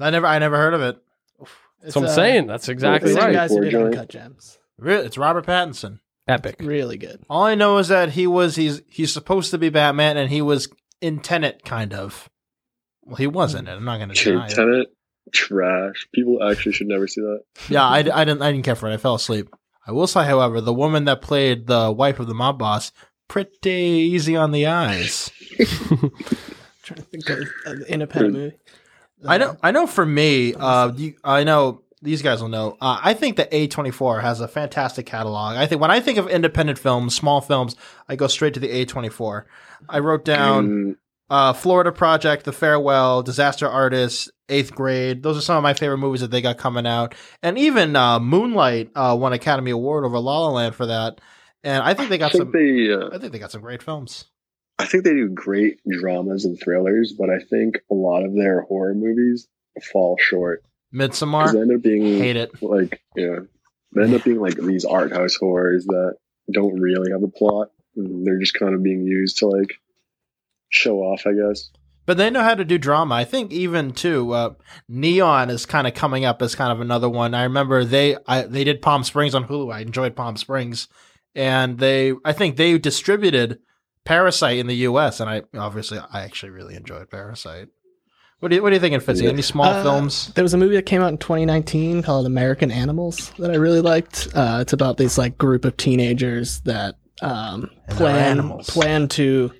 I 0.01 0.11
never, 0.11 0.27
I 0.27 0.39
never 0.39 0.57
heard 0.57 0.75
of 0.75 0.83
it. 0.83 0.99
That's 1.83 1.97
what 1.97 2.07
I'm 2.07 2.15
saying. 2.15 2.47
That's 2.47 2.69
exactly 2.69 3.11
the 3.13 3.17
It's 3.17 3.25
right. 3.25 3.33
guys 3.33 3.51
who 3.51 3.61
did 3.61 3.73
Before 3.73 3.87
Uncut 3.87 4.09
Gems. 4.09 4.59
Really, 4.79 5.07
it's 5.07 5.19
Robert 5.19 5.47
Pattinson. 5.47 6.01
Epic. 6.27 6.57
Really 6.61 6.97
good. 6.97 7.23
All 7.29 7.45
I 7.45 7.55
know 7.55 7.77
is 7.79 7.89
that 7.89 8.11
he 8.13 8.27
was 8.27 8.57
he's 8.57 8.81
he's 8.89 9.13
supposed 9.13 9.51
to 9.51 9.59
be 9.59 9.69
Batman, 9.69 10.17
and 10.17 10.31
he 10.31 10.41
was 10.41 10.69
in 11.03 11.21
Tenet, 11.21 11.65
kind 11.65 11.93
of. 11.93 12.31
Well, 13.05 13.17
he 13.17 13.27
wasn't. 13.27 13.69
I'm 13.69 13.85
not 13.85 13.99
going 13.99 14.09
to 14.11 14.15
deny 14.15 14.47
it. 14.47 14.55
Tenet, 14.55 14.89
trash. 15.33 16.07
People 16.15 16.43
actually 16.43 16.73
should 16.73 16.87
never 16.89 17.07
see 17.07 17.21
that. 17.21 17.41
Yeah, 17.69 17.85
I, 17.87 17.99
I 17.99 18.25
didn't 18.25 18.43
I 18.43 18.51
didn't 18.53 18.65
care 18.65 18.75
for 18.77 18.89
it. 18.91 18.95
I 18.95 18.97
fell 18.97 19.15
asleep. 19.15 19.49
I 19.87 19.93
will 19.93 20.07
say, 20.07 20.25
however, 20.25 20.61
the 20.61 20.73
woman 20.73 21.05
that 21.05 21.21
played 21.21 21.67
the 21.67 21.93
wife 21.93 22.19
of 22.19 22.27
the 22.27 22.35
mob 22.35 22.59
boss, 22.59 22.91
pretty 23.29 23.71
easy 23.71 24.35
on 24.37 24.51
the 24.53 24.67
eyes. 24.67 25.31
trying 26.83 26.97
to 26.97 27.03
think 27.03 27.29
of 27.29 27.49
an 27.67 27.83
independent 27.89 28.35
movie. 28.35 28.57
I 29.27 29.39
know. 29.39 29.57
I 29.63 29.71
know. 29.71 29.87
For 29.87 30.05
me, 30.05 30.55
uh, 30.55 30.93
you, 30.95 31.15
I 31.25 31.45
know 31.45 31.83
these 32.03 32.21
guys 32.23 32.43
will 32.43 32.49
know. 32.51 32.77
Uh, 32.81 32.99
I 33.03 33.15
think 33.15 33.37
that 33.37 33.49
A 33.53 33.67
twenty 33.69 33.91
four 33.91 34.21
has 34.21 34.41
a 34.41 34.49
fantastic 34.49 35.07
catalog. 35.07 35.57
I 35.57 35.67
think 35.67 35.81
when 35.81 35.91
I 35.91 36.01
think 36.01 36.19
of 36.19 36.29
independent 36.29 36.79
films, 36.79 37.15
small 37.15 37.41
films, 37.41 37.77
I 38.09 38.17
go 38.17 38.27
straight 38.27 38.55
to 38.55 38.61
the 38.61 38.71
A 38.71 38.85
twenty 38.85 39.09
four. 39.09 39.47
I 39.89 39.99
wrote 40.01 40.25
down 40.25 40.69
Mm, 40.69 40.97
uh, 41.31 41.53
Florida 41.53 41.93
Project, 41.93 42.45
The 42.45 42.53
Farewell, 42.53 43.23
Disaster 43.23 43.69
Artist, 43.69 44.31
Eighth 44.49 44.75
Grade. 44.75 45.23
Those 45.23 45.39
are 45.39 45.41
some 45.43 45.57
of 45.57 45.63
my 45.63 45.75
favorite 45.75 45.99
movies 45.99 46.21
that 46.21 46.31
they 46.31 46.43
got 46.43 46.59
coming 46.59 46.87
out. 46.87 47.15
And 47.43 47.59
even 47.59 47.97
uh, 47.97 48.21
Moonlight 48.21 48.91
uh, 48.95 49.17
won 49.19 49.33
Academy 49.33 49.71
Award 49.71 50.05
over 50.05 50.19
La 50.19 50.41
La 50.41 50.51
Land 50.51 50.75
for 50.75 50.87
that. 50.87 51.21
And 51.63 51.83
I 51.83 51.95
think 51.95 52.11
they 52.11 52.17
I 52.17 52.19
got 52.19 52.33
think 52.33 52.43
some. 52.45 52.53
they. 52.53 52.93
Uh, 52.93 53.09
I 53.13 53.19
think 53.19 53.33
they 53.33 53.39
got 53.39 53.51
some 53.51 53.63
great 53.63 53.83
films. 53.83 54.27
I 54.79 54.87
think 54.87 55.05
they 55.05 55.13
do 55.13 55.29
great 55.29 55.79
dramas 55.89 56.45
and 56.45 56.61
thrillers, 56.61 57.15
but 57.17 57.31
I 57.31 57.39
think 57.39 57.79
a 57.91 57.95
lot 57.95 58.25
of 58.25 58.35
their 58.35 58.63
horror 58.63 58.95
movies 58.95 59.47
fall 59.93 60.17
short. 60.19 60.65
Because 60.93 61.21
Midsommar, 61.21 61.53
they 61.53 61.61
end 61.61 61.73
up 61.73 61.83
being 61.83 62.03
hate 62.19 62.37
it. 62.37 62.63
like 62.63 63.01
yeah, 63.17 63.41
they 63.93 64.03
end 64.03 64.15
up 64.15 64.25
being 64.25 64.41
like 64.41 64.57
these 64.57 64.85
art 64.85 65.13
house 65.13 65.37
horrors 65.37 65.87
that 65.87 66.17
don't 66.53 66.79
really 66.79 67.13
have 67.13 67.23
a 67.23 67.29
plot. 67.29 67.71
They're 67.97 68.39
just 68.41 68.55
kind 68.55 68.75
of 68.75 68.83
being 68.83 69.05
used 69.05 69.39
to 69.39 69.47
like 69.49 69.81
show 70.75 70.99
off, 70.99 71.23
I 71.27 71.33
guess. 71.33 71.71
But 72.07 72.19
they 72.19 72.29
know 72.29 72.43
how 72.43 72.55
to 72.55 72.65
do 72.67 72.77
drama. 72.77 73.15
I 73.15 73.25
think 73.25 73.51
even 73.51 73.93
too, 73.93 74.33
uh, 74.33 74.55
Neon 74.89 75.49
is 75.49 75.65
kind 75.65 75.87
of 75.87 75.95
coming 75.95 76.27
up 76.27 76.43
as 76.43 76.55
kind 76.55 76.71
of 76.71 76.81
another 76.81 77.09
one. 77.09 77.33
I 77.35 77.45
remember 77.45 77.83
they 77.85 78.17
I, 78.27 78.43
they 78.43 78.65
did 78.65 78.83
Palm 78.83 79.05
Springs 79.05 79.35
on 79.35 79.47
Hulu. 79.47 79.73
I 79.73 79.81
enjoyed 79.81 80.15
Palm 80.15 80.37
Springs, 80.37 80.87
and 81.35 81.79
they 81.79 82.13
I 82.25 82.33
think 82.35 82.57
they 82.57 82.77
distributed 82.77 83.59
Parasite 84.05 84.59
in 84.59 84.67
the 84.67 84.75
U.S. 84.89 85.19
and 85.21 85.31
I 85.31 85.43
obviously 85.57 85.99
I 85.99 86.23
actually 86.25 86.51
really 86.51 86.75
enjoyed 86.75 87.09
Parasite. 87.11 87.69
What 88.41 88.51
do 88.51 88.57
you 88.57 88.63
what 88.63 88.69
do 88.69 88.75
you 88.77 88.81
think, 88.81 89.03
Fitzy? 89.03 89.27
Any 89.27 89.41
small 89.41 89.65
Uh, 89.73 89.83
films? 89.83 90.31
There 90.35 90.45
was 90.45 90.53
a 90.53 90.59
movie 90.59 90.75
that 90.77 90.85
came 90.85 91.01
out 91.01 91.09
in 91.09 91.17
2019 91.17 92.03
called 92.03 92.27
American 92.27 92.71
Animals 92.71 93.33
that 93.39 93.51
I 93.51 93.55
really 93.55 93.81
liked. 93.81 94.29
Uh, 94.35 94.59
it's 94.61 94.75
about 94.75 94.99
this 94.99 95.17
like 95.17 95.39
group 95.39 95.65
of 95.65 95.79
teenagers 95.79 96.61
that 96.63 96.97
um, 97.23 97.71
plan 97.89 98.17
animals. 98.39 98.69
plan 98.69 99.09
to 99.09 99.51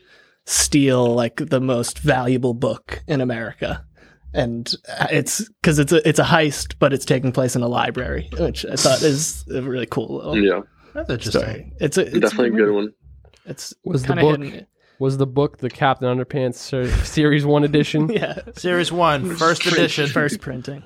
steal 0.45 1.15
like 1.15 1.37
the 1.37 1.61
most 1.61 1.99
valuable 1.99 2.55
book 2.55 3.03
in 3.07 3.21
America. 3.21 3.85
And 4.33 4.73
uh, 5.01 5.07
it's 5.13 5.49
because 5.49 5.79
it's 5.79 5.93
a 5.93 6.07
it's 6.09 6.19
a 6.19 6.25
heist, 6.25 6.75
but 6.81 6.93
it's 6.93 7.05
taking 7.05 7.31
place 7.33 7.55
in 7.55 7.63
a 7.63 7.69
library, 7.69 8.29
which 8.39 8.67
I 8.67 8.75
thought 8.75 9.01
is 9.03 9.45
a 9.55 9.63
really 9.63 9.87
cool 9.87 10.17
little 10.17 10.37
Yeah, 10.39 10.61
That's 10.93 11.09
interesting. 11.11 11.41
story. 11.43 11.73
It's 11.81 11.97
a 11.99 12.03
it's 12.07 12.19
definitely 12.19 12.49
a 12.49 12.65
good 12.65 12.73
one. 12.75 12.93
It's 13.47 13.73
Was 13.85 14.03
the 14.05 14.15
book 14.17 14.41
hidden. 14.43 14.67
was 14.99 15.19
the 15.19 15.27
book 15.27 15.59
the 15.59 15.71
Captain 15.71 16.09
Underpants 16.09 16.55
ser- 16.57 16.89
series 17.05 17.47
one 17.47 17.63
edition? 17.63 18.09
Yeah, 18.13 18.41
Series 18.57 18.91
one, 18.91 19.37
first 19.37 19.63
Print- 19.63 19.77
edition. 19.79 20.09
first 20.09 20.41
printing. 20.41 20.83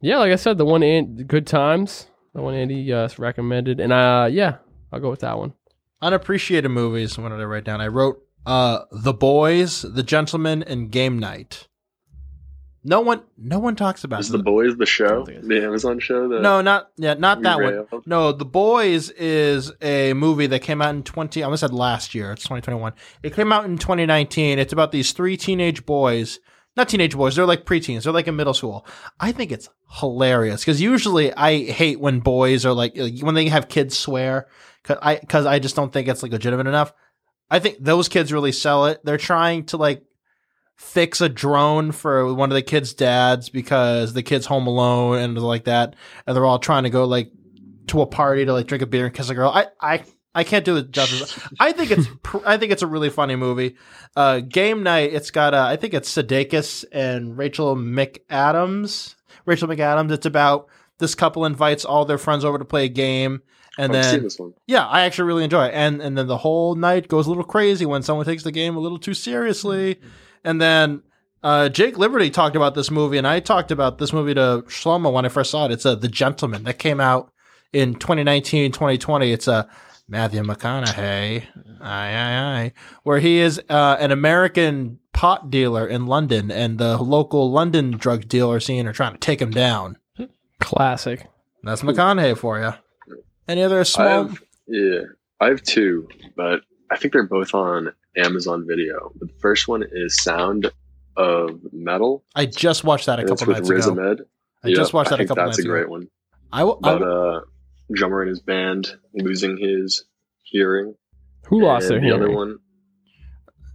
Yeah, 0.00 0.18
like 0.18 0.30
I 0.32 0.36
said, 0.36 0.56
the 0.58 0.64
one 0.66 0.82
and 0.84 1.26
Good 1.26 1.46
Times, 1.46 2.06
the 2.34 2.42
one 2.42 2.54
Andy 2.54 2.92
uh, 2.92 3.08
recommended, 3.18 3.80
and 3.80 3.92
uh, 3.92 4.28
yeah, 4.30 4.58
I'll 4.92 5.00
go 5.00 5.10
with 5.10 5.20
that 5.20 5.38
one. 5.38 5.54
Unappreciated 6.02 6.70
movies. 6.70 7.16
What 7.18 7.30
did 7.30 7.40
I 7.40 7.44
write 7.44 7.64
down? 7.64 7.80
I 7.80 7.86
wrote 7.88 8.20
uh, 8.46 8.80
The 8.92 9.12
Boys, 9.14 9.82
The 9.82 10.02
Gentleman, 10.02 10.62
and 10.62 10.90
Game 10.90 11.18
Night. 11.18 11.68
No 12.86 13.00
one, 13.00 13.22
no 13.38 13.58
one 13.58 13.76
talks 13.76 14.04
about 14.04 14.20
Is 14.20 14.28
them. 14.28 14.40
the 14.40 14.44
boys 14.44 14.76
the 14.76 14.84
show, 14.84 15.06
don't 15.08 15.24
think 15.24 15.38
it's- 15.38 15.48
the 15.48 15.64
Amazon 15.64 15.98
show? 16.00 16.28
That 16.28 16.42
No, 16.42 16.60
not 16.60 16.90
yeah, 16.98 17.14
not 17.14 17.38
we 17.38 17.44
that 17.44 17.58
one. 17.90 18.02
No, 18.04 18.30
The 18.32 18.44
Boys 18.44 19.08
is 19.08 19.72
a 19.80 20.12
movie 20.12 20.46
that 20.48 20.60
came 20.60 20.82
out 20.82 20.94
in 20.94 21.02
20 21.02 21.42
I 21.42 21.44
almost 21.46 21.60
said 21.60 21.72
last 21.72 22.14
year. 22.14 22.32
It's 22.32 22.42
2021. 22.42 22.92
It 23.22 23.34
came 23.34 23.52
out 23.54 23.64
in 23.64 23.78
2019. 23.78 24.58
It's 24.58 24.74
about 24.74 24.92
these 24.92 25.12
three 25.12 25.38
teenage 25.38 25.86
boys. 25.86 26.40
Not 26.76 26.90
teenage 26.90 27.16
boys, 27.16 27.36
they're 27.36 27.46
like 27.46 27.64
preteens. 27.64 28.02
They're 28.02 28.12
like 28.12 28.28
in 28.28 28.36
middle 28.36 28.52
school. 28.52 28.86
I 29.18 29.32
think 29.32 29.50
it's 29.50 29.70
hilarious 30.00 30.62
cuz 30.62 30.78
usually 30.82 31.32
I 31.32 31.64
hate 31.64 32.00
when 32.00 32.20
boys 32.20 32.66
are 32.66 32.74
like 32.74 32.94
when 33.22 33.34
they 33.34 33.48
have 33.48 33.68
kids 33.68 33.96
swear 33.96 34.46
cuz 34.82 34.98
I 35.00 35.16
cuz 35.16 35.46
I 35.46 35.58
just 35.58 35.74
don't 35.74 35.90
think 35.90 36.06
it's 36.06 36.22
like 36.22 36.32
legitimate 36.32 36.66
enough. 36.66 36.92
I 37.54 37.60
think 37.60 37.76
those 37.78 38.08
kids 38.08 38.32
really 38.32 38.50
sell 38.50 38.86
it. 38.86 39.00
They're 39.04 39.16
trying 39.16 39.66
to 39.66 39.76
like 39.76 40.02
fix 40.74 41.20
a 41.20 41.28
drone 41.28 41.92
for 41.92 42.34
one 42.34 42.50
of 42.50 42.56
the 42.56 42.62
kids' 42.62 42.94
dads 42.94 43.48
because 43.48 44.12
the 44.12 44.24
kid's 44.24 44.46
home 44.46 44.66
alone 44.66 45.18
and 45.18 45.38
like 45.38 45.66
that, 45.66 45.94
and 46.26 46.34
they're 46.34 46.44
all 46.44 46.58
trying 46.58 46.82
to 46.82 46.90
go 46.90 47.04
like 47.04 47.30
to 47.86 48.00
a 48.00 48.06
party 48.06 48.44
to 48.44 48.52
like 48.52 48.66
drink 48.66 48.82
a 48.82 48.86
beer 48.86 49.06
and 49.06 49.14
kiss 49.14 49.30
a 49.30 49.36
girl. 49.36 49.52
I 49.54 49.68
I 49.80 50.02
I 50.34 50.42
can't 50.42 50.64
do 50.64 50.78
it 50.78 50.90
justice. 50.90 51.38
I 51.60 51.70
think 51.70 51.92
it's 51.92 52.08
pr- 52.24 52.44
I 52.44 52.56
think 52.56 52.72
it's 52.72 52.82
a 52.82 52.88
really 52.88 53.08
funny 53.08 53.36
movie. 53.36 53.76
Uh, 54.16 54.40
Game 54.40 54.82
night. 54.82 55.12
It's 55.12 55.30
got 55.30 55.54
uh, 55.54 55.64
I 55.64 55.76
think 55.76 55.94
it's 55.94 56.12
Sudeikis 56.12 56.84
and 56.90 57.38
Rachel 57.38 57.76
McAdams. 57.76 59.14
Rachel 59.46 59.68
McAdams. 59.68 60.10
It's 60.10 60.26
about 60.26 60.68
this 60.98 61.14
couple 61.14 61.44
invites 61.44 61.84
all 61.84 62.04
their 62.04 62.18
friends 62.18 62.44
over 62.44 62.58
to 62.58 62.64
play 62.64 62.86
a 62.86 62.88
game, 62.88 63.42
and 63.78 63.96
I've 63.96 64.04
then 64.04 64.22
this 64.22 64.38
one. 64.38 64.54
yeah, 64.66 64.86
I 64.86 65.02
actually 65.02 65.26
really 65.26 65.44
enjoy 65.44 65.66
it. 65.66 65.74
And 65.74 66.00
and 66.00 66.16
then 66.16 66.26
the 66.26 66.38
whole 66.38 66.74
night 66.74 67.08
goes 67.08 67.26
a 67.26 67.30
little 67.30 67.44
crazy 67.44 67.86
when 67.86 68.02
someone 68.02 68.26
takes 68.26 68.42
the 68.42 68.52
game 68.52 68.76
a 68.76 68.80
little 68.80 68.98
too 68.98 69.14
seriously. 69.14 70.00
And 70.44 70.60
then 70.60 71.02
uh, 71.42 71.68
Jake 71.68 71.98
Liberty 71.98 72.30
talked 72.30 72.56
about 72.56 72.74
this 72.74 72.90
movie, 72.90 73.18
and 73.18 73.26
I 73.26 73.40
talked 73.40 73.70
about 73.70 73.98
this 73.98 74.12
movie 74.12 74.34
to 74.34 74.64
Shlomo 74.66 75.12
when 75.12 75.24
I 75.24 75.28
first 75.28 75.50
saw 75.50 75.66
it. 75.66 75.72
It's 75.72 75.86
uh, 75.86 75.94
The 75.94 76.08
Gentleman 76.08 76.64
that 76.64 76.78
came 76.78 77.00
out 77.00 77.32
in 77.72 77.94
2019, 77.94 78.72
2020. 78.72 79.32
It's 79.32 79.48
a 79.48 79.52
uh, 79.52 79.64
Matthew 80.06 80.42
McConaughey, 80.42 81.44
aye, 81.80 82.14
aye, 82.14 82.62
aye, 82.62 82.72
where 83.04 83.20
he 83.20 83.38
is 83.38 83.60
uh, 83.70 83.96
an 83.98 84.10
American 84.10 84.98
pot 85.14 85.50
dealer 85.50 85.86
in 85.86 86.06
London, 86.06 86.50
and 86.50 86.78
the 86.78 86.98
local 86.98 87.50
London 87.50 87.92
drug 87.92 88.28
dealer 88.28 88.60
scene 88.60 88.86
are 88.86 88.92
trying 88.92 89.14
to 89.14 89.18
take 89.18 89.40
him 89.40 89.50
down. 89.50 89.96
Classic. 90.60 91.26
That's 91.62 91.80
McConaughey 91.82 92.36
for 92.36 92.60
you. 92.60 92.74
Any 93.48 93.62
other 93.62 93.80
I 93.80 93.82
small? 93.84 94.06
have, 94.28 94.42
yeah, 94.66 95.00
I 95.40 95.48
have 95.48 95.62
two, 95.62 96.08
but 96.36 96.60
I 96.90 96.96
think 96.96 97.12
they're 97.12 97.26
both 97.26 97.54
on 97.54 97.92
Amazon 98.16 98.66
Video. 98.66 99.12
The 99.20 99.28
first 99.40 99.68
one 99.68 99.84
is 99.90 100.22
Sound 100.22 100.70
of 101.16 101.60
Metal. 101.72 102.24
I 102.34 102.46
just 102.46 102.84
watched 102.84 103.06
that 103.06 103.20
a 103.20 103.24
couple 103.24 103.46
nights 103.52 103.68
Riz 103.68 103.86
ago. 103.86 104.00
Ahmed. 104.00 104.22
I 104.62 104.72
just 104.72 104.92
watched 104.94 105.10
that 105.10 105.16
I 105.20 105.24
a 105.24 105.26
think 105.26 105.28
couple 105.28 105.44
That's 105.44 105.58
a 105.58 105.62
great 105.62 105.82
ago. 105.82 105.90
one. 105.90 106.08
I, 106.52 106.64
will- 106.64 106.80
I, 106.82 106.92
About 106.94 107.02
a 107.06 107.40
drummer 107.92 108.22
in 108.22 108.28
his 108.28 108.40
band 108.40 108.88
losing 109.12 109.58
his 109.58 110.04
hearing. 110.42 110.94
Who 111.48 111.62
lost 111.64 111.88
their 111.88 111.98
And 111.98 112.04
the 112.06 112.08
hearing? 112.14 112.22
other 112.22 112.32
one, 112.34 112.58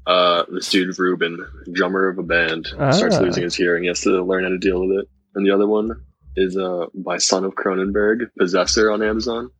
uh, 0.07 0.43
this 0.51 0.69
dude 0.71 0.97
Ruben, 0.97 1.37
drummer 1.71 2.07
of 2.09 2.17
a 2.17 2.23
band, 2.23 2.65
starts 2.67 3.17
Ah. 3.17 3.21
losing 3.21 3.43
his 3.43 3.53
hearing. 3.55 3.83
He 3.83 3.87
has 3.89 4.01
to 4.01 4.23
learn 4.23 4.43
how 4.43 4.49
to 4.49 4.57
deal 4.57 4.81
with 4.87 4.97
it. 4.99 5.05
And 5.35 5.45
the 5.45 5.51
other 5.51 5.67
one 5.67 5.91
is 6.35 6.57
uh 6.57 6.85
by 6.95 7.17
Son 7.17 7.43
of 7.45 7.53
Cronenberg, 7.53 8.29
Possessor 8.37 8.89
on 8.91 9.03
Amazon. 9.03 9.51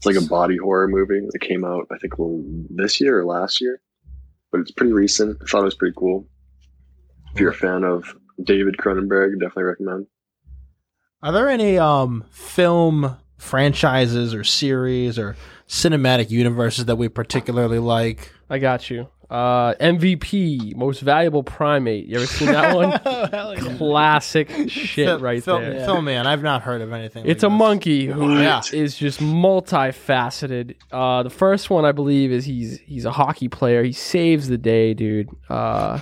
It's 0.00 0.06
like 0.06 0.16
a 0.16 0.26
body 0.26 0.56
horror 0.56 0.88
movie 0.88 1.20
that 1.30 1.40
came 1.40 1.62
out, 1.62 1.86
I 1.92 1.98
think, 1.98 2.14
this 2.70 3.02
year 3.02 3.20
or 3.20 3.26
last 3.26 3.60
year, 3.60 3.82
but 4.50 4.62
it's 4.62 4.70
pretty 4.70 4.94
recent. 4.94 5.36
I 5.42 5.44
thought 5.44 5.60
it 5.60 5.64
was 5.64 5.74
pretty 5.74 5.94
cool. 5.94 6.26
If 7.34 7.40
you're 7.40 7.50
a 7.50 7.54
fan 7.54 7.84
of 7.84 8.16
David 8.42 8.78
Cronenberg, 8.78 9.38
definitely 9.38 9.64
recommend. 9.64 10.06
Are 11.22 11.32
there 11.32 11.50
any 11.50 11.76
um 11.76 12.24
film 12.30 13.18
franchises 13.36 14.32
or 14.32 14.42
series 14.42 15.18
or 15.18 15.36
cinematic 15.68 16.30
universes 16.30 16.86
that 16.86 16.96
we 16.96 17.10
particularly 17.10 17.78
like? 17.78 18.32
I 18.48 18.58
got 18.58 18.88
you. 18.88 19.06
Uh, 19.30 19.74
MVP, 19.74 20.74
most 20.74 21.00
valuable 21.02 21.44
primate. 21.44 22.06
You 22.06 22.16
ever 22.16 22.26
seen 22.26 22.48
that 22.48 22.74
one? 22.76 23.00
oh, 23.06 23.26
hell 23.30 23.54
yeah. 23.56 23.76
Classic 23.76 24.50
shit 24.68 25.06
Fill- 25.06 25.20
right 25.20 25.42
fill, 25.42 25.60
there. 25.60 25.84
Fill 25.84 26.02
me 26.02 26.14
in. 26.14 26.26
I've 26.26 26.42
not 26.42 26.62
heard 26.62 26.80
of 26.80 26.92
anything. 26.92 27.24
It's 27.26 27.44
a 27.44 27.46
this. 27.48 27.52
monkey 27.56 28.06
who 28.06 28.32
is 28.38 28.40
Yeah. 28.42 28.60
just 28.86 29.20
multifaceted. 29.20 30.74
Uh, 30.90 31.22
the 31.22 31.30
first 31.30 31.70
one, 31.70 31.84
I 31.84 31.92
believe, 31.92 32.32
is 32.32 32.44
he's 32.44 32.80
he's 32.80 33.04
a 33.04 33.12
hockey 33.12 33.48
player. 33.48 33.82
He 33.82 33.92
saves 33.92 34.48
the 34.48 34.58
day, 34.58 34.94
dude. 34.94 35.28
Uh, 35.48 36.00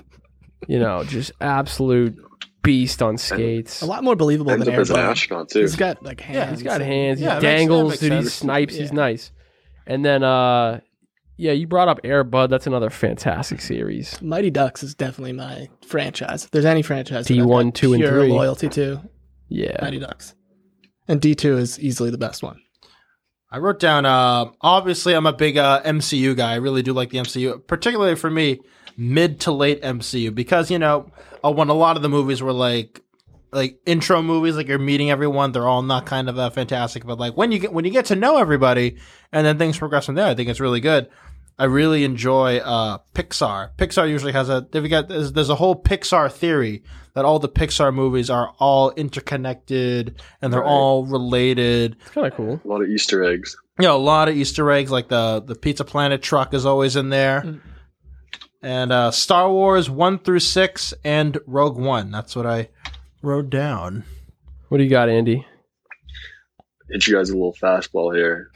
you 0.66 0.79
know, 0.79 1.05
just 1.05 1.33
absolute 1.41 2.16
beast 2.62 3.03
on 3.03 3.16
skates. 3.18 3.83
A 3.83 3.87
lot 3.87 4.03
more 4.05 4.16
believable 4.16 4.51
Ends 4.53 4.64
than 4.64 4.74
up 4.74 4.81
as 4.81 4.91
an 4.91 4.97
astronaut 4.97 5.49
too. 5.51 5.61
He's 5.61 5.76
got 5.76 6.03
like 6.03 6.20
hands. 6.20 6.61
He's 6.61 6.62
got 6.62 6.81
hands. 6.81 7.20
Yeah, 7.20 7.33
he 7.33 7.37
it 7.39 7.43
makes- 7.43 7.43
dangles, 7.43 7.91
makes 7.91 8.01
dude. 8.01 8.12
He 8.12 8.18
sense. 8.22 8.33
snipes. 8.35 8.74
He's 8.74 8.93
nice. 8.93 9.33
And 9.87 10.05
then, 10.05 10.22
uh, 10.22 10.81
yeah, 11.39 11.53
you 11.53 11.66
brought 11.68 11.89
up 11.89 12.01
Air 12.03 12.24
Bud. 12.24 12.51
That's 12.51 12.66
another 12.66 12.91
fantastic 12.91 13.61
series. 13.61 14.20
Mighty 14.20 14.51
Ducks 14.51 14.82
is 14.82 14.95
definitely 14.95 15.32
my 15.32 15.68
franchise. 15.86 16.45
If 16.45 16.51
there's 16.51 16.64
any 16.64 16.82
franchise 16.82 17.26
D1, 17.28 17.72
2, 17.74 17.95
and 17.95 18.05
3. 18.05 18.28
loyalty 18.28 18.68
to, 18.70 19.01
Yeah. 19.49 19.76
Mighty 19.80 20.01
Ducks. 20.01 20.34
And 21.07 21.20
D2 21.20 21.57
is 21.59 21.80
easily 21.80 22.11
the 22.11 22.18
best 22.18 22.43
one. 22.43 22.61
I 23.51 23.59
wrote 23.59 23.78
down. 23.78 24.05
Uh, 24.05 24.47
obviously, 24.61 25.14
I'm 25.14 25.26
a 25.26 25.32
big 25.32 25.57
uh, 25.57 25.80
MCU 25.82 26.36
guy. 26.36 26.53
I 26.53 26.57
really 26.57 26.82
do 26.82 26.93
like 26.93 27.11
the 27.11 27.18
MCU, 27.18 27.66
particularly 27.66 28.14
for 28.16 28.28
me, 28.28 28.61
mid 28.97 29.41
to 29.41 29.53
late 29.53 29.80
MCU, 29.80 30.34
because 30.34 30.70
you 30.70 30.78
know 30.78 31.11
uh, 31.43 31.51
when 31.51 31.68
a 31.68 31.74
lot 31.74 31.97
of 31.97 32.03
the 32.03 32.11
movies 32.11 32.43
were 32.43 32.53
like 32.53 33.01
like 33.51 33.78
intro 33.86 34.20
movies, 34.20 34.57
like 34.57 34.68
you're 34.68 34.78
meeting 34.78 35.11
everyone. 35.11 35.53
They're 35.53 35.66
all 35.66 35.80
not 35.80 36.05
kind 36.05 36.28
of 36.28 36.39
uh, 36.39 36.51
fantastic, 36.51 37.07
but 37.07 37.18
like 37.18 37.39
when 37.39 37.51
you 37.51 37.59
get 37.59 37.72
when 37.72 37.86
you 37.86 37.91
get 37.91 38.05
to 38.07 38.16
know 38.16 38.36
everybody, 38.36 38.99
and 39.32 39.47
then 39.47 39.57
things 39.57 39.78
progress 39.78 40.05
from 40.05 40.16
there. 40.16 40.26
I 40.26 40.34
think 40.34 40.51
it's 40.51 40.61
really 40.61 40.80
good. 40.80 41.09
I 41.59 41.64
really 41.64 42.04
enjoy 42.04 42.59
uh, 42.59 42.98
Pixar. 43.14 43.70
Pixar 43.76 44.09
usually 44.09 44.32
has 44.32 44.48
a 44.48 44.66
they've 44.70 44.88
got 44.88 45.09
there's, 45.09 45.32
there's 45.32 45.50
a 45.50 45.54
whole 45.56 45.74
Pixar 45.82 46.30
theory 46.30 46.84
that 47.14 47.24
all 47.24 47.38
the 47.40 47.48
Pixar 47.48 47.92
movies 47.92 48.30
are 48.30 48.52
all 48.59 48.92
interconnected 48.92 50.20
and 50.40 50.52
they're 50.52 50.61
Right. 50.61 50.68
all 50.70 51.04
related 51.06 51.96
It's 52.00 52.11
kind 52.11 52.26
of 52.28 52.34
cool. 52.34 52.61
A 52.64 52.68
lot 52.68 52.80
of 52.82 52.88
Easter 52.88 53.24
eggs. 53.24 53.56
you 53.80 53.86
know, 53.86 53.96
a 53.96 53.98
lot 53.98 54.28
of 54.28 54.36
Easter 54.36 54.70
eggs, 54.70 54.90
like 54.92 55.09
the 55.09 55.42
the 55.44 55.54
Pizza 55.56 55.84
Planet 55.84 56.22
truck 56.22 56.54
is 56.54 56.64
always 56.64 56.94
in 56.96 57.09
there, 57.09 57.40
Mm. 57.42 57.61
and 58.62 58.92
uh, 58.92 59.11
Star 59.11 59.50
Wars 59.50 59.90
one 59.90 60.18
through 60.20 60.40
six 60.40 60.94
and 61.04 61.38
Rogue 61.46 61.76
One. 61.78 62.11
That's 62.12 62.36
what 62.36 62.46
I 62.46 62.68
wrote 63.22 63.50
down. 63.50 64.04
What 64.68 64.78
do 64.78 64.84
you 64.84 64.90
got, 64.90 65.09
Andy? 65.09 65.44
hit 66.90 67.06
you 67.06 67.14
guys 67.16 67.30
a 67.30 67.34
little 67.34 67.52
fastball 67.54 68.14
here. 68.16 68.50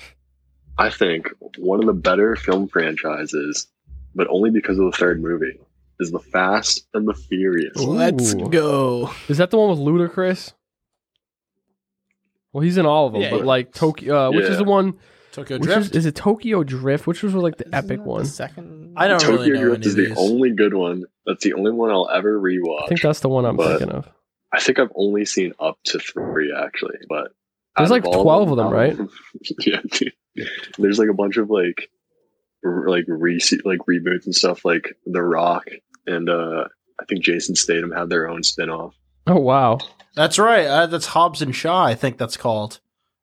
I 0.79 0.91
think 0.91 1.29
one 1.59 1.81
of 1.81 1.87
the 1.87 1.93
better 1.93 2.35
film 2.37 2.69
franchises, 2.69 3.69
but 4.15 4.27
only 4.31 4.51
because 4.51 4.79
of 4.79 4.87
the 4.91 4.97
third 4.97 5.23
movie, 5.23 5.59
is 6.01 6.11
The 6.11 6.19
Fast 6.19 6.87
and 6.95 7.07
the 7.07 7.15
Furious. 7.15 7.77
Let's 7.77 8.35
go. 8.35 9.11
Is 9.29 9.39
that 9.39 9.51
the 9.51 9.59
one 9.59 9.71
with 9.71 9.79
Ludacris? 9.79 10.53
Well, 12.53 12.63
he's 12.63 12.77
in 12.77 12.87
all 12.87 13.07
of 13.07 13.13
them, 13.15 13.23
Yeah, 13.23 13.31
but 13.31 13.41
yeah. 13.41 13.45
like 13.47 13.73
Tokyo, 13.73 14.29
uh, 14.29 14.31
which 14.31 14.45
is 14.47 14.59
the 14.59 14.65
one? 14.65 14.99
Tokyo 15.33 15.57
Which 15.57 15.65
Drift. 15.65 15.81
is, 15.93 15.97
is 15.97 16.07
it 16.07 16.15
Tokyo 16.15 16.63
Drift? 16.63 17.07
Which 17.07 17.23
was 17.23 17.33
like 17.35 17.57
the 17.57 17.65
Isn't 17.65 17.75
epic 17.75 18.05
one? 18.05 18.25
The 18.25 18.29
second. 18.29 18.93
I 18.99 19.09
don't 19.09 19.19
Tokyo 19.21 19.37
really 19.37 19.51
know 19.53 19.61
Drift 19.77 19.87
any 19.87 19.87
is 20.05 20.11
of 20.11 20.17
the 20.17 20.21
only 20.21 20.51
good 20.51 20.75
one. 20.75 21.05
That's 21.25 21.43
the 21.45 21.55
only 21.55 21.71
one 21.73 21.91
I'll 21.91 22.11
ever 22.11 22.39
rewatch. 22.39 22.85
I 22.85 22.89
think 22.89 23.01
that's 23.01 23.21
the 23.21 23.31
one 23.31 23.47
I'm 23.47 23.57
But- 23.57 23.79
thinking 23.79 23.97
of. 23.97 24.09
I 24.55 24.61
think 24.61 24.79
I've 24.79 24.93
only 24.95 25.25
seen 25.25 25.55
up 25.59 25.79
to 25.85 25.99
three 25.99 26.53
actually, 26.55 26.99
but 27.09 27.29
There's 27.79 27.91
out 27.91 27.95
like 27.95 28.05
all 28.05 28.23
12 28.23 28.51
of 28.51 28.57
them, 28.59 28.69
right? 28.69 28.99
yeah, 29.67 29.81
dude. 29.91 30.13
There's 30.79 30.99
like 30.99 31.09
a 31.09 31.15
bunch 31.15 31.37
of 31.37 31.51
like, 31.51 31.91
r- 32.65 32.89
like 32.89 33.05
re 33.09 33.39
like 33.65 33.81
reboots 33.89 34.25
and 34.27 34.35
stuff, 34.35 34.65
like 34.65 34.97
The 35.07 35.23
Rock 35.23 35.65
and 36.07 36.29
uh 36.29 36.65
I 37.01 37.05
think 37.09 37.23
Jason 37.25 37.55
Statham 37.57 37.91
had 37.91 38.09
their 38.09 38.29
own 38.29 38.43
spin-off. 38.43 38.95
Oh 39.27 39.41
wow, 39.41 39.79
That's 40.15 40.39
right. 40.39 40.67
Uh, 40.67 40.87
that's 40.87 41.07
Hobbs 41.07 41.43
and 41.43 41.55
Shaw. 41.55 41.85
I 41.85 41.95
think 41.95 42.19
that's 42.19 42.37
called. 42.37 42.81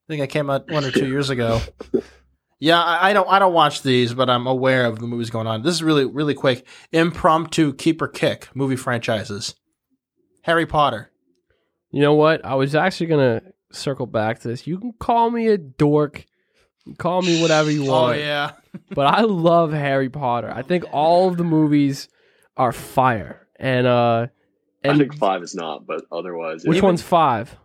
I 0.07 0.13
think 0.13 0.23
it 0.23 0.27
came 0.27 0.49
out 0.49 0.69
one 0.71 0.83
or 0.85 0.91
two 0.91 1.07
years 1.09 1.29
ago. 1.29 1.61
Yeah, 2.59 2.81
I, 2.81 3.09
I 3.09 3.13
don't. 3.13 3.27
I 3.29 3.39
don't 3.39 3.53
watch 3.53 3.83
these, 3.83 4.13
but 4.13 4.29
I'm 4.29 4.47
aware 4.47 4.85
of 4.85 4.99
the 4.99 5.07
movies 5.07 5.29
going 5.29 5.47
on. 5.47 5.61
This 5.61 5.75
is 5.75 5.83
really, 5.83 6.05
really 6.05 6.33
quick. 6.33 6.65
Impromptu 6.91 7.73
keep 7.73 8.01
or 8.01 8.07
kick 8.07 8.49
movie 8.55 8.75
franchises. 8.75 9.55
Harry 10.43 10.65
Potter. 10.65 11.11
you 11.91 12.01
know 12.01 12.13
what? 12.15 12.43
I 12.43 12.55
was 12.55 12.75
actually 12.75 13.07
gonna 13.07 13.41
circle 13.71 14.07
back 14.07 14.39
to 14.39 14.47
this. 14.47 14.65
You 14.67 14.77
can 14.79 14.93
call 14.99 15.29
me 15.29 15.47
a 15.47 15.57
dork, 15.57 16.17
you 16.19 16.23
can 16.23 16.28
call 16.97 17.21
me 17.21 17.41
whatever 17.41 17.69
you 17.71 17.85
want. 17.85 18.15
Oh 18.15 18.19
yeah. 18.19 18.51
but 18.91 19.07
I 19.07 19.21
love 19.21 19.71
Harry 19.73 20.09
Potter. 20.09 20.51
I 20.53 20.61
think 20.61 20.85
all 20.91 21.27
of 21.27 21.37
the 21.37 21.43
movies 21.43 22.07
are 22.57 22.71
fire, 22.71 23.47
and 23.57 23.85
uh, 23.87 24.27
and 24.83 24.93
I 24.93 24.97
think 24.97 25.15
five 25.15 25.43
is 25.43 25.55
not, 25.55 25.85
but 25.85 26.03
otherwise, 26.11 26.63
which 26.65 26.81
one's 26.81 27.01
five? 27.01 27.55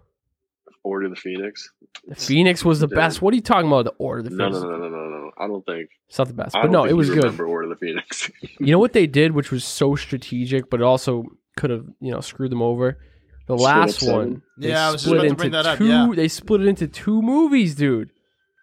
Order 0.82 1.06
of 1.06 1.12
the 1.12 1.16
Phoenix? 1.16 1.70
The 2.06 2.14
Phoenix 2.14 2.62
was 2.64 2.80
the 2.80 2.88
Yeah. 2.88 2.96
best. 2.96 3.22
What 3.22 3.32
are 3.32 3.36
you 3.36 3.40
talking 3.42 3.68
about? 3.68 3.84
The 3.86 3.92
Order 3.98 4.18
of 4.20 4.24
the 4.26 4.30
No, 4.36 4.44
Phoenix. 4.48 4.62
no, 4.62 4.70
no, 4.70 4.76
no, 4.76 4.88
no, 4.88 5.08
no. 5.08 5.30
I 5.38 5.46
don't 5.46 5.64
think. 5.64 5.88
It's 6.08 6.18
not 6.18 6.28
the 6.28 6.34
best, 6.34 6.52
but 6.52 6.70
no, 6.70 6.84
it 6.84 6.92
was 6.92 7.08
good. 7.08 7.18
Remember 7.24 7.46
Order 7.46 7.70
of 7.72 7.78
the 7.78 7.86
Phoenix? 7.86 8.30
You 8.60 8.72
know 8.72 8.78
what 8.78 8.92
they 8.92 9.06
did, 9.06 9.32
which 9.32 9.50
was 9.50 9.64
so 9.64 9.94
strategic, 9.96 10.68
but 10.68 10.80
it 10.80 10.84
also 10.84 11.24
could 11.56 11.70
have 11.70 11.86
you 12.00 12.10
know 12.12 12.20
screwed 12.20 12.50
them 12.52 12.60
over. 12.62 12.98
The 13.46 13.56
Split 13.58 13.60
last 13.72 14.02
one, 14.02 14.42
Yeah, 14.58 14.88
I 14.88 14.92
was 14.92 15.02
just 15.02 15.04
split 15.04 15.16
about 15.18 15.22
to 15.22 15.28
into 15.28 15.36
bring 15.36 15.50
that 15.52 15.66
up, 15.66 15.78
two. 15.78 15.86
yeah. 15.86 16.08
They 16.14 16.28
split 16.28 16.60
it 16.62 16.66
into 16.66 16.86
two 16.88 17.20
movies, 17.22 17.74
dude. 17.74 18.10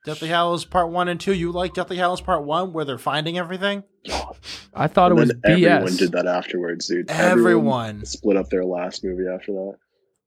Deathly 0.05 0.29
Hallows 0.29 0.65
Part 0.65 0.89
One 0.91 1.07
and 1.07 1.19
Two. 1.19 1.33
You 1.33 1.51
like 1.51 1.73
Deathly 1.73 1.97
Hallows 1.97 2.21
Part 2.21 2.43
One, 2.43 2.73
where 2.73 2.85
they're 2.85 2.97
finding 2.97 3.37
everything? 3.37 3.83
I 4.73 4.87
thought 4.87 5.11
And 5.11 5.19
it 5.19 5.21
was 5.21 5.29
then 5.29 5.41
everyone 5.45 5.93
BS. 5.93 5.97
did 5.99 6.11
that 6.13 6.25
afterwards, 6.25 6.87
dude. 6.87 7.09
Everyone. 7.11 8.03
split 8.05 8.35
up 8.37 8.49
their 8.49 8.65
last 8.65 9.03
movie 9.03 9.25
after 9.31 9.51
that. 9.51 9.75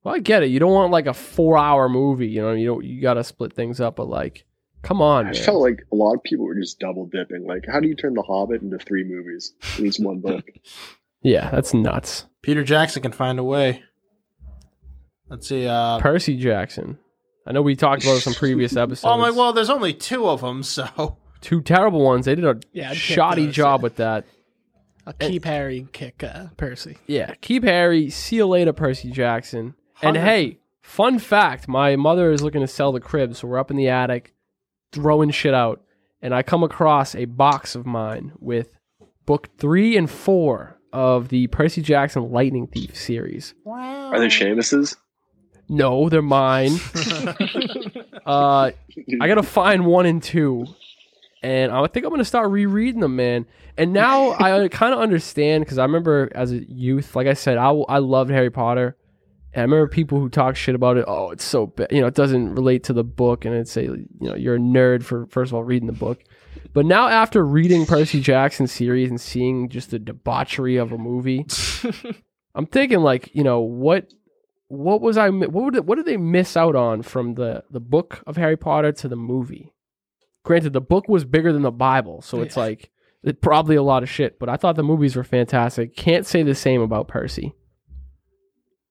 Well, 0.05 0.14
I 0.14 0.18
get 0.20 0.43
it. 0.43 0.51
You 0.51 0.61
don't 0.61 0.72
want 0.72 0.93
like 0.93 1.07
a 1.07 1.14
four-hour 1.14 1.89
movie. 1.89 2.29
You 2.29 2.43
know, 2.43 2.53
you 2.53 2.66
don't. 2.66 2.85
You 2.85 3.01
got 3.01 3.14
to 3.14 3.25
split 3.25 3.53
things 3.55 3.81
up. 3.81 3.97
But 3.97 4.09
like, 4.09 4.45
come 4.83 5.01
on, 5.03 5.27
I 5.27 5.33
man. 5.33 5.43
felt 5.43 5.61
like 5.62 5.83
a 5.93 5.97
lot 5.97 6.14
of 6.14 6.22
people 6.22 6.45
were 6.47 6.55
just 6.55 6.79
double 6.79 7.07
dipping. 7.07 7.45
Like, 7.47 7.64
how 7.66 7.81
do 7.81 7.89
you 7.89 7.97
turn 7.97 8.14
The 8.14 8.22
Hobbit 8.22 8.62
into 8.62 8.79
three 8.79 9.03
movies 9.03 9.55
At 9.75 9.81
least 9.81 9.99
one 10.05 10.20
book? 10.20 10.45
yeah, 11.22 11.51
that's 11.51 11.75
nuts. 11.75 12.27
Peter 12.43 12.62
Jackson 12.62 13.03
can 13.03 13.12
find 13.12 13.39
a 13.41 13.45
way. 13.45 13.83
Let's 15.29 15.49
see. 15.49 15.66
Uh, 15.66 15.99
Percy 15.99 16.37
Jackson. 16.37 16.99
I 17.47 17.53
know 17.53 17.63
we 17.63 17.77
talked 17.77 18.03
about 18.05 18.15
this 18.15 18.27
on 18.29 18.35
previous 18.35 18.77
episodes. 18.77 19.05
oh 19.05 19.19
my! 19.19 19.31
Well, 19.31 19.53
there's 19.53 19.71
only 19.71 19.93
two 19.95 20.27
of 20.29 20.41
them, 20.41 20.63
so 20.63 21.19
two 21.41 21.61
terrible 21.61 22.03
ones. 22.03 22.27
They 22.27 22.35
did 22.35 22.45
a 22.45 22.59
Yeah, 22.73 22.91
I'd 22.91 22.95
kick 22.95 22.99
shoddy 23.17 23.47
those, 23.47 23.55
job 23.55 23.81
yeah. 23.81 23.83
with 23.83 23.97
that. 23.97 24.25
I'll 25.07 25.13
keep 25.13 25.45
Harry 25.45 25.79
and 25.79 25.93
kick 25.93 26.23
uh, 26.25 26.47
Percy. 26.57 26.97
Yeah, 27.07 27.35
keep 27.41 27.65
Harry. 27.65 28.09
See 28.09 28.37
you 28.37 28.47
later, 28.47 28.73
Percy 28.73 29.11
Jackson. 29.11 29.75
And 30.03 30.17
Hundred- 30.17 30.21
hey, 30.25 30.59
fun 30.81 31.19
fact: 31.19 31.69
my 31.69 31.97
mother 31.97 32.33
is 32.33 32.43
looking 32.43 32.63
to 32.63 32.67
sell 32.67 32.93
the 32.93 33.01
crib, 33.01 33.35
so 33.37 33.47
we're 33.49 33.59
up 33.59 33.71
in 33.71 33.77
the 33.77 33.89
attic 33.89 34.35
throwing 34.93 35.31
shit 35.31 35.53
out, 35.55 35.83
and 36.23 36.35
I 36.35 36.43
come 36.43 36.63
across 36.63 37.15
a 37.15 37.25
box 37.27 37.75
of 37.75 37.85
mine 37.85 38.33
with 38.39 38.71
book 39.27 39.49
three 39.59 39.97
and 39.97 40.09
four 40.09 40.79
of 40.93 41.29
the 41.29 41.49
Percy 41.49 41.83
Jackson 41.83 42.31
Lightning 42.31 42.69
Thief 42.69 42.97
series. 42.97 43.53
Wow. 43.65 44.13
Are 44.13 44.21
they 44.21 44.29
Seamus's? 44.29 44.97
No, 45.69 46.09
they're 46.09 46.23
mine. 46.23 46.73
uh, 48.27 48.71
I 49.21 49.27
gotta 49.29 49.43
find 49.43 49.87
one 49.87 50.07
and 50.07 50.23
two, 50.23 50.67
and 51.43 51.73
I 51.73 51.87
think 51.87 52.05
I'm 52.05 52.11
gonna 52.11 52.25
start 52.25 52.51
rereading 52.51 53.01
them, 53.01 53.17
man. 53.17 53.47
And 53.77 53.93
now 53.93 54.33
I 54.33 54.69
kind 54.69 54.95
of 54.95 55.01
understand 55.01 55.65
because 55.65 55.79
I 55.79 55.85
remember 55.85 56.31
as 56.35 56.53
a 56.53 56.59
youth, 56.71 57.17
like 57.17 57.27
I 57.27 57.35
said, 57.35 57.59
I 57.59 57.71
I 57.71 57.99
loved 57.99 58.31
Harry 58.31 58.51
Potter. 58.51 58.97
And 59.53 59.61
I 59.61 59.65
remember 59.65 59.87
people 59.87 60.19
who 60.19 60.29
talk 60.29 60.57
shit 60.57 60.75
about 60.75 60.97
it. 60.97 61.05
Oh, 61.07 61.31
it's 61.31 61.45
so 61.45 61.69
bad. 61.69 61.93
You 61.93 62.01
know, 62.01 62.09
it 62.09 62.15
doesn't 62.15 62.57
relate 62.57 62.83
to 62.85 62.93
the 62.93 63.05
book, 63.05 63.45
and 63.45 63.55
it's 63.55 63.71
say, 63.71 63.85
you 63.85 64.09
know, 64.21 64.35
you're 64.35 64.57
a 64.57 64.59
nerd 64.59 65.05
for 65.05 65.27
first 65.27 65.51
of 65.51 65.55
all 65.55 65.62
reading 65.62 65.87
the 65.87 65.93
book. 65.93 66.25
But 66.73 66.87
now 66.87 67.07
after 67.07 67.45
reading 67.47 67.87
Percy 67.87 68.21
Jackson 68.21 68.67
series 68.67 69.09
and 69.11 69.21
seeing 69.21 69.69
just 69.69 69.93
the 69.93 70.01
debauchery 70.01 70.77
of 70.77 70.93
a 70.93 70.99
movie, 70.99 71.47
I'm 72.55 72.67
thinking 72.67 72.99
like, 72.99 73.31
you 73.33 73.45
know, 73.45 73.61
what 73.61 74.12
what 74.75 75.01
was 75.01 75.16
I 75.16 75.29
what 75.31 75.53
would 75.53 75.87
what 75.87 75.97
did 75.97 76.07
they 76.07 76.16
miss 76.16 76.57
out 76.57 76.77
on 76.77 77.03
from 77.03 77.35
the 77.35 77.64
the 77.70 77.81
book 77.81 78.22
of 78.27 78.37
Harry 78.37 78.57
Potter 78.57 78.93
to 78.93 79.09
the 79.09 79.16
movie? 79.16 79.72
Granted, 80.45 80.72
the 80.75 80.81
book 80.81 81.09
was 81.09 81.25
bigger 81.25 81.53
than 81.53 81.62
the 81.62 81.70
Bible, 81.70 82.20
so 82.22 82.43
it's 82.43 82.57
like 82.57 82.91
it, 83.22 83.41
probably 83.41 83.77
a 83.77 83.83
lot 83.83 84.03
of 84.03 84.11
shit. 84.11 84.39
But 84.39 84.49
I 84.51 84.57
thought 84.57 84.77
the 84.77 84.83
movies 84.83 85.16
were 85.16 85.25
fantastic. 85.25 85.97
Can't 85.97 86.27
say 86.27 86.43
the 86.43 86.55
same 86.55 86.83
about 86.83 87.09
Percy. 87.09 87.55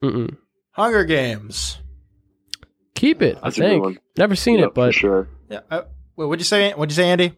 Mm-mm. 0.04 0.36
Hunger 0.72 1.04
Games. 1.06 1.78
Keep 2.96 3.22
it. 3.22 3.38
That's 3.44 3.60
I 3.60 3.64
a 3.66 3.66
good 3.66 3.70
think 3.70 3.84
one. 3.84 4.00
never 4.18 4.36
seen 4.36 4.60
Yeah, 4.60 4.66
it, 4.66 4.74
but 4.74 4.94
for 4.94 5.00
sure. 5.00 5.28
Yeah. 5.50 5.60
Uh, 5.70 5.82
wait, 6.16 6.26
what'd 6.26 6.42
you 6.42 6.46
say? 6.46 6.72
What'd 6.72 6.92
you 6.92 6.96
say, 6.96 7.10
Andy? 7.10 7.34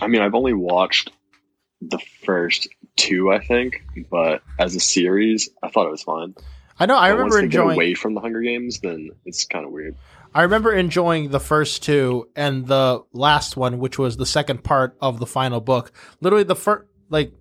I 0.00 0.06
mean, 0.08 0.22
I've 0.22 0.34
only 0.34 0.54
watched 0.54 1.10
the 1.80 1.98
first 2.24 2.68
two, 2.96 3.30
I 3.32 3.38
think, 3.44 3.82
but 4.10 4.42
as 4.58 4.74
a 4.74 4.80
series, 4.80 5.48
I 5.62 5.68
thought 5.68 5.86
it 5.86 5.90
was 5.90 6.02
fine. 6.02 6.34
I 6.80 6.86
know. 6.86 6.96
I 6.96 7.10
But 7.10 7.18
remember 7.18 7.22
once 7.22 7.34
they 7.34 7.40
get 7.42 7.44
enjoying. 7.60 7.76
away 7.76 7.94
from 7.94 8.14
the 8.14 8.20
Hunger 8.20 8.40
Games, 8.40 8.80
then 8.80 9.10
it's 9.24 9.44
kind 9.44 9.64
of 9.66 9.70
weird. 9.70 9.94
I 10.34 10.42
remember 10.42 10.72
enjoying 10.72 11.30
the 11.30 11.40
first 11.40 11.82
two 11.82 12.28
and 12.34 12.66
the 12.66 13.02
last 13.12 13.56
one, 13.56 13.78
which 13.78 13.98
was 13.98 14.16
the 14.16 14.26
second 14.26 14.64
part 14.64 14.96
of 15.00 15.18
the 15.18 15.26
final 15.26 15.60
book. 15.60 15.92
Literally, 16.20 16.44
the 16.44 16.56
first 16.56 16.86
like 17.08 17.32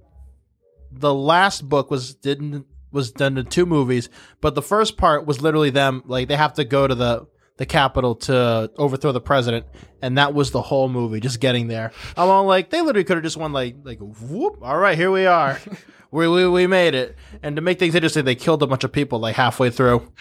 the 0.91 1.13
last 1.13 1.67
book 1.69 1.89
was 1.89 2.15
didn't 2.15 2.65
was 2.91 3.11
done 3.11 3.37
in 3.37 3.45
two 3.45 3.65
movies, 3.67 4.09
but 4.41 4.55
the 4.55 4.61
first 4.61 4.97
part 4.97 5.25
was 5.25 5.41
literally 5.41 5.69
them 5.69 6.01
like 6.05 6.27
they 6.27 6.35
have 6.35 6.53
to 6.55 6.63
go 6.65 6.87
to 6.87 6.95
the 6.95 7.27
the 7.59 7.65
capital 7.65 8.15
to 8.15 8.71
overthrow 8.77 9.11
the 9.11 9.19
president, 9.21 9.65
and 10.01 10.17
that 10.17 10.33
was 10.33 10.51
the 10.51 10.61
whole 10.61 10.87
movie, 10.87 11.19
just 11.19 11.41
getting 11.41 11.67
there. 11.67 11.91
I'm 12.15 12.29
all 12.29 12.45
like, 12.45 12.69
they 12.69 12.81
literally 12.81 13.03
could 13.03 13.17
have 13.17 13.23
just 13.23 13.35
won 13.35 13.51
like 13.51 13.75
like 13.83 13.99
whoop, 13.99 14.59
all 14.61 14.77
right, 14.77 14.97
here 14.97 15.11
we 15.11 15.27
are. 15.27 15.59
We, 16.11 16.27
we, 16.27 16.47
we 16.47 16.65
made 16.65 16.95
it, 16.95 17.15
and 17.43 17.55
to 17.55 17.61
make 17.61 17.77
things 17.77 17.93
interesting, 17.93 18.25
they 18.25 18.33
killed 18.33 18.63
a 18.63 18.65
bunch 18.65 18.83
of 18.83 18.91
people 18.91 19.19
like 19.19 19.35
halfway 19.35 19.69
through. 19.69 20.11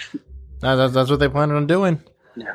That- 0.60 0.74
That's, 0.74 0.92
that's 0.92 1.08
what 1.08 1.18
they 1.18 1.30
planned 1.30 1.50
on 1.52 1.66
doing. 1.66 2.02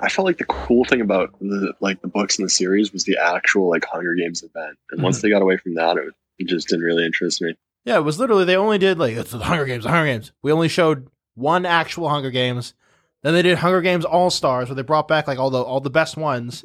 I 0.04 0.10
felt 0.10 0.28
like 0.28 0.38
the 0.38 0.46
cool 0.46 0.86
thing 0.86 1.02
about 1.02 1.34
the 1.40 1.74
like 1.80 2.00
the 2.04 2.08
books 2.08 2.38
in 2.38 2.44
the 2.44 2.50
series 2.52 2.94
was 2.94 3.06
the 3.06 3.18
actual 3.18 3.72
like 3.72 3.86
Hunger 3.86 4.14
Games 4.14 4.44
event, 4.44 4.78
and 4.92 5.02
once 5.02 5.18
mm-hmm. 5.18 5.26
they 5.26 5.32
got 5.32 5.42
away 5.42 5.58
from 5.58 5.74
that, 5.74 5.98
it, 5.98 6.14
it 6.38 6.48
just 6.48 6.68
didn't 6.68 6.86
really 6.86 7.08
interest 7.08 7.42
me. 7.42 7.56
Yeah, 7.86 7.98
it 7.98 8.04
was 8.04 8.20
literally 8.20 8.46
they 8.46 8.56
only 8.56 8.78
did 8.78 9.00
like 9.00 9.16
it's 9.16 9.32
the 9.32 9.40
Hunger 9.40 9.66
Games, 9.66 9.84
the 9.84 9.90
Hunger 9.90 10.12
Games. 10.12 10.32
We 10.44 10.52
only 10.52 10.68
showed 10.68 11.08
one 11.34 11.66
actual 11.66 12.10
Hunger 12.10 12.30
Games. 12.30 12.76
Then 13.24 13.34
they 13.34 13.42
did 13.42 13.58
Hunger 13.58 13.82
Games 13.82 14.06
All 14.06 14.30
Stars, 14.30 14.70
where 14.70 14.76
they 14.76 14.82
brought 14.84 15.08
back 15.08 15.28
like 15.28 15.40
all 15.40 15.50
the 15.50 15.62
all 15.62 15.80
the 15.80 15.90
best 15.90 16.16
ones. 16.18 16.64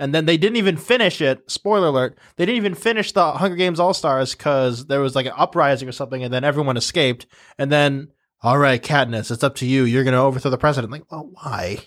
And 0.00 0.14
then 0.14 0.26
they 0.26 0.36
didn't 0.36 0.56
even 0.56 0.76
finish 0.76 1.20
it. 1.20 1.50
Spoiler 1.50 1.88
alert: 1.88 2.18
they 2.36 2.46
didn't 2.46 2.56
even 2.58 2.74
finish 2.74 3.12
the 3.12 3.32
Hunger 3.32 3.56
Games 3.56 3.78
All 3.80 3.94
Stars 3.94 4.34
because 4.34 4.86
there 4.86 5.00
was 5.00 5.14
like 5.16 5.26
an 5.26 5.32
uprising 5.36 5.88
or 5.88 5.92
something, 5.92 6.22
and 6.24 6.32
then 6.32 6.44
everyone 6.44 6.76
escaped. 6.76 7.26
And 7.58 7.70
then, 7.70 8.08
all 8.42 8.58
right, 8.58 8.82
Katniss, 8.82 9.30
it's 9.30 9.42
up 9.44 9.56
to 9.56 9.66
you. 9.66 9.84
You're 9.84 10.04
gonna 10.04 10.22
overthrow 10.24 10.50
the 10.50 10.58
president. 10.58 10.92
Like, 10.92 11.10
well, 11.10 11.28
why? 11.32 11.78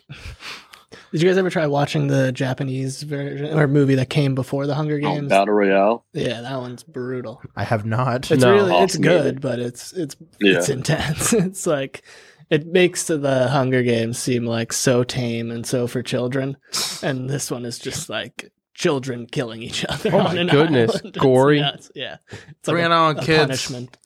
Did 1.14 1.22
you 1.22 1.30
guys 1.30 1.38
ever 1.38 1.50
try 1.50 1.68
watching 1.68 2.08
the 2.08 2.32
Japanese 2.32 3.02
version 3.04 3.58
or 3.58 3.68
movie 3.68 3.96
that 3.96 4.10
came 4.10 4.36
before 4.36 4.68
the 4.68 4.76
Hunger 4.76 4.96
Oh, 4.98 5.00
Games? 5.00 5.30
Battle 5.30 5.54
Royale, 5.54 6.06
yeah, 6.14 6.42
that 6.42 6.58
one's 6.60 6.84
brutal. 6.84 7.42
I 7.56 7.64
have 7.64 7.86
not. 7.86 8.30
It's 8.32 8.42
No. 8.44 8.54
really 8.54 8.76
it's 8.78 8.98
good, 8.98 9.24
movie. 9.36 9.40
but 9.40 9.60
it's 9.60 9.94
it's 9.94 10.16
Yeah. 10.40 10.58
it's 10.58 10.70
intense. 10.70 11.32
It's 11.34 11.66
like 11.68 12.04
it 12.52 12.68
makes 12.68 13.06
the 13.06 13.48
Hunger 13.50 13.82
Games 13.82 14.20
seem 14.20 14.46
like 14.46 14.72
so 14.74 15.04
tame 15.04 15.50
and 15.50 15.66
so 15.66 15.88
for 15.88 16.04
children, 16.04 16.58
and 17.02 17.28
this 17.28 17.50
one 17.50 17.66
is 17.66 17.80
just 17.80 18.10
like 18.10 18.52
children 18.76 19.26
killing 19.26 19.64
each 19.64 19.84
other. 19.86 20.12
Oh 20.14 20.20
on 20.20 20.36
my 20.36 20.42
an 20.42 20.48
goodness. 20.48 20.92
island. 20.92 21.06
It's- 21.16 21.22
Gory. 21.24 21.58
Yeah, 21.60 21.72
it's, 21.74 21.92
yeah. 21.96 22.18
It's 22.50 22.70
Bring 22.70 22.86
a, 22.86 22.90
on, 22.90 23.18
a 23.18 23.22
kids. 23.24 23.40
punishment 23.40 23.98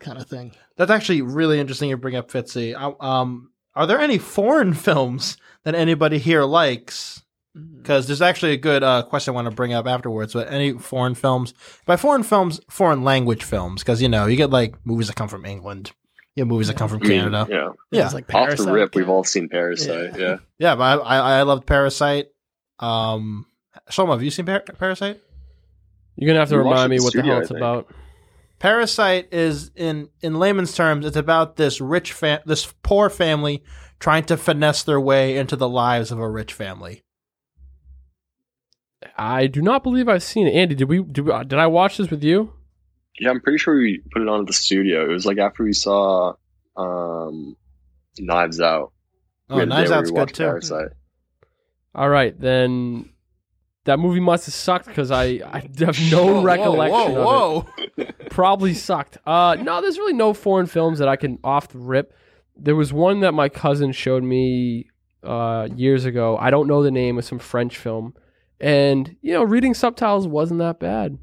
kind 0.00 0.18
of 0.18 0.26
thing. 0.26 0.52
That's 0.76 0.90
actually 0.90 1.22
really 1.22 1.60
interesting. 1.60 1.88
You 1.90 1.96
bring 1.96 2.16
up 2.16 2.30
Fitzy. 2.30 2.74
Um, 3.02 3.50
are 3.74 3.86
there 3.86 4.00
any 4.00 4.18
foreign 4.18 4.74
films 4.88 5.36
that 5.64 5.74
anybody 5.74 6.18
here 6.18 6.42
likes? 6.44 7.22
Because 7.54 8.06
there's 8.06 8.22
actually 8.22 8.52
a 8.52 8.56
good 8.56 8.82
uh, 8.82 9.02
question 9.02 9.32
I 9.32 9.34
want 9.34 9.44
to 9.50 9.54
bring 9.54 9.74
up 9.74 9.86
afterwards. 9.86 10.32
But 10.32 10.50
any 10.50 10.72
foreign 10.72 11.14
films? 11.14 11.52
By 11.84 11.96
foreign 11.96 12.22
films, 12.22 12.60
foreign 12.70 13.04
language 13.04 13.44
films, 13.44 13.82
because 13.82 14.00
you 14.00 14.08
know 14.08 14.24
you 14.26 14.36
get 14.36 14.48
like 14.50 14.74
movies 14.86 15.08
that 15.08 15.16
come 15.16 15.28
from 15.28 15.44
England, 15.44 15.92
you 16.34 16.40
have 16.42 16.48
movies 16.48 16.68
that 16.68 16.76
come 16.76 16.88
from 16.88 17.00
Canada. 17.00 17.46
yeah. 17.50 17.68
Yeah. 17.90 18.04
It's 18.06 18.14
like 18.14 18.32
Off 18.34 18.56
the 18.56 18.72
rip, 18.72 18.94
we've 18.94 19.08
all 19.08 19.24
seen 19.24 19.48
Parasite. 19.48 20.12
Yeah. 20.16 20.18
Yeah, 20.18 20.36
Yeah, 20.58 20.74
but 20.76 21.00
I 21.02 21.18
I, 21.18 21.38
I 21.38 21.42
loved 21.42 21.66
Parasite. 21.66 22.28
Um, 22.78 23.46
Shlomo, 23.90 24.12
have 24.12 24.22
you 24.22 24.30
seen 24.30 24.46
Par- 24.46 24.64
Parasite? 24.78 25.20
you're 26.16 26.28
gonna 26.28 26.40
have 26.40 26.48
to 26.50 26.56
We 26.58 26.62
watched 26.62 26.74
remind 26.74 26.90
me 26.90 26.96
in 26.96 27.02
what 27.04 27.12
the 27.14 27.22
hell 27.22 27.38
it's 27.40 27.50
about. 27.50 27.92
Parasite 28.58 29.28
is 29.32 29.70
in 29.76 30.08
in 30.20 30.38
layman's 30.38 30.74
terms, 30.74 31.04
it's 31.06 31.16
about 31.16 31.56
this 31.56 31.80
rich 31.80 32.12
fam- 32.12 32.40
this 32.46 32.72
poor 32.82 33.10
family 33.10 33.62
trying 33.98 34.24
to 34.24 34.36
finesse 34.36 34.82
their 34.84 35.00
way 35.00 35.36
into 35.36 35.56
the 35.56 35.68
lives 35.68 36.10
of 36.10 36.18
a 36.18 36.28
rich 36.28 36.52
family. 36.52 37.02
I 39.16 39.46
do 39.48 39.60
not 39.62 39.82
believe 39.82 40.08
I've 40.08 40.22
seen 40.22 40.46
it. 40.46 40.54
Andy, 40.54 40.74
did 40.74 40.88
we? 40.88 41.02
Did, 41.02 41.26
we, 41.26 41.32
did 41.44 41.54
I 41.54 41.66
watch 41.66 41.96
this 41.96 42.10
with 42.10 42.22
you? 42.22 42.52
Yeah. 43.22 43.30
I'm 43.30 43.40
pretty 43.40 43.58
sure 43.58 43.76
we 43.76 44.02
put 44.12 44.22
it 44.22 44.28
on 44.28 44.40
at 44.40 44.46
the 44.46 44.52
studio. 44.52 45.04
It 45.04 45.12
was 45.12 45.26
like 45.26 45.38
after 45.38 45.64
we 45.64 45.72
saw 45.72 46.34
um, 46.76 47.56
Knives 48.18 48.60
Out. 48.60 48.92
Oh, 49.48 49.58
had 49.58 49.68
Knives 49.68 49.90
where 49.90 49.98
Out's 49.98 50.10
we 50.10 50.14
good 50.14 50.20
watched 50.20 50.34
too. 50.36 50.44
Parasite. 50.44 50.88
All 51.94 52.08
right, 52.08 52.38
then 52.38 53.10
that 53.84 53.98
movie 53.98 54.20
must 54.20 54.46
have 54.46 54.54
sucked 54.54 54.86
because 54.86 55.10
I, 55.10 55.40
I 55.44 55.68
have 55.78 55.98
no 56.10 56.42
recollection 56.42 57.14
Whoa, 57.14 57.24
whoa, 57.24 57.56
of 57.58 57.88
it. 57.96 58.18
Probably 58.30 58.74
sucked. 58.74 59.18
Uh, 59.26 59.56
no, 59.60 59.80
there's 59.80 59.98
really 59.98 60.12
no 60.12 60.32
foreign 60.32 60.66
films 60.66 60.98
that 61.00 61.08
I 61.08 61.16
can 61.16 61.38
off 61.42 61.68
the 61.68 61.78
rip. 61.78 62.14
There 62.56 62.76
was 62.76 62.92
one 62.92 63.20
that 63.20 63.32
my 63.32 63.48
cousin 63.48 63.92
showed 63.92 64.22
me 64.22 64.88
uh, 65.22 65.68
years 65.74 66.04
ago. 66.04 66.36
I 66.38 66.50
don't 66.50 66.68
know 66.68 66.82
the 66.82 66.90
name 66.90 67.18
of 67.18 67.24
some 67.24 67.38
French 67.38 67.76
film, 67.76 68.14
and 68.60 69.16
you 69.20 69.32
know, 69.32 69.42
reading 69.42 69.74
subtitles 69.74 70.26
wasn't 70.26 70.60
that 70.60 70.78
bad. 70.78 71.18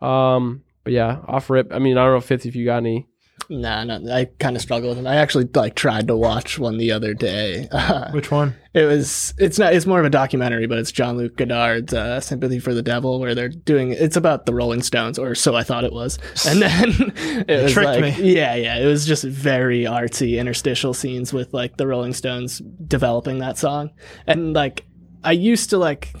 Um, 0.00 0.63
but 0.84 0.92
yeah, 0.92 1.20
off 1.26 1.50
rip. 1.50 1.72
I 1.72 1.78
mean, 1.78 1.98
I 1.98 2.04
don't 2.04 2.14
know, 2.14 2.20
Fitz, 2.20 2.46
if 2.46 2.54
you 2.54 2.64
got 2.64 2.78
any. 2.78 3.08
Nah, 3.50 3.84
no, 3.84 4.00
I 4.10 4.26
kind 4.38 4.56
of 4.56 4.62
struggle 4.62 4.90
with 4.90 4.98
it. 4.98 5.06
I 5.06 5.16
actually 5.16 5.48
like 5.54 5.74
tried 5.74 6.08
to 6.08 6.16
watch 6.16 6.58
one 6.58 6.78
the 6.78 6.92
other 6.92 7.14
day. 7.14 7.68
Which 8.12 8.30
one? 8.30 8.54
It 8.72 8.84
was 8.84 9.34
it's 9.38 9.58
not 9.58 9.74
it's 9.74 9.86
more 9.86 10.00
of 10.00 10.06
a 10.06 10.10
documentary, 10.10 10.66
but 10.66 10.78
it's 10.78 10.90
Jean-Luc 10.90 11.36
Godard's 11.36 11.92
uh, 11.92 12.20
Sympathy 12.20 12.58
for 12.58 12.72
the 12.72 12.82
Devil, 12.82 13.20
where 13.20 13.34
they're 13.34 13.48
doing 13.48 13.92
it's 13.92 14.16
about 14.16 14.46
the 14.46 14.54
Rolling 14.54 14.82
Stones, 14.82 15.18
or 15.18 15.34
so 15.34 15.54
I 15.54 15.62
thought 15.62 15.84
it 15.84 15.92
was. 15.92 16.18
And 16.46 16.62
then 16.62 17.12
it 17.48 17.62
was 17.62 17.72
tricked 17.72 18.00
like 18.00 18.18
me. 18.18 18.34
yeah, 18.34 18.54
yeah, 18.54 18.78
it 18.78 18.86
was 18.86 19.06
just 19.06 19.24
very 19.24 19.82
artsy 19.82 20.38
interstitial 20.38 20.94
scenes 20.94 21.32
with 21.32 21.52
like 21.52 21.76
the 21.76 21.86
Rolling 21.86 22.14
Stones 22.14 22.62
developing 22.86 23.38
that 23.38 23.58
song, 23.58 23.90
and 24.26 24.54
like 24.54 24.84
I 25.22 25.32
used 25.32 25.70
to 25.70 25.78
like 25.78 26.14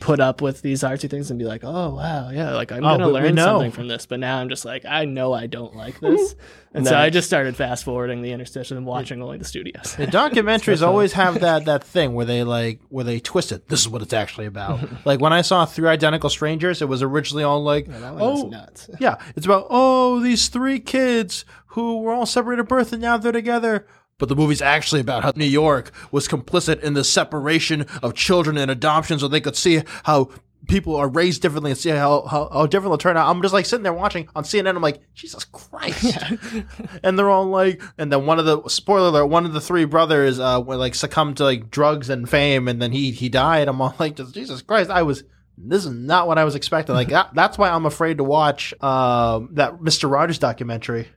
put 0.00 0.18
up 0.18 0.40
with 0.40 0.62
these 0.62 0.80
artsy 0.82 1.08
things 1.08 1.30
and 1.30 1.38
be 1.38 1.44
like, 1.44 1.62
oh 1.62 1.94
wow, 1.94 2.30
yeah, 2.30 2.54
like 2.54 2.72
I'm 2.72 2.78
Oh, 2.84 2.96
gonna 2.96 3.06
we- 3.08 3.12
we 3.12 3.20
learn 3.20 3.34
know. 3.34 3.44
something 3.44 3.70
from 3.70 3.86
this. 3.88 4.06
But 4.06 4.18
now 4.20 4.38
I'm 4.38 4.48
just 4.48 4.64
like, 4.64 4.84
I 4.84 5.04
know 5.04 5.32
I 5.32 5.46
don't 5.46 5.76
like 5.76 6.00
this, 6.00 6.34
and 6.74 6.86
so 6.86 6.94
I 6.94 7.04
Nice. 7.04 7.12
just 7.12 7.26
started 7.28 7.54
fast 7.54 7.84
forwarding 7.84 8.22
the 8.22 8.32
interstitial 8.32 8.76
and 8.78 8.86
watching 8.86 9.22
only 9.22 9.38
the 9.38 9.44
studios. 9.44 9.94
The 9.96 10.06
documentaries 10.06 10.80
always 10.86 11.12
have 11.12 11.40
that 11.40 11.66
that 11.66 11.84
thing 11.84 12.14
where 12.14 12.26
they 12.26 12.42
like 12.42 12.80
where 12.88 13.04
they 13.04 13.20
twist 13.20 13.52
it. 13.52 13.68
This 13.68 13.80
is 13.80 13.88
what 13.88 14.02
it's 14.02 14.12
actually 14.14 14.46
about. 14.46 14.80
like 15.06 15.20
when 15.20 15.32
I 15.32 15.42
saw 15.42 15.66
Three 15.66 15.88
Identical 15.88 16.30
Strangers, 16.30 16.80
it 16.82 16.88
was 16.88 17.02
originally 17.02 17.44
all 17.44 17.62
like, 17.62 17.86
that 17.86 18.00
one 18.14 18.18
was 18.18 18.42
oh, 18.44 18.48
nuts. 18.48 18.88
yeah, 18.98 19.16
it's 19.36 19.46
about 19.46 19.66
oh 19.70 20.20
these 20.20 20.48
three 20.48 20.80
kids 20.80 21.44
who 21.74 22.00
were 22.00 22.12
all 22.12 22.26
separated 22.26 22.62
at 22.62 22.68
birth 22.68 22.92
and 22.92 23.02
now 23.02 23.16
they're 23.16 23.30
together. 23.32 23.86
But 24.20 24.28
the 24.28 24.36
movie's 24.36 24.62
actually 24.62 25.00
about 25.00 25.24
how 25.24 25.32
New 25.34 25.44
York 25.44 25.90
was 26.12 26.28
complicit 26.28 26.80
in 26.80 26.94
the 26.94 27.02
separation 27.02 27.86
of 28.02 28.14
children 28.14 28.56
and 28.56 28.70
adoption, 28.70 29.18
so 29.18 29.26
they 29.26 29.40
could 29.40 29.56
see 29.56 29.82
how 30.04 30.30
people 30.68 30.94
are 30.94 31.08
raised 31.08 31.42
differently 31.42 31.70
and 31.70 31.78
see 31.78 31.90
how 31.90 32.22
how, 32.22 32.48
how 32.52 32.66
different 32.66 32.92
they'll 32.92 32.98
turn 32.98 33.16
out. 33.16 33.28
I'm 33.28 33.42
just 33.42 33.54
like 33.54 33.66
sitting 33.66 33.82
there 33.82 33.92
watching 33.92 34.28
on 34.36 34.44
CNN. 34.44 34.76
I'm 34.76 34.82
like, 34.82 35.00
Jesus 35.14 35.44
Christ! 35.44 36.16
and 37.02 37.18
they're 37.18 37.30
all 37.30 37.46
like, 37.46 37.82
and 37.98 38.12
then 38.12 38.26
one 38.26 38.38
of 38.38 38.44
the 38.44 38.68
spoiler 38.68 39.08
alert, 39.08 39.26
one 39.26 39.46
of 39.46 39.52
the 39.52 39.60
three 39.60 39.84
brothers 39.86 40.38
uh 40.38 40.62
went, 40.64 40.80
like 40.80 40.94
succumbed 40.94 41.38
to 41.38 41.44
like 41.44 41.70
drugs 41.70 42.10
and 42.10 42.28
fame, 42.28 42.68
and 42.68 42.80
then 42.80 42.92
he 42.92 43.10
he 43.10 43.28
died. 43.28 43.68
I'm 43.68 43.80
all 43.80 43.94
like, 43.98 44.16
just, 44.16 44.34
Jesus 44.34 44.62
Christ! 44.62 44.90
I 44.90 45.02
was 45.02 45.24
this 45.56 45.84
is 45.84 45.92
not 45.92 46.26
what 46.26 46.38
I 46.38 46.44
was 46.44 46.54
expecting. 46.54 46.94
Like 46.94 47.08
that, 47.16 47.34
that's 47.34 47.58
why 47.58 47.70
I'm 47.70 47.86
afraid 47.86 48.18
to 48.18 48.24
watch 48.24 48.74
um 48.82 49.50
that 49.52 49.82
Mister 49.82 50.08
Rogers 50.08 50.38
documentary. 50.38 51.08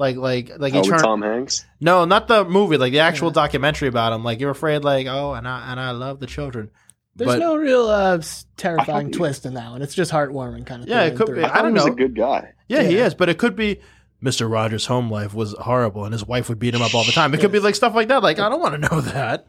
Like 0.00 0.16
like 0.16 0.50
like 0.58 0.72
Oh, 0.72 0.76
he 0.76 0.80
with 0.80 0.88
turned 0.88 1.02
Tom 1.02 1.22
Hanks. 1.22 1.64
no, 1.80 2.04
not 2.06 2.26
the 2.26 2.44
movie, 2.44 2.76
like 2.78 2.90
the 2.92 3.00
actual 3.00 3.30
documentary 3.30 3.86
about 3.88 4.12
him. 4.12 4.24
Like 4.24 4.40
you're 4.40 4.50
afraid, 4.50 4.82
like 4.82 5.06
oh, 5.06 5.34
and 5.34 5.46
I 5.46 5.70
and 5.70 5.78
I 5.78 5.90
love 5.92 6.18
the 6.18 6.26
children. 6.26 6.70
There's 7.16 7.32
But- 7.32 7.38
no 7.38 7.54
real 7.56 7.86
uh, 7.86 8.20
terrifying 8.56 9.08
I 9.08 9.10
twist 9.18 9.44
in 9.46 9.54
that 9.54 9.70
one. 9.70 9.82
It's 9.82 9.94
just 9.94 10.10
heartwarming 10.10 10.64
kind 10.66 10.82
of 10.82 10.88
Yeah, 10.88 11.04
thing. 11.04 11.12
it 11.12 11.16
could 11.16 11.26
through 11.26 11.36
be. 11.36 11.44
I, 11.44 11.58
I 11.58 11.62
don't 11.62 11.72
he 11.72 11.74
was 11.74 11.86
know. 11.86 11.92
a 11.92 11.96
good 11.96 12.16
guy. 12.16 12.52
Yeah, 12.66 12.82
he 12.82 12.96
is, 12.96 13.14
but 13.14 13.28
it 13.28 13.36
could 13.36 13.54
be 13.56 13.80
Mr. 14.24 14.50
Rogers' 14.50 14.86
home 14.86 15.10
life 15.10 15.34
was 15.34 15.54
horrible, 15.60 16.04
and 16.04 16.12
his 16.14 16.26
wife 16.26 16.48
would 16.48 16.58
beat 16.58 16.74
him 16.74 16.82
up 16.82 16.94
all 16.94 17.04
the 17.04 17.12
time. 17.12 17.34
It 17.34 17.40
could 17.40 17.52
be 17.52 17.58
like 17.58 17.74
stuff 17.74 17.94
like 17.94 18.08
that. 18.08 18.22
Like 18.22 18.38
I 18.38 18.48
don't 18.48 18.60
want 18.60 18.80
to 18.82 18.88
know 18.88 19.00
that. 19.02 19.46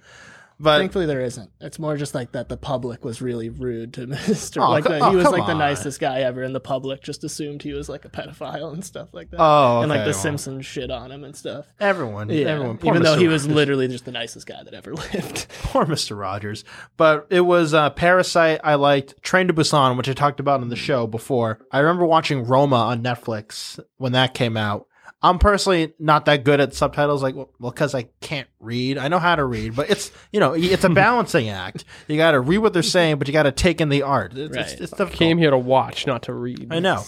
But 0.61 0.77
Thankfully, 0.77 1.07
there 1.07 1.21
isn't. 1.21 1.49
It's 1.59 1.79
more 1.79 1.97
just 1.97 2.13
like 2.13 2.33
that 2.33 2.47
the 2.47 2.57
public 2.57 3.03
was 3.03 3.21
really 3.21 3.49
rude 3.49 3.93
to 3.95 4.07
Mr. 4.07 4.61
Oh, 4.63 4.69
like 4.69 4.83
the, 4.83 4.99
oh, 4.99 5.09
he 5.09 5.15
was 5.15 5.25
like 5.25 5.47
the 5.47 5.55
nicest 5.55 5.99
guy 5.99 6.21
ever, 6.21 6.43
and 6.43 6.53
the 6.53 6.59
public 6.59 7.01
just 7.01 7.23
assumed 7.23 7.63
he 7.63 7.73
was 7.73 7.89
like 7.89 8.05
a 8.05 8.09
pedophile 8.09 8.71
and 8.71 8.85
stuff 8.85 9.09
like 9.11 9.31
that. 9.31 9.37
oh, 9.39 9.81
and 9.81 9.89
like 9.89 10.01
the 10.01 10.11
well, 10.11 10.13
Simpsons 10.13 10.65
shit 10.65 10.91
on 10.91 11.11
him 11.11 11.23
and 11.23 11.35
stuff. 11.35 11.65
Everyone, 11.79 12.29
Yeah, 12.29 12.47
everyone. 12.47 12.77
Poor 12.77 12.91
even 12.91 13.03
though 13.03 13.17
he 13.17 13.27
was 13.27 13.47
literally 13.47 13.87
just 13.87 14.05
the 14.05 14.11
nicest 14.11 14.45
guy 14.45 14.63
that 14.63 14.73
ever 14.73 14.93
lived. 15.13 15.47
poor 15.63 15.85
Mr. 15.85 16.17
Rogers. 16.17 16.63
But 16.95 17.27
it 17.31 17.41
was 17.41 17.73
uh, 17.73 17.89
Parasite. 17.89 18.59
I 18.63 18.75
liked 18.75 19.21
Train 19.23 19.47
to 19.47 19.53
Busan, 19.53 19.97
which 19.97 20.09
I 20.09 20.13
talked 20.13 20.39
about 20.39 20.61
on 20.61 20.69
the 20.69 20.75
show 20.75 21.07
before. 21.07 21.59
I 21.71 21.79
remember 21.79 22.05
watching 22.05 22.45
Roma 22.45 22.75
on 22.75 23.01
Netflix 23.01 23.79
when 23.97 24.11
that 24.11 24.33
came 24.33 24.57
out. 24.57 24.87
I'm 25.23 25.37
personally 25.37 25.93
not 25.99 26.25
that 26.25 26.43
good 26.43 26.59
at 26.59 26.73
subtitles, 26.73 27.21
like 27.21 27.35
well, 27.35 27.49
because 27.59 27.93
I 27.93 28.03
can't 28.21 28.47
read. 28.59 28.97
I 28.97 29.07
know 29.07 29.19
how 29.19 29.35
to 29.35 29.45
read, 29.45 29.75
but 29.75 29.89
it's 29.89 30.11
you 30.31 30.39
know 30.39 30.53
it's 30.53 30.83
a 30.83 30.89
balancing 30.93 31.49
act. 31.49 31.85
You 32.07 32.17
got 32.17 32.31
to 32.31 32.39
read 32.39 32.57
what 32.59 32.73
they're 32.73 32.81
saying, 32.81 33.17
but 33.19 33.27
you 33.27 33.31
got 33.33 33.43
to 33.43 33.51
take 33.51 33.81
in 33.81 33.89
the 33.89 34.01
art. 34.01 34.33
It's, 34.35 34.55
it's, 34.55 34.55
Right. 34.57 34.81
it's 34.81 34.91
difficult. 34.91 35.11
Came 35.13 35.37
here 35.37 35.51
to 35.51 35.57
watch, 35.57 36.07
not 36.07 36.23
to 36.23 36.33
read. 36.33 36.67
I 36.71 36.79
know. 36.79 37.03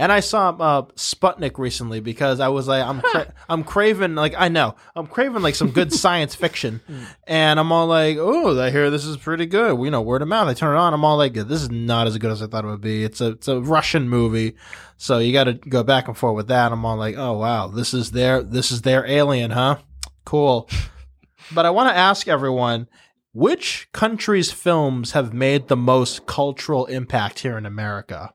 And 0.00 0.10
I 0.10 0.20
saw 0.20 0.48
uh, 0.48 0.82
Sputnik 0.96 1.58
recently 1.58 2.00
because 2.00 2.40
I 2.40 2.48
was 2.48 2.66
like, 2.66 2.82
I'm 2.82 3.02
cra- 3.02 3.34
I'm 3.50 3.62
craving 3.62 4.14
like 4.14 4.32
I 4.34 4.48
know 4.48 4.74
I'm 4.96 5.06
craving 5.06 5.42
like 5.42 5.54
some 5.54 5.72
good 5.72 5.92
science 5.92 6.34
fiction, 6.34 6.80
and 7.26 7.60
I'm 7.60 7.70
all 7.70 7.86
like, 7.86 8.16
oh, 8.18 8.58
I 8.58 8.70
hear 8.70 8.88
this 8.88 9.04
is 9.04 9.18
pretty 9.18 9.44
good. 9.44 9.78
You 9.78 9.90
know, 9.90 10.00
word 10.00 10.22
of 10.22 10.28
mouth. 10.28 10.48
I 10.48 10.54
turn 10.54 10.74
it 10.74 10.78
on. 10.78 10.94
I'm 10.94 11.04
all 11.04 11.18
like, 11.18 11.34
this 11.34 11.60
is 11.60 11.70
not 11.70 12.06
as 12.06 12.16
good 12.16 12.30
as 12.30 12.40
I 12.40 12.46
thought 12.46 12.64
it 12.64 12.68
would 12.68 12.80
be. 12.80 13.04
It's 13.04 13.20
a 13.20 13.32
it's 13.32 13.46
a 13.46 13.60
Russian 13.60 14.08
movie, 14.08 14.56
so 14.96 15.18
you 15.18 15.34
got 15.34 15.44
to 15.44 15.52
go 15.52 15.82
back 15.82 16.08
and 16.08 16.16
forth 16.16 16.34
with 16.34 16.48
that. 16.48 16.72
I'm 16.72 16.82
all 16.86 16.96
like, 16.96 17.18
oh 17.18 17.36
wow, 17.36 17.66
this 17.66 17.92
is 17.92 18.12
their 18.12 18.42
this 18.42 18.70
is 18.70 18.80
their 18.80 19.04
alien, 19.06 19.50
huh? 19.50 19.80
Cool. 20.24 20.66
but 21.54 21.66
I 21.66 21.70
want 21.70 21.90
to 21.90 21.96
ask 21.96 22.26
everyone. 22.26 22.88
Which 23.34 23.86
country's 23.92 24.50
films 24.50 25.12
have 25.12 25.34
made 25.34 25.68
the 25.68 25.76
most 25.76 26.24
cultural 26.24 26.86
impact 26.86 27.40
here 27.40 27.58
in 27.58 27.66
America? 27.66 28.32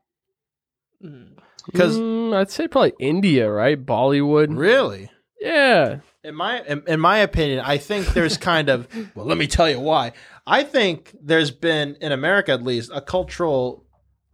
Because 1.66 1.98
Mm, 1.98 2.34
I'd 2.34 2.50
say 2.50 2.68
probably 2.68 2.94
India, 3.00 3.50
right? 3.50 3.84
Bollywood. 3.84 4.56
really, 4.56 5.10
Yeah. 5.40 5.98
in 6.24 6.34
my 6.34 6.62
in, 6.62 6.82
in 6.86 7.00
my 7.00 7.18
opinion, 7.18 7.60
I 7.64 7.78
think 7.78 8.08
there's 8.14 8.36
kind 8.36 8.68
of 8.68 8.86
well, 9.14 9.26
let 9.26 9.38
me 9.38 9.46
tell 9.46 9.68
you 9.68 9.80
why. 9.80 10.12
I 10.46 10.62
think 10.62 11.14
there's 11.20 11.50
been 11.50 11.96
in 12.00 12.12
America 12.12 12.52
at 12.52 12.62
least 12.62 12.90
a 12.94 13.00
cultural 13.00 13.84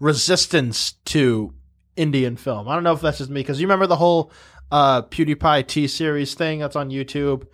resistance 0.00 0.92
to 1.06 1.54
Indian 1.96 2.36
film. 2.36 2.68
I 2.68 2.74
don't 2.74 2.84
know 2.84 2.92
if 2.92 3.00
that's 3.00 3.18
just 3.18 3.30
me 3.30 3.40
because 3.40 3.60
you 3.60 3.66
remember 3.66 3.86
the 3.86 3.96
whole 3.96 4.32
uh, 4.70 5.02
PewDiePie 5.02 5.66
T 5.68 5.86
series 5.86 6.34
thing 6.34 6.58
that's 6.58 6.76
on 6.76 6.90
YouTube. 6.90 7.46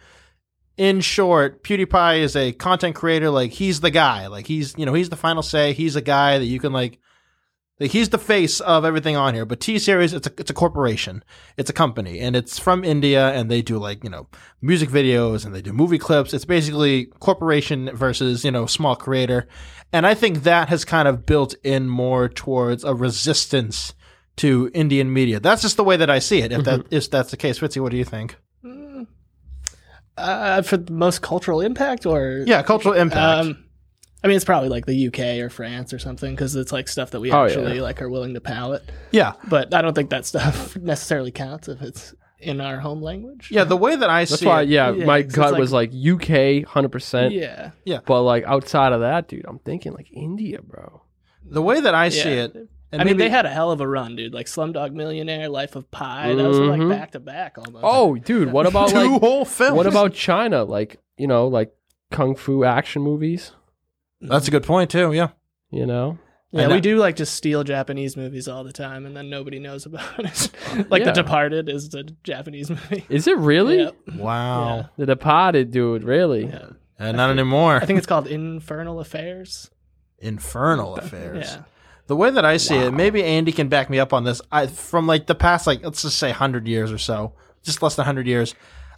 In 0.76 1.00
short, 1.00 1.62
PewDiePie 1.64 2.20
is 2.20 2.36
a 2.36 2.52
content 2.52 2.94
creator. 2.94 3.30
Like 3.30 3.50
he's 3.52 3.80
the 3.80 3.90
guy. 3.90 4.28
Like 4.28 4.46
he's 4.46 4.74
you 4.78 4.86
know 4.86 4.94
he's 4.94 5.08
the 5.10 5.16
final 5.16 5.42
say. 5.42 5.72
He's 5.72 5.96
a 5.96 6.00
guy 6.02 6.38
that 6.38 6.46
you 6.46 6.58
can 6.60 6.72
like. 6.72 6.98
Like 7.80 7.92
he's 7.92 8.08
the 8.08 8.18
face 8.18 8.60
of 8.60 8.84
everything 8.84 9.16
on 9.16 9.34
here. 9.34 9.44
But 9.44 9.60
T 9.60 9.78
series, 9.78 10.12
it's 10.12 10.26
a 10.26 10.32
it's 10.36 10.50
a 10.50 10.54
corporation, 10.54 11.22
it's 11.56 11.70
a 11.70 11.72
company, 11.72 12.18
and 12.18 12.34
it's 12.34 12.58
from 12.58 12.82
India, 12.84 13.28
and 13.28 13.50
they 13.50 13.62
do 13.62 13.78
like 13.78 14.02
you 14.02 14.10
know 14.10 14.26
music 14.60 14.88
videos 14.88 15.46
and 15.46 15.54
they 15.54 15.62
do 15.62 15.72
movie 15.72 15.98
clips. 15.98 16.34
It's 16.34 16.44
basically 16.44 17.06
corporation 17.20 17.94
versus 17.94 18.44
you 18.44 18.50
know 18.50 18.66
small 18.66 18.96
creator, 18.96 19.46
and 19.92 20.06
I 20.06 20.14
think 20.14 20.42
that 20.42 20.68
has 20.68 20.84
kind 20.84 21.06
of 21.06 21.24
built 21.24 21.54
in 21.62 21.88
more 21.88 22.28
towards 22.28 22.82
a 22.82 22.94
resistance 22.94 23.94
to 24.38 24.70
Indian 24.74 25.12
media. 25.12 25.38
That's 25.38 25.62
just 25.62 25.76
the 25.76 25.84
way 25.84 25.96
that 25.96 26.10
I 26.10 26.18
see 26.18 26.40
it. 26.40 26.50
If 26.50 26.64
that 26.64 26.86
if 26.90 27.10
that's 27.10 27.30
the 27.30 27.36
case, 27.36 27.60
Fitzy, 27.60 27.80
what 27.80 27.92
do 27.92 27.96
you 27.96 28.04
think? 28.04 28.36
Uh, 30.16 30.62
for 30.62 30.76
the 30.76 30.92
most 30.92 31.22
cultural 31.22 31.60
impact, 31.60 32.04
or 32.04 32.42
Yeah, 32.44 32.62
cultural 32.62 32.94
impact. 32.94 33.46
Um, 33.46 33.64
I 34.22 34.26
mean, 34.26 34.36
it's 34.36 34.44
probably 34.44 34.68
like 34.68 34.86
the 34.86 35.06
UK 35.08 35.38
or 35.40 35.48
France 35.48 35.92
or 35.92 35.98
something 35.98 36.34
because 36.34 36.56
it's 36.56 36.72
like 36.72 36.88
stuff 36.88 37.12
that 37.12 37.20
we 37.20 37.30
Oh, 37.30 37.44
actually 37.44 37.76
yeah. 37.76 37.82
like 37.82 38.02
are 38.02 38.08
willing 38.10 38.34
to 38.34 38.40
palate. 38.40 38.82
yeah, 39.12 39.34
But 39.48 39.72
I 39.72 39.80
don't 39.82 39.94
think 39.94 40.10
that 40.10 40.26
stuff 40.26 40.76
necessarily 40.80 41.30
counts 41.30 41.68
if 41.68 41.80
it's 41.82 42.14
in 42.40 42.60
our 42.60 42.78
home 42.80 43.00
language. 43.02 43.48
yeah. 43.52 43.64
The 43.64 43.76
way 43.76 43.94
that 43.96 44.10
I 44.10 44.22
That's 44.24 44.40
see 44.40 44.46
why, 44.46 44.62
it, 44.62 44.68
yeah, 44.70 44.90
Yeah, 44.92 45.04
my 45.04 45.22
'cause 45.22 45.26
it's 45.26 45.36
gut 45.36 45.52
like- 45.52 45.60
was 45.60 45.72
like 45.72 45.90
UK, 45.92 46.64
100%. 46.64 47.32
yeah. 47.32 47.70
Yeah. 47.84 47.98
But 48.06 48.22
like 48.22 48.44
outside 48.44 48.92
of 48.92 49.00
that, 49.00 49.28
dude, 49.28 49.44
I'm 49.46 49.58
thinking 49.60 49.92
like 49.92 50.08
India, 50.12 50.60
bro. 50.62 51.02
the 51.50 51.62
way 51.62 51.80
that 51.80 51.94
I 51.94 52.08
see 52.10 52.28
Yeah. 52.34 52.44
it, 52.44 52.54
and 52.92 53.00
I 53.00 53.04
mean, 53.04 53.16
maybe- 53.16 53.24
they 53.24 53.30
had 53.30 53.46
a 53.46 53.50
hell 53.50 53.70
of 53.70 53.80
a 53.80 53.88
run, 53.88 54.16
dude. 54.16 54.34
Like 54.34 54.46
Slumdog 54.46 54.92
Millionaire, 54.92 55.48
Life 55.48 55.76
of 55.76 55.90
Pi. 55.90 56.34
That 56.34 56.46
was 56.46 56.58
like 56.58 56.80
Mhm. 56.80 56.90
back 56.90 57.12
to 57.12 57.20
back 57.20 57.56
almost. 57.56 57.84
Oh, 57.86 58.16
dude, 58.16 58.52
what 58.52 58.66
about 58.72 58.90
two 58.90 59.12
like 59.12 59.20
whole 59.20 59.44
films. 59.44 59.76
what 59.76 59.86
about 59.86 60.12
China? 60.12 60.64
Like, 60.64 60.98
you 61.16 61.26
know, 61.26 61.46
like 61.48 61.72
kung 62.10 62.34
fu 62.34 62.64
action 62.64 63.00
movies, 63.02 63.52
That's 64.20 64.46
a 64.46 64.50
mm-hmm. 64.50 64.56
good 64.56 64.64
point 64.64 64.90
too. 64.90 65.12
Yeah. 65.12 65.28
you 65.70 65.86
know? 65.86 66.18
yeah, 66.50 66.62
I 66.62 66.66
know. 66.66 66.74
we 66.74 66.80
do 66.80 66.96
like 66.96 67.16
just 67.16 67.34
steal 67.34 67.62
Japanese 67.64 68.16
movies 68.16 68.48
all 68.48 68.64
the 68.64 68.72
time, 68.72 69.06
and 69.06 69.16
then 69.16 69.28
nobody 69.28 69.58
knows 69.58 69.86
about 69.86 70.18
it. 70.18 70.50
like 70.90 71.00
Yeah. 71.00 71.12
The 71.12 71.22
Departed 71.22 71.68
is 71.68 71.92
a 71.94 72.02
Japanese 72.02 72.70
movie. 72.70 73.04
Is 73.08 73.26
it 73.26 73.36
really? 73.38 73.78
Yep. 73.78 73.96
Wow. 74.16 74.76
Yeah. 74.76 74.86
The 74.96 75.06
Departed, 75.06 75.70
dude, 75.70 76.04
really? 76.04 76.46
Yeah. 76.46 76.70
Uh, 77.00 77.04
and 77.04 77.16
not 77.16 77.30
anymore. 77.30 77.76
I 77.76 77.84
think 77.84 77.98
it's 77.98 78.06
called 78.06 78.26
Infernal 78.26 78.98
Affairs. 79.00 79.70
Infernal 80.18 80.96
affairs. 80.96 81.46
Yeah. 81.48 81.62
The 82.08 82.16
way 82.16 82.30
that 82.30 82.44
I 82.44 82.56
see 82.56 82.74
it, 82.74 82.92
maybe 82.92 83.22
Andy 83.22 83.52
can 83.52 83.68
back 83.68 83.88
me 83.88 84.00
up 84.00 84.12
on 84.12 84.24
this. 84.24 84.40
I 84.50 84.66
from 84.66 85.06
like 85.06 85.26
the 85.26 85.34
past, 85.34 85.66
like 85.66 85.84
let's 85.84 86.02
just 86.02 86.18
say 86.18 86.32
hundred 86.32 86.66
years 86.66 86.90
or 86.90 86.98
so, 86.98 87.34
just 87.62 87.82
less 87.82 87.94
than 87.94 88.04
hundred 88.04 88.26
years. 88.26 88.54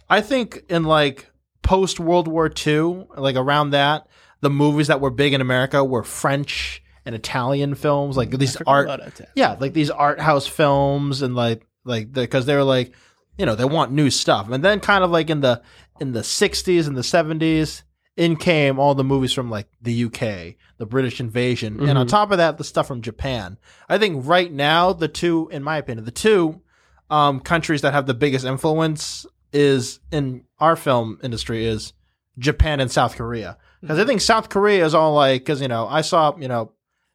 I 0.09 0.21
think 0.21 0.63
in 0.69 0.83
like 0.83 1.29
post 1.61 1.99
World 1.99 2.27
War 2.27 2.49
II, 2.65 3.07
like 3.17 3.35
around 3.35 3.71
that, 3.71 4.07
the 4.41 4.49
movies 4.49 4.87
that 4.87 4.99
were 5.01 5.09
big 5.11 5.33
in 5.33 5.41
America 5.41 5.83
were 5.83 6.03
French 6.03 6.83
and 7.05 7.15
Italian 7.15 7.73
films, 7.75 8.17
like 8.17 8.29
these 8.31 8.57
art, 8.67 8.87
yeah, 9.35 9.55
like 9.59 9.73
these 9.73 9.89
art 9.89 10.19
house 10.19 10.45
films, 10.47 11.21
and 11.21 11.35
like 11.35 11.65
like 11.85 12.11
because 12.11 12.45
they 12.45 12.55
were 12.55 12.63
like, 12.63 12.93
you 13.37 13.45
know, 13.45 13.55
they 13.55 13.65
want 13.65 13.91
new 13.91 14.09
stuff, 14.09 14.49
and 14.49 14.63
then 14.63 14.79
kind 14.79 15.03
of 15.03 15.09
like 15.11 15.29
in 15.29 15.41
the 15.41 15.61
in 15.99 16.11
the 16.11 16.21
'60s 16.21 16.87
and 16.87 16.95
the 16.97 17.01
'70s, 17.01 17.83
in 18.17 18.35
came 18.35 18.77
all 18.79 18.93
the 18.93 19.03
movies 19.03 19.33
from 19.33 19.49
like 19.49 19.67
the 19.81 20.03
UK, 20.05 20.55
the 20.77 20.85
British 20.85 21.19
invasion, 21.19 21.79
and 21.87 21.97
on 21.97 22.05
Mhm. 22.05 22.09
top 22.09 22.31
of 22.31 22.37
that, 22.37 22.57
the 22.57 22.63
stuff 22.63 22.87
from 22.87 23.01
Japan. 23.01 23.57
I 23.89 23.97
think 23.97 24.25
right 24.27 24.51
now 24.51 24.93
the 24.93 25.07
two, 25.07 25.49
in 25.51 25.63
my 25.63 25.77
opinion, 25.77 26.05
the 26.05 26.11
two 26.11 26.61
um, 27.09 27.39
countries 27.41 27.81
that 27.81 27.93
have 27.93 28.05
the 28.05 28.13
biggest 28.13 28.45
influence 28.45 29.25
is 29.51 29.99
in 30.11 30.43
our 30.59 30.75
film 30.77 31.19
industry 31.23 31.65
is 31.65 31.91
Japan 32.39 32.79
and 32.79 32.89
South 32.91 33.15
Korea. 33.17 33.57
Because 33.81 33.99
I 33.99 34.05
think 34.05 34.21
South 34.21 34.49
Korea 34.49 34.85
is 34.85 34.93
all 34.93 35.13
like, 35.13 35.41
because 35.41 35.61
you 35.61 35.67
know, 35.67 35.87
I 35.87 36.01
saw 36.01 36.37
you 36.37 36.47
know, 36.47 36.71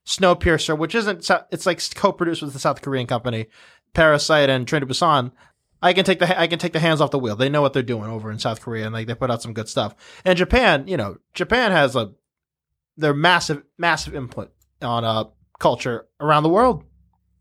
Snowpiercer, 0.06 0.76
which 0.76 0.94
isn't, 0.94 1.30
it's 1.50 1.66
like 1.66 1.80
co-produced 1.94 2.42
with 2.42 2.52
the 2.52 2.58
South 2.58 2.82
Korean 2.82 3.06
company, 3.06 3.46
Parasite 3.94 4.50
and 4.50 4.66
Train 4.66 4.80
to 4.80 4.86
Busan. 4.86 5.32
I 5.82 5.92
can 5.92 6.04
take 6.04 6.18
the 6.18 6.40
I 6.40 6.46
can 6.46 6.58
take 6.58 6.72
the 6.72 6.80
hands 6.80 7.00
off 7.00 7.10
the 7.10 7.18
wheel. 7.18 7.36
They 7.36 7.48
know 7.50 7.60
what 7.60 7.72
they're 7.72 7.82
doing 7.82 8.10
over 8.10 8.30
in 8.30 8.38
South 8.38 8.60
Korea, 8.62 8.86
and 8.86 8.94
like 8.94 9.06
they 9.06 9.14
put 9.14 9.30
out 9.30 9.42
some 9.42 9.52
good 9.52 9.68
stuff. 9.68 9.94
And 10.24 10.36
Japan, 10.36 10.88
you 10.88 10.96
know, 10.96 11.18
Japan 11.34 11.70
has 11.70 11.94
a 11.94 12.12
their 12.96 13.12
massive 13.14 13.62
massive 13.76 14.14
input 14.14 14.52
on 14.80 15.04
uh 15.04 15.24
culture 15.60 16.06
around 16.18 16.42
the 16.44 16.48
world. 16.48 16.82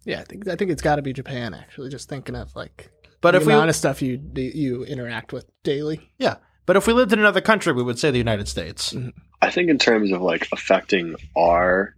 Yeah, 0.03 0.19
I 0.19 0.25
think 0.25 0.47
I 0.49 0.55
think 0.57 0.69
it's 0.69 0.81
got 0.81 0.97
to 0.97 1.01
be 1.01 1.13
Japan. 1.13 1.53
Actually, 1.53 1.89
just 1.89 2.09
thinking 2.09 2.35
of 2.35 2.53
like 2.55 2.91
But 3.21 3.31
the 3.31 3.37
if 3.37 3.45
we 3.47 3.53
amount 3.53 3.69
of 3.69 3.75
stuff 3.75 4.01
you 4.01 4.21
you 4.35 4.83
interact 4.83 5.31
with 5.31 5.49
daily. 5.63 6.11
yeah, 6.19 6.35
but 6.65 6.75
if 6.75 6.87
we 6.87 6.93
lived 6.93 7.13
in 7.13 7.19
another 7.19 7.41
country, 7.41 7.73
we 7.73 7.83
would 7.83 7.99
say 7.99 8.11
the 8.11 8.17
United 8.17 8.47
States. 8.47 8.95
I 9.41 9.51
think 9.51 9.69
in 9.69 9.77
terms 9.77 10.11
of 10.11 10.21
like 10.21 10.47
affecting 10.51 11.15
our 11.37 11.95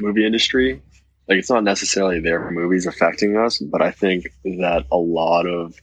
movie 0.00 0.26
industry, 0.26 0.82
like 1.28 1.38
it's 1.38 1.50
not 1.50 1.64
necessarily 1.64 2.20
their 2.20 2.50
movies 2.50 2.86
affecting 2.86 3.36
us, 3.36 3.58
but 3.58 3.82
I 3.82 3.90
think 3.90 4.24
that 4.44 4.86
a 4.90 4.96
lot 4.96 5.46
of 5.46 5.74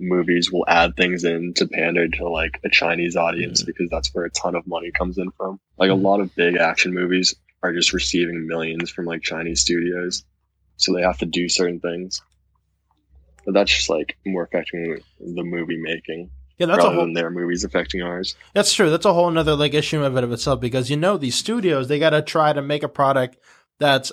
movies 0.00 0.50
will 0.50 0.64
add 0.66 0.96
things 0.96 1.22
in 1.22 1.54
to 1.54 1.68
pander 1.68 2.08
to 2.08 2.28
like 2.28 2.58
a 2.64 2.68
Chinese 2.68 3.14
audience 3.14 3.60
mm-hmm. 3.60 3.66
because 3.66 3.88
that's 3.90 4.12
where 4.14 4.24
a 4.24 4.30
ton 4.30 4.56
of 4.56 4.66
money 4.66 4.90
comes 4.90 5.18
in 5.18 5.30
from. 5.32 5.60
Like 5.78 5.90
a 5.90 5.92
mm-hmm. 5.92 6.04
lot 6.04 6.20
of 6.20 6.34
big 6.34 6.56
action 6.56 6.92
movies 6.92 7.34
are 7.62 7.72
just 7.72 7.92
receiving 7.92 8.46
millions 8.48 8.90
from 8.90 9.04
like 9.04 9.22
Chinese 9.22 9.60
studios, 9.60 10.24
so 10.76 10.92
they 10.92 11.02
have 11.02 11.18
to 11.18 11.26
do 11.26 11.48
certain 11.48 11.78
things. 11.78 12.20
But 13.44 13.54
that's 13.54 13.72
just 13.72 13.90
like 13.90 14.16
more 14.26 14.44
affecting 14.44 14.98
the 15.20 15.44
movie 15.44 15.80
making 15.80 16.30
Yeah, 16.68 16.76
that's 16.76 16.84
a 16.84 16.90
whole 16.92 17.04
than 17.04 17.12
their 17.14 17.30
movies 17.30 17.64
affecting 17.64 18.02
ours. 18.02 18.36
That's 18.54 18.72
true. 18.72 18.90
That's 18.90 19.04
a 19.06 19.12
whole 19.12 19.28
another 19.28 19.54
like 19.56 19.74
issue 19.74 20.02
of 20.04 20.16
it 20.16 20.24
of 20.24 20.32
itself 20.32 20.60
because 20.60 20.90
you 20.90 20.96
know 20.96 21.16
these 21.16 21.34
studios 21.34 21.88
they 21.88 21.98
got 21.98 22.10
to 22.10 22.22
try 22.22 22.52
to 22.52 22.62
make 22.62 22.82
a 22.82 22.88
product 22.88 23.36
that's 23.78 24.12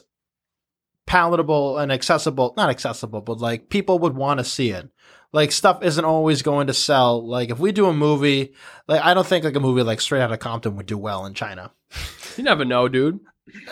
palatable 1.06 1.78
and 1.78 1.92
accessible. 1.92 2.54
Not 2.58 2.70
accessible, 2.70 3.22
but 3.22 3.40
like 3.40 3.70
people 3.70 4.00
would 4.00 4.16
want 4.16 4.40
to 4.40 4.44
see 4.44 4.72
it. 4.72 4.90
Like 5.32 5.52
stuff 5.52 5.84
isn't 5.84 6.06
always 6.06 6.42
going 6.42 6.68
to 6.68 6.74
sell. 6.74 7.26
Like 7.28 7.50
if 7.50 7.60
we 7.60 7.72
do 7.72 7.86
a 7.88 7.94
movie, 7.94 8.54
like 8.88 9.02
I 9.04 9.14
don't 9.14 9.28
think 9.28 9.46
like 9.46 9.56
a 9.56 9.60
movie 9.60 9.84
like 9.84 10.02
Straight 10.02 10.22
Outta 10.22 10.38
Compton 10.38 10.76
would 10.76 10.86
do 10.88 10.98
well 10.98 11.26
in 11.26 11.34
China. 11.34 11.72
You 12.38 12.44
never 12.46 12.64
know, 12.64 12.88
dude. 12.88 13.20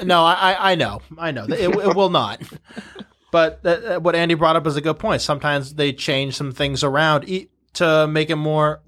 No, 0.04 0.26
I 0.26 0.34
I, 0.34 0.72
I 0.72 0.76
know, 0.76 1.00
I 1.18 1.32
know 1.32 1.46
it, 1.46 1.54
it 1.74 1.96
will 1.96 2.10
not. 2.10 2.42
But 3.32 3.64
that, 3.64 3.84
that- 3.84 4.04
what 4.04 4.16
Andy 4.16 4.34
brought 4.36 4.56
up 4.58 4.66
is 4.68 4.76
a 4.78 4.82
good 4.82 5.00
point. 5.00 5.22
Sometimes 5.22 5.76
they 5.76 5.94
change 5.94 6.36
some 6.36 6.52
things 6.52 6.84
around 6.84 7.30
e- 7.30 7.50
to 7.78 8.08
make 8.08 8.30
it 8.30 8.36
more. 8.36 8.82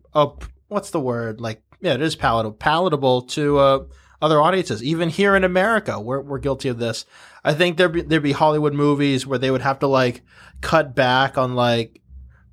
What's 0.67 0.91
the 0.91 0.99
word? 0.99 1.41
Like 1.41 1.61
yeah, 1.81 1.93
it 1.95 2.01
is 2.01 2.15
palatable 2.15 2.57
palatable 2.57 3.21
to 3.23 3.57
uh, 3.57 3.79
other 4.21 4.41
audiences. 4.41 4.83
Even 4.83 5.09
here 5.09 5.35
in 5.35 5.43
America, 5.43 5.99
we're 5.99 6.21
we're 6.21 6.39
guilty 6.39 6.69
of 6.69 6.77
this. 6.79 7.05
I 7.43 7.53
think 7.53 7.77
there'd 7.77 7.91
be 7.93 8.01
there'd 8.01 8.21
be 8.23 8.33
Hollywood 8.33 8.73
movies 8.73 9.25
where 9.25 9.39
they 9.39 9.49
would 9.51 9.61
have 9.61 9.79
to 9.79 9.87
like 9.87 10.21
cut 10.61 10.93
back 10.95 11.37
on 11.37 11.55
like 11.55 12.01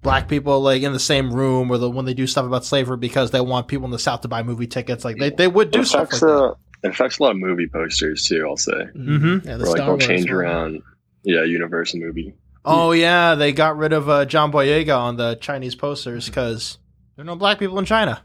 black 0.03 0.29
people 0.29 0.61
like 0.61 0.83
in 0.83 0.93
the 0.93 1.01
same 1.01 1.33
room 1.33 1.71
or 1.71 1.79
the 1.79 1.91
when 1.91 2.05
they 2.05 2.15
do 2.15 2.27
stuff 2.27 2.47
about 2.47 2.65
slavery 2.65 2.97
because 2.97 3.33
they 3.33 3.41
want 3.41 3.67
people 3.67 3.85
in 3.87 3.91
the 3.91 3.99
South 3.99 4.21
to 4.21 4.29
buy 4.29 4.43
movie 4.43 4.69
tickets. 4.69 5.05
Like 5.05 5.19
they, 5.19 5.31
they 5.31 5.49
would 5.49 5.73
do 5.73 5.81
it 5.81 5.87
stuff 5.87 6.05
affects, 6.05 6.23
like 6.23 6.31
that. 6.31 6.45
uh, 6.45 6.55
it 6.85 6.91
affects 6.91 7.19
a 7.19 7.23
lot 7.25 7.33
of 7.33 7.39
movie 7.39 7.67
posters 7.67 8.27
too. 8.29 8.47
I'll 8.49 8.57
say, 8.57 8.87
Mhm. 8.97 9.45
Yeah, 9.45 9.55
or 9.55 9.59
like 9.59 9.67
Star 9.67 9.77
they'll 9.79 9.87
Wars 9.89 10.07
change 10.07 10.27
one. 10.27 10.35
around. 10.35 10.83
Yeah, 11.25 11.43
Universal 11.43 11.99
movie. 11.99 12.35
Oh 12.66 12.93
yeah, 12.93 13.34
they 13.36 13.52
got 13.52 13.76
rid 13.76 13.93
of 13.93 14.09
uh, 14.09 14.24
John 14.24 14.51
Boyega 14.52 14.97
on 14.98 15.16
the 15.16 15.36
Chinese 15.36 15.74
posters 15.74 16.26
because 16.26 16.78
there 17.14 17.22
are 17.22 17.26
no 17.26 17.36
black 17.36 17.59
people 17.59 17.78
in 17.78 17.84
China. 17.84 18.22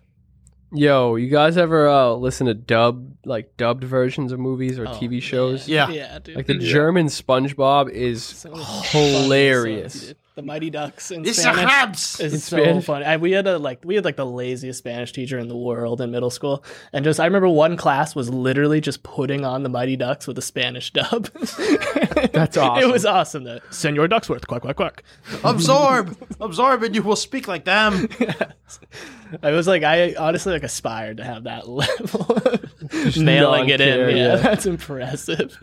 Yo, 0.73 1.15
you 1.17 1.29
guys 1.29 1.57
ever 1.57 1.89
uh, 1.89 2.11
listen 2.13 2.47
to 2.47 2.53
dub 2.53 3.13
like 3.25 3.55
dubbed 3.57 3.83
versions 3.83 4.31
of 4.31 4.39
movies 4.39 4.79
or 4.79 4.87
Oh, 4.87 4.91
TV 4.93 5.21
shows? 5.21 5.67
Yeah. 5.67 5.89
yeah, 5.89 6.17
dude. 6.19 6.35
Like 6.37 6.47
the 6.47 6.55
Yeah. 6.55 6.71
German 6.71 7.07
SpongeBob 7.07 7.89
is 7.89 8.23
Some 8.23 8.53
of 8.53 8.59
the 8.59 8.63
funniest 8.65 8.91
hilarious. 8.93 10.13
Songs, 10.35 10.35
dude. 10.35 10.43
The 10.43 10.47
Mighty 10.47 10.69
Ducks 10.69 11.11
in 11.11 11.25
It's 11.25 11.37
a 11.37 11.41
Spanish. 11.41 11.71
habs. 11.71 12.19
It's 12.19 12.33
In 12.33 12.39
so 12.39 12.57
Spanish? 12.57 12.85
funny. 12.85 13.05
I, 13.05 13.17
we 13.17 13.31
had 13.31 13.47
a 13.47 13.57
like 13.57 13.83
we 13.83 13.95
had 13.95 14.05
like 14.05 14.15
the 14.15 14.25
laziest 14.25 14.79
Spanish 14.79 15.11
teacher 15.11 15.37
in 15.37 15.47
the 15.47 15.57
world 15.57 16.01
in 16.01 16.11
middle 16.11 16.29
school, 16.29 16.63
and 16.93 17.03
just 17.03 17.19
I 17.19 17.25
remember 17.25 17.49
one 17.49 17.77
class 17.77 18.15
was 18.15 18.29
literally 18.29 18.81
just 18.81 19.03
putting 19.03 19.45
on 19.45 19.63
the 19.63 19.69
Mighty 19.69 19.95
Ducks 19.95 20.27
with 20.27 20.37
a 20.37 20.41
Spanish 20.41 20.91
dub. 20.91 21.25
That's 22.33 22.57
awesome. 22.57 22.81
It 22.89 22.91
was 22.91 23.05
awesome. 23.05 23.43
The 23.43 23.61
Senor 23.69 24.07
Ducksworth, 24.07 24.47
quack 24.47 24.61
quack 24.61 24.75
quack. 24.75 25.03
absorb, 25.43 26.17
absorb, 26.39 26.83
and 26.83 26.95
you 26.95 27.01
will 27.03 27.15
speak 27.15 27.47
like 27.47 27.65
them. 27.65 28.07
I 29.43 29.51
was 29.51 29.67
like, 29.67 29.83
I 29.83 30.13
honestly 30.15 30.53
like 30.53 30.63
aspired 30.63 31.17
to 31.17 31.23
have 31.23 31.43
that 31.43 31.67
level, 31.67 32.21
of 32.37 33.17
nailing 33.17 33.69
it 33.69 33.79
non-care, 33.79 34.09
in. 34.09 34.17
Yeah, 34.17 34.23
yeah. 34.27 34.35
that's 34.37 34.65
impressive. 34.65 35.57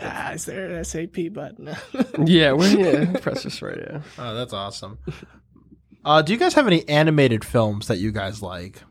Ah, 0.00 0.32
is 0.32 0.44
there 0.44 0.66
an 0.70 0.84
SAP 0.84 1.32
button? 1.32 1.74
yeah, 2.24 2.52
we're, 2.52 2.68
yeah, 2.76 3.18
press 3.20 3.42
this 3.44 3.60
right 3.62 3.76
here. 3.76 4.02
Oh, 4.18 4.34
that's 4.34 4.52
awesome. 4.52 4.98
Uh, 6.04 6.22
do 6.22 6.32
you 6.32 6.38
guys 6.38 6.54
have 6.54 6.66
any 6.66 6.86
animated 6.88 7.44
films 7.44 7.86
that 7.88 7.98
you 7.98 8.12
guys 8.12 8.42
like? 8.42 8.82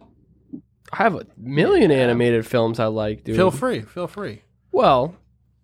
I 0.91 0.97
have 0.97 1.15
a 1.15 1.25
million 1.37 1.91
animated 1.91 2.45
films 2.45 2.79
I 2.79 2.85
like, 2.85 3.23
dude. 3.23 3.35
Feel 3.35 3.51
free, 3.51 3.81
feel 3.81 4.07
free. 4.07 4.41
Well, 4.71 5.15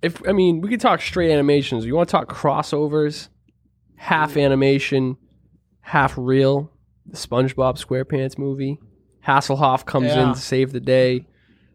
if 0.01 0.21
I 0.27 0.31
mean, 0.31 0.61
we 0.61 0.69
could 0.69 0.81
talk 0.81 1.01
straight 1.01 1.31
animations. 1.31 1.85
You 1.85 1.95
want 1.95 2.09
to 2.09 2.11
talk 2.11 2.29
crossovers? 2.31 3.29
Half 3.95 4.37
animation, 4.37 5.17
half 5.81 6.13
real. 6.17 6.71
The 7.05 7.17
SpongeBob 7.17 7.83
SquarePants 7.83 8.37
movie. 8.37 8.79
Hasselhoff 9.27 9.85
comes 9.85 10.07
Yeah. 10.07 10.29
in 10.29 10.33
to 10.35 10.39
save 10.39 10.71
the 10.71 10.79
day. 10.79 11.25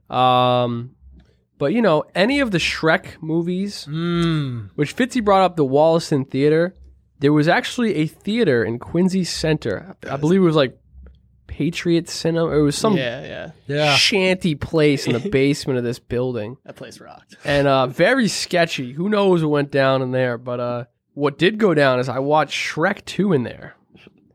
Um, 0.09 0.94
but 1.59 1.73
you 1.73 1.81
know, 1.83 2.05
any 2.15 2.41
of 2.41 2.51
the 2.51 2.59
Shrek 2.59 3.21
movies, 3.23 3.87
Mm. 3.89 4.71
which 4.75 4.95
Fitzy 4.97 5.25
brought 5.25 5.43
up, 5.43 5.57
the 5.57 5.65
Wollaston 5.65 6.25
Theater. 6.25 6.75
There 7.21 7.33
was 7.33 7.49
actually 7.49 7.95
a 7.97 8.07
theater 8.07 8.65
in 8.65 8.79
Quincy 8.79 9.25
Center. 9.25 9.97
I 10.11 10.17
believe 10.17 10.41
it 10.41 10.45
was 10.45 10.57
like 10.57 10.77
Patriot 11.47 12.09
Cinema. 12.09 12.51
It 12.59 12.61
was 12.61 12.77
some 12.77 12.97
yeah, 12.97 13.23
yeah, 13.23 13.51
Yeah. 13.67 13.95
shanty 13.97 14.55
place 14.57 15.07
in 15.07 15.13
the 15.13 15.29
basement 15.31 15.79
of 15.79 15.85
this 15.85 15.99
building 15.99 16.57
that 16.65 16.77
place 16.77 17.01
rocked. 17.01 17.37
and 17.45 17.67
uh, 17.69 17.87
very 17.87 18.29
sketchy. 18.29 18.93
Who 18.93 19.09
knows 19.09 19.43
what 19.43 19.51
went 19.51 19.71
down 19.71 20.03
in 20.03 20.11
there? 20.11 20.37
But 20.37 20.61
uh, 20.61 20.85
what 21.15 21.39
did 21.39 21.59
go 21.59 21.73
down 21.73 22.01
is 22.01 22.09
I 22.09 22.19
watched 22.19 22.59
Shrek 22.59 23.05
two 23.05 23.33
in 23.33 23.45
there. 23.45 23.77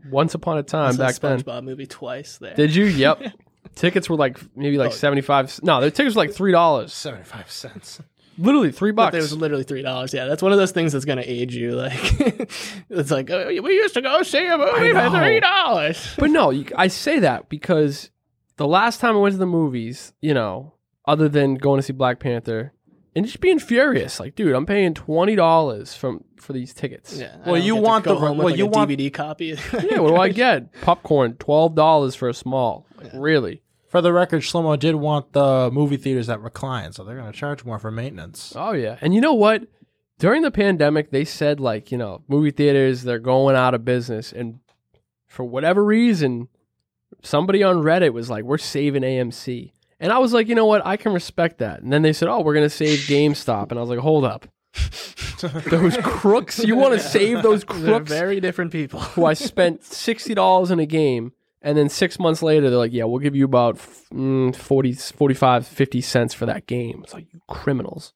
Once 0.09 0.33
upon 0.33 0.57
a 0.57 0.63
time, 0.63 0.93
Saw 0.93 1.05
back 1.05 1.15
then. 1.15 1.39
SpongeBob 1.41 1.63
movie 1.63 1.85
twice 1.85 2.37
there. 2.37 2.55
Did 2.55 2.73
you? 2.73 2.85
Yep. 2.85 3.21
tickets 3.75 4.09
were 4.09 4.15
like 4.15 4.39
maybe 4.55 4.77
like 4.77 4.91
Oh. 4.91 4.93
seventy 4.93 5.21
five. 5.21 5.57
No, 5.63 5.81
the 5.81 5.91
tickets 5.91 6.15
were 6.15 6.21
like 6.23 6.31
three 6.31 6.51
dollars. 6.51 6.93
Seventy-five 6.93 7.49
cents. 7.51 8.01
Literally 8.37 8.71
three 8.71 8.91
But 8.91 9.07
bucks. 9.11 9.15
it 9.17 9.21
was 9.21 9.35
literally 9.35 9.63
three 9.65 9.81
dollars. 9.81 10.13
Yeah, 10.13 10.25
that's 10.25 10.41
one 10.41 10.51
of 10.53 10.57
those 10.57 10.71
things 10.71 10.93
that's 10.93 11.03
gonna 11.05 11.23
age 11.25 11.53
you. 11.55 11.71
Like, 11.75 11.93
it's 12.89 13.11
like 13.11 13.29
oh, 13.29 13.47
we 13.47 13.73
used 13.73 13.93
to 13.95 14.01
go 14.01 14.23
see 14.23 14.45
a 14.45 14.57
movie 14.57 14.89
for 14.89 14.93
know. 14.93 15.19
three 15.19 15.39
dollars. 15.41 16.15
But 16.17 16.29
no, 16.31 16.49
you, 16.51 16.65
I 16.75 16.87
say 16.87 17.19
that 17.19 17.49
because 17.49 18.11
the 18.57 18.67
last 18.67 18.99
time 19.01 19.15
I 19.15 19.19
went 19.19 19.33
to 19.33 19.39
the 19.39 19.45
movies, 19.45 20.13
you 20.21 20.33
know, 20.33 20.73
other 21.05 21.27
than 21.27 21.55
going 21.55 21.79
to 21.79 21.83
see 21.83 21.93
Black 21.93 22.19
Panther 22.19 22.71
and 23.15 23.25
just 23.25 23.39
being 23.41 23.59
furious, 23.59 24.19
like, 24.19 24.35
dude, 24.35 24.53
I'm 24.55 24.65
paying 24.65 24.93
twenty 24.93 25.35
dollars 25.35 25.95
from 25.95 26.23
for 26.37 26.53
these 26.53 26.73
tickets. 26.73 27.17
Yeah. 27.17 27.33
I 27.35 27.37
Well, 27.51 27.55
don't 27.55 27.63
you 27.65 27.73
get 27.75 27.79
to 27.81 27.85
want 27.85 28.05
go 28.05 28.13
the- 28.13 28.19
home 28.19 28.29
with 28.37 28.45
well, 28.45 28.47
like 28.53 28.57
you 28.57 28.65
a 28.65 28.69
want- 28.69 28.89
DVD 28.91 29.13
copy. 29.13 29.47
Yeah, 29.73 29.99
what 29.99 30.09
do 30.09 30.15
I 30.17 30.29
get? 30.29 30.71
Popcorn, 30.81 31.35
twelve 31.35 31.75
dollars 31.75 32.15
for 32.15 32.29
a 32.29 32.33
small. 32.33 32.85
Like, 32.97 33.11
really? 33.13 33.61
For 33.87 34.01
the 34.01 34.13
record, 34.13 34.41
Shlomo 34.43 34.77
did 34.77 34.95
want 34.95 35.33
the 35.33 35.71
movie 35.73 35.97
theaters 35.97 36.27
that 36.27 36.39
recline, 36.41 36.93
so 36.93 37.03
they're 37.03 37.17
going 37.17 37.31
to 37.31 37.37
charge 37.37 37.65
more 37.65 37.79
for 37.79 37.89
maintenance. 37.89 38.53
Oh 38.55 38.73
yeah. 38.73 38.97
And 39.01 39.15
you 39.15 39.21
know 39.21 39.33
what? 39.33 39.63
During 40.19 40.41
the 40.43 40.51
pandemic, 40.51 41.09
they 41.11 41.25
said 41.25 41.59
like, 41.59 41.91
you 41.91 41.97
know, 41.97 42.21
movie 42.27 42.51
theaters 42.51 43.03
they're 43.03 43.17
going 43.19 43.55
out 43.55 43.73
of 43.73 43.83
business 43.85 44.31
and 44.31 44.59
for 45.27 45.43
whatever 45.43 45.83
reason, 45.83 46.49
somebody 47.21 47.63
on 47.63 47.77
Reddit 47.77 48.13
was 48.13 48.29
like, 48.29 48.43
"We're 48.43 48.57
saving 48.57 49.03
AMC." 49.03 49.71
And 49.99 50.11
I 50.11 50.17
was 50.19 50.33
like, 50.33 50.47
"You 50.47 50.55
know 50.55 50.65
what? 50.65 50.85
I 50.85 50.97
can 50.97 51.13
respect 51.13 51.57
that." 51.59 51.81
And 51.81 51.91
then 51.91 52.01
they 52.01 52.13
said, 52.13 52.29
"Oh, 52.29 52.41
we're 52.41 52.53
going 52.53 52.65
to 52.65 52.69
save 52.69 52.99
GameStop." 53.07 53.69
And 53.71 53.77
I 53.79 53.81
was 53.81 53.89
like, 53.89 53.99
"Hold 53.99 54.25
up. 54.25 54.47
those 55.69 55.97
crooks, 55.97 56.59
you 56.63 56.75
want 56.75 56.93
to 56.93 56.99
save 56.99 57.41
those 57.41 57.63
They're 57.69 57.77
crooks 57.79 58.09
very 58.11 58.39
different 58.39 58.71
people. 58.71 58.99
who 58.99 59.25
I 59.25 59.33
spent 59.33 59.81
$60 59.81 60.71
in 60.71 60.79
a 60.79 60.85
game 60.85 61.33
and 61.61 61.77
then 61.77 61.89
6 61.89 62.19
months 62.19 62.43
later 62.43 62.69
they're 62.69 62.77
like, 62.79 62.93
"Yeah, 62.93 63.05
we'll 63.05 63.19
give 63.19 63.35
you 63.35 63.45
about 63.45 63.77
mm, 64.13 64.55
40 64.55 64.93
45 64.93 65.67
50 65.67 66.01
cents 66.01 66.33
for 66.33 66.45
that 66.45 66.67
game." 66.67 67.01
It's 67.03 67.13
like, 67.13 67.27
"You 67.33 67.41
criminals." 67.47 68.13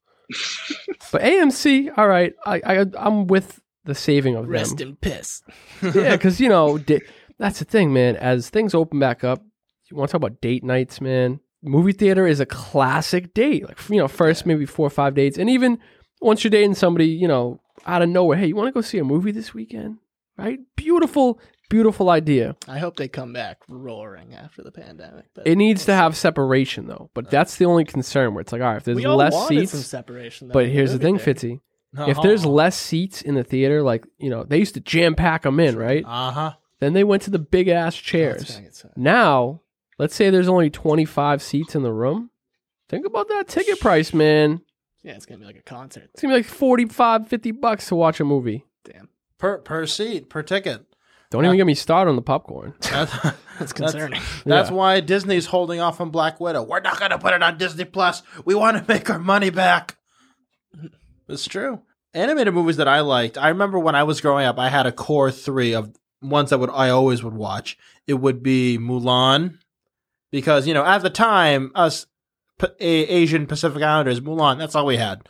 but 1.12 1.20
AMC, 1.22 1.96
all 1.98 2.08
right, 2.08 2.32
I, 2.46 2.60
I 2.64 2.86
I'm 2.98 3.26
with 3.26 3.60
the 3.84 3.94
saving 3.94 4.36
of 4.36 4.48
Rest 4.48 4.78
them. 4.78 4.88
in 4.90 4.96
piss. 4.96 5.42
yeah, 5.82 6.12
because 6.16 6.40
you 6.40 6.48
know 6.48 6.78
da- 6.78 7.02
that's 7.38 7.58
the 7.58 7.64
thing, 7.66 7.92
man. 7.92 8.16
As 8.16 8.48
things 8.48 8.74
open 8.74 8.98
back 8.98 9.24
up, 9.24 9.42
you 9.90 9.96
want 9.96 10.08
to 10.08 10.12
talk 10.12 10.20
about 10.26 10.40
date 10.40 10.64
nights, 10.64 11.00
man. 11.00 11.40
Movie 11.64 11.92
theater 11.92 12.26
is 12.26 12.40
a 12.40 12.46
classic 12.46 13.34
date. 13.34 13.66
Like 13.66 13.78
you 13.88 13.96
know, 13.96 14.08
first 14.08 14.46
maybe 14.46 14.66
four 14.66 14.86
or 14.86 14.90
five 14.90 15.14
dates, 15.14 15.38
and 15.38 15.48
even 15.50 15.78
once 16.20 16.44
you're 16.44 16.50
dating 16.50 16.74
somebody, 16.74 17.06
you 17.06 17.26
know, 17.28 17.60
out 17.86 18.02
of 18.02 18.08
nowhere, 18.08 18.38
hey, 18.38 18.46
you 18.46 18.56
want 18.56 18.68
to 18.68 18.72
go 18.72 18.80
see 18.80 18.98
a 18.98 19.04
movie 19.04 19.32
this 19.32 19.54
weekend? 19.54 19.98
Right? 20.36 20.58
Beautiful, 20.76 21.40
beautiful 21.70 22.10
idea. 22.10 22.56
I 22.68 22.78
hope 22.78 22.96
they 22.96 23.08
come 23.08 23.32
back 23.32 23.58
roaring 23.68 24.34
after 24.34 24.62
the 24.62 24.72
pandemic. 24.72 25.26
But 25.34 25.46
It 25.46 25.56
needs 25.56 25.84
to 25.86 25.94
have 25.94 26.16
separation 26.16 26.86
though, 26.86 27.10
but 27.14 27.30
that's 27.30 27.56
the 27.56 27.64
only 27.66 27.84
concern 27.84 28.34
where 28.34 28.40
it's 28.42 28.52
like, 28.52 28.62
all 28.62 28.68
right, 28.68 28.76
if 28.78 28.84
there's 28.84 28.96
we 28.96 29.04
all 29.04 29.16
less 29.16 29.32
wanted 29.32 29.68
some 29.68 29.78
seats, 29.80 29.88
separation. 29.88 30.48
though 30.48 30.52
but 30.54 30.64
in 30.64 30.70
here's 30.72 30.92
the 30.92 30.98
thing, 30.98 31.14
movie 31.14 31.24
theater. 31.32 31.46
Fitzy. 31.56 31.60
If 32.08 32.20
there's 32.22 32.44
less 32.44 32.76
seats 32.76 33.22
in 33.22 33.36
the 33.36 33.44
theater, 33.44 33.80
like 33.80 34.04
you 34.18 34.28
know, 34.28 34.42
they 34.42 34.58
used 34.58 34.74
to 34.74 34.80
jam 34.80 35.14
pack 35.14 35.42
them 35.42 35.60
in, 35.60 35.76
right? 35.76 36.04
Uh 36.04 36.30
huh. 36.32 36.52
Then 36.80 36.92
they 36.92 37.04
went 37.04 37.22
to 37.22 37.30
the 37.30 37.38
big 37.38 37.68
ass 37.68 37.94
chairs. 37.94 38.60
Now, 38.96 39.60
let's 39.98 40.14
say 40.14 40.30
there's 40.30 40.48
only 40.48 40.70
25 40.70 41.42
seats 41.42 41.74
in 41.74 41.82
the 41.82 41.92
room. 41.92 42.30
Think 42.88 43.06
about 43.06 43.28
that 43.28 43.48
ticket 43.48 43.80
price, 43.80 44.12
man. 44.12 44.60
Yeah, 45.02 45.12
it's 45.12 45.26
gonna 45.26 45.38
be 45.40 45.46
like 45.46 45.56
a 45.58 45.62
concert. 45.62 46.10
It's 46.14 46.22
gonna 46.22 46.34
be 46.34 46.38
like 46.38 46.46
45, 46.46 47.28
50 47.28 47.50
bucks 47.52 47.88
to 47.88 47.94
watch 47.94 48.20
a 48.20 48.24
movie. 48.24 48.64
Damn, 48.84 49.08
Per 49.38 49.58
per 49.58 49.86
seat 49.86 50.28
per 50.30 50.42
ticket. 50.42 50.84
Don't 51.30 51.44
even 51.44 51.56
get 51.56 51.66
me 51.66 51.74
started 51.74 52.10
on 52.10 52.16
the 52.16 52.22
popcorn. 52.22 52.74
That's, 52.80 53.12
that's 53.58 53.72
concerning. 53.72 54.20
that's 54.46 54.70
Yeah. 54.70 54.76
why 54.76 55.00
Disney's 55.00 55.46
holding 55.46 55.80
off 55.80 56.00
on 56.00 56.10
Black 56.10 56.38
Widow. 56.38 56.62
We're 56.62 56.78
not 56.80 56.98
going 57.00 57.10
to 57.10 57.18
put 57.18 57.32
it 57.32 57.42
on 57.42 57.58
Disney 57.58 57.84
Plus. 57.86 58.22
We 58.44 58.54
want 58.54 58.76
to 58.76 58.84
make 58.92 59.10
our 59.10 59.18
money 59.18 59.50
back. 59.50 59.96
It's 61.28 61.46
true. 61.46 61.80
Animated 62.12 62.52
movies 62.54 62.76
that 62.76 62.86
I 62.86 63.00
liked. 63.00 63.38
I 63.38 63.48
remember 63.48 63.78
when 63.78 63.94
I 63.94 64.02
was 64.04 64.20
growing 64.20 64.44
up, 64.46 64.58
I 64.58 64.68
had 64.68 64.86
a 64.86 64.92
core 64.92 65.30
three 65.32 65.74
of 65.74 65.92
ones 66.22 66.50
that 66.50 66.58
would 66.58 66.70
I 66.70 66.90
always 66.90 67.24
would 67.24 67.34
watch. 67.34 67.78
It 68.06 68.14
would 68.14 68.42
be 68.42 68.78
Mulan, 68.78 69.58
because 70.34 70.66
you 70.66 70.74
know 70.74 70.84
at 70.84 71.00
the 71.00 71.10
time 71.10 71.70
us 71.76 72.06
P- 72.58 72.66
A- 72.80 72.84
Asian 73.06 73.46
Pacific 73.46 73.82
Islanders 73.82 74.20
Mulan. 74.20 74.58
That's 74.58 74.74
all 74.74 74.86
we 74.86 74.96
had. 74.96 75.26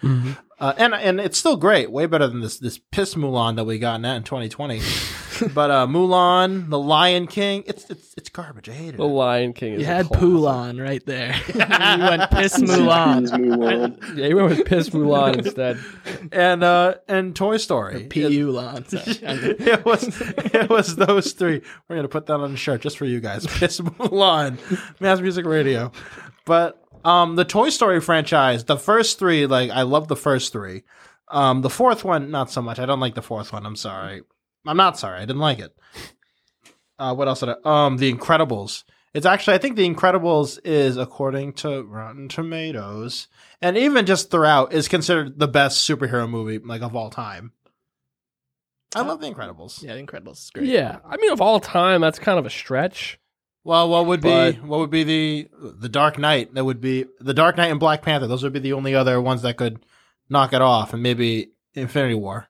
Uh, 0.61 0.73
and 0.79 0.95
and 0.95 1.21
it's 1.21 1.37
still 1.37 1.57
great, 1.57 1.91
way 1.91 2.07
better 2.07 2.29
than 2.29 2.41
this 2.41 2.59
this 2.59 2.79
piss 2.79 3.15
Mulan 3.17 3.57
that 3.57 3.65
we 3.65 3.79
got 3.79 4.01
now 4.01 4.15
in 4.15 4.23
2020. 4.23 4.81
but 5.55 5.71
uh, 5.71 5.87
Mulan, 5.89 6.71
The 6.71 6.79
Lion 6.79 7.27
King, 7.27 7.65
it's 7.67 7.91
it's 7.91 8.15
it's 8.17 8.29
garbage. 8.29 8.69
I 8.69 8.73
hated 8.73 8.99
The 9.01 9.05
it. 9.05 9.07
Lion 9.09 9.53
King 9.53 9.75
is 9.75 9.81
You 9.81 9.87
a 9.87 9.89
had 9.89 10.07
classic. 10.07 10.29
Mulan 10.29 10.81
right 10.83 11.05
there. 11.07 11.35
you 11.49 11.59
went 11.59 12.31
piss 12.31 12.57
Mulan. 12.61 13.27
Mulan. 13.31 14.17
Yeah, 14.17 14.27
you 14.29 14.37
went 14.37 14.51
with 14.51 14.65
Piss 14.67 14.91
Mulan 14.91 15.39
instead. 15.39 15.79
And 16.31 16.63
uh 16.63 16.95
and 17.09 17.35
Toy 17.35 17.57
Story. 17.57 18.05
Pu 18.05 18.53
Lan. 18.53 18.85
It 18.93 19.85
was 19.85 20.05
it 20.21 20.71
was 20.71 20.95
those 20.95 21.33
three. 21.33 21.63
We're 21.89 21.97
gonna 21.97 22.09
put 22.09 22.27
that 22.27 22.35
on 22.41 22.53
a 22.55 22.57
shirt 22.57 22.83
just 22.83 22.97
for 22.97 23.07
you 23.07 23.21
guys. 23.21 23.45
Piss 23.47 23.81
Mulan, 23.81 24.59
Mass 25.01 25.21
Music 25.21 25.45
Radio. 25.47 25.91
But 26.47 26.81
um, 27.05 27.37
the 27.37 27.45
Toy 27.45 27.71
Story 27.71 28.01
franchise, 28.01 28.65
the 28.65 28.79
first 28.79 29.19
three, 29.19 29.47
like 29.47 29.71
I 29.71 29.83
love 29.83 30.09
the 30.09 30.17
first 30.17 30.53
three. 30.53 30.83
Um, 31.29 31.63
the 31.63 31.71
fourth 31.71 32.05
one, 32.05 32.31
not 32.31 32.51
so 32.51 32.63
much. 32.63 32.79
I 32.79 32.87
don't 32.87 33.01
like 33.01 33.15
the 33.15 33.23
fourth 33.23 33.53
one. 33.53 33.67
I'm 33.67 33.77
sorry. 33.77 34.23
I'm 34.67 34.77
not 34.77 34.99
sorry. 34.99 35.19
I 35.19 35.25
didn't 35.27 35.39
like 35.39 35.59
it. 35.59 35.77
Uh, 36.99 37.15
what 37.15 37.29
else 37.29 37.41
did 37.41 37.51
I? 37.51 37.87
Um, 37.87 37.97
The 37.99 38.13
Incredibles. 38.13 38.85
It's 39.13 39.27
actually 39.27 39.55
I 39.55 39.59
think 39.59 39.77
The 39.77 39.89
Incredibles 39.89 40.59
is 40.65 40.97
according 40.97 41.53
to 41.55 41.83
Rotten 41.83 42.29
Tomatoes 42.29 43.29
and 43.63 43.77
even 43.77 44.07
just 44.07 44.31
throughout 44.31 44.73
is 44.73 44.89
considered 44.89 45.39
the 45.39 45.49
best 45.49 45.89
superhero 45.89 46.29
movie 46.29 46.59
like 46.59 46.83
of 46.83 46.97
all 46.97 47.11
time. 47.11 47.53
I 48.95 49.03
love 49.03 49.21
The 49.21 49.31
Incredibles. 49.33 49.83
Yeah, 49.83 49.95
The 49.95 50.03
Incredibles 50.03 50.45
is 50.45 50.51
great. 50.53 50.67
Yeah, 50.67 50.99
I 51.09 51.17
mean, 51.17 51.33
of 51.33 51.41
all 51.41 51.61
time, 51.61 52.01
that's 52.01 52.19
kind 52.19 52.39
of 52.39 52.47
a 52.47 52.51
stretch. 52.51 53.19
Well, 53.65 53.89
what 53.89 54.07
would 54.07 54.20
But- 54.20 54.53
be 54.53 54.61
what 54.61 54.78
would 54.81 54.91
be 54.91 55.05
the 55.05 55.49
the 55.61 55.89
Dark 55.89 56.19
Knight? 56.19 56.55
That 56.55 56.65
would 56.65 56.81
be 56.81 57.07
the 57.20 57.35
Dark 57.35 57.57
Knight 57.57 57.70
and 57.70 57.81
Black 57.81 58.03
Panther. 58.03 58.27
Those 58.27 58.43
would 58.43 58.53
be 58.53 58.59
the 58.59 58.74
only 58.74 58.95
other 58.95 59.20
ones 59.20 59.43
that 59.43 59.57
could 59.57 59.78
knock 60.28 60.53
it 60.53 60.61
off, 60.62 60.93
and 60.93 61.03
maybe 61.03 61.51
Infinity 61.74 62.15
War. 62.15 62.49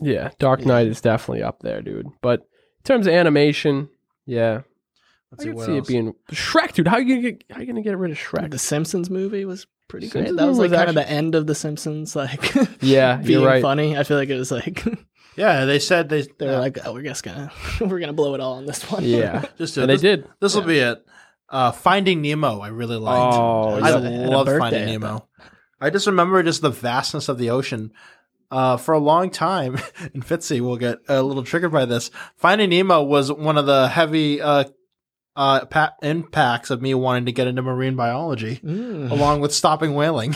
Yeah, 0.00 0.30
Dark 0.38 0.66
Knight 0.66 0.88
is 0.88 1.00
definitely 1.00 1.42
up 1.42 1.60
there, 1.60 1.80
dude. 1.80 2.06
But 2.20 2.40
in 2.40 2.82
terms 2.84 3.06
of 3.06 3.12
animation, 3.14 3.88
yeah, 4.26 4.62
Let's 5.30 5.44
I 5.44 5.44
see 5.44 5.50
can 5.54 5.60
see 5.66 5.76
it 5.76 5.86
being 5.86 6.14
Shrek, 6.32 6.72
dude. 6.72 6.88
How 6.88 6.98
you 6.98 7.08
gonna 7.16 7.32
get 7.32 7.44
how 7.50 7.60
you 7.60 7.66
gonna 7.66 7.82
get 7.82 7.96
rid 7.96 8.10
of 8.10 8.18
Shrek? 8.18 8.50
The 8.50 8.58
Simpsons 8.58 9.08
movie 9.10 9.44
was 9.44 9.66
pretty 9.88 10.08
great. 10.08 10.26
Simpsons 10.26 10.38
That 10.38 10.46
was 10.48 10.58
like 10.58 10.70
was 10.70 10.78
kind 10.78 10.88
of 10.88 10.94
the 10.96 11.08
end 11.08 11.36
of 11.36 11.46
the 11.46 11.54
Simpsons, 11.54 12.16
like 12.16 12.52
Yeah, 12.82 13.16
being 13.18 13.40
you're 13.40 13.48
right. 13.48 13.62
funny. 13.62 13.96
I 13.96 14.02
feel 14.02 14.16
like 14.16 14.28
it 14.30 14.36
was 14.38 14.50
like 14.50 14.84
Yeah, 15.36 15.64
they 15.64 15.78
said 15.78 16.08
they 16.08 16.22
they 16.22 16.46
were 16.46 16.52
yeah, 16.52 16.58
like, 16.58 16.78
oh, 16.84 16.92
we're 16.92 17.02
just 17.02 17.24
gonna 17.24 17.50
we're 17.80 17.98
gonna 18.00 18.12
blow 18.12 18.34
it 18.34 18.40
all 18.40 18.54
on 18.54 18.66
this 18.66 18.88
one. 18.90 19.04
Yeah, 19.04 19.44
just 19.58 19.76
and 19.76 19.90
they 19.90 19.96
did. 19.96 20.28
This 20.40 20.54
will 20.54 20.62
be 20.62 20.78
it. 20.78 21.04
Uh, 21.48 21.72
Finding 21.72 22.22
Nemo, 22.22 22.60
I 22.60 22.68
really 22.68 22.96
liked. 22.96 23.34
Oh, 23.36 23.80
I 23.82 23.88
yeah. 23.90 24.26
Love 24.28 24.46
Finding 24.46 24.82
at 24.82 24.86
Nemo. 24.86 25.28
I 25.80 25.90
just 25.90 26.06
remember 26.06 26.42
just 26.42 26.62
the 26.62 26.70
vastness 26.70 27.28
of 27.28 27.38
the 27.38 27.50
ocean. 27.50 27.92
Uh, 28.50 28.76
for 28.76 28.92
a 28.94 28.98
long 29.00 29.30
time, 29.30 29.74
and 30.14 30.24
Fitzy 30.24 30.60
will 30.60 30.76
get 30.76 30.98
a 31.08 31.20
little 31.22 31.42
triggered 31.42 31.72
by 31.72 31.86
this. 31.86 32.10
Finding 32.36 32.70
Nemo 32.70 33.02
was 33.02 33.32
one 33.32 33.58
of 33.58 33.66
the 33.66 33.88
heavy 33.88 34.40
uh, 34.40 34.64
uh, 35.34 35.64
pa- 35.64 35.94
impacts 36.02 36.70
of 36.70 36.80
me 36.80 36.94
wanting 36.94 37.26
to 37.26 37.32
get 37.32 37.48
into 37.48 37.62
marine 37.62 37.96
biology, 37.96 38.60
Mm. 38.62 39.10
along 39.10 39.40
with 39.40 39.52
stopping 39.52 39.94
whaling. 39.94 40.34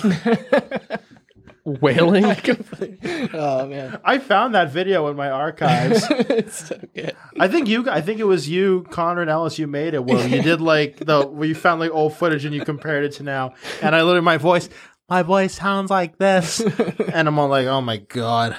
Whaling. 1.69 2.25
oh 3.35 3.67
man, 3.67 4.01
I 4.03 4.19
found 4.19 4.55
that 4.55 4.73
video 4.73 5.07
in 5.09 5.17
my 5.17 5.31
archives. 5.31 6.07
it's 6.11 6.69
so 6.69 6.81
good. 6.95 7.15
I 7.39 7.49
think 7.49 7.69
you. 7.69 7.89
I 7.91 8.01
think 8.01 8.21
it 8.21 8.25
was 8.25 8.49
you, 8.49 8.87
Connor 8.91 9.21
and 9.21 9.31
Ellis. 9.31 9.59
You 9.59 9.67
made 9.67 9.93
it. 9.93 10.03
Where 10.03 10.27
you 10.27 10.41
did 10.41 10.63
like 10.63 10.97
the 10.97 11.27
where 11.27 11.47
you 11.47 11.55
found 11.55 11.81
like 11.81 11.91
old 11.91 12.17
footage 12.17 12.47
and 12.47 12.55
you 12.55 12.65
compared 12.65 13.05
it 13.05 13.13
to 13.15 13.23
now. 13.23 13.55
And 13.83 13.95
I 13.95 14.03
literally 14.03 14.25
my 14.25 14.39
voice, 14.39 14.71
my 15.11 15.23
voice 15.23 15.55
sounds 15.55 15.91
like 15.91 16.17
this, 16.17 16.61
and 17.13 17.29
I'm 17.29 17.39
all 17.39 17.49
like, 17.49 17.67
oh 17.67 17.83
my 17.83 17.99
god. 17.99 18.57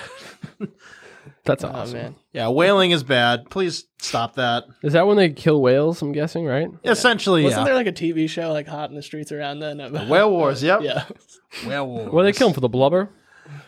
That's 1.50 1.64
Oh 1.64 1.70
awesome. 1.70 1.94
man, 1.98 2.16
Yeah, 2.32 2.48
whaling 2.50 2.92
is 2.92 3.04
bad. 3.04 3.50
Please 3.50 3.86
stop 3.98 4.36
that. 4.36 4.66
Is 4.84 4.94
that 4.94 5.08
when 5.08 5.18
they 5.18 5.30
kill 5.30 5.62
whales? 5.62 6.02
I'm 6.02 6.12
guessing, 6.12 6.46
right? 6.46 6.68
Essentially, 6.84 7.44
wasn't 7.44 7.62
yeah. 7.62 7.66
there 7.66 7.74
like 7.76 7.88
a 7.88 7.92
TV 7.92 8.30
show 8.30 8.54
like 8.54 8.68
Hot 8.68 8.90
in 8.92 8.96
the 8.96 9.02
Streets 9.02 9.32
around 9.32 9.60
then? 9.60 9.80
about- 9.80 10.08
Whale 10.08 10.30
Wars. 10.30 10.62
Yep. 10.62 10.82
Yeah, 10.84 11.06
Werewolves. 11.66 12.12
Were 12.12 12.24
they 12.24 12.32
killing 12.32 12.52
them 12.52 12.56
for 12.56 12.62
the 12.62 12.70
blubber. 12.70 13.10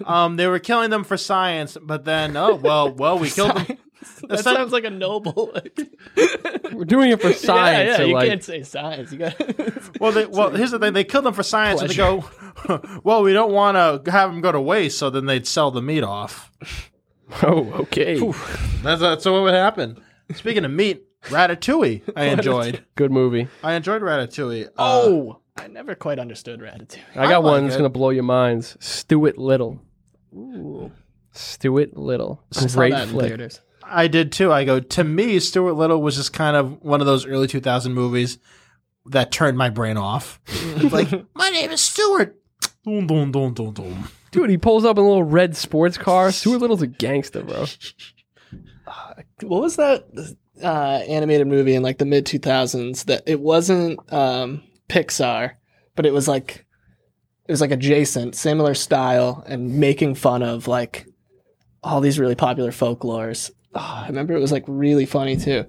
Um, 0.05 0.35
they 0.35 0.45
were 0.45 0.59
killing 0.59 0.91
them 0.91 1.03
for 1.03 1.17
science, 1.17 1.75
but 1.81 2.05
then 2.05 2.37
oh 2.37 2.53
well, 2.55 2.93
well 2.93 3.17
we 3.17 3.31
killed 3.31 3.55
them. 3.57 3.65
that 4.27 4.39
Essen- 4.39 4.55
sounds 4.55 4.71
like 4.71 4.83
a 4.83 4.91
noble. 4.91 5.51
We're 6.71 6.85
doing 6.85 7.11
it 7.11 7.19
for 7.21 7.33
science. 7.33 7.77
Yeah, 7.77 7.83
yeah. 7.91 7.97
so 7.97 8.03
you 8.03 8.13
like, 8.13 8.29
can't 8.29 8.43
say 8.43 8.63
science. 8.63 9.11
You 9.11 9.17
got. 9.17 9.99
Well, 9.99 10.11
they, 10.11 10.25
well, 10.25 10.51
here's 10.51 10.71
the 10.71 10.79
thing: 10.79 10.93
they 10.93 11.03
killed 11.03 11.25
them 11.25 11.33
for 11.33 11.43
science, 11.43 11.81
and 11.81 11.89
they 11.89 11.95
go, 11.95 12.23
"Well, 13.03 13.23
we 13.23 13.33
don't 13.33 13.51
want 13.51 14.05
to 14.05 14.11
have 14.11 14.31
them 14.31 14.41
go 14.41 14.51
to 14.51 14.61
waste," 14.61 14.97
so 14.99 15.09
then 15.09 15.25
they'd 15.25 15.47
sell 15.47 15.71
the 15.71 15.81
meat 15.81 16.03
off. 16.03 16.51
oh, 17.43 17.71
okay. 17.81 18.17
That's, 18.83 19.01
that's 19.01 19.25
what 19.25 19.41
would 19.43 19.53
happen. 19.53 20.01
Speaking 20.33 20.65
of 20.65 20.71
meat, 20.71 21.03
Ratatouille, 21.25 22.01
I 22.15 22.25
enjoyed. 22.35 22.83
Good 22.95 23.11
movie. 23.11 23.47
I 23.63 23.73
enjoyed 23.73 24.01
Ratatouille. 24.01 24.67
Uh, 24.67 24.71
Oh, 24.77 25.39
I 25.57 25.67
never 25.67 25.95
quite 25.95 26.19
understood 26.19 26.59
Ratatouille. 26.61 26.99
I 27.15 27.23
got 27.27 27.33
I 27.33 27.37
one 27.39 27.63
that's 27.63 27.75
it. 27.75 27.79
gonna 27.79 27.89
blow 27.89 28.09
your 28.09 28.23
minds. 28.23 28.77
Stuart 28.79 29.37
Little. 29.37 29.79
Ooh, 30.33 30.91
Stuart 31.31 31.95
Little. 31.97 32.41
I 32.55 32.67
saw 32.67 32.77
Great 32.79 32.91
that 32.91 33.03
in 33.03 33.09
flick. 33.09 33.27
theaters. 33.27 33.61
I 33.83 34.07
did 34.07 34.31
too. 34.31 34.51
I 34.51 34.63
go 34.63 34.79
to 34.79 35.03
me, 35.03 35.39
Stuart 35.39 35.73
Little 35.73 36.01
was 36.01 36.15
just 36.15 36.31
kind 36.33 36.55
of 36.55 36.81
one 36.81 37.01
of 37.01 37.07
those 37.07 37.25
early 37.25 37.47
2000 37.47 37.93
movies 37.93 38.37
that 39.07 39.31
turned 39.31 39.57
my 39.57 39.69
brain 39.69 39.97
off. 39.97 40.39
It's 40.47 40.93
like 40.93 41.09
my 41.35 41.49
name 41.49 41.71
is 41.71 41.81
Stuart. 41.81 42.37
Dun, 42.85 43.05
dun, 43.07 43.31
dun, 43.31 43.53
dun, 43.53 43.73
dun. 43.73 44.03
Dude, 44.31 44.49
he 44.49 44.57
pulls 44.57 44.85
up 44.85 44.97
in 44.97 45.03
a 45.03 45.07
little 45.07 45.23
red 45.23 45.55
sports 45.55 45.97
car. 45.97 46.31
Stuart 46.31 46.59
Little's 46.59 46.81
a 46.81 46.87
gangster, 46.87 47.43
bro. 47.43 47.65
What 49.41 49.61
was 49.61 49.75
that 49.75 50.05
uh, 50.63 51.01
animated 51.07 51.47
movie 51.47 51.75
in 51.75 51.83
like 51.83 51.97
the 51.97 52.05
mid 52.05 52.25
two 52.25 52.39
thousands 52.39 53.05
that 53.05 53.23
it 53.25 53.39
wasn't 53.39 53.99
um, 54.11 54.63
Pixar, 54.89 55.53
but 55.95 56.05
it 56.05 56.13
was 56.13 56.27
like 56.27 56.65
it 57.47 57.51
was 57.51 57.61
like 57.61 57.71
adjacent, 57.71 58.35
similar 58.35 58.73
style, 58.73 59.43
and 59.47 59.79
making 59.79 60.15
fun 60.15 60.43
of 60.43 60.67
like 60.67 61.05
all 61.83 61.99
these 62.01 62.19
really 62.19 62.35
popular 62.35 62.71
folklores. 62.71 63.51
Oh, 63.73 64.01
I 64.03 64.07
remember 64.07 64.33
it 64.33 64.41
was 64.41 64.51
like 64.51 64.65
really 64.67 65.05
funny 65.05 65.35
too. 65.37 65.65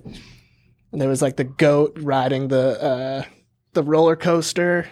And 0.93 1.01
there 1.01 1.09
was 1.09 1.22
like 1.22 1.36
the 1.36 1.44
goat 1.44 1.97
riding 2.01 2.48
the 2.48 2.82
uh, 2.82 3.24
the 3.72 3.82
roller 3.82 4.16
coaster, 4.16 4.90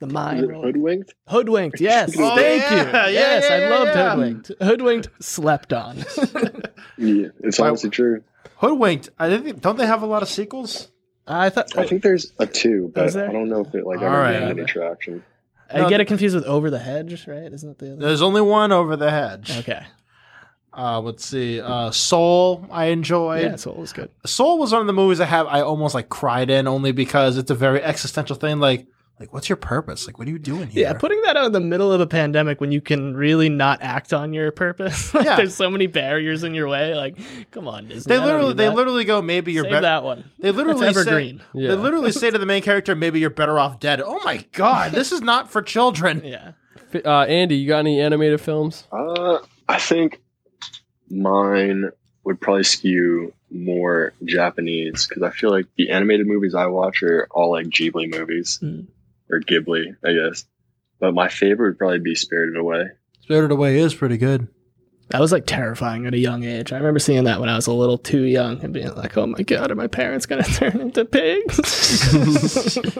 the 0.00 0.06
mind. 0.06 0.46
mine 0.48 0.62
hoodwinked? 0.62 1.14
Hoodwinked, 1.28 1.80
yes, 1.80 2.14
Oh, 2.18 2.36
thank 2.36 2.62
yeah, 2.62 2.70
you. 2.70 2.92
yeah, 2.92 3.08
yes, 3.08 3.44
yeah, 3.48 3.54
I 3.54 3.58
yeah, 3.60 3.68
loved 3.70 3.90
yeah. 3.94 4.10
Hoodwinked. 4.10 4.52
Hoodwinked, 4.62 5.08
slept 5.22 5.72
on. 5.72 6.04
Yeah, 7.00 7.28
it's 7.44 7.58
Why- 7.60 7.68
honestly 7.68 7.90
true. 7.90 8.24
Hoodwinked. 8.56 9.10
I 9.20 9.28
think 9.38 9.60
don't 9.60 9.76
they 9.78 9.86
have 9.86 10.02
a 10.02 10.06
lot 10.06 10.22
of 10.22 10.28
sequels? 10.28 10.88
I 11.28 11.48
thought 11.50 11.76
I 11.78 11.86
think 11.86 12.02
there's 12.02 12.32
a 12.40 12.46
two, 12.46 12.90
but 12.92 13.14
I 13.14 13.30
don't 13.30 13.48
know 13.48 13.60
if 13.60 13.72
it 13.74 13.86
like 13.86 13.98
All 14.00 14.06
ever 14.06 14.18
right. 14.18 14.34
any 14.42 14.64
traction. 14.64 15.22
I 15.70 15.78
No, 15.78 15.88
get 15.88 16.00
it 16.00 16.06
confused 16.06 16.34
with 16.34 16.44
Over 16.44 16.70
the 16.70 16.78
Hedge, 16.80 17.28
right? 17.28 17.52
Isn't 17.52 17.68
that 17.68 17.78
the 17.78 17.92
other? 17.92 18.00
There's 18.06 18.22
only 18.22 18.40
one 18.40 18.72
over 18.72 18.96
the 18.96 19.10
hedge. 19.10 19.56
Okay. 19.58 19.84
Uh, 20.76 21.00
let's 21.00 21.24
see. 21.26 21.60
Uh, 21.60 21.90
Soul, 21.90 22.66
I 22.70 22.86
enjoyed. 22.86 23.42
Yeah, 23.42 23.56
so 23.56 23.70
it 23.70 23.76
was 23.76 23.92
good. 23.92 24.10
Soul 24.26 24.58
was 24.58 24.72
one 24.72 24.80
of 24.80 24.86
the 24.86 24.92
movies 24.92 25.20
I 25.20 25.26
have 25.26 25.46
I 25.46 25.60
almost 25.60 25.94
like 25.94 26.08
cried 26.08 26.50
in 26.50 26.66
only 26.66 26.90
because 26.92 27.36
it's 27.36 27.50
a 27.50 27.54
very 27.54 27.82
existential 27.82 28.34
thing. 28.36 28.58
Like, 28.60 28.86
like 29.20 29.32
what's 29.32 29.48
your 29.48 29.56
purpose? 29.56 30.06
Like, 30.06 30.18
what 30.18 30.28
are 30.28 30.30
you 30.30 30.38
doing 30.38 30.68
here? 30.68 30.82
Yeah, 30.84 30.92
putting 30.94 31.20
that 31.22 31.36
out 31.36 31.46
in 31.46 31.52
the 31.52 31.60
middle 31.60 31.92
of 31.92 32.00
a 32.00 32.06
pandemic 32.06 32.60
when 32.60 32.70
you 32.72 32.80
can 32.80 33.16
really 33.16 33.48
not 33.48 33.80
act 33.82 34.12
on 34.12 34.32
your 34.32 34.50
purpose. 34.52 35.12
Like, 35.14 35.24
Yeah. 35.24 35.36
There's 35.36 35.54
so 35.54 35.68
many 35.70 35.86
barriers 35.86 36.44
in 36.44 36.54
your 36.54 36.68
way. 36.68 36.94
Like, 36.94 37.18
come 37.50 37.66
on, 37.66 37.88
Disney. 37.88 38.14
they 38.14 38.22
literally, 38.22 38.54
they 38.54 38.66
that. 38.66 38.74
literally 38.74 39.04
go, 39.04 39.20
maybe 39.20 39.52
you're 39.52 39.64
Save 39.64 39.70
better. 39.72 39.82
that 39.82 40.04
one. 40.04 40.30
They 40.38 40.50
literally 40.52 40.86
It's 40.86 40.94
say, 40.96 41.00
evergreen. 41.00 41.42
Yeah. 41.54 41.68
they 41.70 41.74
literally 41.76 42.12
say 42.12 42.30
to 42.30 42.38
the 42.38 42.46
main 42.46 42.62
character, 42.62 42.94
maybe 42.94 43.18
you're 43.20 43.30
better 43.30 43.58
off 43.58 43.80
dead. 43.80 44.00
Oh 44.00 44.20
my 44.24 44.44
god, 44.52 44.92
this 44.92 45.10
is 45.12 45.20
not 45.20 45.50
for 45.50 45.62
children. 45.62 46.22
Yeah. 46.24 46.52
Uh, 47.04 47.24
Andy, 47.24 47.56
you 47.56 47.68
got 47.68 47.80
any 47.80 48.00
animated 48.00 48.40
films? 48.40 48.86
Uh, 48.90 49.38
I 49.68 49.78
think 49.78 50.22
mine 51.10 51.90
would 52.24 52.40
probably 52.40 52.64
skew 52.64 53.32
more 53.50 54.12
Japanese 54.24 55.06
because 55.06 55.22
I 55.22 55.30
feel 55.30 55.50
like 55.50 55.66
the 55.76 55.90
animated 55.90 56.26
movies 56.26 56.54
I 56.54 56.66
watch 56.66 57.02
are 57.02 57.26
all 57.30 57.50
like 57.52 57.66
Ghibli 57.66 58.10
movies 58.10 58.58
Mm. 58.62 58.86
Or 59.30 59.40
Ghibli, 59.40 59.96
I 60.04 60.12
guess. 60.12 60.44
But 61.00 61.14
my 61.14 61.28
favorite 61.28 61.70
would 61.70 61.78
probably 61.78 62.00
be 62.00 62.14
Spirited 62.14 62.56
Away. 62.56 62.84
Spirited 63.22 63.52
Away 63.52 63.78
is 63.78 63.94
pretty 63.94 64.16
good. 64.16 64.48
That 65.10 65.20
was 65.20 65.32
like 65.32 65.46
terrifying 65.46 66.06
at 66.06 66.12
a 66.12 66.18
young 66.18 66.44
age. 66.44 66.72
I 66.72 66.76
remember 66.76 66.98
seeing 66.98 67.24
that 67.24 67.40
when 67.40 67.48
I 67.48 67.56
was 67.56 67.66
a 67.66 67.72
little 67.72 67.96
too 67.96 68.24
young 68.24 68.62
and 68.62 68.74
being 68.74 68.94
like, 68.94 69.16
oh 69.16 69.26
my 69.26 69.42
God, 69.42 69.70
are 69.70 69.74
my 69.74 69.86
parents 69.86 70.26
going 70.26 70.42
to 70.44 70.52
turn 70.52 70.80
into 70.80 71.04
pigs? 71.04 71.58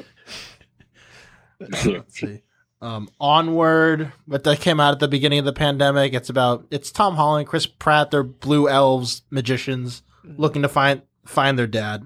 Let's 1.61 2.19
see. 2.19 2.43
Um, 2.81 3.09
Onward, 3.21 4.13
but 4.27 4.45
that 4.45 4.61
came 4.61 4.79
out 4.79 4.93
at 4.93 5.01
the 5.01 5.09
beginning 5.09 5.41
of 5.41 5.45
the 5.45 5.53
pandemic. 5.53 6.15
It's 6.15 6.31
about 6.31 6.67
it's 6.71 6.93
Tom 6.93 7.17
Holland, 7.17 7.49
Chris 7.49 7.67
Pratt. 7.67 8.13
They're 8.13 8.23
blue 8.23 8.69
elves, 8.69 9.23
magicians, 9.31 10.03
looking 10.25 10.63
to 10.63 10.69
find 10.69 11.03
find 11.27 11.59
their 11.59 11.67
dad. 11.67 12.05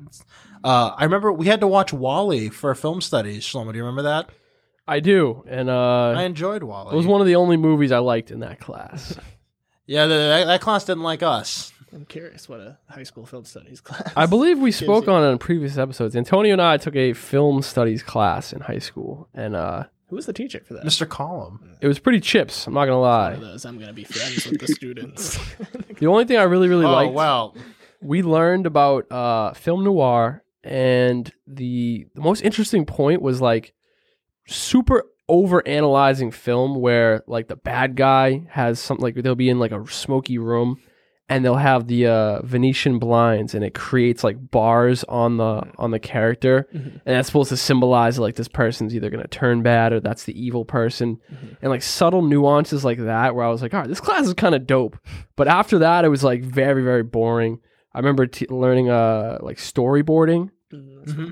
Uh, 0.64 0.92
I 0.96 1.04
remember 1.04 1.32
we 1.32 1.46
had 1.46 1.60
to 1.60 1.66
watch 1.66 1.92
WALL-E 1.92 2.48
for 2.50 2.74
film 2.74 3.00
studies. 3.00 3.44
Shlomo, 3.44 3.72
do 3.72 3.76
you 3.78 3.84
remember 3.84 4.02
that? 4.02 4.28
I 4.86 5.00
do, 5.00 5.44
and 5.48 5.70
uh, 5.70 6.10
I 6.16 6.22
enjoyed 6.24 6.62
WALL-E. 6.62 6.92
it 6.92 6.96
was 6.96 7.06
one 7.06 7.20
of 7.20 7.26
the 7.26 7.36
only 7.36 7.56
movies 7.56 7.92
I 7.92 7.98
liked 7.98 8.30
in 8.30 8.40
that 8.40 8.58
class. 8.60 9.16
yeah, 9.86 10.06
the, 10.06 10.14
that, 10.14 10.44
that 10.46 10.60
class 10.60 10.84
didn't 10.84 11.02
like 11.04 11.22
us. 11.22 11.72
I'm 11.94 12.04
curious 12.06 12.48
what 12.48 12.60
a 12.60 12.78
high 12.88 13.02
school 13.02 13.26
film 13.26 13.44
studies 13.44 13.80
class. 13.82 14.12
I 14.16 14.26
believe 14.26 14.58
we 14.58 14.72
spoke 14.72 15.06
you. 15.06 15.12
on 15.12 15.22
it 15.24 15.28
in 15.30 15.38
previous 15.38 15.76
episodes. 15.78 16.16
Antonio 16.16 16.52
and 16.52 16.62
I 16.62 16.78
took 16.78 16.96
a 16.96 17.12
film 17.12 17.60
studies 17.62 18.02
class 18.02 18.52
in 18.52 18.60
high 18.60 18.78
school, 18.78 19.28
and 19.34 19.54
uh, 19.54 19.84
Who 20.08 20.16
was 20.16 20.26
the 20.26 20.32
teacher 20.32 20.62
for 20.66 20.74
that? 20.74 20.84
Mr. 20.84 21.08
Collum. 21.08 21.76
it 21.80 21.86
was 21.88 21.98
pretty 21.98 22.20
chips. 22.20 22.66
I'm 22.66 22.74
not 22.74 22.86
gonna 22.86 22.98
One 23.00 23.08
lie. 23.10 23.32
of 23.34 23.40
those. 23.40 23.64
I'm 23.64 23.76
going 23.76 23.88
to 23.88 23.92
be 23.94 24.04
friends 24.04 24.46
with 24.46 24.60
the 24.60 24.68
students. 24.68 25.38
The 25.98 26.08
only 26.08 26.24
thing 26.24 26.36
I 26.38 26.42
really, 26.44 26.66
really 26.68 26.84
Oh 26.86 26.90
liked, 26.90 27.12
well, 27.14 27.54
we 28.00 28.22
learned 28.22 28.66
about 28.66 29.12
uh, 29.12 29.52
film 29.52 29.84
noir, 29.84 30.41
and 30.64 31.32
the 31.46 32.06
the 32.14 32.20
most 32.20 32.42
interesting 32.42 32.86
point 32.86 33.22
was 33.22 33.40
like 33.40 33.74
super 34.46 35.04
over 35.28 35.66
analyzing 35.66 36.30
film, 36.30 36.80
where 36.80 37.22
like 37.26 37.48
the 37.48 37.56
bad 37.56 37.96
guy 37.96 38.44
has 38.50 38.78
something 38.80 39.02
like 39.02 39.14
they'll 39.16 39.34
be 39.34 39.48
in 39.48 39.58
like 39.58 39.72
a 39.72 39.86
smoky 39.90 40.36
room, 40.38 40.80
and 41.28 41.44
they'll 41.44 41.54
have 41.54 41.86
the 41.86 42.06
uh, 42.06 42.42
Venetian 42.42 42.98
blinds, 42.98 43.54
and 43.54 43.64
it 43.64 43.72
creates 43.72 44.22
like 44.22 44.50
bars 44.50 45.04
on 45.04 45.38
the 45.38 45.62
on 45.78 45.90
the 45.90 45.98
character, 45.98 46.68
and 46.72 47.00
that's 47.04 47.28
supposed 47.28 47.48
to 47.48 47.56
symbolize 47.56 48.18
like 48.18 48.34
this 48.34 48.48
person's 48.48 48.94
either 48.94 49.10
gonna 49.10 49.26
turn 49.28 49.62
bad 49.62 49.92
or 49.92 50.00
that's 50.00 50.24
the 50.24 50.38
evil 50.44 50.64
person, 50.64 51.18
and 51.62 51.70
like 51.70 51.82
subtle 51.82 52.22
nuances 52.22 52.84
like 52.84 52.98
that. 52.98 53.34
Where 53.34 53.44
I 53.44 53.48
was 53.48 53.62
like, 53.62 53.72
all 53.72 53.80
right, 53.80 53.88
this 53.88 54.00
class 54.00 54.26
is 54.26 54.34
kind 54.34 54.54
of 54.54 54.66
dope, 54.66 54.98
but 55.36 55.48
after 55.48 55.78
that, 55.78 56.04
it 56.04 56.08
was 56.08 56.24
like 56.24 56.42
very 56.42 56.82
very 56.82 57.04
boring. 57.04 57.60
I 57.94 57.98
remember 57.98 58.26
t- 58.26 58.46
learning 58.48 58.88
uh 58.90 59.38
like 59.40 59.58
storyboarding 59.58 60.50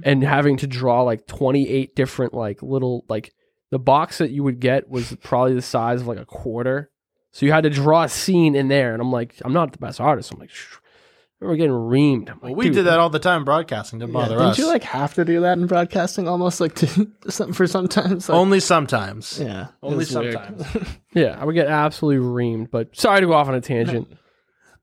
and 0.04 0.22
having 0.22 0.58
to 0.58 0.66
draw 0.66 1.02
like 1.02 1.26
28 1.26 1.96
different 1.96 2.34
like 2.34 2.62
little 2.62 3.04
like 3.08 3.32
the 3.70 3.78
box 3.78 4.18
that 4.18 4.30
you 4.30 4.42
would 4.42 4.60
get 4.60 4.88
was 4.88 5.16
probably 5.22 5.54
the 5.54 5.62
size 5.62 6.02
of 6.02 6.06
like 6.06 6.18
a 6.18 6.26
quarter 6.26 6.90
so 7.32 7.46
you 7.46 7.52
had 7.52 7.62
to 7.64 7.70
draw 7.70 8.02
a 8.02 8.08
scene 8.08 8.54
in 8.54 8.68
there 8.68 8.92
and 8.92 9.00
i'm 9.00 9.10
like 9.10 9.34
i'm 9.44 9.52
not 9.54 9.72
the 9.72 9.78
best 9.78 9.98
artist 10.00 10.30
i'm 10.32 10.38
like 10.40 10.50
Shh. 10.50 10.76
we're 11.40 11.56
getting 11.56 11.72
reamed 11.72 12.28
I'm 12.28 12.40
Well, 12.42 12.54
we 12.54 12.68
did 12.68 12.82
that 12.84 12.98
all 12.98 13.08
the 13.08 13.18
time 13.18 13.46
broadcasting. 13.46 13.98
Didn't 14.00 14.12
Yeah, 14.12 14.20
bother 14.20 14.36
don't 14.36 14.48
us. 14.48 14.56
Did 14.56 14.62
you 14.62 14.68
like 14.68 14.82
have 14.84 15.14
to 15.14 15.24
do 15.24 15.40
that 15.40 15.56
in 15.56 15.66
broadcasting 15.66 16.28
almost 16.28 16.60
like 16.60 16.74
to 16.74 17.10
some 17.30 17.54
for 17.54 17.66
sometimes? 17.66 18.28
Like, 18.28 18.36
Only 18.36 18.60
sometimes. 18.60 19.40
yeah, 19.40 19.68
Only 19.82 20.04
sometimes. 20.04 20.64
yeah 21.14 21.38
i 21.40 21.44
would 21.46 21.54
get 21.54 21.66
absolutely 21.68 22.22
reamed 22.22 22.70
but 22.70 22.94
sorry 22.94 23.22
to 23.22 23.26
go 23.26 23.32
off 23.32 23.48
on 23.48 23.54
a 23.54 23.60
tangent 23.62 24.06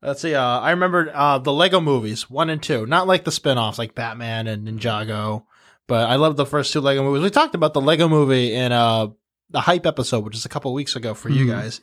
Let's 0.02 0.20
see. 0.22 0.34
Uh, 0.34 0.42
I 0.60 0.70
remember 0.70 1.10
uh, 1.12 1.38
the 1.38 1.52
Lego 1.52 1.80
movies, 1.80 2.30
one 2.30 2.50
and 2.50 2.62
two. 2.62 2.86
Not 2.86 3.06
like 3.08 3.24
the 3.24 3.32
spin 3.32 3.58
offs 3.58 3.78
like 3.78 3.94
Batman 3.94 4.46
and 4.46 4.66
Ninjago, 4.68 5.44
but 5.88 6.08
I 6.08 6.16
love 6.16 6.36
the 6.36 6.46
first 6.46 6.72
two 6.72 6.80
Lego 6.80 7.02
movies. 7.02 7.22
We 7.22 7.30
talked 7.30 7.54
about 7.56 7.74
the 7.74 7.80
Lego 7.80 8.08
movie 8.08 8.54
in 8.54 8.70
uh, 8.72 9.08
the 9.50 9.60
Hype 9.60 9.86
episode, 9.86 10.24
which 10.24 10.36
is 10.36 10.44
a 10.44 10.48
couple 10.48 10.72
weeks 10.72 10.94
ago 10.94 11.14
for 11.14 11.28
you 11.30 11.46
Mhm. 11.46 11.50
guys. 11.50 11.80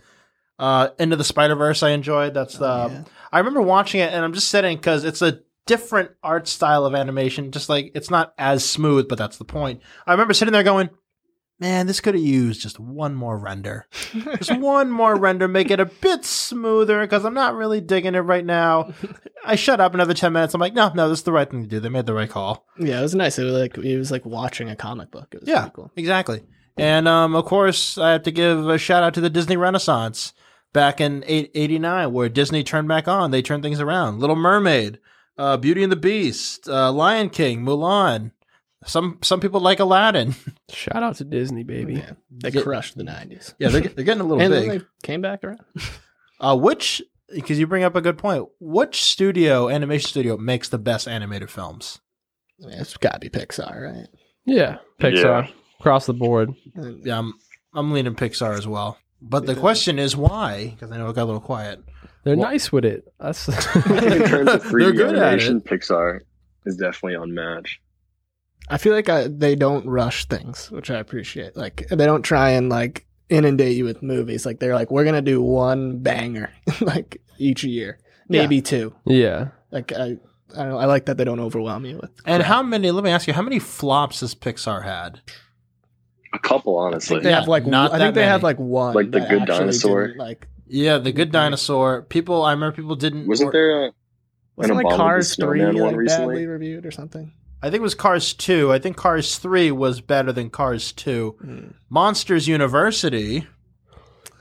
Uh, 0.57 0.89
Into 0.97 1.17
the 1.17 1.25
Spider 1.25 1.55
Verse, 1.55 1.83
I 1.83 1.89
enjoyed. 1.89 2.33
That's 2.33 2.57
the. 2.57 2.65
Oh, 2.65 2.87
yeah. 2.89 3.03
I 3.33 3.39
remember 3.39 3.61
watching 3.61 3.99
it, 3.99 4.13
and 4.13 4.23
I'm 4.23 4.31
just 4.33 4.47
sitting 4.47 4.77
because 4.77 5.03
it's 5.03 5.21
a 5.21 5.41
different 5.65 6.11
art 6.23 6.47
style 6.47 6.85
of 6.85 6.95
animation. 6.95 7.51
Just 7.51 7.67
like 7.67 7.91
it's 7.95 8.09
not 8.09 8.33
as 8.37 8.63
smooth, 8.63 9.09
but 9.09 9.17
that's 9.17 9.37
the 9.37 9.43
point. 9.43 9.81
I 10.07 10.11
remember 10.13 10.33
sitting 10.33 10.53
there 10.53 10.63
going, 10.63 10.89
"Man, 11.59 11.87
this 11.87 11.99
could 12.01 12.13
have 12.15 12.23
used 12.23 12.61
just 12.61 12.79
one 12.79 13.15
more 13.15 13.37
render, 13.37 13.87
just 14.37 14.55
one 14.59 14.91
more 14.91 15.15
render, 15.15 15.47
make 15.47 15.71
it 15.71 15.79
a 15.79 15.85
bit 15.85 16.25
smoother." 16.25 17.01
Because 17.01 17.25
I'm 17.25 17.33
not 17.33 17.55
really 17.55 17.81
digging 17.81 18.15
it 18.15 18.19
right 18.19 18.45
now. 18.45 18.93
I 19.45 19.55
shut 19.55 19.79
up 19.79 19.93
another 19.93 20.13
ten 20.13 20.33
minutes. 20.33 20.53
I'm 20.53 20.61
like, 20.61 20.73
"No, 20.73 20.91
no, 20.93 21.09
this 21.09 21.19
is 21.19 21.23
the 21.23 21.31
right 21.31 21.49
thing 21.49 21.61
to 21.63 21.67
do. 21.69 21.79
They 21.79 21.89
made 21.89 22.05
the 22.05 22.13
right 22.13 22.29
call." 22.29 22.65
Yeah, 22.79 22.99
it 22.99 23.03
was 23.03 23.15
nice. 23.15 23.37
It 23.39 23.43
was 23.43 23.53
like 23.53 23.77
it 23.77 23.97
was 23.97 24.11
like 24.11 24.25
watching 24.25 24.69
a 24.69 24.75
comic 24.75 25.11
book. 25.11 25.27
It 25.31 25.41
was 25.41 25.49
Yeah, 25.49 25.69
cool. 25.73 25.91
exactly. 25.95 26.41
And 26.77 27.07
um, 27.07 27.35
of 27.35 27.45
course, 27.45 27.97
I 27.97 28.11
have 28.11 28.23
to 28.23 28.31
give 28.31 28.67
a 28.67 28.77
shout 28.77 29.01
out 29.03 29.13
to 29.13 29.21
the 29.21 29.29
Disney 29.29 29.55
Renaissance 29.55 30.33
back 30.73 30.99
in 30.99 31.23
89, 31.25 32.11
where 32.11 32.27
Disney 32.27 32.65
turned 32.65 32.89
back 32.89 33.07
on. 33.07 33.31
They 33.31 33.41
turned 33.41 33.63
things 33.63 33.79
around. 33.79 34.19
Little 34.19 34.35
Mermaid, 34.35 34.99
uh, 35.37 35.55
Beauty 35.55 35.83
and 35.83 35.91
the 35.91 35.95
Beast, 35.95 36.67
uh, 36.67 36.91
Lion 36.91 37.29
King, 37.29 37.61
Mulan. 37.63 38.31
Some 38.85 39.19
some 39.23 39.39
people 39.39 39.59
like 39.61 39.79
Aladdin. 39.79 40.35
shout 40.69 41.01
out 41.03 41.15
to 41.17 41.23
disney 41.23 41.63
baby 41.63 41.95
Yeah, 41.95 42.11
they 42.31 42.49
Yeah. 42.49 42.61
crushed 42.61 42.95
the 42.97 43.03
nineties. 43.03 43.53
yeah, 43.59 43.69
they're, 43.69 43.81
they're 43.81 44.05
getting 44.05 44.21
a 44.21 44.25
little 44.25 44.41
and 44.41 44.51
big. 44.53 44.69
then 44.69 44.77
they 44.79 44.85
came 45.03 45.21
back 45.21 45.43
around. 45.43 45.59
Uh, 46.39 46.55
which, 46.55 47.01
because 47.33 47.57
you 47.57 47.65
bring 47.65 47.83
up 47.83 47.95
a 47.95 48.01
good 48.01 48.17
point, 48.17 48.45
which 48.59 49.01
studio, 49.01 49.69
animation 49.69 50.07
studio, 50.09 50.37
makes 50.37 50.69
the 50.69 50.77
best 50.77 51.07
animated 51.07 51.49
films? 51.49 51.99
Yeah, 52.59 52.81
it's 52.81 52.97
got 52.97 53.13
to 53.13 53.19
be 53.19 53.29
Pixar, 53.29 53.81
right? 53.95 54.07
yeah 54.47 54.77
pixar 54.99 55.49
across 55.79 56.05
the 56.05 56.13
board 56.13 56.53
Yeah, 57.03 57.17
I'm, 57.17 57.33
I'm 57.73 57.91
leaning 57.91 58.13
Pixar 58.15 58.55
as 58.57 58.67
well. 58.67 58.97
But 59.21 59.45
the 59.47 59.55
question 59.55 59.97
is 59.97 60.15
why? 60.15 60.67
Because 60.69 60.91
I 60.91 60.97
know 60.97 61.09
it 61.09 61.15
got 61.15 61.23
a 61.23 61.25
little 61.25 61.41
quiet. 61.41 61.79
they're 62.23 62.35
Well- 62.37 62.49
nice 62.51 62.71
with 62.71 62.85
it 62.85 63.11
that's 63.19 63.47
in 63.47 63.53
terms 64.27 64.49
of 64.51 64.63
3D 64.63 64.71
They're 64.79 64.91
good 64.93 65.15
at 65.15 65.23
animation. 65.23 65.61
Pixar 65.61 66.19
is 66.65 66.77
definitely 66.77 67.15
unmatched. 67.15 67.79
I 68.69 68.77
feel 68.77 68.93
like 68.93 69.09
I, 69.09 69.27
they 69.27 69.55
don't 69.55 69.85
rush 69.85 70.25
things, 70.25 70.71
which 70.71 70.89
I 70.89 70.97
appreciate. 70.97 71.55
Like 71.55 71.87
they 71.89 72.05
don't 72.05 72.23
try 72.23 72.51
and 72.51 72.69
like 72.69 73.05
inundate 73.29 73.75
you 73.77 73.85
with 73.85 74.01
movies. 74.01 74.45
Like 74.45 74.59
they're 74.59 74.73
like, 74.75 74.89
we're 74.91 75.03
gonna 75.05 75.21
do 75.21 75.41
one 75.41 75.99
banger 75.99 76.51
like 76.81 77.21
each 77.37 77.63
year, 77.63 77.99
maybe 78.29 78.61
two. 78.61 78.95
yeah 79.05 79.49
Like 79.71 79.91
I, 79.93 80.03
I 80.03 80.17
don't 80.57 80.69
know. 80.69 80.77
I 80.77 80.85
like 80.85 81.05
that 81.05 81.17
they 81.17 81.23
don't 81.25 81.39
overwhelm 81.39 81.85
you 81.85 81.97
with. 81.97 82.11
And 82.25 82.41
crap. 82.41 82.47
how 82.47 82.63
many? 82.63 82.89
Let 82.91 83.03
me 83.03 83.11
ask 83.11 83.27
you, 83.27 83.33
how 83.33 83.41
many 83.41 83.59
flops 83.59 84.21
has 84.21 84.33
Pixar 84.33 84.83
had? 84.83 85.19
A 86.33 86.39
couple, 86.39 86.77
honestly. 86.77 87.19
they 87.19 87.29
Yeah, 87.29 87.39
have 87.39 87.47
like 87.47 87.65
not 87.65 87.91
I 87.93 87.97
that 87.97 88.03
think 88.05 88.15
they 88.15 88.23
have 88.25 88.41
many. 88.41 88.53
like 88.55 88.59
one, 88.59 88.93
Like 88.95 89.11
The 89.11 89.21
Good 89.21 89.45
Dinosaur. 89.45 90.13
Like 90.17 90.47
Yeah, 90.67 90.97
the 90.97 91.11
Good. 91.11 91.31
Dinosaur. 91.31 92.01
People, 92.03 92.43
I 92.43 92.51
remember 92.51 92.75
people 92.75 92.95
didn't. 92.95 93.27
Wasn't 93.27 93.49
or- 93.49 93.51
there 93.51 93.85
a 93.87 93.91
wasn't 94.55 94.75
like 94.77 94.85
Abominable 94.85 94.97
Cars 95.05 95.35
three 95.35 95.59
Snowman 95.59 95.81
one 95.83 95.95
like 95.97 96.07
badly 96.07 96.45
reviewed 96.45 96.85
or 96.85 96.91
something. 96.91 97.31
I 97.65 97.71
think 97.71 97.79
it 97.79 97.81
was 97.81 97.95
Cars 97.95 98.33
two. 98.33 98.71
I 98.71 98.77
think 98.79 98.95
Cars 98.95 99.37
three 99.39 99.71
was 99.71 99.99
better 99.99 100.31
than 100.31 100.49
Cars 100.51 100.91
two. 100.91 101.35
Hmm. 101.41 101.67
Monsters 101.89 102.47
University. 102.47 103.47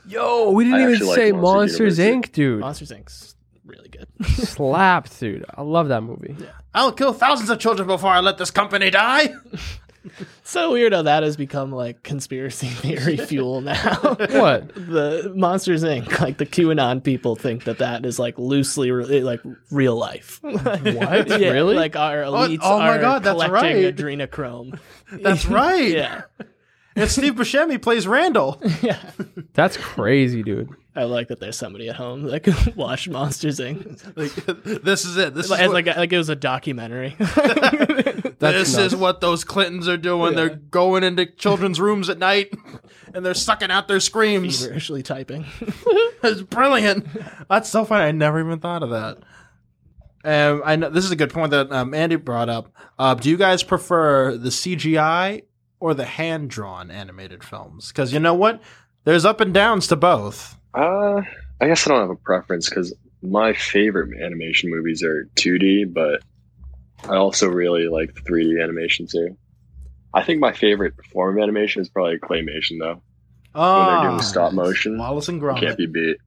yo 0.07 0.51
we 0.51 0.63
didn't 0.65 0.79
I 0.79 0.83
even 0.83 0.93
actually 0.93 1.07
like 1.07 1.15
say 1.15 1.31
Monsters 1.31 1.79
monsters 1.97 1.99
inc 1.99 2.31
dude 2.31 2.59
Monsters 2.59 2.91
Inc.'s 2.91 3.35
really 3.65 3.89
good. 3.89 4.07
slapped 4.25 5.19
dude 5.19 5.43
i 5.57 5.63
love 5.63 5.87
that 5.87 6.01
movie 6.03 6.35
Yeah. 6.37 6.45
I'll 6.75 6.91
kill 6.91 7.13
thousands 7.13 7.49
of 7.49 7.57
children 7.57 7.87
before 7.87 8.09
I 8.11 8.19
let 8.19 8.37
this 8.37 8.51
company 8.51 8.89
die. 8.91 9.33
so 10.43 10.71
weird 10.71 10.93
how 10.93 11.01
that 11.03 11.23
has 11.23 11.37
become 11.37 11.71
like 11.71 12.03
conspiracy 12.03 12.67
theory 12.69 13.17
fuel 13.17 13.61
now. 13.61 13.95
what 14.01 14.73
the 14.75 15.31
Monsters 15.35 15.83
Inc. 15.83 16.19
Like 16.19 16.37
the 16.37 16.45
QAnon 16.45 17.03
people 17.03 17.35
think 17.35 17.65
that 17.65 17.79
that 17.79 18.05
is 18.05 18.19
like 18.19 18.37
loosely 18.37 18.91
re- 18.91 19.19
eh, 19.19 19.23
like 19.23 19.41
real 19.71 19.95
life. 19.95 20.39
what? 20.41 21.39
Yeah, 21.39 21.51
Really? 21.51 21.75
Like 21.75 21.95
our 21.95 22.23
oh, 22.23 22.31
elites 22.31 22.59
oh 22.61 22.79
my 22.79 22.89
are 22.89 22.99
God, 22.99 23.23
that's 23.23 23.33
collecting 23.43 23.83
right. 23.83 23.95
adrenochrome. 23.95 24.79
That's 25.11 25.45
right. 25.45 25.89
yeah, 25.89 26.23
And 26.95 27.09
Steve 27.11 27.35
Buscemi 27.35 27.81
plays 27.81 28.07
Randall. 28.07 28.61
yeah. 28.81 28.99
that's 29.53 29.77
crazy 29.77 30.43
dude 30.43 30.75
I 30.97 31.03
like 31.03 31.27
that 31.27 31.41
there's 31.41 31.57
somebody 31.57 31.89
at 31.89 31.97
home 31.97 32.23
that 32.23 32.41
can 32.41 32.55
watch 32.75 33.09
Monsters 33.09 33.59
Inc. 33.59 34.01
Like, 34.15 34.31
this 34.81 35.03
is 35.03 35.17
it. 35.17 35.33
This 35.33 35.47
is 35.47 35.51
As 35.51 35.67
what, 35.67 35.85
like 35.85 35.97
like 35.97 36.13
it 36.13 36.17
was 36.17 36.29
a 36.29 36.37
documentary. 36.37 37.15
That's 37.19 38.39
this 38.39 38.75
nuts. 38.75 38.93
is 38.93 38.95
what 38.95 39.19
those 39.19 39.43
Clintons 39.43 39.89
are 39.89 39.97
doing. 39.97 40.31
Yeah. 40.31 40.35
They're 40.35 40.55
going 40.55 41.03
into 41.03 41.25
children's 41.25 41.81
rooms 41.81 42.09
at 42.09 42.17
night 42.17 42.53
and 43.13 43.25
they're 43.25 43.33
sucking 43.33 43.71
out 43.71 43.89
their 43.89 43.99
screams. 43.99 44.61
Feverishly 44.63 45.03
typing. 45.03 45.45
It's 46.23 46.41
brilliant. 46.41 47.07
That's 47.49 47.69
so 47.69 47.83
funny. 47.83 48.05
I 48.05 48.11
never 48.11 48.39
even 48.39 48.59
thought 48.59 48.83
of 48.83 48.91
that. 48.91 49.17
Um, 50.23 50.61
I 50.65 50.75
know 50.77 50.89
this 50.89 51.05
is 51.05 51.11
a 51.11 51.15
good 51.15 51.31
point 51.31 51.51
that 51.51 51.71
um, 51.71 51.93
Andy 51.93 52.15
brought 52.15 52.49
up. 52.49 52.71
Uh, 52.97 53.13
do 53.15 53.29
you 53.29 53.37
guys 53.37 53.63
prefer 53.63 54.37
the 54.37 54.49
CGI 54.49 55.43
or 55.85 55.93
the 55.93 56.05
hand 56.05 56.49
drawn 56.49 56.89
animated 56.89 57.43
films? 57.43 57.89
Because 57.89 58.11
you 58.11 58.19
know 58.19 58.33
what, 58.33 58.59
there's 59.03 59.23
up 59.23 59.39
and 59.39 59.53
downs 59.53 59.85
to 59.85 59.95
both. 59.95 60.57
Uh, 60.73 61.21
I 61.61 61.67
guess 61.67 61.85
I 61.85 61.91
don't 61.91 62.01
have 62.01 62.09
a 62.09 62.15
preference 62.15 62.67
because 62.67 62.91
my 63.21 63.53
favorite 63.53 64.19
animation 64.19 64.71
movies 64.71 65.03
are 65.03 65.29
2D, 65.35 65.93
but 65.93 66.23
I 67.07 67.17
also 67.17 67.47
really 67.47 67.87
like 67.87 68.15
the 68.15 68.21
3D 68.21 68.63
animation 68.63 69.05
too. 69.05 69.37
I 70.11 70.23
think 70.23 70.39
my 70.39 70.53
favorite 70.53 70.95
form 71.13 71.37
of 71.37 71.43
animation 71.43 71.83
is 71.83 71.89
probably 71.89 72.17
claymation, 72.17 72.79
though. 72.79 73.03
Oh, 73.53 73.85
they're 73.85 74.09
doing 74.09 74.23
stop 74.23 74.53
motion, 74.53 74.97
Wallace 74.97 75.29
and 75.29 75.39
Gromit 75.39 75.59
Can't 75.59 75.77
be 75.77 75.85
beat. 75.85 76.17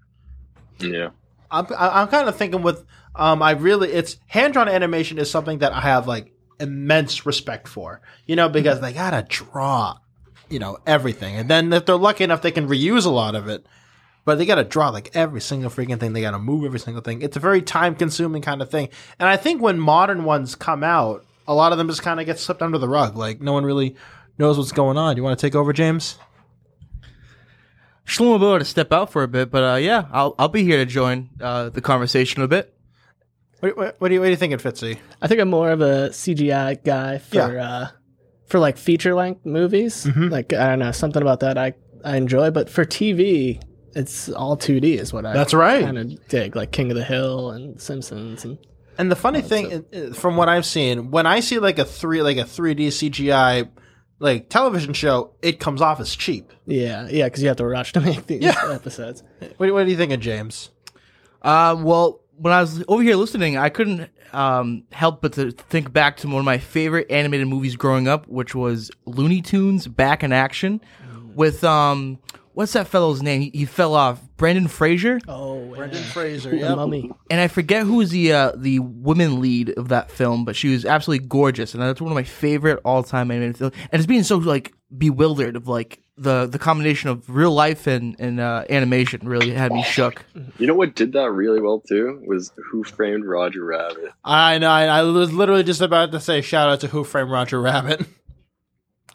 Yeah. 0.79 1.09
I'm 1.51 1.67
I'm 1.77 2.07
kind 2.07 2.29
of 2.29 2.37
thinking 2.37 2.63
with 2.63 2.85
um 3.17 3.43
I 3.43 3.53
really 3.53 3.91
it's 3.91 4.19
hand 4.29 4.53
drawn 4.53 4.69
animation 4.69 5.19
is 5.19 5.29
something 5.29 5.59
that 5.59 5.73
I 5.73 5.81
have 5.81 6.07
like 6.07 6.33
immense 6.61 7.27
respect 7.27 7.69
for. 7.69 8.01
You 8.27 8.37
know 8.37 8.49
because 8.49 8.81
they 8.81 8.93
gotta 8.93 9.27
draw, 9.29 9.99
you 10.49 10.59
know 10.59 10.79
everything, 10.87 11.37
and 11.37 11.49
then 11.49 11.73
if 11.73 11.87
they're 11.87 11.97
lucky 11.97 12.25
enough 12.25 12.43
they 12.43 12.51
can 12.51 12.69
reuse 12.69 13.07
a 13.07 13.11
lot 13.11 13.35
of 13.35 13.49
it. 13.49 13.67
But 14.25 14.37
they 14.37 14.45
gotta 14.45 14.65
draw 14.65 14.91
like 14.91 15.15
every 15.15 15.41
single 15.41 15.71
freaking 15.71 15.99
thing. 15.99 16.13
They 16.13 16.21
gotta 16.21 16.39
move 16.39 16.65
every 16.65 16.81
single 16.81 17.03
thing. 17.03 17.23
It's 17.23 17.37
a 17.37 17.41
very 17.41 17.63
time 17.63 17.95
consuming 17.95 18.43
kind 18.43 18.61
of 18.61 18.71
thing. 18.71 18.91
And 19.19 19.29
I 19.29 19.37
think 19.37 19.63
when 19.63 19.81
modern 19.81 20.25
ones 20.25 20.55
come 20.55 20.85
out, 20.85 21.25
a 21.47 21.55
lot 21.55 21.73
of 21.73 21.79
them 21.79 21.89
just 21.89 22.03
kind 22.03 22.21
of 22.21 22.27
get 22.27 22.39
slipped 22.39 22.61
under 22.61 22.77
the 22.79 22.89
rug. 22.89 23.17
Like 23.17 23.41
no 23.41 23.53
one 23.55 23.65
really 23.65 23.97
knows 24.37 24.59
what's 24.59 24.73
going 24.73 24.99
on. 24.99 25.17
You 25.17 25.23
want 25.23 25.39
to 25.39 25.47
take 25.47 25.55
over, 25.55 25.73
James? 25.73 26.19
Shlomo 28.07 28.41
Boa 28.41 28.59
to 28.59 28.65
step 28.65 28.91
out 28.93 29.13
for 29.13 29.23
a 29.23 29.29
bit, 29.29 29.51
but 29.51 29.63
uh, 29.63 29.77
yeah, 29.77 30.07
I'll 30.11 30.35
I'll 30.39 30.49
be 30.49 30.65
here 30.65 30.79
to 30.79 30.87
join 30.87 31.29
uh, 31.41 31.69
the 31.69 31.83
conversation 31.83 32.43
a 32.43 32.49
bit. 32.49 32.75
What, 33.61 33.77
what, 33.77 34.01
what, 34.01 34.11
are, 34.11 34.15
you, 34.15 34.21
what 34.21 34.27
are 34.29 34.31
you 34.31 34.37
thinking, 34.37 34.59
Fitzy? 34.59 34.99
I 35.21 35.27
think 35.27 35.41
I'm 35.41 35.51
more 35.51 35.71
of 35.71 35.81
a 35.81 36.11
CGI 36.11 36.83
guy 36.85 37.19
for 37.19 37.37
Yeah. 37.55 37.69
uh 37.69 37.89
for 38.47 38.59
like 38.59 38.79
feature 38.79 39.15
length 39.15 39.45
movies. 39.45 40.05
Mhm. 40.07 40.31
Like 40.31 40.53
I 40.53 40.69
don't 40.69 40.79
know, 40.79 40.93
something 40.93 41.21
about 41.23 41.41
that 41.41 41.59
I 41.59 41.75
I 42.05 42.17
enjoy, 42.17 42.51
but 42.51 42.71
for 42.71 42.85
TV 42.85 43.61
it's 43.95 44.29
all 44.29 44.57
2D 44.57 44.99
is 44.99 45.13
what 45.13 45.27
I 45.27 45.33
That's 45.33 45.53
right. 45.55 45.83
kind 45.85 45.99
of 45.99 46.29
dig, 46.29 46.55
like 46.55 46.71
King 46.73 46.91
of 46.91 46.97
the 46.97 47.03
Hill 47.05 47.51
and 47.51 47.81
Simpsons 47.81 48.45
and 48.45 48.59
And 48.97 49.11
the 49.11 49.17
funny 49.17 49.43
thing, 49.43 49.85
uh, 49.93 50.13
from 50.15 50.37
what 50.37 50.49
I've 50.49 50.67
seen, 50.67 51.11
when 51.11 51.27
I 51.27 51.41
see 51.41 51.59
like 51.59 51.79
a 51.79 51.85
three, 51.85 52.23
like 52.23 52.37
a 52.37 52.45
three 52.45 52.75
D 52.75 52.89
CGI, 52.89 53.69
like 54.21 54.49
television 54.51 54.93
show, 54.93 55.33
it 55.43 55.59
comes 55.59 55.81
off 55.83 56.01
as 56.01 56.15
cheap. 56.15 56.53
yeah, 56.67 57.09
yeah, 57.11 57.25
because 57.25 57.43
you 57.43 57.49
have 57.49 57.57
to 57.59 57.67
rush 57.67 57.93
to 57.95 58.01
make 58.09 58.27
these 58.27 58.43
Yeah. 58.43 58.55
episodes. 58.73 59.23
What, 59.57 59.73
what 59.73 59.85
do 59.85 59.91
you 59.91 59.97
think 59.97 60.13
of 60.13 60.21
James? 60.21 60.71
Um, 61.43 61.83
well, 61.85 62.21
when 62.39 62.53
I 62.53 62.61
was 62.61 62.83
over 62.89 63.03
here 63.03 63.17
listening, 63.17 63.57
I 63.57 63.69
couldn't 63.69 64.09
um, 64.33 64.85
help 64.93 65.23
but 65.23 65.33
to 65.35 65.51
think 65.53 65.93
back 65.93 66.17
to 66.19 66.29
one 66.29 66.39
of 66.39 66.45
my 66.45 66.59
favorite 66.59 67.11
animated 67.11 67.49
movies 67.49 67.77
growing 67.77 68.09
up, 68.09 68.27
which 68.29 68.55
was 68.55 68.91
Looney 69.07 69.43
Tunes 69.43 69.87
Back 69.87 70.23
in 70.23 70.33
Action, 70.33 70.81
with 71.35 71.65
um, 71.65 72.19
what's 72.53 72.73
that 72.75 72.89
fellow's 72.89 73.23
name? 73.23 73.41
He, 73.43 73.51
he 73.55 73.65
fell 73.65 73.95
off. 73.95 74.21
Brandon 74.37 74.69
Fraser, 74.69 75.19
Oh, 75.27 75.75
Brendan 75.75 75.99
yeah. 76.01 76.11
Fraser. 76.11 76.51
The 76.51 76.59
Yep. 76.59 76.77
mummy. 76.77 77.11
and 77.29 77.41
I 77.41 77.49
forget 77.49 77.85
who 77.85 77.97
was 77.97 78.11
the 78.11 78.33
uh, 78.33 78.53
the 78.57 78.79
woman 78.79 79.41
lead 79.41 79.71
of 79.71 79.89
that 79.89 80.13
film, 80.13 80.45
but 80.45 80.55
she 80.55 80.69
was 80.69 80.85
absolutely 80.85 81.27
gorgeous, 81.27 81.75
and 81.75 81.83
that's 81.83 82.01
one 82.01 82.13
of 82.13 82.15
my 82.15 82.23
favorite 82.23 82.79
all 82.85 83.03
time 83.03 83.33
animated 83.33 83.59
films. 83.59 83.75
And 83.91 83.99
it's 83.99 84.07
being 84.07 84.23
so 84.23 84.37
like 84.37 84.73
bewildered 84.97 85.57
of 85.57 85.67
like 85.67 86.01
the 86.19 86.47
the 86.47 86.59
combination 86.59 87.11
of 87.11 87.29
real 87.29 87.53
life 87.53 87.87
and 87.87 88.17
and 88.19 88.41
uh, 88.41 88.65
animation 88.69 89.27
really 89.27 89.51
had 89.51 89.73
me 89.73 89.83
shook. 89.83 90.25
You 90.59 90.67
know 90.67 90.75
what 90.75 90.95
did 90.95 91.13
that 91.13 91.31
really 91.31 91.61
well 91.61 91.81
too 91.81 92.23
was 92.27 92.53
Who 92.71 92.85
Framed 92.85 93.25
Roger 93.25 93.65
Rabbit. 93.65 94.13
I 94.25 94.59
know. 94.59 94.69
I, 94.71 94.85
I 94.87 95.03
was 95.03 95.33
literally 95.33 95.63
just 95.63 95.81
about 95.81 96.13
to 96.13 96.21
say 96.21 96.41
shout 96.43 96.69
out 96.69 96.81
to 96.81 96.89
Who 96.89 97.05
Framed 97.05 97.31
Roger 97.31 97.61
Rabbit. 97.61 98.07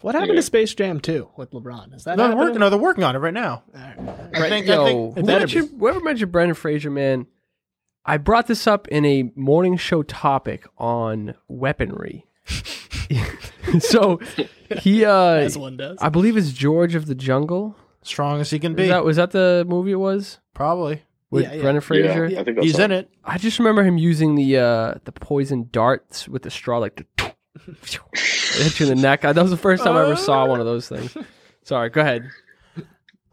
What 0.00 0.14
happened 0.14 0.32
Yeah. 0.32 0.36
to 0.40 0.42
Space 0.42 0.74
Jam 0.74 1.00
2 1.00 1.30
with 1.36 1.52
LeBron? 1.52 1.94
Is 1.94 2.04
that 2.04 2.18
No, 2.18 2.28
they're 2.28 2.36
working. 2.36 2.58
No, 2.58 2.68
they're 2.68 2.78
working 2.78 3.04
on 3.04 3.16
it 3.16 3.20
right 3.20 3.32
now. 3.32 3.62
All 3.74 3.80
right. 3.80 3.98
I 4.34 4.48
think. 4.50 4.68
I 4.68 4.84
think. 4.84 5.14
who 5.16 5.22
better 5.22 5.38
mentioned, 5.40 5.70
whoever 5.78 6.00
mentioned 6.00 6.30
Brendan 6.30 6.54
Fraser, 6.56 6.90
man, 6.90 7.26
I 8.04 8.18
brought 8.18 8.46
this 8.46 8.66
up 8.66 8.86
in 8.88 9.06
a 9.06 9.30
morning 9.34 9.78
show 9.78 10.02
topic 10.02 10.66
on 10.76 11.34
weaponry. 11.48 12.26
so 13.80 14.20
he, 14.80 15.04
uh, 15.04 15.12
As 15.34 15.58
one 15.58 15.76
does. 15.76 15.98
I 16.00 16.08
believe 16.08 16.36
it's 16.36 16.52
George 16.52 16.94
of 16.94 17.06
the 17.06 17.14
Jungle. 17.14 17.76
Strong 18.02 18.40
as 18.42 18.50
he 18.50 18.58
can 18.58 18.72
Is 18.72 18.76
be. 18.76 18.88
that 18.88 19.04
was 19.04 19.16
that 19.16 19.30
the 19.30 19.64
movie 19.66 19.92
it 19.92 19.96
was 19.96 20.38
Probably. 20.52 21.02
with 21.30 21.44
Yeah, 21.44 21.54
yeah. 21.54 21.62
Brendan 21.62 21.80
Fraser? 21.80 22.26
Yeah, 22.26 22.40
I 22.40 22.44
think 22.44 22.56
that's 22.56 22.66
He's 22.66 22.78
in 22.78 22.92
it. 22.92 23.08
I 23.24 23.38
just 23.38 23.58
remember 23.58 23.82
him 23.82 23.96
using 23.96 24.34
the 24.34 24.58
uh 24.58 24.94
the 25.04 25.12
poison 25.12 25.68
darts 25.72 26.28
with 26.28 26.42
the 26.42 26.50
straw, 26.50 26.78
like 26.78 26.96
to 26.96 27.06
hit 27.66 28.78
you 28.80 28.86
in 28.90 28.96
the 28.96 29.02
neck. 29.02 29.24
I, 29.24 29.32
that 29.32 29.40
was 29.40 29.50
the 29.50 29.56
first 29.56 29.82
time 29.84 29.96
I 29.96 30.02
ever 30.02 30.16
saw 30.16 30.44
one 30.46 30.60
of 30.60 30.66
those 30.66 30.86
things. 30.88 31.16
Sorry, 31.62 31.88
go 31.88 32.02
ahead. 32.02 32.28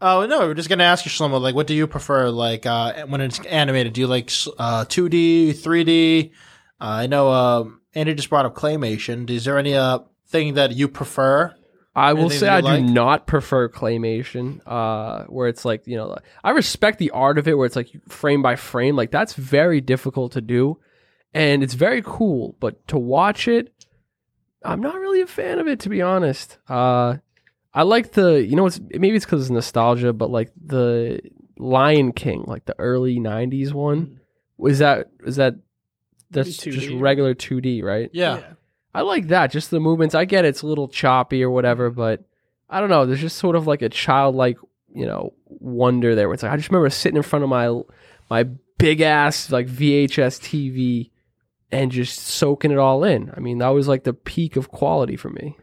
Oh 0.00 0.24
no, 0.26 0.40
we're 0.40 0.54
just 0.54 0.70
gonna 0.70 0.84
ask 0.84 1.04
you, 1.04 1.10
Shlomo. 1.10 1.38
Like, 1.38 1.54
what 1.54 1.66
do 1.66 1.74
you 1.74 1.86
prefer? 1.86 2.30
Like, 2.30 2.64
uh, 2.64 3.06
when 3.06 3.20
it's 3.20 3.38
animated, 3.40 3.92
do 3.92 4.00
you 4.00 4.06
like 4.06 4.30
uh, 4.58 4.84
2D, 4.86 5.50
3D? 5.50 6.30
Uh, 6.30 6.84
I 6.84 7.06
know 7.06 7.30
uh, 7.30 7.64
Andy 7.94 8.14
just 8.14 8.30
brought 8.30 8.46
up 8.46 8.54
claymation. 8.54 9.28
Is 9.30 9.44
there 9.44 9.58
any 9.58 9.74
uh 9.74 10.00
thing 10.28 10.54
that 10.54 10.72
you 10.72 10.88
prefer? 10.88 11.54
I 11.94 12.14
will 12.14 12.22
Anything 12.22 12.38
say 12.38 12.48
I 12.48 12.58
you 12.60 12.86
do 12.86 12.92
not 12.92 13.26
prefer 13.26 13.68
claymation, 13.68 14.60
uh, 14.66 15.24
where 15.24 15.48
it's 15.48 15.64
like 15.64 15.86
you 15.86 15.96
know, 15.96 16.16
I 16.42 16.50
respect 16.52 16.98
the 16.98 17.10
art 17.10 17.36
of 17.38 17.46
it, 17.46 17.58
where 17.58 17.66
it's 17.66 17.76
like 17.76 17.90
frame 18.08 18.40
by 18.40 18.56
frame. 18.56 18.96
Like 18.96 19.10
that's 19.10 19.34
very 19.34 19.82
difficult 19.82 20.32
to 20.32 20.40
do, 20.40 20.78
and 21.34 21.62
it's 21.62 21.74
very 21.74 22.02
cool. 22.02 22.56
But 22.60 22.86
to 22.88 22.98
watch 22.98 23.46
it, 23.46 23.74
I'm 24.64 24.80
not 24.80 24.94
really 24.94 25.20
a 25.20 25.26
fan 25.26 25.58
of 25.58 25.68
it, 25.68 25.80
to 25.80 25.90
be 25.90 26.00
honest. 26.00 26.56
Uh, 26.66 27.16
I 27.74 27.82
like 27.82 28.12
the, 28.12 28.42
you 28.42 28.56
know, 28.56 28.66
it's 28.66 28.80
maybe 28.80 29.16
it's 29.16 29.26
because 29.26 29.42
it's 29.42 29.50
nostalgia, 29.50 30.14
but 30.14 30.30
like 30.30 30.50
the 30.64 31.20
Lion 31.58 32.12
King, 32.12 32.44
like 32.46 32.64
the 32.64 32.78
early 32.78 33.18
'90s 33.18 33.72
one, 33.72 34.20
was 34.56 34.78
that 34.78 35.10
is 35.26 35.36
that 35.36 35.56
that's 36.32 36.56
2D, 36.58 36.72
just 36.72 36.90
regular 36.94 37.34
2D, 37.34 37.82
right? 37.82 38.10
Yeah. 38.12 38.42
I 38.94 39.02
like 39.02 39.28
that. 39.28 39.50
Just 39.50 39.70
the 39.70 39.80
movements. 39.80 40.14
I 40.14 40.24
get 40.24 40.44
it's 40.44 40.62
a 40.62 40.66
little 40.66 40.88
choppy 40.88 41.42
or 41.42 41.50
whatever, 41.50 41.90
but 41.90 42.24
I 42.68 42.80
don't 42.80 42.90
know. 42.90 43.06
There's 43.06 43.20
just 43.20 43.38
sort 43.38 43.56
of 43.56 43.66
like 43.66 43.82
a 43.82 43.88
childlike, 43.88 44.58
you 44.94 45.06
know, 45.06 45.32
wonder 45.46 46.14
there. 46.14 46.28
Where 46.28 46.34
it's 46.34 46.42
like 46.42 46.52
I 46.52 46.56
just 46.56 46.68
remember 46.70 46.90
sitting 46.90 47.16
in 47.16 47.22
front 47.22 47.42
of 47.42 47.48
my 47.48 47.80
my 48.28 48.44
big 48.78 49.00
ass 49.00 49.50
like 49.50 49.66
VHS 49.66 50.40
TV 50.40 51.10
and 51.70 51.90
just 51.90 52.18
soaking 52.18 52.70
it 52.70 52.78
all 52.78 53.04
in. 53.04 53.32
I 53.34 53.40
mean, 53.40 53.58
that 53.58 53.68
was 53.68 53.88
like 53.88 54.04
the 54.04 54.12
peak 54.12 54.56
of 54.56 54.70
quality 54.70 55.16
for 55.16 55.30
me. 55.30 55.56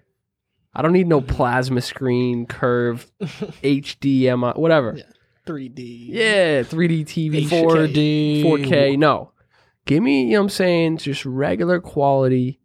I 0.74 0.82
don't 0.82 0.94
need 0.94 1.08
no 1.08 1.22
plasma 1.22 1.82
screen, 1.82 2.46
curve, 2.46 3.12
HDMI, 3.22 4.58
whatever. 4.58 4.96
Yeah. 4.98 5.04
3D. 5.46 6.08
Yeah, 6.10 6.62
3D 6.62 7.06
TV, 7.06 7.48
4D, 7.48 8.44
4K. 8.44 8.98
No. 8.98 9.32
Give 9.90 10.04
me, 10.04 10.26
you 10.26 10.34
know 10.34 10.42
what 10.42 10.44
I'm 10.44 10.50
saying, 10.50 10.98
just 10.98 11.26
regular 11.26 11.80
quality. 11.82 12.60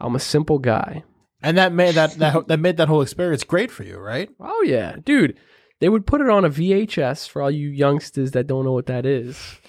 I'm 0.00 0.14
a 0.14 0.20
simple 0.20 0.60
guy. 0.60 1.02
and 1.42 1.58
that 1.58 1.72
made 1.72 1.96
that 1.96 2.12
that 2.18 2.46
that 2.46 2.60
made 2.60 2.76
that 2.76 2.86
whole 2.86 3.02
experience 3.02 3.42
great 3.42 3.72
for 3.72 3.82
you, 3.82 3.98
right? 3.98 4.30
Oh 4.38 4.62
yeah, 4.64 4.94
dude. 5.04 5.36
They 5.80 5.88
would 5.88 6.06
put 6.06 6.20
it 6.20 6.30
on 6.30 6.44
a 6.44 6.50
VHS 6.50 7.28
for 7.28 7.42
all 7.42 7.50
you 7.50 7.68
youngsters 7.68 8.30
that 8.30 8.46
don't 8.46 8.64
know 8.64 8.74
what 8.74 8.86
that 8.86 9.04
is. 9.04 9.60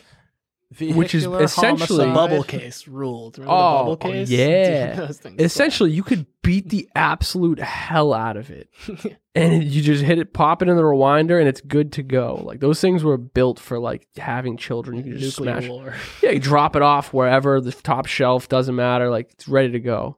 Which 0.77 1.15
is 1.15 1.25
essentially- 1.25 1.97
The 2.05 2.11
homicide. 2.11 2.13
bubble 2.13 2.43
case 2.43 2.87
ruled. 2.87 3.39
Remember 3.39 3.53
Oh, 3.55 3.77
the 3.77 3.77
bubble 3.79 3.91
oh, 3.91 4.11
case? 4.13 4.29
yeah. 4.29 4.89
Dude, 4.95 5.07
those 5.07 5.19
suck. 5.19 5.33
Essentially, 5.39 5.91
you 5.91 6.03
could 6.03 6.27
beat 6.43 6.69
the 6.69 6.87
absolute 6.95 7.57
hell 7.59 8.13
out 8.13 8.37
of 8.37 8.51
it, 8.51 8.69
and 9.35 9.63
you 9.63 9.81
just 9.81 10.03
hit 10.03 10.19
it, 10.19 10.31
pop 10.31 10.61
it 10.61 10.69
in 10.69 10.75
the 10.77 10.83
rewinder, 10.83 11.39
and 11.39 11.47
it's 11.49 11.61
good 11.61 11.91
to 11.93 12.03
go. 12.03 12.35
Like 12.43 12.59
those 12.59 12.79
things 12.79 13.03
were 13.03 13.17
built 13.17 13.59
for 13.59 13.79
like 13.79 14.07
having 14.17 14.57
children. 14.57 14.97
You 14.97 15.03
can 15.03 15.17
just 15.17 15.39
nuclear 15.39 15.59
smash. 15.61 15.69
war. 15.69 15.93
Yeah, 16.21 16.31
you 16.31 16.39
drop 16.39 16.75
it 16.75 16.83
off 16.83 17.13
wherever 17.13 17.59
the 17.59 17.71
top 17.71 18.05
shelf 18.05 18.47
doesn't 18.47 18.75
matter. 18.75 19.09
Like 19.09 19.31
it's 19.31 19.47
ready 19.47 19.71
to 19.71 19.79
go. 19.79 20.17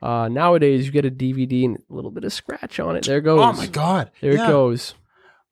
Uh, 0.00 0.28
nowadays, 0.28 0.86
you 0.86 0.92
get 0.92 1.04
a 1.04 1.10
DVD 1.10 1.64
and 1.66 1.76
a 1.90 1.92
little 1.92 2.10
bit 2.12 2.24
of 2.24 2.32
scratch 2.32 2.78
on 2.80 2.94
it. 2.96 3.04
There 3.06 3.18
it 3.18 3.22
goes. 3.22 3.40
Oh 3.40 3.52
my 3.52 3.66
god! 3.66 4.10
There 4.20 4.34
Yeah. 4.34 4.44
it 4.44 4.48
goes. 4.48 4.94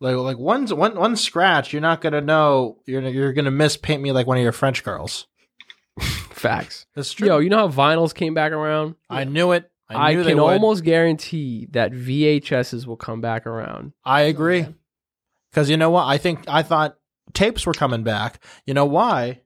Like 0.01 0.16
like 0.16 0.39
one 0.39 0.66
one 0.69 0.97
one 0.97 1.16
scratch, 1.16 1.73
you're 1.73 1.83
not 1.83 2.01
gonna 2.01 2.20
know. 2.20 2.79
You're 2.87 3.03
you're 3.09 3.33
gonna 3.33 3.51
miss 3.51 3.77
paint 3.77 4.01
me 4.01 4.12
like 4.12 4.27
one 4.27 4.37
of 4.37 4.43
your 4.43 4.53
French 4.53 4.85
girls. 4.85 5.27
Facts. 6.01 6.87
That's 6.95 7.12
true. 7.12 7.27
Yo, 7.27 7.39
you 7.39 7.51
know 7.51 7.69
how 7.69 7.69
vinyls 7.69 8.15
came 8.15 8.35
back 8.35 8.53
around? 8.53 8.95
I 9.11 9.25
knew 9.25 9.53
it. 9.53 9.70
I, 9.89 10.11
I, 10.11 10.15
knew 10.15 10.23
they 10.23 10.31
can 10.31 10.41
almost 10.41 10.85
guarantee 10.85 11.66
that 11.70 11.93
VHSs 11.93 12.87
will 12.87 12.99
come 12.99 13.20
back 13.20 13.47
around. 13.47 13.93
I 14.05 14.23
agree. 14.23 14.66
Because 15.51 15.70
you 15.70 15.79
know 15.79 15.91
what? 15.91 16.05
I 16.05 16.19
think 16.19 16.41
I 16.47 16.62
thought 16.62 16.97
tapes 17.33 17.66
were 17.66 17.73
coming 17.73 18.03
back. 18.03 18.45
You 18.66 18.75
know 18.75 18.85
why? 18.85 19.41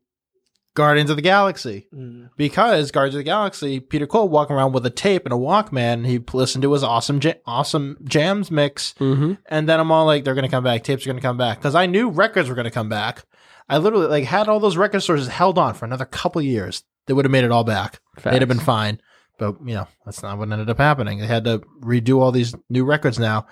Guardians 0.74 1.10
of 1.10 1.16
the 1.16 1.22
Galaxy. 1.22 1.86
Mm. 1.94 2.30
Because 2.36 2.90
Guardians 2.90 3.14
of 3.14 3.20
the 3.20 3.24
Galaxy, 3.24 3.80
Peter 3.80 4.06
Quill 4.06 4.28
walking 4.28 4.56
around 4.56 4.72
with 4.72 4.86
a 4.86 4.90
tape 4.90 5.24
and 5.26 5.32
a 5.32 5.36
Walkman, 5.36 5.94
and 5.94 6.06
he 6.06 6.18
listened 6.32 6.62
to 6.62 6.72
his 6.72 6.82
awesome, 6.82 7.20
ja- 7.22 7.34
awesome 7.46 7.98
jams 8.04 8.50
mix. 8.50 8.94
Mm-hmm. 8.98 9.34
And 9.46 9.68
then 9.68 9.80
I'm 9.80 9.90
all 9.90 10.06
like, 10.06 10.24
they're 10.24 10.34
gonna 10.34 10.48
come 10.48 10.64
back. 10.64 10.82
Tapes 10.82 11.06
are 11.06 11.10
gonna 11.10 11.20
come 11.20 11.36
back. 11.36 11.58
Because 11.58 11.74
I 11.74 11.86
knew 11.86 12.08
records 12.08 12.48
were 12.48 12.54
gonna 12.54 12.70
come 12.70 12.88
back. 12.88 13.24
I 13.68 13.78
literally 13.78 14.06
like 14.06 14.24
had 14.24 14.48
all 14.48 14.60
those 14.60 14.76
record 14.76 15.00
stores 15.02 15.28
held 15.28 15.58
on 15.58 15.74
for 15.74 15.84
another 15.84 16.04
couple 16.04 16.42
years. 16.42 16.84
They 17.06 17.14
would 17.14 17.24
have 17.24 17.32
made 17.32 17.44
it 17.44 17.52
all 17.52 17.64
back. 17.64 18.00
They'd 18.22 18.42
have 18.42 18.48
been 18.48 18.58
fine. 18.58 19.00
But 19.38 19.56
you 19.64 19.74
know, 19.74 19.88
that's 20.04 20.22
not 20.22 20.38
what 20.38 20.50
ended 20.52 20.70
up 20.70 20.78
happening. 20.78 21.18
They 21.18 21.26
had 21.26 21.44
to 21.44 21.58
redo 21.80 22.20
all 22.20 22.32
these 22.32 22.54
new 22.68 22.84
records 22.84 23.18
now. 23.18 23.46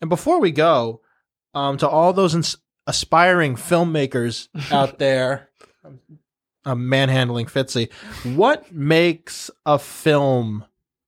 And 0.00 0.10
before 0.10 0.40
we 0.40 0.50
go, 0.50 1.00
um, 1.54 1.76
to 1.78 1.88
all 1.88 2.12
those 2.12 2.34
ins- 2.34 2.56
aspiring 2.86 3.56
filmmakers 3.56 4.48
out 4.72 4.98
there, 4.98 5.48
I'm 5.84 6.00
manhandling 6.64 7.46
Fitzy. 7.46 7.92
What 8.36 8.72
makes 8.72 9.50
a 9.66 9.78
film 9.78 10.64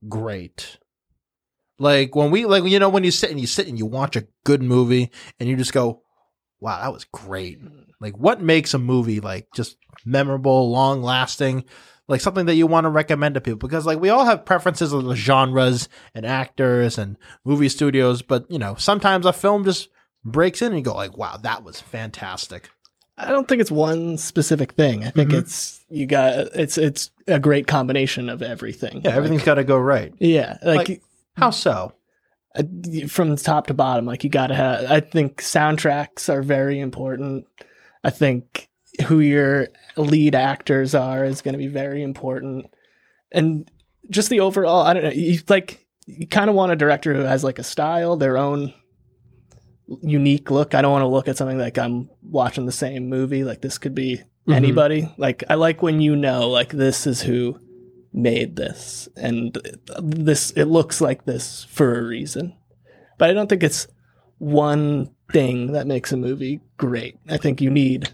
great? 0.09 0.79
Like 1.79 2.15
when 2.15 2.31
we 2.31 2.45
like 2.47 2.65
you 2.65 2.79
know 2.79 2.89
when 2.89 3.05
you 3.05 3.11
sit 3.11 3.31
and 3.31 3.41
you 3.41 3.47
sit 3.47 3.67
and 3.67 3.79
you 3.79 3.87
watch 3.87 4.17
a 4.17 4.27
good 4.45 4.63
movie 4.63 5.11
and 5.41 5.49
you 5.49 5.57
just 5.57 5.73
go, 5.73 6.03
"Wow, 6.61 6.81
that 6.81 6.93
was 6.93 7.05
great." 7.05 7.59
Like 8.01 8.17
what 8.17 8.41
makes 8.41 8.75
a 8.75 8.79
movie 8.79 9.21
like 9.21 9.49
just 9.55 9.77
memorable, 10.05 10.71
long 10.71 11.03
lasting, 11.03 11.65
like 12.07 12.21
something 12.21 12.47
that 12.47 12.55
you 12.55 12.67
want 12.67 12.85
to 12.85 12.91
recommend 12.91 13.35
to 13.35 13.41
people 13.41 13.59
because 13.59 13.87
like 13.87 13.99
we 13.99 14.11
all 14.11 14.25
have 14.25 14.45
preferences 14.45 14.93
of 14.93 15.05
the 15.05 15.17
genres 15.17 15.89
and 16.15 16.25
actors 16.27 16.99
and 16.99 17.17
movie 17.45 17.69
studios, 17.69 18.23
but 18.23 18.49
you 18.51 18.59
know, 18.59 18.75
sometimes 18.77 19.27
a 19.27 19.33
film 19.33 19.65
just 19.65 19.89
breaks 20.25 20.63
in 20.63 20.69
and 20.69 20.77
you 20.79 20.85
go 20.85 20.95
like, 20.95 21.17
"Wow, 21.17 21.39
that 21.39 21.65
was 21.65 21.81
fantastic." 21.81 22.71
I 23.17 23.31
don't 23.31 23.47
think 23.47 23.61
it's 23.61 23.71
one 23.71 24.19
specific 24.19 24.73
thing. 24.73 25.05
I 25.05 25.11
think 25.11 25.31
Mhm. 25.31 25.39
it's 25.39 25.85
you 25.89 26.07
got 26.07 26.35
it's 26.55 26.77
it's 26.79 27.11
a 27.29 27.39
great 27.39 27.67
combination 27.67 28.29
of 28.29 28.43
everything. 28.43 29.03
Yeah, 29.05 29.15
everything's 29.15 29.45
got 29.45 29.55
to 29.55 29.65
go 29.65 29.79
right. 29.79 30.13
Yeah, 30.19 30.59
like, 30.65 30.89
Like- 30.89 31.03
How 31.37 31.51
so? 31.51 31.93
uh, 32.57 32.63
from 33.09 33.37
top 33.37 33.69
to 33.69 33.75
bottom, 33.75 34.05
like 34.07 34.25
you 34.25 34.31
got 34.31 34.49
to 34.49 34.55
have. 34.55 34.91
I 34.91 35.01
think 35.01 35.41
soundtracks 35.43 36.29
are 36.29 36.43
very 36.43 36.81
important. 36.81 37.47
I 38.03 38.11
think 38.11 38.69
who 39.07 39.21
your 39.21 39.69
lead 39.97 40.35
actors 40.35 40.95
are 40.95 41.25
is 41.25 41.41
going 41.43 41.55
to 41.55 41.59
be 41.59 41.67
very 41.69 42.03
important, 42.03 42.67
and 43.33 43.69
just 44.11 44.29
the 44.29 44.41
overall. 44.41 44.83
I 44.83 44.93
don't 44.93 45.05
know. 45.05 45.11
You 45.11 45.39
like 45.49 45.87
you 46.07 46.27
kind 46.27 46.51
of 46.51 46.55
want 46.57 46.71
a 46.73 46.77
director 46.77 47.15
who 47.15 47.21
has 47.23 47.43
like 47.45 47.59
a 47.59 47.65
style, 47.65 48.17
their 48.17 48.37
own 48.37 48.73
unique 50.03 50.51
look. 50.51 50.75
I 50.75 50.83
don't 50.83 50.93
want 50.93 51.03
to 51.03 51.07
look 51.09 51.29
at 51.29 51.37
something 51.37 51.59
like 51.59 51.79
I'm 51.79 52.09
watching 52.23 52.67
the 52.67 52.73
same 52.73 53.09
movie. 53.09 53.45
Like 53.45 53.61
this 53.61 53.79
could 53.79 53.95
be 53.95 54.23
Mhm. 54.49 54.55
anybody. 54.55 55.09
Like 55.17 55.45
I 55.49 55.55
like 55.55 55.83
when 55.83 56.01
you 56.01 56.17
know 56.17 56.49
like 56.51 56.71
this 56.71 57.07
is 57.07 57.23
who 57.23 57.59
made 58.13 58.57
this 58.57 59.09
and 59.17 59.57
this 60.03 60.51
it 60.53 60.67
looks 60.67 61.01
like 61.01 61.25
this 61.25 61.65
for 61.65 61.99
a 61.99 62.03
reason. 62.03 62.55
But 63.19 63.31
I 63.31 63.33
don't 63.33 63.49
think 63.49 63.63
it's 63.63 63.87
one 64.39 65.11
thing 65.33 65.73
that 65.73 65.87
makes 65.87 66.13
a 66.13 66.17
movie 66.17 66.61
great. 66.77 67.19
I 67.29 67.37
think 67.39 67.61
you 67.61 67.71
need 67.71 68.11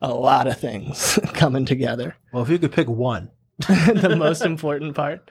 a 0.00 0.12
lot 0.12 0.46
of 0.46 0.58
things 0.58 1.18
coming 1.34 1.64
together. 1.64 2.16
Well, 2.32 2.42
if 2.42 2.48
you 2.48 2.58
could 2.58 2.72
pick 2.72 2.88
one, 2.88 3.30
the 3.58 4.14
most 4.18 4.42
important 4.42 4.94
part. 4.94 5.30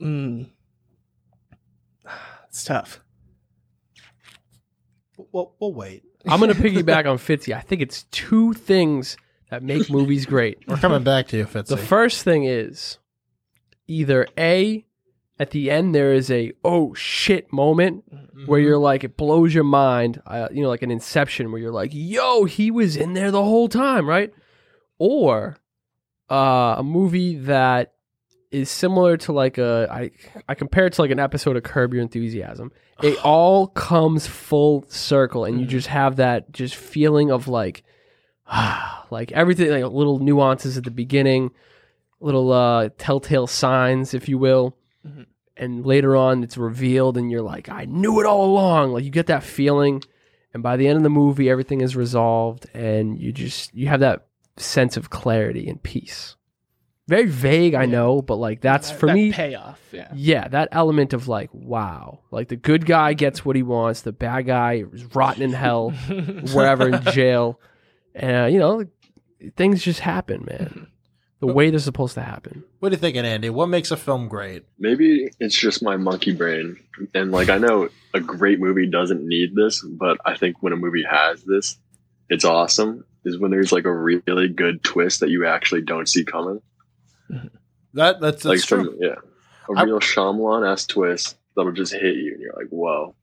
Mm. 0.00 0.48
It's 2.48 2.64
tough. 2.64 3.00
We'll, 5.36 5.54
we'll 5.60 5.74
wait. 5.74 6.02
I'm 6.26 6.40
gonna 6.40 6.54
piggyback 6.54 7.06
on 7.10 7.18
Fitzy. 7.18 7.54
I 7.54 7.60
think 7.60 7.82
it's 7.82 8.04
two 8.04 8.54
things 8.54 9.16
that 9.50 9.62
make 9.62 9.88
movies 9.90 10.26
great. 10.26 10.58
We're 10.66 10.78
coming 10.78 11.04
back 11.04 11.28
to 11.28 11.36
you, 11.36 11.44
Fitzy. 11.44 11.68
The 11.68 11.76
first 11.76 12.24
thing 12.24 12.44
is 12.44 12.98
either 13.86 14.26
A, 14.36 14.84
at 15.38 15.50
the 15.50 15.70
end 15.70 15.94
there 15.94 16.12
is 16.14 16.30
a 16.30 16.52
oh 16.64 16.94
shit 16.94 17.52
moment 17.52 18.04
where 18.46 18.58
you're 18.58 18.78
like 18.78 19.04
it 19.04 19.16
blows 19.16 19.54
your 19.54 19.64
mind, 19.64 20.20
uh, 20.26 20.48
you 20.50 20.62
know, 20.62 20.68
like 20.68 20.82
an 20.82 20.90
Inception 20.90 21.52
where 21.52 21.60
you're 21.60 21.70
like, 21.70 21.90
yo, 21.92 22.44
he 22.44 22.70
was 22.70 22.96
in 22.96 23.12
there 23.12 23.30
the 23.30 23.44
whole 23.44 23.68
time, 23.68 24.08
right? 24.08 24.32
Or 24.98 25.58
uh, 26.30 26.76
a 26.78 26.82
movie 26.82 27.36
that 27.36 27.92
is 28.50 28.70
similar 28.70 29.16
to 29.18 29.32
like 29.32 29.58
a 29.58 29.88
I 29.90 30.10
I 30.48 30.54
compare 30.54 30.86
it 30.86 30.94
to 30.94 31.02
like 31.02 31.10
an 31.10 31.18
episode 31.18 31.56
of 31.56 31.62
Curb 31.62 31.92
Your 31.92 32.02
Enthusiasm. 32.02 32.72
It 33.02 33.18
all 33.24 33.66
comes 33.68 34.26
full 34.26 34.84
circle, 34.88 35.44
and 35.44 35.60
you 35.60 35.66
just 35.66 35.88
have 35.88 36.16
that 36.16 36.52
just 36.52 36.76
feeling 36.76 37.30
of 37.30 37.48
like, 37.48 37.82
like 39.10 39.32
everything, 39.32 39.70
like 39.70 39.84
little 39.92 40.18
nuances 40.18 40.78
at 40.78 40.84
the 40.84 40.90
beginning, 40.90 41.50
little 42.20 42.52
uh, 42.52 42.90
telltale 42.98 43.46
signs, 43.46 44.14
if 44.14 44.28
you 44.28 44.38
will. 44.38 44.76
Mhm. 45.06 45.26
And 45.58 45.86
later 45.86 46.14
on, 46.16 46.42
it's 46.44 46.58
revealed, 46.58 47.16
and 47.16 47.30
you're 47.30 47.42
like, 47.42 47.68
I 47.70 47.86
knew 47.86 48.20
it 48.20 48.26
all 48.26 48.44
along. 48.44 48.92
Like 48.92 49.04
you 49.04 49.10
get 49.10 49.26
that 49.28 49.42
feeling, 49.42 50.02
and 50.52 50.62
by 50.62 50.76
the 50.76 50.86
end 50.86 50.98
of 50.98 51.02
the 51.02 51.10
movie, 51.10 51.48
everything 51.50 51.80
is 51.80 51.96
resolved, 51.96 52.66
and 52.74 53.18
you 53.18 53.32
just 53.32 53.74
you 53.74 53.88
have 53.88 54.00
that 54.00 54.26
sense 54.58 54.96
of 54.96 55.10
clarity 55.10 55.68
and 55.68 55.82
peace. 55.82 56.35
Very 57.08 57.26
vague, 57.26 57.74
I 57.74 57.86
know, 57.86 58.20
but 58.20 58.36
like 58.36 58.60
that's 58.60 58.90
That- 58.90 58.98
for 58.98 59.06
that 59.06 59.14
me. 59.14 59.32
payoff. 59.32 59.80
Yeah. 59.92 60.08
Yeah, 60.14 60.48
that 60.48 60.68
element 60.72 61.12
of 61.12 61.28
like, 61.28 61.50
wow, 61.52 62.20
like 62.32 62.48
the 62.48 62.56
good 62.56 62.84
guy 62.84 63.12
gets 63.12 63.44
what 63.44 63.54
he 63.56 63.62
wants, 63.62 64.02
the 64.02 64.12
bad 64.12 64.46
guy 64.46 64.84
is 64.92 65.04
rotten 65.14 65.42
in 65.42 65.52
hell, 65.52 65.90
wherever 66.52 66.88
in 66.88 67.02
jail, 67.12 67.60
and 68.14 68.36
uh, 68.36 68.46
you 68.46 68.58
know, 68.58 68.84
things 69.56 69.82
just 69.82 70.00
happen, 70.00 70.44
man. 70.48 70.88
The 71.38 71.46
way 71.46 71.68
they're 71.70 71.78
supposed 71.78 72.14
to 72.14 72.22
happen. 72.22 72.64
what 72.80 72.90
are 72.90 72.94
you 72.94 72.98
thinking, 72.98 73.26
Andy? 73.26 73.50
What 73.50 73.68
makes 73.68 73.90
a 73.90 73.96
film 73.96 74.26
great? 74.26 74.64
Maybe 74.78 75.28
it's 75.38 75.54
just 75.56 75.82
my 75.82 75.98
monkey 75.98 76.32
brain. 76.32 76.78
And 77.14 77.30
like 77.30 77.50
I 77.50 77.58
know 77.58 77.90
a 78.14 78.20
great 78.20 78.58
movie 78.58 78.86
doesn't 78.90 79.22
need 79.22 79.54
this, 79.54 79.84
but 79.84 80.16
I 80.24 80.34
think 80.36 80.62
when 80.62 80.72
a 80.72 80.76
movie 80.76 81.04
has 81.08 81.44
this, 81.44 81.76
it's 82.30 82.46
awesome. 82.46 83.04
Is 83.26 83.38
when 83.38 83.50
there's 83.50 83.70
like 83.70 83.84
a 83.84 83.92
really 83.92 84.48
good 84.48 84.82
twist 84.82 85.20
that 85.20 85.28
you 85.28 85.46
actually 85.46 85.82
don't 85.82 86.08
see 86.08 86.24
coming. 86.24 86.62
That 87.28 88.20
that's, 88.20 88.42
that's 88.42 88.44
like 88.44 88.60
true. 88.60 88.84
some 88.84 88.98
yeah. 89.00 89.14
A 89.74 89.78
I- 89.78 89.82
real 89.84 90.00
Shyamalan 90.00 90.70
ass 90.70 90.86
twist 90.86 91.36
that'll 91.56 91.72
just 91.72 91.92
hit 91.92 92.16
you 92.16 92.32
and 92.32 92.40
you're 92.40 92.54
like, 92.54 92.68
whoa. 92.68 93.14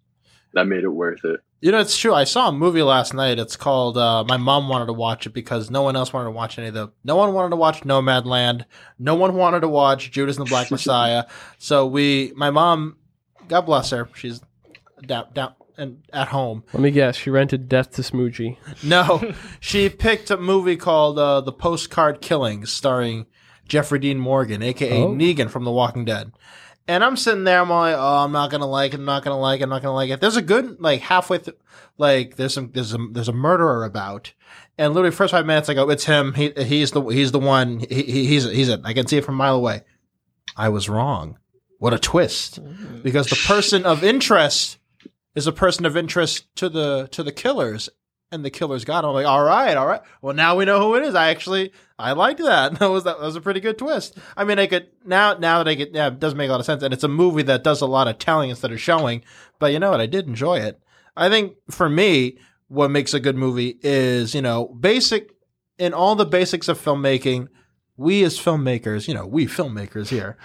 That 0.53 0.67
made 0.67 0.83
it 0.83 0.89
worth 0.89 1.25
it. 1.25 1.39
You 1.61 1.71
know, 1.71 1.79
it's 1.79 1.97
true. 1.97 2.13
I 2.13 2.25
saw 2.25 2.49
a 2.49 2.51
movie 2.51 2.83
last 2.83 3.13
night. 3.15 3.39
It's 3.39 3.55
called. 3.55 3.97
Uh, 3.97 4.23
my 4.27 4.37
mom 4.37 4.69
wanted 4.69 4.85
to 4.85 4.93
watch 4.93 5.25
it 5.25 5.31
because 5.31 5.71
no 5.71 5.81
one 5.81 5.95
else 5.95 6.13
wanted 6.13 6.25
to 6.25 6.31
watch 6.31 6.59
any 6.59 6.67
of 6.67 6.75
the. 6.75 6.91
No 7.03 7.15
one 7.15 7.33
wanted 7.33 7.51
to 7.51 7.55
watch 7.55 7.81
Nomadland. 7.81 8.65
No 8.99 9.15
one 9.15 9.33
wanted 9.33 9.61
to 9.61 9.67
watch 9.67 10.11
Judas 10.11 10.37
and 10.37 10.45
the 10.45 10.49
Black 10.49 10.69
Messiah. 10.71 11.23
So 11.57 11.87
we, 11.87 12.33
my 12.35 12.51
mom, 12.51 12.97
God 13.47 13.61
bless 13.61 13.89
her, 13.89 14.09
she's 14.13 14.41
down 15.01 15.27
down 15.33 15.55
and 15.77 16.03
at 16.13 16.27
home. 16.27 16.63
Let 16.73 16.83
me 16.83 16.91
guess, 16.91 17.15
she 17.15 17.29
rented 17.31 17.67
Death 17.67 17.91
to 17.91 18.03
Smoochy. 18.03 18.57
No, 18.83 19.33
she 19.59 19.89
picked 19.89 20.29
a 20.29 20.37
movie 20.37 20.77
called 20.77 21.17
uh, 21.17 21.41
The 21.41 21.53
Postcard 21.53 22.21
Killings, 22.21 22.71
starring 22.71 23.25
Jeffrey 23.67 23.99
Dean 23.99 24.19
Morgan, 24.19 24.61
aka 24.61 25.01
Oh. 25.03 25.13
Negan 25.13 25.49
from 25.49 25.63
The 25.63 25.71
Walking 25.71 26.05
Dead. 26.05 26.31
And 26.85 27.01
I'm 27.01 27.15
sitting 27.15 27.45
there, 27.45 27.61
I'm 27.61 27.69
like, 27.69 27.95
oh, 27.97 28.17
I'm 28.25 28.33
not 28.33 28.51
gonna 28.51 28.67
like 28.67 28.93
it, 28.93 28.99
I'm 28.99 29.05
not 29.05 29.23
gonna 29.23 29.39
like 29.39 29.61
it, 29.61 29.63
I'm 29.63 29.69
not 29.69 29.81
gonna 29.81 29.95
like 29.95 30.09
it. 30.09 30.19
There's 30.19 30.35
a 30.35 30.41
good 30.41 30.81
like 30.81 30.99
halfway, 30.99 31.37
th- 31.37 31.57
like 31.97 32.35
there's 32.35 32.53
some 32.53 32.71
there's 32.73 32.93
a 32.93 32.97
there's 33.11 33.29
a 33.29 33.33
murderer 33.33 33.85
about, 33.85 34.33
and 34.77 34.93
literally 34.93 35.15
first 35.15 35.31
five 35.31 35.45
minutes 35.45 35.69
I 35.69 35.75
go, 35.75 35.89
it's 35.89 36.03
him. 36.05 36.33
He 36.33 36.51
he's 36.57 36.91
the 36.91 37.01
he's 37.03 37.31
the 37.31 37.39
one. 37.39 37.79
He, 37.79 38.03
he, 38.03 38.25
he's 38.25 38.43
he's 38.43 38.67
it. 38.67 38.81
I 38.83 38.91
can 38.93 39.07
see 39.07 39.17
it 39.17 39.23
from 39.23 39.35
a 39.35 39.37
mile 39.37 39.55
away. 39.55 39.83
I 40.57 40.67
was 40.69 40.89
wrong. 40.89 41.37
What 41.79 41.93
a 41.93 41.99
twist! 41.99 42.61
Mm. 42.61 43.01
Because 43.01 43.27
the 43.27 43.41
person 43.47 43.85
of 43.85 44.03
interest 44.03 44.77
is 45.35 45.47
a 45.47 45.51
person 45.53 45.85
of 45.85 45.95
interest 45.95 46.53
to 46.57 46.67
the 46.67 47.07
to 47.11 47.23
the 47.23 47.31
killers, 47.31 47.89
and 48.33 48.43
the 48.43 48.49
killers 48.49 48.83
got 48.83 49.03
him. 49.03 49.11
I'm 49.11 49.13
like, 49.13 49.27
all 49.27 49.43
right, 49.43 49.77
all 49.77 49.85
right. 49.85 50.01
Well, 50.21 50.33
now 50.33 50.55
we 50.57 50.65
know 50.65 50.79
who 50.79 50.95
it 50.95 51.03
is. 51.03 51.13
I 51.13 51.29
actually 51.29 51.71
I 51.99 52.13
liked 52.13 52.39
that. 52.39 52.73
That 52.79 52.89
was 52.89 53.03
that 53.03 53.19
was 53.19 53.35
a 53.35 53.41
pretty 53.41 53.59
good 53.59 53.77
twist. 53.77 54.17
I 54.35 54.43
mean, 54.43 54.59
I 54.59 54.67
could 54.67 54.87
now 55.05 55.35
now 55.35 55.59
that 55.59 55.69
I 55.69 55.75
get 55.75 55.93
yeah, 55.93 56.07
it 56.07 56.19
does 56.19 56.35
make 56.35 56.49
a 56.49 56.51
lot 56.51 56.59
of 56.59 56.65
sense, 56.65 56.83
and 56.83 56.93
it's 56.93 57.03
a 57.03 57.07
movie 57.07 57.43
that 57.43 57.63
does 57.63 57.81
a 57.81 57.85
lot 57.85 58.07
of 58.07 58.17
telling 58.17 58.49
instead 58.49 58.71
of 58.71 58.81
showing. 58.81 59.23
But 59.59 59.71
you 59.71 59.79
know 59.79 59.91
what? 59.91 60.01
I 60.01 60.07
did 60.07 60.27
enjoy 60.27 60.59
it. 60.59 60.81
I 61.15 61.29
think 61.29 61.53
for 61.69 61.87
me, 61.87 62.39
what 62.67 62.89
makes 62.89 63.13
a 63.13 63.19
good 63.19 63.37
movie 63.37 63.77
is 63.81 64.33
you 64.33 64.41
know 64.41 64.65
basic 64.65 65.31
in 65.77 65.93
all 65.93 66.15
the 66.15 66.25
basics 66.25 66.67
of 66.67 66.83
filmmaking. 66.83 67.47
We 67.95 68.23
as 68.23 68.39
filmmakers, 68.39 69.07
you 69.07 69.13
know, 69.13 69.27
we 69.27 69.45
filmmakers 69.45 70.09
here, 70.09 70.35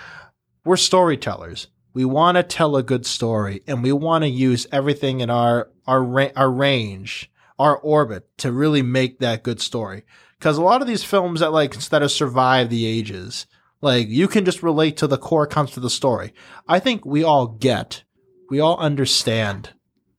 we're 0.67 0.77
storytellers. 0.77 1.69
We 1.95 2.05
want 2.05 2.37
to 2.37 2.43
tell 2.43 2.77
a 2.77 2.83
good 2.83 3.07
story, 3.07 3.63
and 3.67 3.83
we 3.83 3.91
want 3.91 4.23
to 4.23 4.29
use 4.29 4.67
everything 4.71 5.21
in 5.21 5.31
our 5.31 5.71
our 5.87 6.31
our 6.37 6.51
range, 6.51 7.31
our 7.59 7.77
orbit, 7.77 8.29
to 8.39 8.53
really 8.53 8.83
make 8.83 9.19
that 9.19 9.43
good 9.43 9.61
story. 9.61 10.05
Because 10.39 10.57
a 10.57 10.63
lot 10.63 10.81
of 10.81 10.87
these 10.87 11.05
films 11.05 11.41
that 11.41 11.53
like 11.53 11.75
that 11.89 12.03
have 12.03 12.13
survived 12.13 12.71
the 12.71 12.87
ages, 12.87 13.47
like 13.81 14.09
you 14.09 14.29
can 14.29 14.45
just 14.45 14.63
relate 14.63 14.97
to 14.99 15.07
the 15.07 15.19
core 15.19 15.47
comes 15.47 15.73
to 15.73 15.81
the 15.81 15.91
story. 15.91 16.33
I 16.69 16.79
think 16.79 17.05
we 17.05 17.25
all 17.25 17.47
get, 17.47 18.05
we 18.49 18.61
all 18.61 18.79
understand 18.79 19.71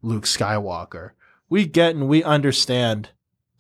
Luke 0.02 0.26
Skywalker. 0.26 1.12
We 1.50 1.66
get 1.66 1.96
and 1.96 2.08
we 2.08 2.24
understand, 2.24 3.10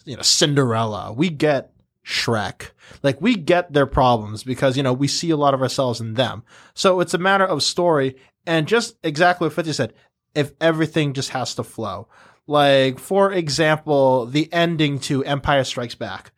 you 0.05 0.15
know, 0.15 0.21
Cinderella. 0.21 1.11
We 1.11 1.29
get 1.29 1.71
Shrek. 2.05 2.71
Like 3.03 3.21
we 3.21 3.35
get 3.35 3.73
their 3.73 3.85
problems 3.85 4.43
because, 4.43 4.77
you 4.77 4.83
know, 4.83 4.93
we 4.93 5.07
see 5.07 5.29
a 5.29 5.37
lot 5.37 5.53
of 5.53 5.61
ourselves 5.61 6.01
in 6.01 6.15
them. 6.15 6.43
So 6.73 6.99
it's 6.99 7.13
a 7.13 7.19
matter 7.19 7.45
of 7.45 7.63
story 7.63 8.15
and 8.45 8.67
just 8.67 8.97
exactly 9.03 9.45
what 9.45 9.53
50 9.53 9.73
said. 9.73 9.93
If 10.35 10.51
everything 10.61 11.13
just 11.13 11.29
has 11.29 11.55
to 11.55 11.63
flow. 11.63 12.07
Like, 12.49 12.97
for 12.97 13.31
example, 13.31 14.25
the 14.25 14.51
ending 14.51 14.97
to 15.01 15.23
Empire 15.23 15.63
Strikes 15.63 15.93
Back. 15.93 16.31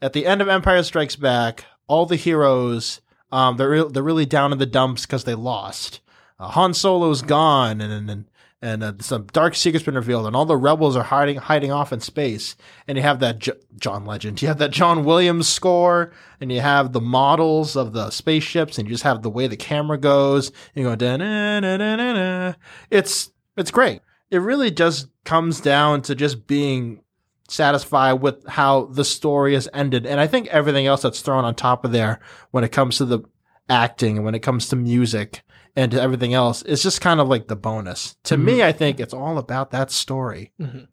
At 0.00 0.12
the 0.12 0.24
end 0.24 0.40
of 0.40 0.46
Empire 0.46 0.84
Strikes 0.84 1.16
Back, 1.16 1.64
all 1.88 2.06
the 2.06 2.14
heroes, 2.14 3.00
um, 3.32 3.56
they're, 3.56 3.70
re- 3.70 3.88
they're 3.90 4.04
really 4.04 4.26
down 4.26 4.52
in 4.52 4.58
the 4.58 4.64
dumps 4.66 5.06
because 5.06 5.24
they 5.24 5.34
lost. 5.34 6.02
Uh, 6.38 6.50
Han 6.50 6.72
Solo's 6.72 7.20
gone 7.20 7.80
and, 7.80 8.08
and, 8.08 8.26
and 8.62 8.84
uh, 8.84 8.92
some 9.00 9.26
dark 9.32 9.56
secret's 9.56 9.84
been 9.84 9.96
revealed, 9.96 10.28
and 10.28 10.36
all 10.36 10.44
the 10.44 10.56
rebels 10.56 10.94
are 10.94 11.02
hiding 11.02 11.38
hiding 11.38 11.72
off 11.72 11.92
in 11.92 11.98
space. 11.98 12.54
And 12.86 12.96
you 12.96 13.02
have 13.02 13.18
that 13.18 13.40
J- 13.40 13.52
John 13.76 14.06
Legend, 14.06 14.40
you 14.40 14.46
have 14.46 14.58
that 14.58 14.70
John 14.70 15.04
Williams 15.04 15.48
score, 15.48 16.12
and 16.40 16.52
you 16.52 16.60
have 16.60 16.92
the 16.92 17.00
models 17.00 17.74
of 17.74 17.92
the 17.92 18.10
spaceships, 18.10 18.78
and 18.78 18.86
you 18.86 18.94
just 18.94 19.02
have 19.02 19.22
the 19.22 19.30
way 19.30 19.48
the 19.48 19.56
camera 19.56 19.98
goes. 19.98 20.50
And 20.50 20.56
you 20.76 20.84
go 20.84 20.94
da 20.94 21.16
na 21.16 21.58
na 21.58 21.76
na 21.76 21.96
na. 21.96 22.52
It's 22.88 23.32
it's 23.56 23.72
great. 23.72 24.00
It 24.30 24.38
really 24.38 24.70
just 24.70 25.08
comes 25.24 25.60
down 25.60 26.02
to 26.02 26.14
just 26.14 26.46
being 26.46 27.02
satisfied 27.48 28.14
with 28.14 28.46
how 28.48 28.86
the 28.86 29.04
story 29.04 29.54
has 29.54 29.68
ended, 29.72 30.06
and 30.06 30.20
I 30.20 30.26
think 30.26 30.48
everything 30.48 30.86
else 30.86 31.02
that's 31.02 31.20
thrown 31.20 31.44
on 31.44 31.54
top 31.54 31.84
of 31.84 31.92
there 31.92 32.20
when 32.50 32.64
it 32.64 32.72
comes 32.72 32.98
to 32.98 33.04
the 33.04 33.20
acting 33.68 34.16
and 34.16 34.24
when 34.24 34.34
it 34.34 34.40
comes 34.40 34.68
to 34.68 34.76
music 34.76 35.42
and 35.74 35.92
to 35.92 36.00
everything 36.00 36.34
else 36.34 36.62
is 36.62 36.82
just 36.82 37.00
kind 37.00 37.20
of 37.20 37.28
like 37.28 37.48
the 37.48 37.56
bonus. 37.56 38.16
To 38.24 38.36
me, 38.36 38.54
mm-hmm. 38.54 38.68
I 38.68 38.72
think 38.72 38.98
it's 38.98 39.14
all 39.14 39.38
about 39.38 39.70
that 39.70 39.90
story. 39.90 40.52
Mm-hmm. 40.60 40.84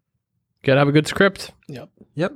Gotta 0.63 0.79
have 0.79 0.87
a 0.87 0.93
good 0.93 1.07
script. 1.07 1.51
Yep. 1.67 1.89
Yep. 2.15 2.33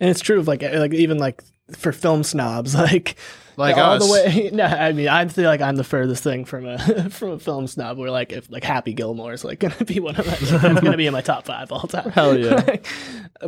And 0.00 0.10
it's 0.10 0.20
true 0.20 0.38
of 0.38 0.48
like 0.48 0.62
like 0.62 0.94
even 0.94 1.18
like 1.18 1.42
for 1.76 1.92
film 1.92 2.22
snobs 2.22 2.74
like 2.92 3.16
Like 3.56 3.76
all 3.76 3.92
us. 3.94 4.06
the 4.06 4.12
way. 4.12 4.50
No, 4.52 4.64
I 4.64 4.92
mean 4.92 5.08
I 5.08 5.26
feel 5.28 5.46
like 5.46 5.60
I'm 5.60 5.76
the 5.76 5.84
furthest 5.84 6.22
thing 6.22 6.44
from 6.44 6.66
a 6.66 6.78
from 7.10 7.30
a 7.32 7.38
film 7.38 7.66
snob. 7.66 7.98
Where 7.98 8.10
like 8.10 8.32
if 8.32 8.50
like 8.50 8.64
Happy 8.64 8.92
Gilmore 8.92 9.32
is 9.32 9.44
like 9.44 9.60
gonna 9.60 9.74
be 9.84 9.98
one 10.00 10.16
of 10.16 10.26
my 10.26 10.34
it's 10.40 10.80
gonna 10.80 10.96
be 10.96 11.06
in 11.06 11.12
my 11.12 11.22
top 11.22 11.44
five 11.46 11.72
all 11.72 11.86
time. 11.86 12.10
Hell 12.10 12.38
yeah. 12.38 12.76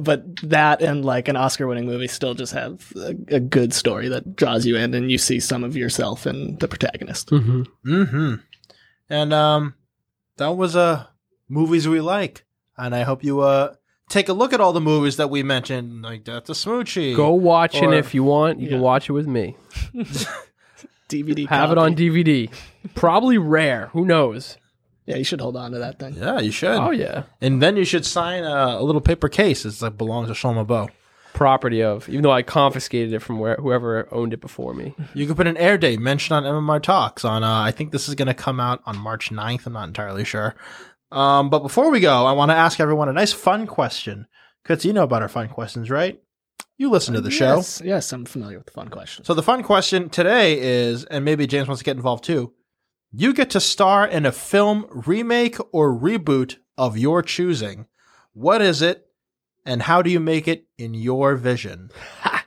but 0.00 0.24
that 0.48 0.82
and 0.82 1.04
like 1.04 1.28
an 1.28 1.36
Oscar-winning 1.36 1.86
movie 1.86 2.08
still 2.08 2.34
just 2.34 2.52
have 2.54 2.92
a, 2.96 3.14
a 3.36 3.40
good 3.40 3.72
story 3.72 4.08
that 4.08 4.34
draws 4.36 4.66
you 4.66 4.76
in, 4.76 4.94
and 4.94 5.10
you 5.10 5.18
see 5.18 5.40
some 5.40 5.62
of 5.64 5.76
yourself 5.76 6.26
in 6.26 6.56
the 6.58 6.68
protagonist. 6.68 7.30
Mm-hmm. 7.30 7.62
Mm-hmm. 7.90 8.34
And 9.10 9.32
um, 9.32 9.74
that 10.36 10.48
was 10.56 10.74
uh 10.76 11.06
movies 11.48 11.86
we 11.88 12.00
like, 12.00 12.44
and 12.76 12.94
I 12.94 13.02
hope 13.02 13.24
you 13.24 13.40
uh 13.40 13.74
take 14.08 14.28
a 14.28 14.32
look 14.32 14.52
at 14.52 14.60
all 14.60 14.72
the 14.72 14.80
movies 14.80 15.16
that 15.16 15.30
we 15.30 15.42
mentioned, 15.42 16.02
like 16.02 16.24
Death 16.24 16.44
to 16.44 16.52
Smoochy. 16.52 17.14
Go 17.16 17.32
watch 17.32 17.76
it 17.76 17.84
Or- 17.84 17.94
if 17.94 18.14
you 18.14 18.24
want. 18.24 18.58
You 18.60 18.66
Yeah. 18.66 18.72
can 18.74 18.80
watch 18.80 19.08
it 19.08 19.12
with 19.12 19.26
me. 19.26 19.56
DVD. 21.08 21.46
Have 21.48 21.72
it 21.72 21.78
on 21.78 21.94
DVD. 21.94 22.50
Probably 22.94 23.38
rare. 23.38 23.86
Who 23.92 24.04
knows? 24.04 24.58
Yeah, 25.06 25.16
you 25.16 25.24
should 25.24 25.40
hold 25.40 25.56
on 25.56 25.72
to 25.72 25.78
that 25.78 25.98
thing. 25.98 26.14
Yeah, 26.18 26.38
you 26.40 26.50
should. 26.50 26.68
Oh 26.76 26.90
yeah. 26.90 27.22
And 27.40 27.62
then 27.62 27.76
you 27.78 27.84
should 27.84 28.04
sign 28.04 28.44
a, 28.44 28.76
a 28.78 28.82
little 28.82 29.00
paper 29.00 29.28
case. 29.30 29.64
It's 29.64 29.80
like 29.80 29.96
belongs 29.96 30.28
to 30.28 30.34
Shlomo 30.34 30.66
Bo. 30.66 30.90
property 31.32 31.82
of, 31.82 32.08
even 32.10 32.20
though 32.22 32.30
I 32.30 32.42
confiscated 32.42 33.14
it 33.14 33.20
from 33.20 33.38
where 33.38 33.56
whoever 33.56 34.06
owned 34.12 34.34
it 34.34 34.40
before 34.42 34.74
me. 34.74 34.94
You 35.14 35.26
could 35.26 35.36
put 35.38 35.46
an 35.46 35.56
air 35.56 35.78
date 35.78 35.98
mentioned 35.98 36.36
on 36.36 36.42
MMR 36.44 36.82
Talks 36.82 37.24
on. 37.24 37.42
Uh, 37.42 37.60
I 37.62 37.70
think 37.70 37.90
this 37.90 38.06
is 38.06 38.14
going 38.16 38.26
to 38.28 38.34
come 38.34 38.60
out 38.60 38.82
on 38.84 38.98
March 38.98 39.30
9th. 39.30 39.64
I'm 39.66 39.72
not 39.72 39.88
entirely 39.88 40.24
sure. 40.24 40.54
Um, 41.10 41.50
but 41.50 41.60
before 41.60 41.90
we 41.90 42.00
go, 42.00 42.26
I 42.26 42.32
want 42.32 42.50
to 42.50 42.56
ask 42.56 42.80
everyone 42.80 43.08
a 43.08 43.12
nice 43.12 43.32
fun 43.32 43.66
question. 43.66 44.26
Because 44.62 44.84
you 44.84 44.92
know 44.92 45.04
about 45.04 45.22
our 45.22 45.28
fun 45.28 45.48
questions, 45.48 45.88
right? 45.90 46.20
You 46.76 46.90
listen 46.90 47.14
to 47.14 47.20
the 47.20 47.30
show. 47.30 47.56
Yes, 47.56 47.82
yes, 47.84 48.12
I'm 48.12 48.24
familiar 48.24 48.58
with 48.58 48.66
the 48.66 48.72
fun 48.72 48.88
questions. 48.88 49.26
So 49.26 49.34
the 49.34 49.42
fun 49.42 49.62
question 49.62 50.10
today 50.10 50.60
is, 50.60 51.04
and 51.04 51.24
maybe 51.24 51.46
James 51.46 51.68
wants 51.68 51.80
to 51.80 51.84
get 51.84 51.96
involved 51.96 52.24
too. 52.24 52.52
You 53.10 53.32
get 53.32 53.50
to 53.50 53.60
star 53.60 54.06
in 54.06 54.26
a 54.26 54.32
film 54.32 54.86
remake 54.90 55.56
or 55.72 55.92
reboot 55.92 56.56
of 56.76 56.98
your 56.98 57.22
choosing. 57.22 57.86
What 58.34 58.60
is 58.60 58.82
it, 58.82 59.06
and 59.64 59.82
how 59.82 60.02
do 60.02 60.10
you 60.10 60.20
make 60.20 60.46
it 60.46 60.66
in 60.76 60.94
your 60.94 61.34
vision? 61.34 61.90
I 62.24 62.42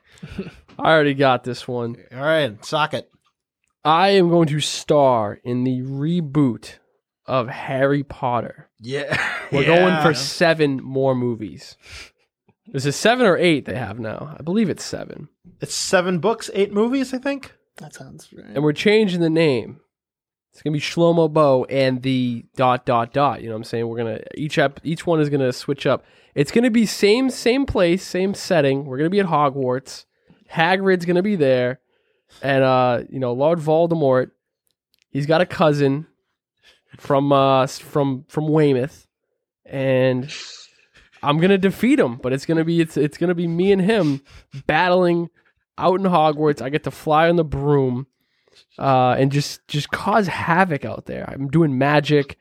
already 0.78 1.16
got 1.16 1.44
this 1.44 1.68
one. 1.68 1.98
All 2.14 2.22
right, 2.22 2.64
sock 2.64 2.94
it. 2.94 3.12
I 3.84 4.10
am 4.10 4.30
going 4.30 4.48
to 4.50 4.60
star 4.60 5.40
in 5.44 5.64
the 5.64 5.82
reboot 5.82 6.76
of 7.32 7.48
Harry 7.48 8.04
Potter. 8.04 8.70
Yeah, 8.80 9.18
We're 9.52 9.66
going 9.78 10.02
for 10.04 10.14
seven 10.14 10.84
more 10.84 11.16
movies. 11.16 11.78
Is 12.74 12.86
it 12.86 12.92
seven 12.92 13.26
or 13.26 13.38
eight 13.38 13.66
they 13.66 13.76
have 13.76 14.00
now? 14.00 14.36
I 14.38 14.44
believe 14.44 14.70
it's 14.70 14.84
seven. 14.84 15.30
It's 15.62 15.74
seven 15.74 16.20
books, 16.20 16.50
eight 16.54 16.74
movies, 16.74 17.14
I 17.14 17.20
think. 17.20 17.54
that 17.78 17.94
sounds 17.94 18.30
right. 18.34 18.48
And 18.54 18.64
we're 18.64 18.74
changing 18.74 19.22
the 19.22 19.30
name. 19.30 19.80
It's 20.52 20.62
gonna 20.62 20.74
be 20.74 20.82
Shlomo 20.82 21.32
Bo 21.32 21.64
and 21.70 22.02
the 22.02 22.44
dot 22.58 22.86
dot 22.86 23.14
dot. 23.14 23.42
You 23.42 23.48
know 23.48 23.54
what 23.56 23.60
I'm 23.60 23.64
saying? 23.64 23.88
We're 23.88 23.98
gonna 23.98 24.20
each 24.36 24.58
ep- 24.58 24.82
each 24.84 25.06
one 25.08 25.22
is 25.22 25.30
gonna 25.30 25.54
switch 25.54 25.86
up. 25.86 26.04
It's 26.36 26.52
gonna 26.52 26.70
be 26.70 26.86
same 26.86 27.30
same 27.30 27.66
place, 27.66 28.04
same 28.06 28.34
setting. 28.34 28.86
We're 28.86 28.98
gonna 28.98 29.10
be 29.10 29.22
at 29.22 29.28
Hogwarts. 29.28 30.04
Hagrid's 30.52 31.06
gonna 31.06 31.24
be 31.24 31.38
there, 31.38 31.80
and 32.44 32.64
uh, 32.66 33.04
you 33.10 33.20
know 33.20 33.32
Lord 33.32 33.60
Voldemort. 33.60 34.32
He's 35.10 35.26
got 35.26 35.40
a 35.40 35.46
cousin 35.46 36.08
from 36.98 37.32
uh 37.32 37.68
from 37.68 38.26
from 38.28 38.48
Weymouth, 38.48 39.08
and 39.66 40.32
I'm 41.24 41.40
gonna 41.40 41.58
defeat 41.58 42.00
him. 42.00 42.16
But 42.18 42.34
it's 42.34 42.46
gonna 42.46 42.66
be 42.66 42.82
it's 42.82 42.98
it's 42.98 43.18
gonna 43.18 43.36
be 43.36 43.48
me 43.48 43.72
and 43.72 43.82
him 43.82 44.22
battling 44.68 45.30
out 45.78 46.00
in 46.00 46.06
Hogwarts. 46.06 46.62
I 46.62 46.70
get 46.70 46.84
to 46.84 46.92
fly 46.92 47.30
on 47.30 47.36
the 47.36 47.44
broom 47.44 48.08
uh, 48.78 49.16
and 49.18 49.32
just 49.32 49.68
just 49.68 49.90
cause 49.92 50.28
havoc 50.28 50.86
out 50.86 51.06
there. 51.06 51.26
I'm 51.30 51.48
doing 51.48 51.78
magic, 51.78 52.38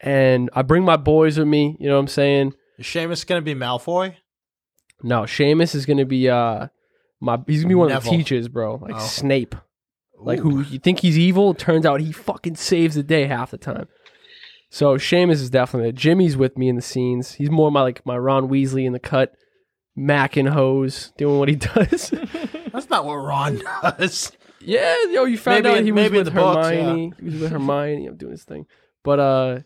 and 0.00 0.50
I 0.54 0.62
bring 0.62 0.84
my 0.84 0.96
boys 0.96 1.38
with 1.38 1.48
me. 1.48 1.76
You 1.80 1.88
know 1.88 1.94
what 1.94 2.00
I'm 2.02 2.08
saying? 2.08 2.54
Is 2.78 2.86
Seamus 2.86 3.26
going 3.26 3.40
to 3.40 3.44
be 3.44 3.58
Malfoy? 3.58 4.14
No, 5.02 5.22
Seamus 5.22 5.74
is 5.74 5.86
gonna 5.86 6.04
be 6.04 6.28
uh 6.28 6.68
my 7.20 7.38
he's 7.46 7.62
gonna 7.62 7.68
be 7.70 7.74
one 7.74 7.90
of 7.92 8.02
the 8.04 8.10
teachers, 8.10 8.48
bro. 8.48 8.76
Like 8.76 8.94
Oh. 8.96 8.98
Snape. 8.98 9.54
Like 10.20 10.40
Ooh. 10.40 10.50
who 10.50 10.62
you 10.62 10.78
think 10.78 11.00
he's 11.00 11.18
evil? 11.18 11.54
Turns 11.54 11.86
out 11.86 12.00
he 12.00 12.12
fucking 12.12 12.56
saves 12.56 12.94
the 12.94 13.02
day 13.02 13.26
half 13.26 13.50
the 13.50 13.58
time. 13.58 13.88
So 14.70 14.96
Seamus 14.96 15.32
is 15.32 15.50
definitely 15.50 15.92
Jimmy's 15.92 16.36
with 16.36 16.58
me 16.58 16.68
in 16.68 16.76
the 16.76 16.82
scenes. 16.82 17.32
He's 17.32 17.50
more 17.50 17.70
my 17.70 17.82
like 17.82 18.04
my 18.04 18.16
Ron 18.18 18.48
Weasley 18.48 18.84
in 18.84 18.92
the 18.92 18.98
cut, 18.98 19.34
Mac 19.96 20.36
and 20.36 20.48
hose, 20.48 21.12
doing 21.16 21.38
what 21.38 21.48
he 21.48 21.56
does. 21.56 22.10
That's 22.72 22.90
not 22.90 23.04
what 23.04 23.14
Ron 23.14 23.60
does. 23.82 24.32
Yeah, 24.60 24.94
yo, 25.10 25.24
you 25.24 25.38
found 25.38 25.64
Maybe 25.64 25.78
out 25.78 25.84
he 25.84 25.92
was 25.92 26.10
with 26.10 26.24
the 26.26 26.30
books, 26.32 26.68
Hermione. 26.68 27.12
He 27.18 27.24
was 27.24 27.40
with 27.40 27.52
Hermione. 27.52 28.06
I'm 28.06 28.16
doing 28.16 28.32
his 28.32 28.44
thing, 28.44 28.66
but 29.04 29.20
uh, 29.20 29.60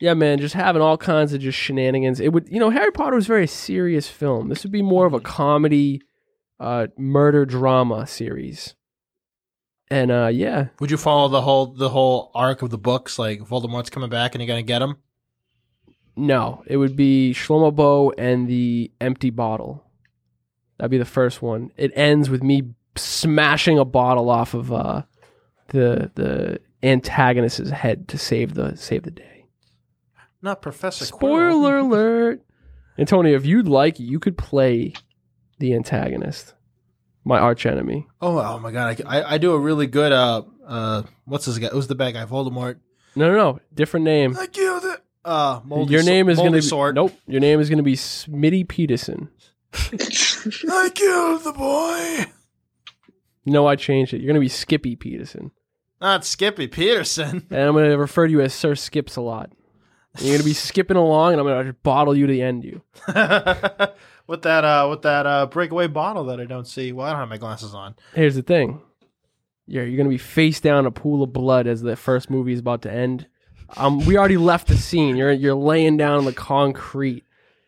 yeah, 0.00 0.14
man, 0.14 0.40
just 0.40 0.54
having 0.54 0.82
all 0.82 0.96
kinds 0.96 1.32
of 1.32 1.40
just 1.40 1.56
shenanigans. 1.56 2.18
It 2.18 2.32
would, 2.32 2.48
you 2.48 2.58
know, 2.58 2.70
Harry 2.70 2.90
Potter 2.90 3.14
was 3.14 3.26
a 3.26 3.28
very 3.28 3.46
serious 3.46 4.08
film. 4.08 4.48
This 4.48 4.64
would 4.64 4.72
be 4.72 4.82
more 4.82 5.06
of 5.06 5.12
a 5.12 5.20
comedy, 5.20 6.00
uh, 6.58 6.88
murder 6.98 7.44
drama 7.44 8.06
series. 8.08 8.74
And 9.92 10.10
uh, 10.10 10.30
yeah, 10.32 10.68
Would 10.80 10.90
you 10.90 10.96
follow 10.96 11.28
the 11.28 11.42
whole 11.42 11.66
the 11.66 11.90
whole 11.90 12.30
arc 12.34 12.62
of 12.62 12.70
the 12.70 12.78
books? 12.78 13.18
Like 13.18 13.40
Voldemort's 13.40 13.90
coming 13.90 14.08
back 14.08 14.34
and 14.34 14.42
you're 14.42 14.56
to 14.56 14.62
get 14.62 14.80
him? 14.80 14.96
no, 16.16 16.62
it 16.66 16.78
would 16.78 16.96
be 16.96 17.34
Shlomo 17.34 17.74
Bo 17.74 18.12
and 18.16 18.48
the 18.48 18.90
empty 19.02 19.28
bottle. 19.28 19.84
That'd 20.78 20.90
be 20.90 20.96
the 20.96 21.04
first 21.04 21.42
one. 21.42 21.72
It 21.76 21.92
ends 21.94 22.30
with 22.30 22.42
me 22.42 22.72
smashing 22.96 23.78
a 23.78 23.84
bottle 23.84 24.30
off 24.30 24.54
of 24.54 24.72
uh, 24.72 25.02
the 25.68 26.10
the 26.14 26.60
antagonist's 26.82 27.68
head 27.68 28.08
to 28.08 28.16
save 28.18 28.54
the 28.54 28.76
save 28.76 29.02
the 29.02 29.10
day. 29.10 29.44
Not 30.40 30.62
Professor 30.62 31.04
Quirrell. 31.04 31.18
Spoiler 31.18 31.76
alert. 31.76 32.42
Antonio, 32.98 33.36
if 33.36 33.44
you'd 33.44 33.68
like, 33.68 34.00
you 34.00 34.18
could 34.18 34.38
play 34.38 34.94
the 35.58 35.74
antagonist, 35.74 36.54
my 37.24 37.38
arch 37.38 37.66
enemy. 37.66 38.06
Oh, 38.20 38.38
oh 38.38 38.58
my 38.58 38.70
god! 38.72 39.02
I, 39.06 39.18
I, 39.20 39.34
I 39.34 39.38
do 39.38 39.52
a 39.52 39.58
really 39.58 39.86
good 39.86 40.12
uh 40.12 40.42
uh 40.66 41.02
what's 41.24 41.46
this 41.46 41.58
guy? 41.58 41.68
Who's 41.68 41.86
the 41.86 41.94
bad 41.94 42.14
guy? 42.14 42.24
Voldemort. 42.24 42.76
No, 43.14 43.28
no, 43.30 43.36
no, 43.36 43.60
different 43.74 44.04
name. 44.04 44.36
I 44.38 44.46
killed 44.46 44.84
it. 44.84 45.00
Uh, 45.24 45.60
moldy 45.64 45.92
your 45.92 46.02
so- 46.02 46.08
name 46.10 46.28
is 46.28 46.36
moldy 46.38 46.48
gonna 46.48 46.58
be 46.58 46.66
sword. 46.66 46.94
nope. 46.94 47.12
Your 47.26 47.40
name 47.40 47.60
is 47.60 47.68
gonna 47.70 47.82
be 47.82 47.94
Smitty 47.94 48.66
Peterson. 48.66 49.28
I 49.74 50.90
killed 50.94 51.44
the 51.44 51.52
boy. 51.56 52.30
No, 53.44 53.66
I 53.66 53.76
changed 53.76 54.14
it. 54.14 54.20
You're 54.20 54.28
gonna 54.28 54.40
be 54.40 54.48
Skippy 54.48 54.96
Peterson, 54.96 55.50
Not 56.00 56.24
Skippy 56.24 56.68
Peterson. 56.68 57.46
and 57.50 57.60
I'm 57.60 57.74
gonna 57.74 57.96
refer 57.98 58.26
to 58.26 58.32
you 58.32 58.40
as 58.40 58.52
Sir 58.54 58.74
Skips 58.74 59.16
a 59.16 59.20
lot. 59.20 59.50
And 60.14 60.24
you're 60.26 60.34
gonna 60.36 60.44
be 60.44 60.52
skipping 60.54 60.96
along, 60.96 61.32
and 61.32 61.40
I'm 61.40 61.46
gonna 61.46 61.72
bottle 61.82 62.16
you 62.16 62.26
to 62.26 62.32
the 62.32 62.42
end. 62.42 62.64
You. 62.64 62.82
with 64.32 64.42
that 64.42 64.64
uh 64.64 64.86
with 64.88 65.02
that 65.02 65.26
uh 65.26 65.44
breakaway 65.44 65.86
bottle 65.86 66.24
that 66.24 66.40
I 66.40 66.46
don't 66.46 66.66
see. 66.66 66.90
Well, 66.90 67.06
I 67.06 67.10
don't 67.10 67.20
have 67.20 67.28
my 67.28 67.36
glasses 67.36 67.74
on. 67.74 67.94
Here's 68.14 68.34
the 68.34 68.42
thing. 68.42 68.80
You're, 69.66 69.84
you're 69.84 69.98
gonna 69.98 70.08
be 70.08 70.16
face 70.16 70.58
down 70.58 70.86
a 70.86 70.90
pool 70.90 71.22
of 71.22 71.34
blood 71.34 71.66
as 71.66 71.82
the 71.82 71.96
first 71.96 72.30
movie 72.30 72.54
is 72.54 72.58
about 72.60 72.80
to 72.82 72.90
end. 72.90 73.26
Um, 73.76 74.04
we 74.06 74.16
already 74.16 74.38
left 74.38 74.68
the 74.68 74.76
scene. 74.78 75.16
You're 75.16 75.32
you're 75.32 75.54
laying 75.54 75.98
down 75.98 76.16
on 76.16 76.24
the 76.24 76.32
concrete, 76.32 77.24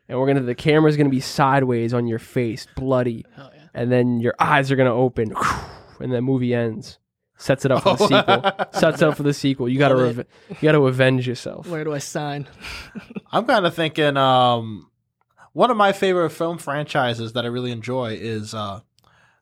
and 0.09 0.19
we're 0.19 0.27
gonna 0.27 0.41
the 0.41 0.55
camera's 0.55 0.97
gonna 0.97 1.11
be 1.11 1.21
sideways 1.21 1.93
on 1.93 2.07
your 2.07 2.19
face, 2.19 2.67
bloody, 2.77 3.27
yeah. 3.37 3.49
and 3.75 3.93
then 3.93 4.21
your 4.21 4.35
eyes 4.39 4.73
are 4.73 4.77
gonna 4.77 4.95
open, 4.95 5.35
and 6.01 6.13
the 6.13 6.23
movie 6.23 6.55
ends. 6.55 6.99
Sets 7.37 7.67
it 7.67 7.73
up 7.73 7.83
for 7.83 7.97
the 7.97 8.07
sequel. 8.73 8.81
Sets 8.81 9.03
it 9.03 9.09
up 9.09 9.17
for 9.19 9.23
the 9.23 9.35
sequel. 9.35 9.69
You 9.69 9.79
gotta 9.79 9.97
Love 9.97 10.17
reve- 10.17 10.27
you 10.49 10.57
gotta 10.63 10.81
avenge 10.81 11.29
yourself. 11.29 11.69
Where 11.69 11.85
do 11.85 11.93
I 11.93 11.99
sign? 11.99 12.47
I'm 13.31 13.45
kind 13.45 13.67
of 13.67 13.75
thinking 13.75 14.17
um 14.17 14.89
one 15.55 15.71
of 15.71 15.77
my 15.79 15.93
favorite 15.93 16.31
film 16.31 16.59
franchises 16.59 17.33
that 17.33 17.45
I 17.45 17.49
really 17.49 17.71
enjoy 17.73 18.19
is 18.21 18.53
uh 18.53 18.81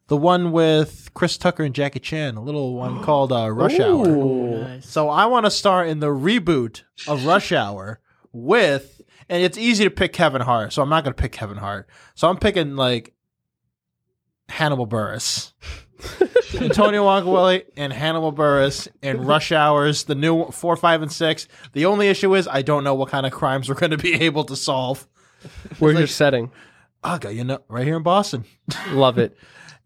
the 0.08 0.16
one 0.16 0.52
with 0.52 1.10
Chris 1.14 1.38
Tucker 1.38 1.62
and 1.64 1.74
Jackie 1.74 2.00
Chan, 2.00 2.36
a 2.36 2.42
little 2.42 2.74
one 2.74 3.02
called 3.04 3.32
uh, 3.32 3.50
Rush 3.50 3.80
Hour. 3.80 4.08
Ooh. 4.08 4.60
Nice. 4.60 4.86
So 4.88 5.08
I 5.08 5.26
want 5.26 5.46
to 5.46 5.50
start 5.50 5.88
in 5.88 6.00
the 6.00 6.08
reboot 6.08 6.82
of 7.08 7.24
Rush 7.24 7.50
Hour 7.50 7.98
with, 8.32 9.00
and 9.30 9.42
it's 9.42 9.56
easy 9.56 9.84
to 9.84 9.90
pick 9.90 10.12
Kevin 10.12 10.42
Hart, 10.42 10.72
so 10.72 10.82
I'm 10.82 10.90
not 10.90 11.04
going 11.04 11.14
to 11.14 11.20
pick 11.20 11.32
Kevin 11.32 11.56
Hart. 11.56 11.88
So 12.14 12.28
I'm 12.28 12.36
picking 12.36 12.76
like 12.76 13.14
Hannibal 14.50 14.86
Buress, 14.86 15.52
Antonio 16.60 17.04
Wangawelli, 17.06 17.64
and 17.76 17.90
Hannibal 17.92 18.32
Buress 18.34 18.88
in 19.02 19.22
Rush 19.22 19.50
Hours, 19.50 20.04
the 20.04 20.14
new 20.14 20.50
four, 20.50 20.76
five, 20.76 21.00
and 21.00 21.10
six. 21.12 21.48
The 21.72 21.86
only 21.86 22.08
issue 22.08 22.34
is 22.34 22.46
I 22.48 22.60
don't 22.60 22.84
know 22.84 22.94
what 22.94 23.08
kind 23.08 23.24
of 23.24 23.32
crimes 23.32 23.68
we're 23.68 23.76
going 23.76 23.92
to 23.92 23.96
be 23.96 24.12
able 24.14 24.44
to 24.44 24.56
solve. 24.56 25.08
Where's 25.78 25.94
like- 25.94 26.00
your 26.00 26.06
setting? 26.08 26.50
I 27.04 27.18
got 27.18 27.34
you 27.34 27.42
know 27.44 27.58
right 27.68 27.84
here 27.84 27.96
in 27.96 28.02
Boston. 28.04 28.44
Love 28.90 29.18
it. 29.18 29.36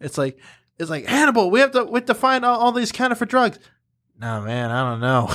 It's 0.01 0.19
like 0.19 0.39
it's 0.79 0.91
like 0.91 1.07
Hannibal. 1.07 1.51
We 1.51 1.61
have 1.61 1.71
to 1.73 1.85
we 1.85 1.99
have 2.01 2.07
to 2.07 2.15
find 2.15 2.45
all, 2.45 2.59
all 2.61 2.73
these 2.73 2.93
counterfeit 2.93 3.29
drugs. 3.31 3.59
No, 4.21 4.43
man, 4.43 4.71
I 4.71 4.91
don't 4.91 5.01
know. 5.01 5.35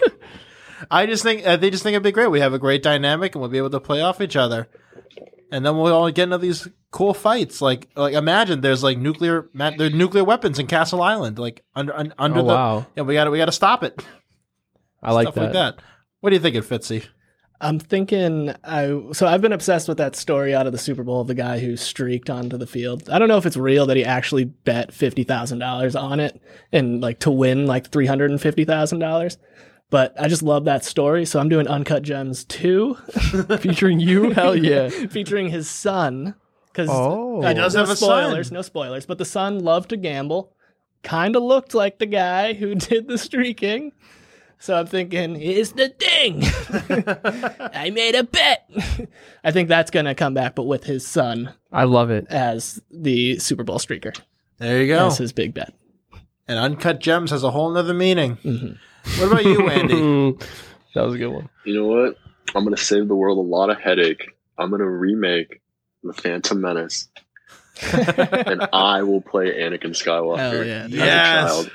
I 0.90 1.06
just 1.06 1.22
think 1.22 1.46
uh, 1.46 1.56
they 1.56 1.70
just 1.70 1.82
think 1.82 1.94
it'd 1.94 2.02
be 2.02 2.12
great. 2.12 2.30
We 2.30 2.40
have 2.40 2.52
a 2.52 2.58
great 2.58 2.82
dynamic, 2.82 3.34
and 3.34 3.40
we'll 3.40 3.50
be 3.50 3.58
able 3.58 3.70
to 3.70 3.80
play 3.80 4.02
off 4.02 4.20
each 4.20 4.36
other. 4.36 4.68
And 5.50 5.64
then 5.64 5.76
we'll 5.78 5.94
all 5.94 6.10
get 6.10 6.24
into 6.24 6.38
these 6.38 6.68
cool 6.90 7.14
fights. 7.14 7.62
Like 7.62 7.88
like 7.96 8.14
imagine 8.14 8.60
there's 8.60 8.82
like 8.82 8.98
nuclear 8.98 9.48
ma- 9.54 9.70
there's 9.70 9.94
nuclear 9.94 10.24
weapons 10.24 10.58
in 10.58 10.66
Castle 10.66 11.00
Island. 11.02 11.38
Like 11.38 11.64
under 11.74 11.94
un, 11.96 12.12
under 12.18 12.40
Oh 12.40 12.42
the 12.42 12.48
wow, 12.48 12.86
yeah 12.94 13.02
we 13.04 13.14
got 13.14 13.24
to 13.24 13.30
we 13.30 13.38
got 13.38 13.46
to 13.46 13.52
stop 13.52 13.82
it. 13.82 14.04
I 15.02 15.12
like 15.12 15.24
Stuff 15.26 15.34
that. 15.36 15.40
like 15.44 15.52
that. 15.52 15.76
What 16.20 16.30
do 16.30 16.36
you 16.36 16.40
think, 16.42 16.56
of 16.56 16.66
Fitzy? 16.68 17.06
I'm 17.60 17.78
thinking 17.78 18.54
I 18.64 19.00
so 19.12 19.26
I've 19.26 19.40
been 19.40 19.52
obsessed 19.52 19.88
with 19.88 19.98
that 19.98 20.14
story 20.16 20.54
out 20.54 20.66
of 20.66 20.72
the 20.72 20.78
Super 20.78 21.02
Bowl 21.02 21.20
of 21.22 21.26
the 21.26 21.34
guy 21.34 21.58
who 21.58 21.76
streaked 21.76 22.28
onto 22.28 22.56
the 22.58 22.66
field. 22.66 23.08
I 23.08 23.18
don't 23.18 23.28
know 23.28 23.38
if 23.38 23.46
it's 23.46 23.56
real 23.56 23.86
that 23.86 23.96
he 23.96 24.04
actually 24.04 24.44
bet 24.44 24.92
fifty 24.92 25.24
thousand 25.24 25.60
dollars 25.60 25.96
on 25.96 26.20
it 26.20 26.40
and 26.72 27.00
like 27.00 27.20
to 27.20 27.30
win 27.30 27.66
like 27.66 27.90
three 27.90 28.06
hundred 28.06 28.30
and 28.30 28.40
fifty 28.40 28.64
thousand 28.64 28.98
dollars. 28.98 29.38
But 29.88 30.20
I 30.20 30.26
just 30.28 30.42
love 30.42 30.64
that 30.64 30.84
story, 30.84 31.24
so 31.24 31.38
I'm 31.38 31.48
doing 31.48 31.68
Uncut 31.68 32.02
Gems 32.02 32.44
two, 32.44 32.94
Featuring 33.60 34.00
you, 34.00 34.30
hell 34.32 34.56
yeah. 34.56 34.88
featuring 34.88 35.48
his 35.48 35.70
son. 35.70 36.34
Because 36.72 36.88
Oh. 36.92 37.40
He 37.46 37.54
does 37.54 37.74
no 37.74 37.80
have 37.80 37.90
a 37.90 37.96
son. 37.96 38.08
spoilers, 38.08 38.52
no 38.52 38.62
spoilers. 38.62 39.06
But 39.06 39.18
the 39.18 39.24
son 39.24 39.60
loved 39.60 39.90
to 39.90 39.96
gamble, 39.96 40.52
kind 41.04 41.36
of 41.36 41.42
looked 41.44 41.72
like 41.72 41.98
the 41.98 42.06
guy 42.06 42.52
who 42.54 42.74
did 42.74 43.06
the 43.08 43.16
streaking. 43.16 43.92
So 44.58 44.74
I'm 44.78 44.86
thinking, 44.86 45.36
it's 45.40 45.72
the 45.72 45.90
thing. 45.90 46.42
I 47.74 47.90
made 47.90 48.14
a 48.14 48.24
bet. 48.24 48.68
I 49.44 49.52
think 49.52 49.68
that's 49.68 49.90
going 49.90 50.06
to 50.06 50.14
come 50.14 50.34
back, 50.34 50.54
but 50.54 50.64
with 50.64 50.84
his 50.84 51.06
son 51.06 51.52
I 51.70 51.84
love 51.84 52.10
it. 52.10 52.26
as 52.30 52.82
the 52.90 53.38
Super 53.38 53.62
Bowl 53.64 53.78
streaker. 53.78 54.18
There 54.58 54.80
you 54.82 54.88
go. 54.88 55.04
That's 55.04 55.18
his 55.18 55.32
big 55.32 55.52
bet. 55.54 55.74
And 56.48 56.58
Uncut 56.58 57.00
Gems 57.00 57.30
has 57.32 57.42
a 57.42 57.50
whole 57.50 57.70
nother 57.70 57.92
meaning. 57.94 58.36
Mhm. 58.38 58.78
What 59.18 59.32
about 59.32 59.44
you, 59.44 59.68
Andy? 59.68 60.38
that 60.94 61.04
was 61.04 61.14
a 61.14 61.18
good 61.18 61.28
one. 61.28 61.48
You 61.64 61.74
know 61.74 61.86
what? 61.86 62.16
I'm 62.54 62.64
gonna 62.64 62.76
save 62.76 63.08
the 63.08 63.14
world 63.16 63.38
a 63.38 63.40
lot 63.40 63.68
of 63.70 63.78
headache. 63.80 64.30
I'm 64.56 64.70
gonna 64.70 64.88
remake 64.88 65.60
the 66.02 66.12
Phantom 66.12 66.60
Menace, 66.60 67.08
and 67.92 68.66
I 68.72 69.02
will 69.02 69.20
play 69.20 69.60
Anakin 69.60 69.90
Skywalker 69.90 70.38
Hell 70.38 70.64
yeah, 70.64 70.84
as. 70.84 70.90
Yes. 70.92 71.50
a 71.50 71.52
child. 71.54 71.70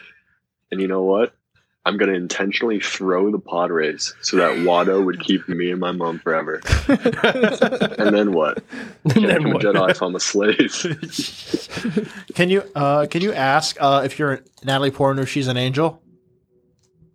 And 0.71 0.81
you 0.81 0.87
know 0.87 1.03
what? 1.03 1.35
I'm 1.83 1.97
gonna 1.97 2.13
intentionally 2.13 2.79
throw 2.79 3.31
the 3.31 3.39
pod 3.39 3.71
race 3.71 4.13
so 4.21 4.37
that 4.37 4.51
Watto 4.57 5.03
would 5.03 5.19
keep 5.19 5.47
me 5.49 5.71
and 5.71 5.79
my 5.79 5.91
mom 5.91 6.19
forever. 6.19 6.61
And 6.87 8.15
then 8.15 8.33
what? 8.33 8.63
And 9.03 9.13
Can't 9.13 9.27
then 9.27 9.37
become 9.37 9.51
a 9.51 9.53
what? 9.53 9.63
Jedi 9.63 9.89
if 9.91 10.01
I'm 10.01 10.15
a 10.15 10.19
slave. 10.19 12.05
Can 12.35 12.49
you 12.49 12.63
uh, 12.75 13.05
can 13.07 13.21
you 13.21 13.33
ask 13.33 13.77
uh, 13.79 14.01
if 14.05 14.19
you're 14.19 14.41
Natalie 14.63 14.91
Portman 14.91 15.23
if 15.23 15.29
she's 15.29 15.47
an 15.47 15.57
angel? 15.57 16.01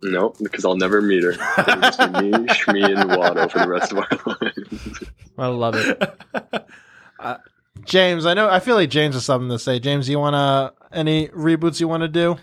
no, 0.03 0.33
because 0.41 0.65
I'll 0.65 0.75
never 0.77 1.01
meet 1.01 1.23
her. 1.23 1.31
It'll 1.31 2.21
me, 2.21 2.31
Shmi, 2.47 3.01
and 3.01 3.09
Watto 3.11 3.49
for 3.51 3.59
the 3.59 3.67
rest 3.67 3.91
of 3.91 3.97
our 3.99 4.37
lives. 4.41 5.03
I 5.37 5.47
love 5.47 5.75
it. 5.75 7.41
James, 7.85 8.25
I 8.25 8.33
know. 8.33 8.49
I 8.49 8.59
feel 8.59 8.75
like 8.75 8.89
James 8.89 9.15
has 9.15 9.25
something 9.25 9.49
to 9.49 9.59
say. 9.59 9.79
James, 9.79 10.09
you 10.09 10.19
want 10.19 10.33
to 10.35 10.73
any 10.95 11.29
reboots 11.29 11.79
you 11.79 11.87
want 11.87 12.01
to 12.01 12.07
do? 12.07 12.37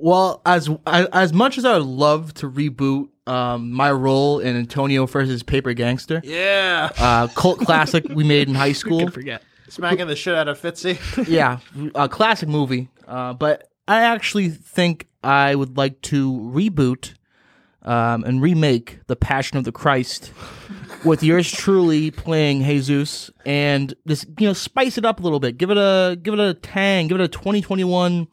Well, 0.00 0.40
as 0.46 0.68
as 0.86 1.06
as 1.12 1.32
much 1.32 1.58
as 1.58 1.64
I 1.64 1.78
would 1.78 1.86
love 1.86 2.32
to 2.34 2.50
reboot 2.50 3.08
um, 3.26 3.70
my 3.72 3.92
role 3.92 4.38
in 4.40 4.56
Antonio 4.56 5.06
versus 5.06 5.42
Paper 5.42 5.72
Gangster, 5.74 6.20
Yeah, 6.24 6.90
uh, 6.98 7.28
cult 7.28 7.60
classic 7.60 8.06
we 8.08 8.24
made 8.24 8.48
in 8.48 8.54
high 8.54 8.72
school. 8.82 9.00
Could 9.04 9.14
forget. 9.14 9.42
smacking 9.68 10.06
the 10.06 10.16
shit 10.16 10.34
out 10.34 10.48
of 10.48 10.60
Fitzy. 10.60 10.98
yeah, 11.28 11.58
a 11.94 12.08
classic 12.08 12.48
movie. 12.48 12.88
Uh, 13.06 13.34
but 13.34 13.68
I 13.86 14.02
actually 14.02 14.48
think 14.48 15.06
I 15.22 15.54
would 15.54 15.76
like 15.76 16.00
to 16.02 16.32
reboot 16.32 17.14
um, 17.82 18.24
and 18.24 18.40
remake 18.42 19.00
The 19.06 19.16
Passion 19.16 19.58
of 19.58 19.64
the 19.64 19.72
Christ 19.72 20.32
with 21.04 21.22
yours 21.22 21.50
truly 21.50 22.10
playing 22.10 22.62
Jesus 22.64 23.30
and 23.46 23.94
just 24.06 24.26
you 24.38 24.46
know 24.46 24.52
spice 24.54 24.96
it 24.98 25.04
up 25.04 25.20
a 25.20 25.22
little 25.22 25.40
bit. 25.40 25.58
Give 25.58 25.70
it 25.70 25.76
a 25.78 26.16
give 26.20 26.34
it 26.34 26.40
a 26.40 26.54
tang. 26.54 27.08
Give 27.08 27.20
it 27.20 27.24
a 27.24 27.28
2021 27.28 28.28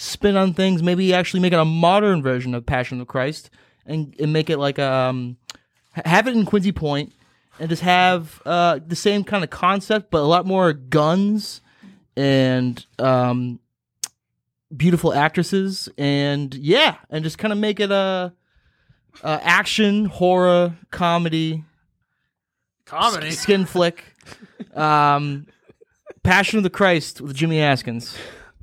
spin 0.00 0.36
on 0.36 0.54
things. 0.54 0.82
Maybe 0.82 1.12
actually 1.12 1.40
make 1.40 1.52
it 1.52 1.58
a 1.58 1.64
modern 1.64 2.22
version 2.22 2.54
of 2.54 2.64
Passion 2.64 3.00
of 3.00 3.06
Christ 3.06 3.50
and, 3.84 4.14
and 4.18 4.32
make 4.32 4.48
it 4.48 4.58
like 4.58 4.78
um 4.78 5.36
have 5.92 6.26
it 6.26 6.34
in 6.36 6.46
Quincy 6.46 6.72
Point 6.72 7.12
and 7.58 7.68
just 7.68 7.82
have 7.82 8.40
uh, 8.46 8.78
the 8.84 8.96
same 8.96 9.22
kind 9.22 9.44
of 9.44 9.50
concept, 9.50 10.10
but 10.10 10.20
a 10.20 10.24
lot 10.24 10.46
more 10.46 10.72
guns 10.72 11.60
and 12.16 12.86
um, 12.98 13.60
beautiful 14.74 15.12
actresses, 15.12 15.88
and 15.98 16.54
yeah, 16.54 16.96
and 17.10 17.22
just 17.22 17.38
kind 17.38 17.52
of 17.52 17.58
make 17.58 17.80
it 17.80 17.90
a, 17.90 18.32
a 19.22 19.40
action 19.42 20.06
horror 20.06 20.74
comedy 20.90 21.64
Comedy. 22.86 23.30
skin 23.32 23.66
flick. 23.66 24.04
Um, 24.74 25.46
Passion 26.22 26.58
of 26.58 26.62
the 26.62 26.70
Christ 26.70 27.20
with 27.20 27.34
Jimmy 27.34 27.58
Askins. 27.58 28.16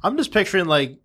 I'm 0.03 0.17
just 0.17 0.31
picturing 0.31 0.65
like 0.65 0.97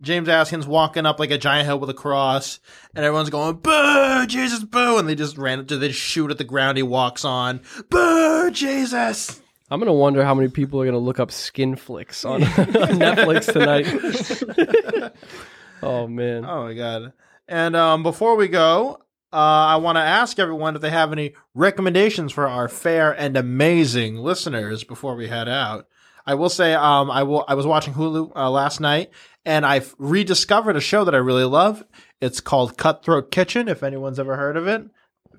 James 0.00 0.28
Askins 0.28 0.66
walking 0.66 1.06
up 1.06 1.18
like 1.18 1.30
a 1.32 1.38
giant 1.38 1.66
hill 1.66 1.80
with 1.80 1.90
a 1.90 1.94
cross, 1.94 2.60
and 2.94 3.04
everyone's 3.04 3.30
going 3.30 3.56
boo, 3.56 4.26
Jesus, 4.26 4.62
boo, 4.62 4.98
and 4.98 5.08
they 5.08 5.16
just 5.16 5.36
ran 5.36 5.66
to 5.66 5.76
they 5.76 5.88
just 5.88 6.00
shoot 6.00 6.30
at 6.30 6.38
the 6.38 6.44
ground 6.44 6.76
he 6.76 6.82
walks 6.82 7.24
on, 7.24 7.60
boo, 7.90 8.50
Jesus. 8.52 9.40
I'm 9.70 9.80
gonna 9.80 9.92
wonder 9.92 10.24
how 10.24 10.34
many 10.34 10.48
people 10.48 10.80
are 10.80 10.84
gonna 10.84 10.98
look 10.98 11.18
up 11.18 11.32
skin 11.32 11.74
flicks 11.76 12.24
on, 12.24 12.42
on 12.44 12.48
Netflix 12.48 13.52
tonight. 13.52 15.12
oh 15.82 16.06
man. 16.06 16.44
Oh 16.44 16.64
my 16.64 16.74
god! 16.74 17.12
And 17.48 17.74
um, 17.74 18.02
before 18.04 18.36
we 18.36 18.46
go, 18.46 19.00
uh, 19.32 19.36
I 19.36 19.76
want 19.76 19.96
to 19.96 20.02
ask 20.02 20.38
everyone 20.38 20.76
if 20.76 20.80
they 20.82 20.90
have 20.90 21.12
any 21.12 21.34
recommendations 21.54 22.32
for 22.32 22.46
our 22.46 22.68
fair 22.68 23.12
and 23.12 23.36
amazing 23.36 24.16
listeners 24.16 24.84
before 24.84 25.16
we 25.16 25.28
head 25.28 25.48
out. 25.48 25.86
I 26.24 26.34
will 26.34 26.50
say, 26.50 26.74
um, 26.74 27.10
I 27.10 27.22
will. 27.22 27.44
I 27.48 27.54
was 27.54 27.66
watching 27.66 27.94
Hulu 27.94 28.32
uh, 28.36 28.50
last 28.50 28.80
night, 28.80 29.10
and 29.48 29.64
I've 29.64 29.94
rediscovered 29.96 30.76
a 30.76 30.80
show 30.80 31.04
that 31.04 31.14
I 31.14 31.18
really 31.18 31.44
love. 31.44 31.82
It's 32.20 32.38
called 32.38 32.76
Cutthroat 32.76 33.30
Kitchen. 33.30 33.66
If 33.66 33.82
anyone's 33.82 34.20
ever 34.20 34.36
heard 34.36 34.58
of 34.58 34.66
it, 34.66 34.84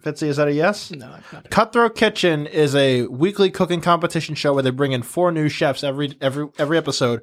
Fitzy, 0.02 0.23
is 0.23 0.38
that 0.38 0.48
a 0.48 0.52
yes? 0.52 0.90
No, 0.90 1.11
I've 1.11 1.31
not. 1.31 1.52
Cutthroat 1.52 1.95
Kitchen 1.95 2.48
is 2.48 2.73
a 2.73 3.06
weekly 3.06 3.52
cooking 3.52 3.81
competition 3.81 4.34
show 4.34 4.52
where 4.52 4.64
they 4.64 4.72
bring 4.72 4.94
in 4.94 5.03
four 5.03 5.31
new 5.31 5.48
chefs 5.48 5.84
every 5.84 6.18
every 6.22 6.48
every 6.57 6.76
episode, 6.76 7.22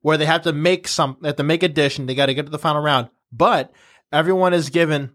where 0.00 0.18
they 0.18 0.26
have 0.26 0.42
to 0.42 0.52
make 0.52 0.88
some 0.88 1.16
they 1.22 1.28
have 1.28 1.36
to 1.36 1.44
make 1.44 1.62
a 1.62 1.68
dish 1.68 2.00
and 2.00 2.08
they 2.08 2.16
got 2.16 2.26
to 2.26 2.34
get 2.34 2.46
to 2.46 2.52
the 2.52 2.58
final 2.58 2.82
round. 2.82 3.10
But 3.30 3.72
everyone 4.10 4.54
is 4.54 4.70
given 4.70 5.14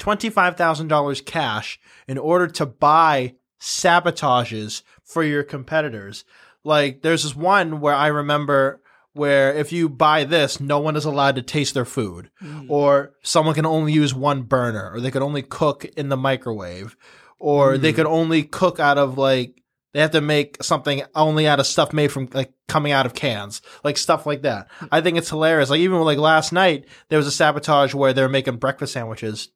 twenty 0.00 0.30
five 0.30 0.56
thousand 0.56 0.88
dollars 0.88 1.20
cash 1.20 1.78
in 2.08 2.18
order 2.18 2.48
to 2.48 2.66
buy 2.66 3.36
sabotages 3.60 4.82
for 5.04 5.22
your 5.22 5.44
competitors. 5.44 6.24
Like 6.64 7.02
there's 7.02 7.22
this 7.22 7.36
one 7.36 7.80
where 7.80 7.94
I 7.94 8.08
remember 8.08 8.79
where 9.12 9.52
if 9.54 9.72
you 9.72 9.88
buy 9.88 10.24
this, 10.24 10.60
no 10.60 10.78
one 10.78 10.96
is 10.96 11.04
allowed 11.04 11.36
to 11.36 11.42
taste 11.42 11.74
their 11.74 11.84
food, 11.84 12.30
mm. 12.42 12.66
or 12.68 13.14
someone 13.22 13.54
can 13.54 13.66
only 13.66 13.92
use 13.92 14.14
one 14.14 14.42
burner, 14.42 14.92
or 14.92 15.00
they 15.00 15.10
could 15.10 15.22
only 15.22 15.42
cook 15.42 15.84
in 15.84 16.08
the 16.08 16.16
microwave, 16.16 16.96
or 17.38 17.76
they 17.78 17.92
mm. 17.92 17.96
could 17.96 18.06
only 18.06 18.42
cook 18.42 18.78
out 18.78 18.98
of 18.98 19.18
like 19.18 19.62
they 19.92 20.00
have 20.00 20.12
to 20.12 20.20
make 20.20 20.62
something 20.62 21.02
only 21.14 21.48
out 21.48 21.58
of 21.58 21.66
stuff 21.66 21.92
made 21.92 22.12
from 22.12 22.28
like 22.32 22.52
coming 22.68 22.92
out 22.92 23.06
of 23.06 23.14
cans, 23.14 23.60
like 23.82 23.96
stuff 23.96 24.26
like 24.26 24.42
that. 24.42 24.68
Mm. 24.80 24.88
I 24.92 25.00
think 25.00 25.18
it's 25.18 25.30
hilarious. 25.30 25.70
Like 25.70 25.80
even 25.80 26.00
like 26.02 26.18
last 26.18 26.52
night, 26.52 26.86
there 27.08 27.18
was 27.18 27.26
a 27.26 27.32
sabotage 27.32 27.94
where 27.94 28.12
they 28.12 28.22
were 28.22 28.28
making 28.28 28.58
breakfast 28.58 28.92
sandwiches, 28.92 29.48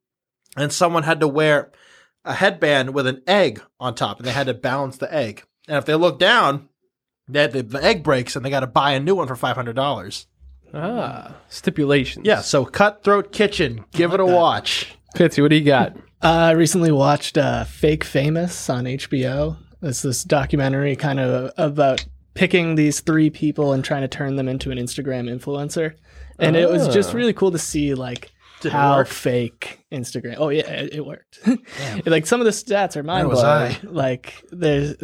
and 0.57 0.73
someone 0.73 1.05
had 1.05 1.21
to 1.21 1.29
wear 1.29 1.71
a 2.25 2.35
headband 2.35 2.95
with 2.95 3.07
an 3.07 3.23
egg 3.27 3.63
on 3.79 3.95
top, 3.95 4.19
and 4.19 4.27
they 4.27 4.33
had 4.33 4.47
to 4.47 4.55
balance 4.55 4.97
the 4.97 5.13
egg. 5.15 5.45
And 5.69 5.77
if 5.77 5.85
they 5.85 5.95
look 5.95 6.19
down, 6.19 6.69
that 7.29 7.53
the, 7.53 7.63
the 7.63 7.83
egg 7.83 8.03
breaks, 8.03 8.37
and 8.37 8.45
they 8.45 8.51
got 8.51 8.61
to 8.61 8.67
buy 8.67 8.93
a 8.93 9.01
new 9.01 9.15
one 9.15 9.27
for 9.29 9.37
five 9.37 9.57
hundred 9.57 9.77
dollars. 9.77 10.27
Ah, 10.73 11.35
stipulations. 11.49 12.27
Yeah, 12.27 12.41
so 12.41 12.65
Cutthroat 12.65 13.33
Kitchen, 13.33 13.85
give 13.93 14.13
it 14.13 14.21
a 14.21 14.27
watch. 14.27 14.97
Fitzy, 15.17 15.41
what 15.43 15.51
do 15.51 15.57
you 15.57 15.65
got? 15.65 15.97
Uh, 16.23 16.29
I 16.29 16.51
recently 16.53 16.91
watched 16.91 17.37
uh, 17.37 17.65
Fake 17.65 18.03
Famous 18.03 18.71
on 18.71 18.85
HBO. 18.87 19.59
It's 19.83 20.01
this 20.01 20.25
documentary 20.25 20.97
kind 20.97 21.21
of 21.21 21.51
about 21.59 22.03
picking 22.33 22.77
these 22.77 23.01
three 23.01 23.29
people 23.29 23.75
and 23.75 23.85
trying 23.85 24.01
to 24.01 24.09
turn 24.09 24.37
them 24.37 24.49
into 24.49 24.71
an 24.71 24.79
Instagram 24.79 25.29
influencer. 25.29 25.97
And 26.39 26.57
it 26.57 26.71
was 26.71 26.89
just 26.89 27.11
Ah. 27.13 27.19
really 27.19 27.35
cool 27.35 27.51
to 27.51 27.59
see 27.59 27.93
like 27.93 28.33
Did 28.63 28.73
how 28.73 29.05
fake 29.05 29.81
Instagram. 29.93 30.37
Oh 30.39 30.49
yeah, 30.49 30.63
it, 30.71 30.95
it 30.95 31.05
worked. 31.05 31.41
like 32.07 32.25
some 32.25 32.41
of 32.41 32.47
the 32.47 32.53
stats 32.53 32.97
are 32.97 33.03
mind 33.03 33.29
blowing. 33.29 33.77
Like 33.83 34.43
there's 34.51 34.95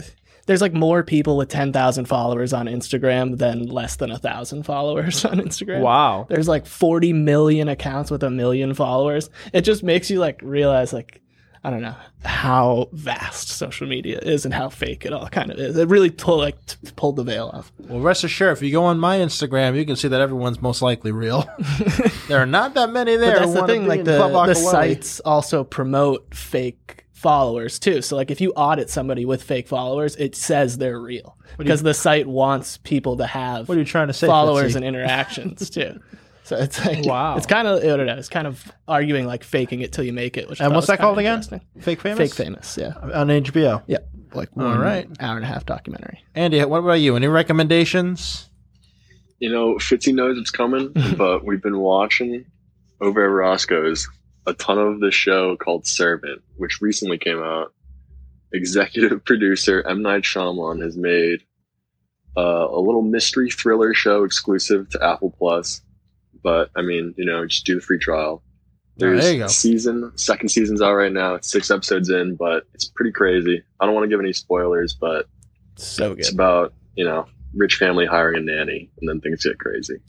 there's 0.51 0.61
like 0.61 0.73
more 0.73 1.05
people 1.05 1.37
with 1.37 1.49
ten 1.49 1.73
thousand 1.73 2.07
followers 2.07 2.53
on 2.53 2.67
Instagram 2.67 3.39
than 3.39 3.67
less 3.67 3.95
than 3.95 4.11
a 4.11 4.19
thousand 4.19 4.65
followers 4.65 5.25
on 5.25 5.39
Instagram. 5.39 5.81
Wow. 5.81 6.27
There's 6.29 6.49
like 6.49 6.67
40 6.67 7.13
million 7.13 7.69
accounts 7.69 8.11
with 8.11 8.25
a 8.25 8.31
million 8.31 8.75
followers. 8.75 9.31
It 9.53 9.61
just 9.61 9.85
makes 9.85 10.11
you 10.11 10.19
like 10.19 10.41
realize 10.43 10.93
like 10.93 11.21
I 11.63 11.71
don't 11.71 11.83
know 11.83 11.95
how 12.25 12.89
vast 12.91 13.51
social 13.51 13.87
media 13.87 14.19
is 14.19 14.45
and 14.45 14.53
how 14.53 14.71
fake 14.71 15.07
it 15.07 15.13
all 15.13 15.29
kind 15.29 15.53
of 15.53 15.59
is. 15.61 15.77
It 15.77 15.89
really 15.89 16.11
pulled 16.11 16.41
like 16.41 16.67
t- 16.67 16.79
pulled 16.97 17.15
the 17.15 17.23
veil 17.23 17.53
off. 17.55 17.71
Well, 17.79 18.01
rest 18.01 18.25
assured, 18.25 18.57
if 18.57 18.61
you 18.61 18.73
go 18.73 18.83
on 18.83 18.99
my 18.99 19.19
Instagram, 19.19 19.77
you 19.77 19.87
can 19.87 19.95
see 19.95 20.09
that 20.09 20.21
everyone's 20.21 20.61
most 20.61 20.83
likely 20.83 21.13
real. 21.13 21.49
there 22.27 22.43
are 22.43 22.47
not 22.47 22.75
that 22.75 22.91
many 22.91 23.15
there. 23.15 23.35
But 23.35 23.39
that's 23.41 23.55
the 23.55 23.67
thing. 23.69 23.87
Like 23.87 24.03
the 24.03 24.19
the 24.27 24.55
sites 24.55 25.21
also 25.21 25.63
promote 25.63 26.35
fake 26.35 27.00
followers 27.21 27.79
too. 27.79 28.01
So 28.03 28.17
like 28.17 28.31
if 28.31 28.41
you 28.41 28.53
audit 28.57 28.89
somebody 28.91 29.25
with 29.27 29.43
fake 29.43 29.69
followers, 29.69 30.17
it 30.17 30.35
says 30.35 30.79
they're 30.79 30.99
real 31.01 31.37
because 31.59 31.83
the 31.83 31.95
site 31.95 32.27
wants 32.27 32.79
people 32.79 33.17
to 33.19 33.27
have 33.27 33.69
What 33.69 33.77
are 33.77 33.81
you 33.81 33.85
trying 33.87 34.07
to 34.07 34.13
say? 34.15 34.27
followers 34.27 34.73
Fitzy? 34.73 34.77
and 34.77 34.85
interactions 34.85 35.69
too. 35.77 36.01
So 36.45 36.57
it's 36.57 36.85
like 36.85 37.05
Wow. 37.05 37.37
It's 37.37 37.47
kind 37.47 37.69
of 37.69 37.85
I 37.85 37.87
don't 37.97 38.07
know. 38.07 38.17
It's 38.17 38.29
kind 38.31 38.47
of 38.47 38.73
arguing 38.89 39.27
like 39.27 39.45
faking 39.45 39.83
it 39.83 39.93
till 39.93 40.05
you 40.05 40.13
make 40.13 40.37
it. 40.39 40.49
Which 40.49 40.61
and 40.61 40.73
what's 40.73 40.85
was 40.85 40.87
that 40.89 40.99
called 41.01 41.19
again? 41.19 41.43
Fake 41.81 42.01
famous. 42.01 42.19
Fake 42.19 42.35
famous. 42.35 42.77
Yeah. 42.79 42.95
on 43.15 43.29
HBO. 43.29 43.83
Yeah, 43.87 43.99
Like 44.33 44.49
All 44.57 44.65
one 44.65 44.79
right. 44.79 45.07
hour 45.21 45.37
and 45.37 45.45
a 45.45 45.49
half 45.49 45.67
documentary. 45.67 46.25
Andy, 46.35 46.65
what 46.65 46.79
about 46.79 46.95
you? 47.01 47.15
Any 47.17 47.29
recommendations? 47.29 48.49
You 49.39 49.51
know, 49.51 49.75
Fitzy 49.77 50.13
knows 50.15 50.37
it's 50.39 50.51
coming, 50.51 50.93
but 51.17 51.45
we've 51.45 51.63
been 51.63 51.79
watching 51.79 52.45
over 53.01 53.25
at 53.25 53.31
Roscoe's 53.31 54.09
a 54.51 54.55
ton 54.55 54.79
of 54.79 55.01
the 55.01 55.11
show 55.11 55.57
called 55.57 55.87
Servant, 55.87 56.43
which 56.57 56.81
recently 56.81 57.19
came 57.19 57.43
out. 57.43 57.73
Executive 58.53 59.25
producer 59.25 59.83
M. 59.89 60.03
Night 60.03 60.23
Shyamalan 60.23 60.83
has 60.83 60.97
made 60.97 61.41
uh, 62.37 62.67
a 62.69 62.81
little 62.81 63.03
mystery 63.03 63.51
thriller 63.51 63.95
show 63.95 64.25
exclusive 64.25 64.89
to 64.91 65.05
Apple 65.05 65.35
Plus. 65.39 65.83
But 66.43 66.71
I 66.77 66.83
mean, 66.83 67.15
you 67.17 67.25
know, 67.25 67.47
just 67.47 67.65
do 67.65 67.77
the 67.77 67.81
free 67.81 67.99
trial. 67.99 68.43
There's 68.97 69.23
there 69.23 69.33
you 69.33 69.39
go. 69.39 69.47
a 69.47 69.49
season, 69.49 70.13
second 70.17 70.51
season's 70.51 70.83
out 70.83 70.95
right 70.95 71.13
now. 71.13 71.35
It's 71.35 71.51
six 71.51 71.71
episodes 71.71 72.11
in, 72.11 72.35
but 72.35 72.65
it's 72.75 72.85
pretty 72.85 73.13
crazy. 73.13 73.63
I 73.79 73.87
don't 73.87 73.95
want 73.95 74.05
to 74.05 74.09
give 74.09 74.21
any 74.21 74.33
spoilers, 74.33 74.95
but 74.95 75.27
So 75.77 76.13
it's 76.13 76.33
about 76.33 76.75
you 76.97 77.05
know 77.05 77.27
rich 77.55 77.77
family 77.77 78.07
hiring 78.07 78.37
a 78.37 78.41
nanny, 78.41 78.91
and 79.01 79.09
then 79.09 79.21
things 79.21 79.45
get 79.45 79.59
crazy. 79.59 80.01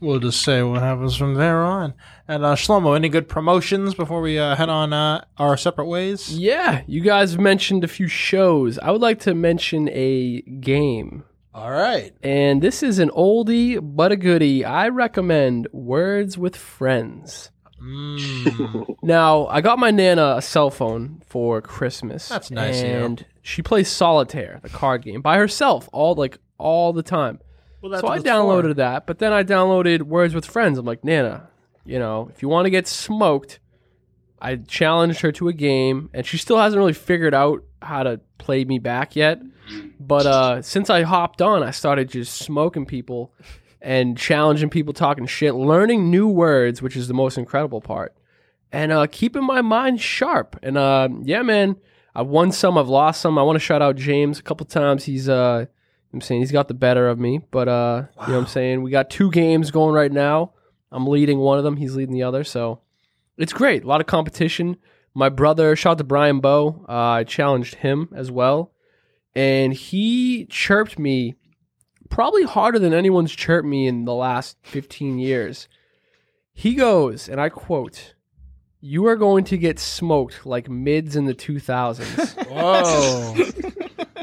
We'll 0.00 0.18
just 0.18 0.42
say 0.42 0.62
what 0.62 0.82
happens 0.82 1.16
from 1.16 1.34
there 1.34 1.64
on. 1.64 1.94
And 2.28 2.44
uh, 2.44 2.54
Shlomo, 2.54 2.96
any 2.96 3.08
good 3.08 3.28
promotions 3.28 3.94
before 3.94 4.20
we 4.20 4.38
uh, 4.38 4.56
head 4.56 4.68
on 4.68 4.92
uh, 4.92 5.24
our 5.38 5.56
separate 5.56 5.86
ways? 5.86 6.36
Yeah, 6.36 6.82
you 6.86 7.00
guys 7.00 7.38
mentioned 7.38 7.84
a 7.84 7.88
few 7.88 8.08
shows. 8.08 8.78
I 8.78 8.90
would 8.90 9.00
like 9.00 9.20
to 9.20 9.34
mention 9.34 9.88
a 9.92 10.42
game. 10.42 11.24
All 11.54 11.70
right. 11.70 12.12
And 12.22 12.60
this 12.60 12.82
is 12.82 12.98
an 12.98 13.08
oldie 13.10 13.78
but 13.82 14.12
a 14.12 14.16
goodie. 14.16 14.64
I 14.64 14.88
recommend 14.88 15.68
Words 15.72 16.36
with 16.36 16.54
Friends. 16.54 17.50
Mm. 17.82 18.96
Now, 19.02 19.46
I 19.46 19.60
got 19.60 19.78
my 19.78 19.92
Nana 19.92 20.34
a 20.38 20.42
cell 20.42 20.68
phone 20.68 21.22
for 21.26 21.60
Christmas. 21.60 22.28
That's 22.28 22.50
nice 22.50 22.82
of 22.82 22.88
you. 22.88 22.94
And 22.94 23.26
she 23.40 23.62
plays 23.62 23.88
solitaire, 23.88 24.58
the 24.62 24.68
card 24.68 25.02
game, 25.02 25.22
by 25.22 25.36
herself 25.36 25.88
all 25.92 26.16
like 26.16 26.38
all 26.58 26.92
the 26.92 27.04
time. 27.04 27.38
Well, 27.80 28.00
so 28.00 28.08
I 28.08 28.18
downloaded 28.18 28.76
that, 28.76 29.06
but 29.06 29.18
then 29.18 29.32
I 29.32 29.42
downloaded 29.44 30.02
Words 30.02 30.34
with 30.34 30.46
Friends. 30.46 30.78
I'm 30.78 30.86
like, 30.86 31.04
Nana, 31.04 31.48
you 31.84 31.98
know, 31.98 32.30
if 32.34 32.42
you 32.42 32.48
want 32.48 32.66
to 32.66 32.70
get 32.70 32.86
smoked, 32.86 33.60
I 34.40 34.56
challenged 34.56 35.20
her 35.20 35.32
to 35.32 35.48
a 35.48 35.52
game, 35.52 36.10
and 36.12 36.26
she 36.26 36.36
still 36.38 36.58
hasn't 36.58 36.78
really 36.78 36.92
figured 36.92 37.34
out 37.34 37.64
how 37.80 38.02
to 38.02 38.20
play 38.38 38.64
me 38.64 38.78
back 38.78 39.16
yet. 39.16 39.40
But 39.98 40.26
uh, 40.26 40.62
since 40.62 40.90
I 40.90 41.02
hopped 41.02 41.42
on, 41.42 41.62
I 41.62 41.70
started 41.70 42.10
just 42.10 42.34
smoking 42.34 42.86
people 42.86 43.32
and 43.80 44.16
challenging 44.16 44.70
people, 44.70 44.92
talking 44.92 45.26
shit, 45.26 45.54
learning 45.54 46.10
new 46.10 46.28
words, 46.28 46.82
which 46.82 46.96
is 46.96 47.08
the 47.08 47.14
most 47.14 47.38
incredible 47.38 47.80
part, 47.80 48.14
and 48.72 48.92
uh, 48.92 49.06
keeping 49.10 49.44
my 49.44 49.62
mind 49.62 50.00
sharp. 50.00 50.58
And 50.62 50.76
uh, 50.76 51.08
yeah, 51.22 51.42
man, 51.42 51.76
I've 52.14 52.26
won 52.26 52.52
some, 52.52 52.78
I've 52.78 52.88
lost 52.88 53.20
some. 53.20 53.38
I 53.38 53.42
want 53.42 53.56
to 53.56 53.60
shout 53.60 53.82
out 53.82 53.96
James 53.96 54.38
a 54.38 54.42
couple 54.42 54.66
times. 54.66 55.04
He's 55.04 55.28
uh, 55.28 55.66
I'm 56.16 56.22
saying 56.22 56.40
he's 56.40 56.50
got 56.52 56.66
the 56.66 56.72
better 56.72 57.08
of 57.08 57.18
me, 57.18 57.42
but 57.50 57.68
uh, 57.68 58.04
you 58.22 58.28
know 58.28 58.32
what 58.38 58.44
I'm 58.44 58.46
saying? 58.46 58.82
We 58.82 58.90
got 58.90 59.10
two 59.10 59.30
games 59.30 59.70
going 59.70 59.94
right 59.94 60.10
now. 60.10 60.52
I'm 60.90 61.06
leading 61.06 61.38
one 61.38 61.58
of 61.58 61.64
them, 61.64 61.76
he's 61.76 61.94
leading 61.94 62.14
the 62.14 62.22
other, 62.22 62.42
so 62.42 62.80
it's 63.36 63.52
great. 63.52 63.84
A 63.84 63.86
lot 63.86 64.00
of 64.00 64.06
competition. 64.06 64.78
My 65.12 65.28
brother, 65.28 65.76
shout 65.76 65.92
out 65.92 65.98
to 65.98 66.04
Brian 66.04 66.40
Bow, 66.40 66.86
uh, 66.88 66.92
I 66.92 67.24
challenged 67.24 67.74
him 67.74 68.08
as 68.14 68.30
well, 68.30 68.72
and 69.34 69.74
he 69.74 70.46
chirped 70.46 70.98
me 70.98 71.34
probably 72.08 72.44
harder 72.44 72.78
than 72.78 72.94
anyone's 72.94 73.34
chirped 73.34 73.68
me 73.68 73.86
in 73.86 74.06
the 74.06 74.14
last 74.14 74.56
15 74.62 75.18
years. 75.18 75.68
He 76.54 76.76
goes, 76.76 77.28
and 77.28 77.38
I 77.38 77.50
quote, 77.50 78.14
"You 78.80 79.06
are 79.06 79.16
going 79.16 79.44
to 79.44 79.58
get 79.58 79.78
smoked 79.78 80.46
like 80.46 80.70
mids 80.70 81.14
in 81.14 81.26
the 81.26 81.34
2000s." 81.34 82.46
Whoa. 82.48 83.34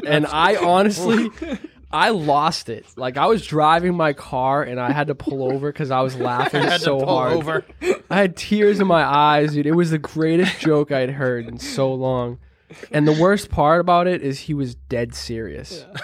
and 0.04 0.26
I 0.26 0.56
honestly, 0.56 1.30
I 1.94 2.10
lost 2.10 2.68
it. 2.68 2.84
Like 2.96 3.16
I 3.16 3.26
was 3.26 3.46
driving 3.46 3.94
my 3.94 4.12
car 4.12 4.62
and 4.62 4.80
I 4.80 4.90
had 4.92 5.06
to 5.06 5.14
pull 5.14 5.44
over 5.52 5.72
because 5.72 5.90
I 5.90 6.00
was 6.00 6.16
laughing 6.30 6.62
had 6.62 6.78
to 6.78 6.84
so 6.84 6.98
pull 6.98 7.06
hard. 7.06 7.32
over. 7.32 7.64
I 8.10 8.16
had 8.16 8.36
tears 8.36 8.80
in 8.80 8.86
my 8.86 9.04
eyes, 9.04 9.52
dude. 9.52 9.66
It 9.66 9.76
was 9.76 9.90
the 9.92 9.98
greatest 9.98 10.58
joke 10.58 10.90
I'd 10.90 11.10
heard 11.10 11.46
in 11.46 11.58
so 11.58 11.94
long. 11.94 12.38
And 12.90 13.06
the 13.06 13.12
worst 13.12 13.48
part 13.48 13.80
about 13.80 14.08
it 14.08 14.22
is 14.22 14.40
he 14.40 14.54
was 14.54 14.74
dead 14.74 15.14
serious. 15.14 15.86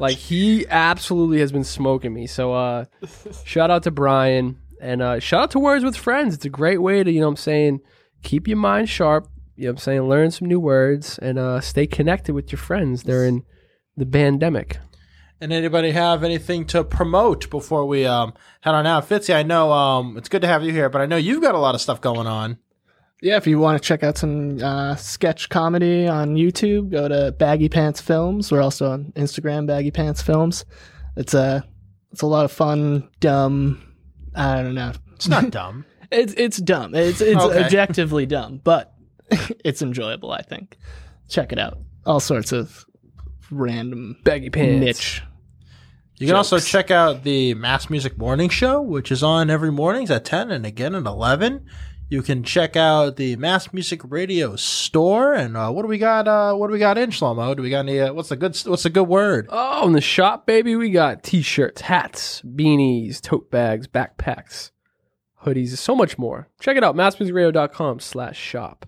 Like 0.00 0.16
he 0.16 0.64
absolutely 0.68 1.40
has 1.40 1.50
been 1.50 1.64
smoking 1.64 2.14
me. 2.14 2.28
So 2.28 2.52
uh 2.52 2.84
shout 3.44 3.72
out 3.72 3.82
to 3.82 3.90
Brian 3.90 4.56
and 4.80 5.02
uh 5.02 5.18
shout 5.18 5.42
out 5.42 5.50
to 5.50 5.58
Words 5.58 5.84
with 5.84 5.96
Friends. 5.96 6.34
It's 6.34 6.44
a 6.44 6.48
great 6.48 6.78
way 6.80 7.02
to, 7.02 7.10
you 7.10 7.18
know 7.18 7.26
what 7.26 7.32
I'm 7.32 7.36
saying, 7.36 7.80
keep 8.22 8.46
your 8.46 8.58
mind 8.58 8.88
sharp, 8.88 9.28
you 9.56 9.64
know 9.64 9.70
what 9.70 9.72
I'm 9.72 9.78
saying, 9.78 10.02
learn 10.02 10.30
some 10.30 10.46
new 10.46 10.60
words 10.60 11.18
and 11.18 11.36
uh 11.36 11.60
stay 11.60 11.88
connected 11.88 12.32
with 12.32 12.52
your 12.52 12.60
friends 12.60 13.02
during 13.02 13.44
the 13.96 14.06
pandemic. 14.06 14.78
And 15.40 15.52
anybody 15.52 15.92
have 15.92 16.24
anything 16.24 16.64
to 16.66 16.82
promote 16.82 17.48
before 17.48 17.86
we 17.86 18.04
um, 18.04 18.34
head 18.60 18.74
on 18.74 18.86
out? 18.86 19.08
Fitzy, 19.08 19.32
I 19.34 19.44
know 19.44 19.70
um, 19.72 20.16
it's 20.16 20.28
good 20.28 20.42
to 20.42 20.48
have 20.48 20.64
you 20.64 20.72
here, 20.72 20.88
but 20.88 21.00
I 21.00 21.06
know 21.06 21.16
you've 21.16 21.42
got 21.42 21.54
a 21.54 21.58
lot 21.58 21.76
of 21.76 21.80
stuff 21.80 22.00
going 22.00 22.26
on. 22.26 22.58
Yeah, 23.22 23.36
if 23.36 23.46
you 23.46 23.58
want 23.58 23.80
to 23.80 23.86
check 23.86 24.02
out 24.02 24.16
some 24.18 24.62
uh, 24.62 24.96
sketch 24.96 25.48
comedy 25.48 26.06
on 26.08 26.34
YouTube, 26.36 26.90
go 26.90 27.06
to 27.08 27.32
Baggy 27.32 27.68
Pants 27.68 28.00
Films. 28.00 28.50
We're 28.50 28.62
also 28.62 28.90
on 28.90 29.12
Instagram, 29.16 29.66
Baggy 29.66 29.90
Pants 29.92 30.22
Films. 30.22 30.64
It's 31.16 31.34
a 31.34 31.64
it's 32.12 32.22
a 32.22 32.26
lot 32.26 32.44
of 32.44 32.52
fun, 32.52 33.08
dumb. 33.20 33.82
I 34.34 34.62
don't 34.62 34.74
know. 34.76 34.92
It's 35.14 35.28
not 35.28 35.50
dumb. 35.50 35.84
It's 36.12 36.32
it's 36.34 36.58
dumb. 36.58 36.94
It's 36.94 37.20
it's 37.20 37.40
Okay. 37.42 37.64
objectively 37.64 38.24
dumb, 38.26 38.60
but 38.62 38.94
it's 39.64 39.82
enjoyable. 39.82 40.30
I 40.32 40.42
think. 40.42 40.76
Check 41.28 41.52
it 41.52 41.58
out. 41.58 41.78
All 42.06 42.20
sorts 42.20 42.52
of 42.52 42.84
random 43.50 44.16
Baggy 44.22 44.50
pants. 44.50 44.80
niche. 44.84 45.22
You 46.18 46.26
can 46.26 46.34
also 46.34 46.58
check 46.58 46.90
out 46.90 47.22
the 47.22 47.54
Mass 47.54 47.88
Music 47.88 48.18
Morning 48.18 48.48
Show, 48.48 48.82
which 48.82 49.12
is 49.12 49.22
on 49.22 49.50
every 49.50 49.70
mornings 49.70 50.10
at 50.10 50.24
10 50.24 50.50
and 50.50 50.66
again 50.66 50.96
at 50.96 51.06
11. 51.06 51.64
You 52.08 52.22
can 52.22 52.42
check 52.42 52.74
out 52.74 53.14
the 53.14 53.36
Mass 53.36 53.72
Music 53.72 54.00
Radio 54.02 54.56
store. 54.56 55.32
And 55.32 55.56
uh, 55.56 55.70
what 55.70 55.82
do 55.82 55.88
we 55.88 55.98
got? 55.98 56.26
Uh, 56.26 56.54
what 56.54 56.66
do 56.66 56.72
we 56.72 56.80
got 56.80 56.98
in 56.98 57.10
Shlomo? 57.10 57.54
Do 57.54 57.62
we 57.62 57.70
got 57.70 57.80
any? 57.80 58.00
Uh, 58.00 58.12
what's 58.14 58.30
the 58.30 58.36
good? 58.36 58.56
What's 58.66 58.82
the 58.82 58.90
good 58.90 59.04
word? 59.04 59.46
Oh, 59.48 59.86
in 59.86 59.92
the 59.92 60.00
shop, 60.00 60.44
baby, 60.44 60.74
we 60.74 60.90
got 60.90 61.22
t-shirts, 61.22 61.82
hats, 61.82 62.42
beanies, 62.42 63.20
tote 63.20 63.48
bags, 63.52 63.86
backpacks, 63.86 64.72
hoodies, 65.44 65.76
so 65.76 65.94
much 65.94 66.18
more. 66.18 66.48
Check 66.60 66.76
it 66.76 66.82
out, 66.82 66.96
massmusicradio.com 66.96 68.00
slash 68.00 68.36
shop. 68.36 68.86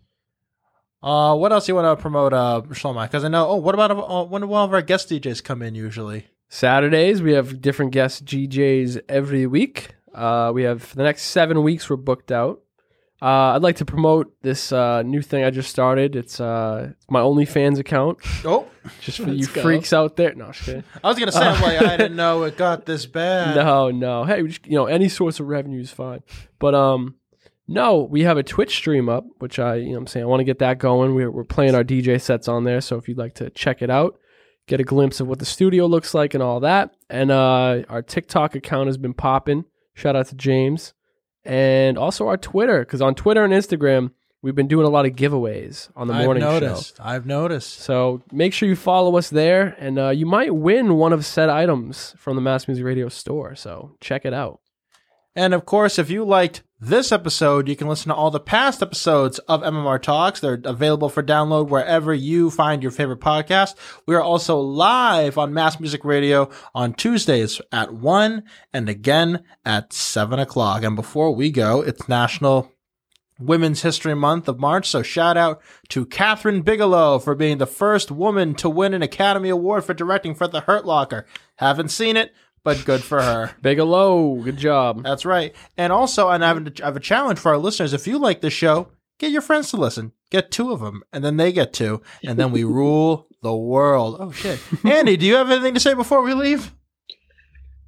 Uh, 1.00 1.36
what 1.36 1.52
else 1.52 1.68
you 1.68 1.76
want 1.76 1.96
to 1.96 2.02
promote, 2.02 2.32
uh, 2.32 2.62
Shlomo? 2.70 3.04
Because 3.04 3.22
I 3.22 3.28
know. 3.28 3.50
Oh, 3.50 3.56
what 3.56 3.76
about 3.76 3.92
uh, 3.92 4.24
when 4.24 4.42
do 4.42 4.48
one 4.48 4.64
of 4.64 4.74
our 4.74 4.82
guest 4.82 5.10
DJs 5.10 5.44
come 5.44 5.62
in 5.62 5.76
usually? 5.76 6.26
Saturdays, 6.52 7.22
we 7.22 7.32
have 7.32 7.60
different 7.62 7.92
guest 7.92 8.24
DJs 8.24 9.00
every 9.08 9.46
week. 9.46 9.94
Uh, 10.12 10.50
we 10.52 10.64
have 10.64 10.82
for 10.82 10.96
the 10.96 11.04
next 11.04 11.22
seven 11.22 11.62
weeks, 11.62 11.88
we're 11.88 11.94
booked 11.96 12.32
out. 12.32 12.60
Uh, 13.22 13.54
I'd 13.54 13.62
like 13.62 13.76
to 13.76 13.84
promote 13.84 14.32
this 14.42 14.72
uh, 14.72 15.02
new 15.02 15.22
thing 15.22 15.44
I 15.44 15.50
just 15.50 15.70
started. 15.70 16.16
It's 16.16 16.40
uh, 16.40 16.92
my 17.08 17.20
OnlyFans 17.20 17.78
account, 17.78 18.18
Oh, 18.44 18.66
just 19.00 19.18
for 19.18 19.30
you 19.30 19.46
go. 19.46 19.62
freaks 19.62 19.92
out 19.92 20.16
there. 20.16 20.34
No. 20.34 20.46
I 21.04 21.08
was 21.08 21.18
gonna 21.18 21.30
say, 21.30 21.38
I'm 21.40 21.62
like, 21.62 21.80
I 21.82 21.96
didn't 21.96 22.16
know 22.24 22.42
it 22.42 22.56
got 22.56 22.84
this 22.84 23.06
bad. 23.06 23.54
No, 23.54 23.90
no. 23.92 24.24
Hey, 24.24 24.42
just, 24.44 24.66
you 24.66 24.74
know, 24.74 24.86
any 24.86 25.08
source 25.08 25.38
of 25.38 25.46
revenue 25.46 25.80
is 25.80 25.92
fine. 25.92 26.20
But 26.58 26.74
um, 26.74 27.14
no, 27.68 28.00
we 28.02 28.22
have 28.22 28.38
a 28.38 28.42
Twitch 28.42 28.74
stream 28.74 29.08
up, 29.08 29.24
which 29.38 29.60
I, 29.60 29.76
you 29.76 29.92
know, 29.92 29.98
I'm 29.98 30.06
saying 30.08 30.24
I 30.24 30.26
want 30.26 30.40
to 30.40 30.44
get 30.44 30.58
that 30.58 30.78
going. 30.78 31.14
We're 31.14 31.30
we're 31.30 31.44
playing 31.44 31.76
our 31.76 31.84
DJ 31.84 32.20
sets 32.20 32.48
on 32.48 32.64
there, 32.64 32.80
so 32.80 32.96
if 32.96 33.06
you'd 33.06 33.18
like 33.18 33.34
to 33.34 33.50
check 33.50 33.82
it 33.82 33.90
out, 33.90 34.18
get 34.70 34.80
a 34.80 34.84
glimpse 34.84 35.18
of 35.18 35.26
what 35.26 35.40
the 35.40 35.44
studio 35.44 35.84
looks 35.86 36.14
like 36.14 36.32
and 36.32 36.42
all 36.42 36.60
that. 36.60 36.94
And 37.10 37.30
uh, 37.30 37.82
our 37.88 38.02
TikTok 38.02 38.54
account 38.54 38.86
has 38.86 38.96
been 38.96 39.12
popping. 39.12 39.64
Shout 39.94 40.14
out 40.16 40.28
to 40.28 40.36
James, 40.36 40.94
and 41.44 41.98
also 41.98 42.28
our 42.28 42.36
Twitter, 42.36 42.80
because 42.80 43.02
on 43.02 43.14
Twitter 43.14 43.44
and 43.44 43.52
Instagram 43.52 44.12
we've 44.42 44.54
been 44.54 44.68
doing 44.68 44.86
a 44.86 44.88
lot 44.88 45.04
of 45.04 45.12
giveaways 45.12 45.90
on 45.94 46.06
the 46.06 46.14
morning 46.14 46.42
I've 46.42 46.52
morning 46.52 46.60
show. 46.60 46.68
noticed. 46.68 47.00
I've 47.00 47.26
noticed. 47.26 47.80
So 47.80 48.22
make 48.32 48.54
sure 48.54 48.68
you 48.68 48.76
follow 48.76 49.18
us 49.18 49.28
there, 49.28 49.76
and 49.78 49.98
uh, 49.98 50.08
you 50.10 50.24
might 50.24 50.54
win 50.54 50.94
one 50.94 51.12
of 51.12 51.26
said 51.26 51.50
items 51.50 52.14
from 52.16 52.36
the 52.36 52.42
Mass 52.42 52.66
Music 52.68 52.84
Radio 52.84 53.08
store. 53.08 53.54
So 53.56 53.96
check 54.00 54.24
it 54.24 54.32
out. 54.32 54.60
And 55.34 55.52
of 55.52 55.66
course, 55.66 55.98
if 55.98 56.08
you 56.08 56.24
liked 56.24 56.62
this 56.80 57.12
episode, 57.12 57.68
you 57.68 57.76
can 57.76 57.88
listen 57.88 58.08
to 58.08 58.14
all 58.14 58.30
the 58.30 58.40
past 58.40 58.82
episodes 58.82 59.38
of 59.40 59.62
MMR 59.62 60.00
Talks. 60.00 60.40
They're 60.40 60.60
available 60.64 61.10
for 61.10 61.22
download 61.22 61.68
wherever 61.68 62.14
you 62.14 62.50
find 62.50 62.82
your 62.82 62.90
favorite 62.90 63.20
podcast. 63.20 63.74
We 64.06 64.14
are 64.14 64.22
also 64.22 64.58
live 64.58 65.36
on 65.36 65.52
Mass 65.52 65.78
Music 65.78 66.04
Radio 66.04 66.48
on 66.74 66.94
Tuesdays 66.94 67.60
at 67.70 67.92
1 67.92 68.44
and 68.72 68.88
again 68.88 69.44
at 69.64 69.92
7 69.92 70.38
o'clock. 70.38 70.82
And 70.82 70.96
before 70.96 71.34
we 71.34 71.50
go, 71.50 71.82
it's 71.82 72.08
National 72.08 72.72
Women's 73.38 73.82
History 73.82 74.14
Month 74.14 74.48
of 74.48 74.58
March. 74.58 74.88
So 74.88 75.02
shout 75.02 75.36
out 75.36 75.60
to 75.88 76.06
Kathryn 76.06 76.64
Bigelow 76.64 77.18
for 77.18 77.34
being 77.34 77.58
the 77.58 77.66
first 77.66 78.10
woman 78.10 78.54
to 78.54 78.70
win 78.70 78.94
an 78.94 79.02
Academy 79.02 79.50
Award 79.50 79.84
for 79.84 79.94
directing 79.94 80.34
for 80.34 80.48
The 80.48 80.60
Hurt 80.60 80.86
Locker. 80.86 81.26
Haven't 81.56 81.88
seen 81.88 82.16
it, 82.16 82.32
but 82.62 82.84
good 82.84 83.02
for 83.02 83.22
her. 83.22 83.54
Bigelow, 83.62 84.36
good 84.36 84.56
job. 84.56 85.02
That's 85.02 85.24
right. 85.24 85.54
And 85.76 85.92
also, 85.92 86.28
and 86.28 86.44
I 86.44 86.48
have, 86.48 86.66
a, 86.66 86.72
I 86.82 86.86
have 86.86 86.96
a 86.96 87.00
challenge 87.00 87.38
for 87.38 87.50
our 87.50 87.58
listeners. 87.58 87.92
If 87.92 88.06
you 88.06 88.18
like 88.18 88.40
the 88.40 88.50
show, 88.50 88.88
get 89.18 89.32
your 89.32 89.42
friends 89.42 89.70
to 89.70 89.76
listen. 89.76 90.12
Get 90.30 90.50
two 90.50 90.72
of 90.72 90.80
them, 90.80 91.02
and 91.12 91.24
then 91.24 91.36
they 91.36 91.52
get 91.52 91.72
two, 91.72 92.02
and 92.24 92.38
then 92.38 92.52
we 92.52 92.64
rule 92.64 93.26
the 93.42 93.54
world. 93.54 94.16
Oh 94.20 94.32
shit, 94.32 94.60
Andy, 94.84 95.16
do 95.16 95.26
you 95.26 95.34
have 95.36 95.50
anything 95.50 95.74
to 95.74 95.80
say 95.80 95.94
before 95.94 96.22
we 96.22 96.34
leave? 96.34 96.72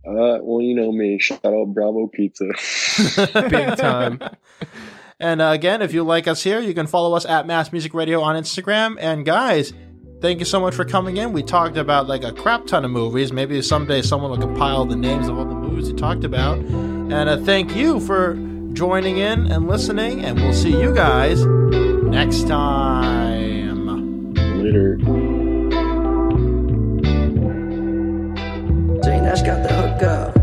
Uh, 0.04 0.42
well, 0.42 0.60
you 0.60 0.74
know 0.74 0.90
me. 0.90 1.18
Shout 1.20 1.44
out 1.44 1.66
Bravo 1.72 2.08
Pizza. 2.08 2.46
Big 3.48 3.76
time. 3.76 4.20
And 5.20 5.40
uh, 5.40 5.50
again, 5.54 5.80
if 5.80 5.94
you 5.94 6.02
like 6.02 6.26
us 6.26 6.42
here, 6.42 6.58
you 6.58 6.74
can 6.74 6.88
follow 6.88 7.14
us 7.14 7.24
at 7.24 7.46
Mass 7.46 7.70
Music 7.70 7.94
Radio 7.94 8.20
on 8.20 8.34
Instagram. 8.34 8.96
And 8.98 9.24
guys, 9.24 9.72
thank 10.22 10.38
you 10.38 10.46
so 10.46 10.60
much 10.60 10.74
for 10.74 10.84
coming 10.84 11.16
in. 11.18 11.32
We 11.32 11.42
talked 11.42 11.76
about 11.76 12.06
like 12.06 12.22
a 12.22 12.32
crap 12.32 12.66
ton 12.66 12.84
of 12.84 12.90
movies. 12.90 13.32
Maybe 13.32 13.60
someday 13.60 14.00
someone 14.00 14.30
will 14.30 14.38
compile 14.38 14.86
the 14.86 14.96
names 14.96 15.28
of 15.28 15.36
all 15.36 15.44
the 15.44 15.54
movies 15.54 15.88
you 15.88 15.96
talked 15.96 16.24
about. 16.24 16.58
And 16.58 17.28
uh, 17.28 17.38
thank 17.38 17.74
you 17.74 18.00
for 18.00 18.34
joining 18.72 19.18
in 19.18 19.50
and 19.50 19.66
listening. 19.66 20.24
And 20.24 20.40
we'll 20.40 20.54
see 20.54 20.80
you 20.80 20.94
guys 20.94 21.44
next 21.44 22.46
time. 22.46 24.32
Later. 24.62 24.96
jane's 29.02 29.42
got 29.42 29.62
the 29.62 29.74
hookup. 29.74 30.41